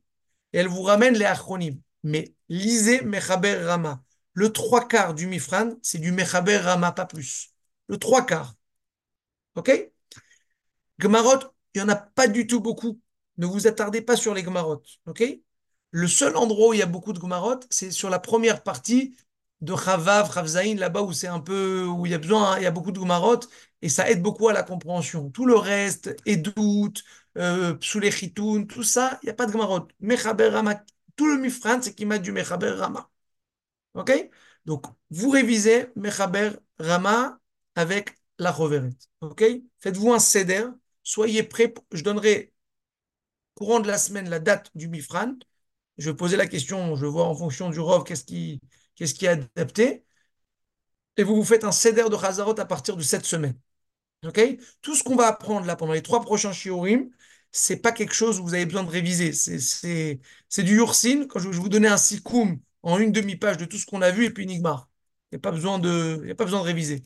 elle 0.53 0.69
vous 0.69 0.83
ramène 0.83 1.15
les 1.15 1.25
Achronim. 1.25 1.81
Mais 2.03 2.35
lisez 2.49 3.03
Mechaber 3.03 3.55
Rama. 3.65 4.03
Le 4.33 4.53
trois 4.53 4.87
quarts 4.87 5.15
du 5.15 5.27
Mifran, 5.27 5.71
c'est 5.83 5.99
du 5.99 6.13
Mechaber 6.13 6.59
Rama, 6.59 6.93
pas 6.93 7.07
plus. 7.07 7.53
Le 7.89 7.99
trois 7.99 8.25
quarts. 8.25 8.55
Ok? 9.57 9.71
Gemarot, 10.99 11.41
il 11.75 11.83
n'y 11.83 11.85
en 11.85 11.89
a 11.89 11.97
pas 11.97 12.29
du 12.29 12.47
tout 12.47 12.61
beaucoup. 12.61 13.01
Ne 13.39 13.47
vous 13.47 13.67
attardez 13.67 14.03
pas 14.03 14.17
sur 14.17 14.35
les 14.35 14.43
Gemarot. 14.43 14.83
Ok? 15.07 15.23
Le 15.91 16.07
seul 16.07 16.37
endroit 16.37 16.69
où 16.71 16.75
il 16.75 16.81
y 16.81 16.83
a 16.83 16.87
beaucoup 16.87 17.13
de 17.13 17.21
Gemarot, 17.21 17.61
c'est 17.71 17.91
sur 17.91 18.11
la 18.11 18.19
première 18.19 18.63
partie 18.63 19.17
de 19.61 19.75
Chavav, 19.75 20.33
Chavzaïn, 20.33 20.79
là-bas 20.79 21.03
où 21.03 21.13
c'est 21.13 21.27
un 21.29 21.41
peu, 21.41 21.85
où 21.87 22.07
il 22.07 22.13
y 22.13 22.15
a 22.15 22.19
besoin, 22.19 22.53
hein, 22.53 22.59
il 22.59 22.63
y 22.63 22.67
a 22.67 22.71
beaucoup 22.71 22.93
de 22.93 23.01
Gemarot, 23.01 23.41
et 23.83 23.89
ça 23.89 24.09
aide 24.11 24.23
beaucoup 24.23 24.49
à 24.49 24.53
la 24.53 24.63
compréhension. 24.63 25.31
Tout 25.31 25.47
le 25.47 25.57
reste, 25.57 26.15
Edout, 26.27 26.93
euh, 27.39 27.75
Psoulé 27.75 28.11
tout 28.69 28.83
ça, 28.83 29.19
il 29.23 29.27
n'y 29.27 29.31
a 29.31 29.35
pas 29.35 29.47
de 29.47 29.53
Gemarot. 29.53 29.89
Mechaber 30.01 30.49
Rama, 30.49 30.83
tout 31.17 31.27
le 31.27 31.39
Mifran, 31.39 31.83
c'est 31.83 31.95
qu'il 31.95 32.07
m'a 32.07 32.19
du 32.19 32.33
Mechaber 32.33 32.71
Rama. 32.71 33.11
Ok? 33.95 34.13
Donc, 34.65 34.87
vous 35.11 35.31
révisez 35.31 35.89
Mechaber 35.97 36.53
Rama 36.79 37.41
avec 37.75 38.17
la 38.39 38.53
Roveret. 38.53 38.91
Ok? 39.21 39.45
Faites-vous 39.81 40.13
un 40.13 40.19
ceder, 40.19 40.67
soyez 41.09 41.43
prêts, 41.43 41.73
je 41.93 42.03
donnerai 42.03 42.53
courant 43.55 43.81
de 43.81 43.89
la 43.89 43.99
semaine 43.99 44.29
la 44.29 44.41
date 44.41 44.71
du 44.75 44.89
Mifran, 44.89 45.35
Je 45.99 46.11
vais 46.11 46.17
poser 46.17 46.37
la 46.37 46.47
question, 46.47 46.97
je 46.97 47.07
vois 47.07 47.27
en 47.27 47.35
fonction 47.35 47.71
du 47.71 47.81
rov 47.81 48.05
qu'est-ce 48.05 48.25
qui, 48.25 48.61
est 49.01 49.29
adapté. 49.29 50.05
Et 51.17 51.23
vous 51.25 51.35
vous 51.35 51.45
faites 51.45 51.65
un 51.65 51.73
céder 51.73 52.05
de 52.11 52.15
Hazarot 52.15 52.59
à 52.61 52.65
partir 52.67 52.97
de 52.97 53.03
cette 53.03 53.25
semaine. 53.25 53.59
Tout 54.83 54.95
ce 54.95 55.03
qu'on 55.03 55.17
va 55.17 55.29
apprendre 55.29 55.67
là 55.67 55.77
pendant 55.77 55.93
les 55.93 56.03
trois 56.03 56.21
prochains 56.21 56.53
shiurim, 56.53 57.11
c'est 57.51 57.79
pas 57.79 57.93
quelque 57.93 58.15
chose 58.15 58.39
où 58.41 58.45
vous 58.45 58.55
avez 58.55 58.67
besoin 58.67 58.85
de 58.85 58.91
réviser. 58.91 59.33
C'est 59.33 60.63
du 60.63 60.77
Yursin. 60.77 61.27
Quand 61.27 61.41
je, 61.41 61.49
vous 61.49 61.69
donnais 61.69 61.89
un 61.89 61.97
sikoum 61.97 62.61
en 62.83 62.99
une 62.99 63.13
demi-page 63.13 63.57
de 63.57 63.65
tout 63.65 63.79
ce 63.79 63.87
qu'on 63.87 64.03
a 64.03 64.11
vu 64.11 64.25
et 64.27 64.31
puis 64.31 64.47
Nigmar. 64.47 64.89
Il 65.33 65.37
n'y 65.37 65.39
a 65.39 65.41
pas 65.41 65.53
besoin 65.53 65.79
de 65.79 66.57
réviser. 66.57 67.05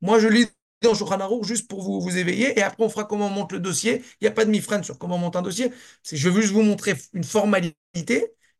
Moi, 0.00 0.18
je 0.18 0.28
lis 0.28 0.48
dans 0.82 0.94
Shulchan 0.94 1.42
juste 1.44 1.68
pour 1.68 1.82
vous, 1.82 2.00
vous 2.00 2.16
éveiller 2.16 2.58
et 2.58 2.62
après 2.62 2.84
on 2.84 2.88
fera 2.88 3.04
comment 3.04 3.26
on 3.26 3.30
monte 3.30 3.52
le 3.52 3.60
dossier. 3.60 3.98
Il 4.20 4.24
n'y 4.24 4.28
a 4.28 4.30
pas 4.32 4.44
de 4.44 4.50
mifran 4.50 4.82
sur 4.82 4.98
comment 4.98 5.16
on 5.16 5.18
monte 5.18 5.36
un 5.36 5.42
dossier. 5.42 5.72
Je 6.12 6.28
veux 6.28 6.40
juste 6.42 6.52
vous 6.54 6.62
montrer 6.62 6.94
une 7.14 7.24
formalité 7.24 7.74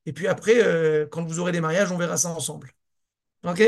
et 0.06 0.12
puis 0.12 0.26
après, 0.28 0.54
euh, 0.62 1.06
quand 1.10 1.24
vous 1.24 1.38
aurez 1.40 1.52
des 1.52 1.60
mariages, 1.60 1.92
on 1.92 1.98
verra 1.98 2.16
ça 2.16 2.30
ensemble. 2.30 2.72
Ok? 3.44 3.62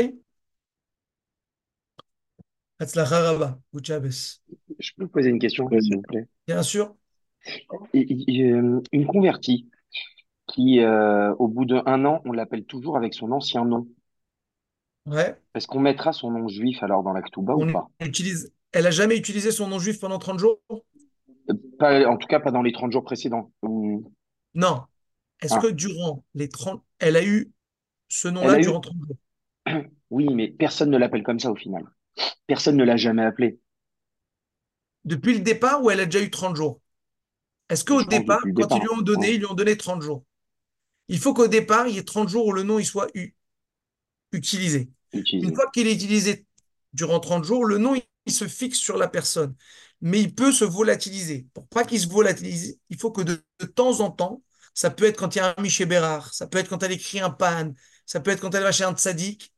Je 4.79 4.91
peux 4.95 5.03
vous 5.03 5.09
poser 5.09 5.29
une 5.29 5.39
question, 5.39 5.69
s'il 5.79 5.95
vous 5.97 6.01
plaît? 6.01 6.27
Bien 6.47 6.63
sûr. 6.63 6.95
Euh, 7.95 8.81
Une 8.91 9.07
convertie 9.07 9.69
qui, 10.47 10.81
euh, 10.81 11.33
au 11.39 11.47
bout 11.47 11.65
d'un 11.65 12.05
an, 12.05 12.21
on 12.25 12.33
l'appelle 12.33 12.65
toujours 12.65 12.97
avec 12.97 13.13
son 13.13 13.31
ancien 13.31 13.65
nom. 13.65 13.87
Ouais. 15.05 15.39
Est-ce 15.53 15.67
qu'on 15.67 15.79
mettra 15.79 16.13
son 16.13 16.31
nom 16.31 16.47
juif 16.47 16.81
alors 16.81 17.03
dans 17.03 17.13
la 17.13 17.21
Ketouba 17.21 17.55
ou 17.55 17.71
pas? 17.71 17.87
utilise, 17.99 18.51
elle 18.71 18.87
a 18.87 18.91
jamais 18.91 19.15
utilisé 19.17 19.51
son 19.51 19.67
nom 19.67 19.79
juif 19.79 19.99
pendant 19.99 20.17
30 20.19 20.39
jours? 20.39 20.59
Pas, 21.77 22.07
en 22.07 22.17
tout 22.17 22.27
cas, 22.27 22.39
pas 22.39 22.51
dans 22.51 22.63
les 22.63 22.71
30 22.71 22.91
jours 22.91 23.03
précédents. 23.03 23.51
Non. 24.55 24.81
Est-ce 25.41 25.55
Ah. 25.55 25.59
que 25.61 25.67
durant 25.67 26.23
les 26.33 26.49
30, 26.49 26.83
elle 26.99 27.17
a 27.17 27.23
eu 27.25 27.51
ce 28.07 28.27
nom-là 28.27 28.57
eu, 28.57 28.61
durant 28.63 28.81
30 28.81 28.97
jours? 28.97 29.17
Oui, 30.11 30.27
mais 30.33 30.47
personne 30.49 30.91
ne 30.91 30.97
l'appelle 30.97 31.23
comme 31.23 31.39
ça 31.39 31.51
au 31.51 31.55
final. 31.55 31.83
Personne 32.47 32.77
ne 32.77 32.83
l'a 32.83 32.95
jamais 32.95 33.23
appelé. 33.23 33.59
Depuis 35.03 35.33
le 35.33 35.39
départ 35.41 35.83
ou 35.83 35.89
elle 35.91 35.99
a 35.99 36.05
déjà 36.05 36.23
eu 36.23 36.29
30 36.29 36.55
jours? 36.55 36.79
Est-ce 37.69 37.83
qu'au 37.83 38.03
départ, 38.03 38.39
quand 38.41 38.49
départ. 38.53 38.77
ils 38.77 38.81
lui 38.81 38.89
ont 38.91 39.01
donné, 39.01 39.27
Ouais. 39.27 39.33
ils 39.35 39.39
lui 39.39 39.45
ont 39.47 39.55
donné 39.55 39.75
30 39.75 40.01
jours? 40.03 40.23
Il 41.09 41.17
faut 41.19 41.33
qu'au 41.33 41.47
départ, 41.47 41.87
il 41.87 41.95
y 41.95 41.97
ait 41.97 42.03
30 42.03 42.29
jours 42.29 42.45
où 42.45 42.51
le 42.53 42.63
nom 42.63 42.77
il 42.79 42.85
soit 42.85 43.07
utilisé. 44.31 44.89
Une 45.33 45.55
fois 45.55 45.69
qu'il 45.71 45.87
est 45.87 45.93
utilisé 45.93 46.45
durant 46.93 47.19
30 47.19 47.43
jours, 47.43 47.65
le 47.65 47.77
nom 47.77 47.95
il, 47.95 48.31
se 48.31 48.47
fixe 48.47 48.79
sur 48.79 48.97
la 48.97 49.07
personne. 49.07 49.55
Mais 50.01 50.19
il 50.19 50.33
peut 50.33 50.51
se 50.51 50.65
volatiliser. 50.65 51.47
Pour 51.53 51.67
pas 51.67 51.83
qu'il 51.83 51.99
se 51.99 52.07
volatilise, 52.07 52.79
il 52.89 52.97
faut 52.97 53.11
que 53.11 53.21
de, 53.21 53.43
de 53.59 53.65
temps 53.65 53.99
en 53.99 54.09
temps, 54.09 54.41
ça 54.73 54.89
peut 54.89 55.05
être 55.05 55.17
quand 55.17 55.35
il 55.35 55.39
y 55.39 55.41
a 55.41 55.53
un 55.55 55.61
Miché 55.61 55.85
Bérard, 55.85 56.33
ça 56.33 56.47
peut 56.47 56.57
être 56.57 56.69
quand 56.69 56.81
elle 56.83 56.91
écrit 56.91 57.19
un 57.19 57.29
pan, 57.29 57.71
ça 58.05 58.19
peut 58.19 58.31
être 58.31 58.41
quand 58.41 58.53
elle 58.55 58.63
va 58.63 58.71
chez 58.71 58.83
un 58.83 58.93
tzaddik, 58.93 59.53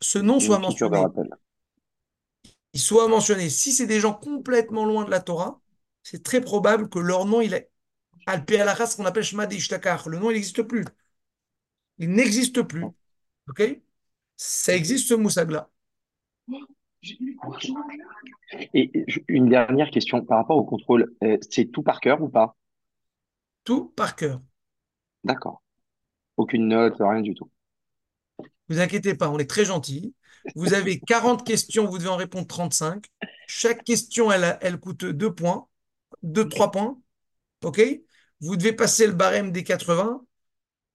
ce 0.00 0.18
nom 0.18 0.40
soit 0.40 0.58
mentionné. 0.58 1.04
Il 2.72 2.80
soit 2.80 3.08
mentionné. 3.08 3.48
Si 3.48 3.72
c'est 3.72 3.86
des 3.86 4.00
gens 4.00 4.12
complètement 4.12 4.84
loin 4.84 5.04
de 5.04 5.10
la 5.10 5.20
Torah, 5.20 5.60
c'est 6.02 6.22
très 6.22 6.40
probable 6.40 6.88
que 6.88 6.98
leur 6.98 7.24
nom, 7.24 7.40
il 7.40 7.54
est 7.54 7.70
la 8.26 8.74
race 8.74 8.96
qu'on 8.96 9.06
appelle 9.06 9.24
Shema 9.24 9.46
Ishtakar. 9.46 10.08
Le 10.08 10.18
nom, 10.18 10.30
il 10.30 10.34
n'existe 10.34 10.62
plus. 10.62 10.84
Il 11.98 12.10
n'existe 12.10 12.62
plus. 12.62 12.84
OK? 13.48 13.62
Ça 14.36 14.74
existe 14.74 15.08
ce 15.08 15.14
moussag-là? 15.14 15.70
Et 18.74 18.90
je- 19.08 19.20
une 19.28 19.48
dernière 19.48 19.90
question 19.90 20.24
par 20.24 20.38
rapport 20.38 20.56
au 20.56 20.64
contrôle. 20.64 21.12
Euh, 21.24 21.36
c'est 21.50 21.66
tout 21.66 21.82
par 21.82 22.00
cœur 22.00 22.22
ou 22.22 22.28
pas? 22.28 22.56
Tout 23.64 23.92
par 23.94 24.16
cœur. 24.16 24.40
D'accord. 25.24 25.62
Aucune 26.36 26.68
note, 26.68 26.96
rien 27.00 27.22
du 27.22 27.34
tout. 27.34 27.50
Vous 28.68 28.80
inquiétez 28.80 29.14
pas, 29.14 29.30
on 29.30 29.38
est 29.38 29.48
très 29.48 29.64
gentil. 29.64 30.14
Vous 30.54 30.74
avez 30.74 31.00
40 31.00 31.46
questions, 31.46 31.86
vous 31.86 31.98
devez 31.98 32.08
en 32.10 32.16
répondre 32.16 32.46
35. 32.46 33.06
Chaque 33.46 33.84
question, 33.84 34.30
elle, 34.32 34.58
elle 34.60 34.78
coûte 34.78 35.04
2 35.04 35.34
points, 35.34 35.68
2, 36.22 36.48
3 36.48 36.70
points. 36.70 37.00
OK? 37.64 37.80
Vous 38.40 38.56
devez 38.56 38.72
passer 38.74 39.06
le 39.06 39.12
barème 39.14 39.52
des 39.52 39.64
80. 39.64 40.24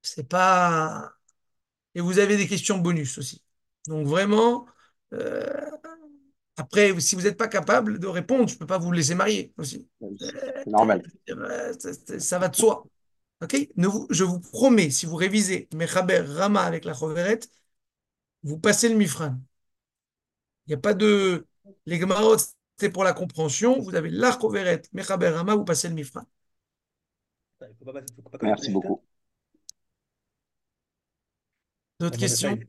C'est 0.03 0.27
pas. 0.29 1.13
Et 1.95 2.01
vous 2.01 2.19
avez 2.19 2.37
des 2.37 2.47
questions 2.47 2.77
bonus 2.77 3.17
aussi. 3.17 3.43
Donc 3.87 4.07
vraiment, 4.07 4.65
euh, 5.13 5.43
après, 6.57 6.97
si 6.99 7.15
vous 7.15 7.21
n'êtes 7.23 7.37
pas 7.37 7.47
capable 7.47 7.99
de 7.99 8.07
répondre, 8.07 8.47
je 8.47 8.53
ne 8.55 8.59
peux 8.59 8.67
pas 8.67 8.77
vous 8.77 8.91
laisser 8.91 9.15
marier 9.15 9.53
aussi. 9.57 9.87
C'est 10.19 10.67
normal. 10.67 11.01
Euh, 11.29 11.73
ça- 11.79 11.93
ça- 11.93 12.19
Ça 12.19 12.39
va 12.39 12.47
de 12.49 12.55
soi. 12.55 12.85
OK? 13.41 13.69
Ne 13.75 13.87
vous- 13.87 14.07
Je 14.09 14.23
vous 14.23 14.39
promets, 14.39 14.89
si 14.91 15.05
vous 15.05 15.15
révisez 15.15 15.67
Mechaber 15.73 16.19
Rama 16.19 16.61
avec 16.61 16.85
la 16.85 16.93
Choveret, 16.93 17.39
vous 18.43 18.59
passez 18.59 18.89
le 18.89 18.95
Mifran. 18.95 19.35
Il 20.67 20.71
n'y 20.71 20.73
a 20.75 20.77
pas 20.77 20.93
de. 20.93 21.45
Les 21.85 21.99
Gemarot, 21.99 22.37
c'est 22.79 22.89
pour 22.89 23.03
la 23.03 23.13
compréhension. 23.13 23.79
Vous 23.79 23.95
avez 23.95 24.09
la 24.09 24.31
Choveret, 24.39 24.81
Mechaber 24.93 25.29
Rama, 25.29 25.55
vous 25.55 25.65
passez 25.65 25.87
le 25.89 25.95
Mifran. 25.95 26.21
Merci 28.41 28.71
beaucoup. 28.71 29.01
D'autres 32.01 32.17
questions 32.19 32.57
Il 32.59 32.67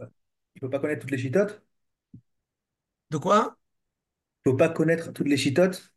il 0.57 0.61
faut 0.61 0.69
pas 0.69 0.79
connaître 0.79 1.01
toutes 1.03 1.11
les 1.13 1.19
chitotes. 1.19 1.63
De 3.11 3.19
quoi? 3.19 3.57
Il 4.47 4.51
faut 4.51 4.57
pas 4.57 4.69
connaître 4.69 5.13
toutes 5.13 5.27
les 5.29 5.37
chitotes. 5.37 5.93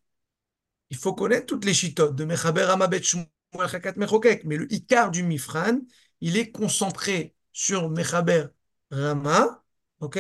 Il 0.90 0.98
faut 0.98 1.14
connaître 1.14 1.46
toutes 1.48 1.66
les 1.66 1.74
chitotes 1.74 2.16
de 2.16 2.26
Mechaber 2.26 2.64
Rama 2.64 2.88
Bet 2.88 3.02
Shmuel 3.04 3.28
Chakat 3.70 3.94
Mechokek. 3.98 4.44
Mais 4.46 4.58
le 4.58 4.72
Ikar 4.74 5.12
du 5.12 5.24
Mifran, 5.24 5.80
il 6.22 6.38
est 6.38 6.52
concentré 6.52 7.36
sur 7.54 7.90
Mechaber 7.90 8.48
Rama. 8.92 9.64
OK? 10.00 10.20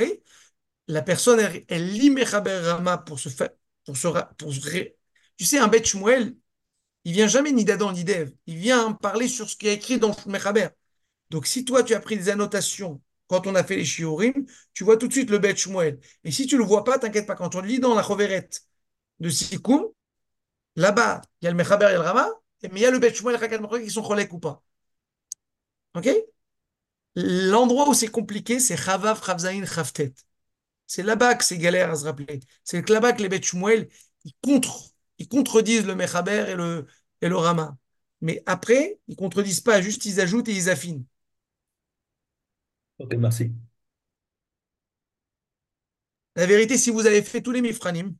La 0.87 1.01
personne, 1.01 1.39
elle, 1.39 1.65
elle 1.67 1.91
lit 1.93 2.09
Mechaber 2.11 2.59
Rama 2.59 2.97
pour 2.99 3.19
se 3.19 3.29
faire. 3.29 3.49
Pour 3.85 3.97
se, 3.97 4.07
pour 4.37 4.53
se 4.53 4.61
ré- 4.69 4.97
Tu 5.37 5.45
sais, 5.45 5.59
un 5.59 5.67
Bet 5.67 5.83
Shmuel, 5.83 6.35
il 7.05 7.13
vient 7.13 7.27
jamais 7.27 7.51
ni 7.53 7.65
d'Adam 7.65 7.91
ni 7.93 8.03
d'Ève. 8.03 8.33
Il 8.47 8.57
vient 8.57 8.93
parler 8.93 9.27
sur 9.27 9.49
ce 9.49 9.55
qui 9.57 9.67
est 9.67 9.75
écrit 9.75 9.99
dans 9.99 10.15
Mechaber. 10.27 10.69
Donc, 11.31 11.47
si 11.47 11.65
toi, 11.65 11.83
tu 11.83 11.93
as 11.95 12.01
pris 12.01 12.17
des 12.17 12.29
annotations 12.29 13.01
quand 13.27 13.47
on 13.47 13.55
a 13.55 13.63
fait 13.63 13.77
les 13.77 13.85
shiurim, 13.85 14.45
tu 14.73 14.83
vois 14.83 14.97
tout 14.97 15.07
de 15.07 15.13
suite 15.13 15.29
le 15.29 15.39
Bet 15.39 15.55
Shmuel. 15.55 15.99
Et 16.23 16.31
si 16.31 16.47
tu 16.47 16.57
le 16.57 16.63
vois 16.63 16.83
pas, 16.83 16.99
t'inquiète 16.99 17.27
pas. 17.27 17.35
Quand 17.35 17.55
on 17.55 17.61
lit 17.61 17.79
dans 17.79 17.95
la 17.95 18.03
Choveret 18.03 18.49
de 19.19 19.29
Sikoum, 19.29 19.85
là-bas, 20.75 21.21
il 21.41 21.45
y 21.45 21.47
a 21.47 21.51
le 21.51 21.57
Mechaber 21.57 21.87
et 21.91 21.93
le 21.93 21.99
Rama, 22.01 22.29
mais 22.63 22.69
il 22.75 22.83
y 22.83 22.85
a 22.85 22.91
le 22.91 22.99
Bet 22.99 23.13
Shmuel 23.13 23.35
et 23.35 23.47
le 23.49 23.59
Mechokek 23.59 23.83
qui 23.85 23.91
sont 23.91 24.03
cholek 24.03 24.33
ou 24.33 24.39
pas. 24.39 24.63
OK? 25.95 26.07
L'endroit 27.15 27.87
où 27.89 27.93
c'est 27.93 28.07
compliqué, 28.09 28.59
c'est 28.59 28.77
Chavav, 28.77 29.23
Chavzaïn, 29.25 29.65
Chavtet. 29.65 30.13
C'est 30.87 31.03
là-bas 31.03 31.35
que 31.35 31.45
c'est 31.45 31.57
galère 31.57 31.91
à 31.91 31.95
se 31.95 32.05
rappeler. 32.05 32.41
C'est 32.63 32.87
là-bas 32.89 33.13
que 33.13 33.21
les 33.23 33.29
Bet 33.29 33.41
Shmuel, 33.43 33.89
ils, 34.25 34.33
contre, 34.43 34.91
ils 35.19 35.27
contredisent 35.27 35.85
le 35.85 35.95
Mechaber 35.95 36.45
et 36.49 36.55
le, 36.55 36.87
et 37.21 37.29
Rama. 37.29 37.77
Mais 38.21 38.43
après, 38.45 38.99
ils 39.07 39.15
contredisent 39.15 39.61
pas, 39.61 39.81
juste 39.81 40.05
ils 40.05 40.21
ajoutent 40.21 40.49
et 40.49 40.53
ils 40.53 40.69
affinent. 40.69 41.05
Ok, 42.97 43.13
merci. 43.15 43.51
La 46.37 46.45
vérité, 46.45 46.77
si 46.77 46.91
vous 46.91 47.05
avez 47.07 47.21
fait 47.21 47.41
tous 47.41 47.51
les 47.51 47.61
Mifranim, 47.61 48.15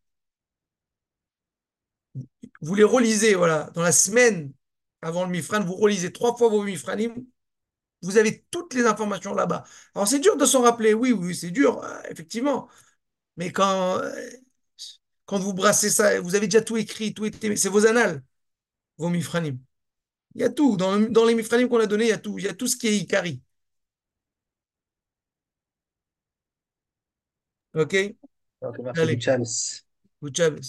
vous 2.62 2.76
les 2.76 2.84
relisez, 2.84 3.36
voilà, 3.36 3.70
dans 3.76 3.82
la 3.82 3.92
semaine 3.92 4.52
avant 5.02 5.26
le 5.26 5.32
Mifran, 5.32 5.64
vous 5.64 5.76
relisez 5.76 6.12
trois 6.12 6.36
fois 6.36 6.50
vos 6.50 6.64
Mifranim, 6.64 7.14
vous 8.04 8.18
avez 8.18 8.46
toutes 8.52 8.74
les 8.74 8.86
informations 8.88 9.34
là-bas. 9.36 9.66
Alors 9.96 10.08
c'est 10.08 10.20
dur 10.20 10.38
de 10.38 10.46
s'en 10.46 10.62
rappeler, 10.64 10.94
oui, 10.94 11.14
oui, 11.14 11.36
c'est 11.36 11.52
dur, 11.52 11.84
euh, 11.84 12.02
effectivement. 12.12 12.70
Mais 13.38 13.52
quand, 13.52 14.00
euh, 14.00 14.12
quand 15.26 15.40
vous 15.40 15.54
brassez 15.54 15.90
ça, 15.90 16.20
vous 16.22 16.36
avez 16.36 16.48
déjà 16.48 16.62
tout 16.62 16.78
écrit, 16.78 17.14
tout 17.14 17.26
été, 17.26 17.56
c'est 17.56 17.70
vos 17.70 17.86
annales, 17.88 18.24
vos 18.98 19.10
Mifranim. 19.10 19.60
Il 20.36 20.42
y 20.42 20.46
a 20.46 20.52
tout. 20.52 20.78
Dans, 20.78 20.98
le- 20.98 21.10
dans 21.10 21.26
les 21.26 21.36
Mifranim 21.36 21.70
qu'on 21.70 21.80
a 21.82 21.88
donnés, 21.88 22.06
il 22.08 22.10
y 22.10 22.14
a 22.14 22.20
tout. 22.20 22.40
Il 22.40 22.46
y 22.46 22.50
a 22.50 22.56
tout 22.56 22.68
ce 22.68 22.78
qui 22.78 22.88
est 22.90 22.98
Ikari. 22.98 23.42
OK 27.76 28.16
Ok, 28.62 28.80
merci. 28.80 29.02
Allez, 29.02 29.16
Good 29.16 29.22
chance. 29.22 29.86
good 30.22 30.34
job. 30.36 30.60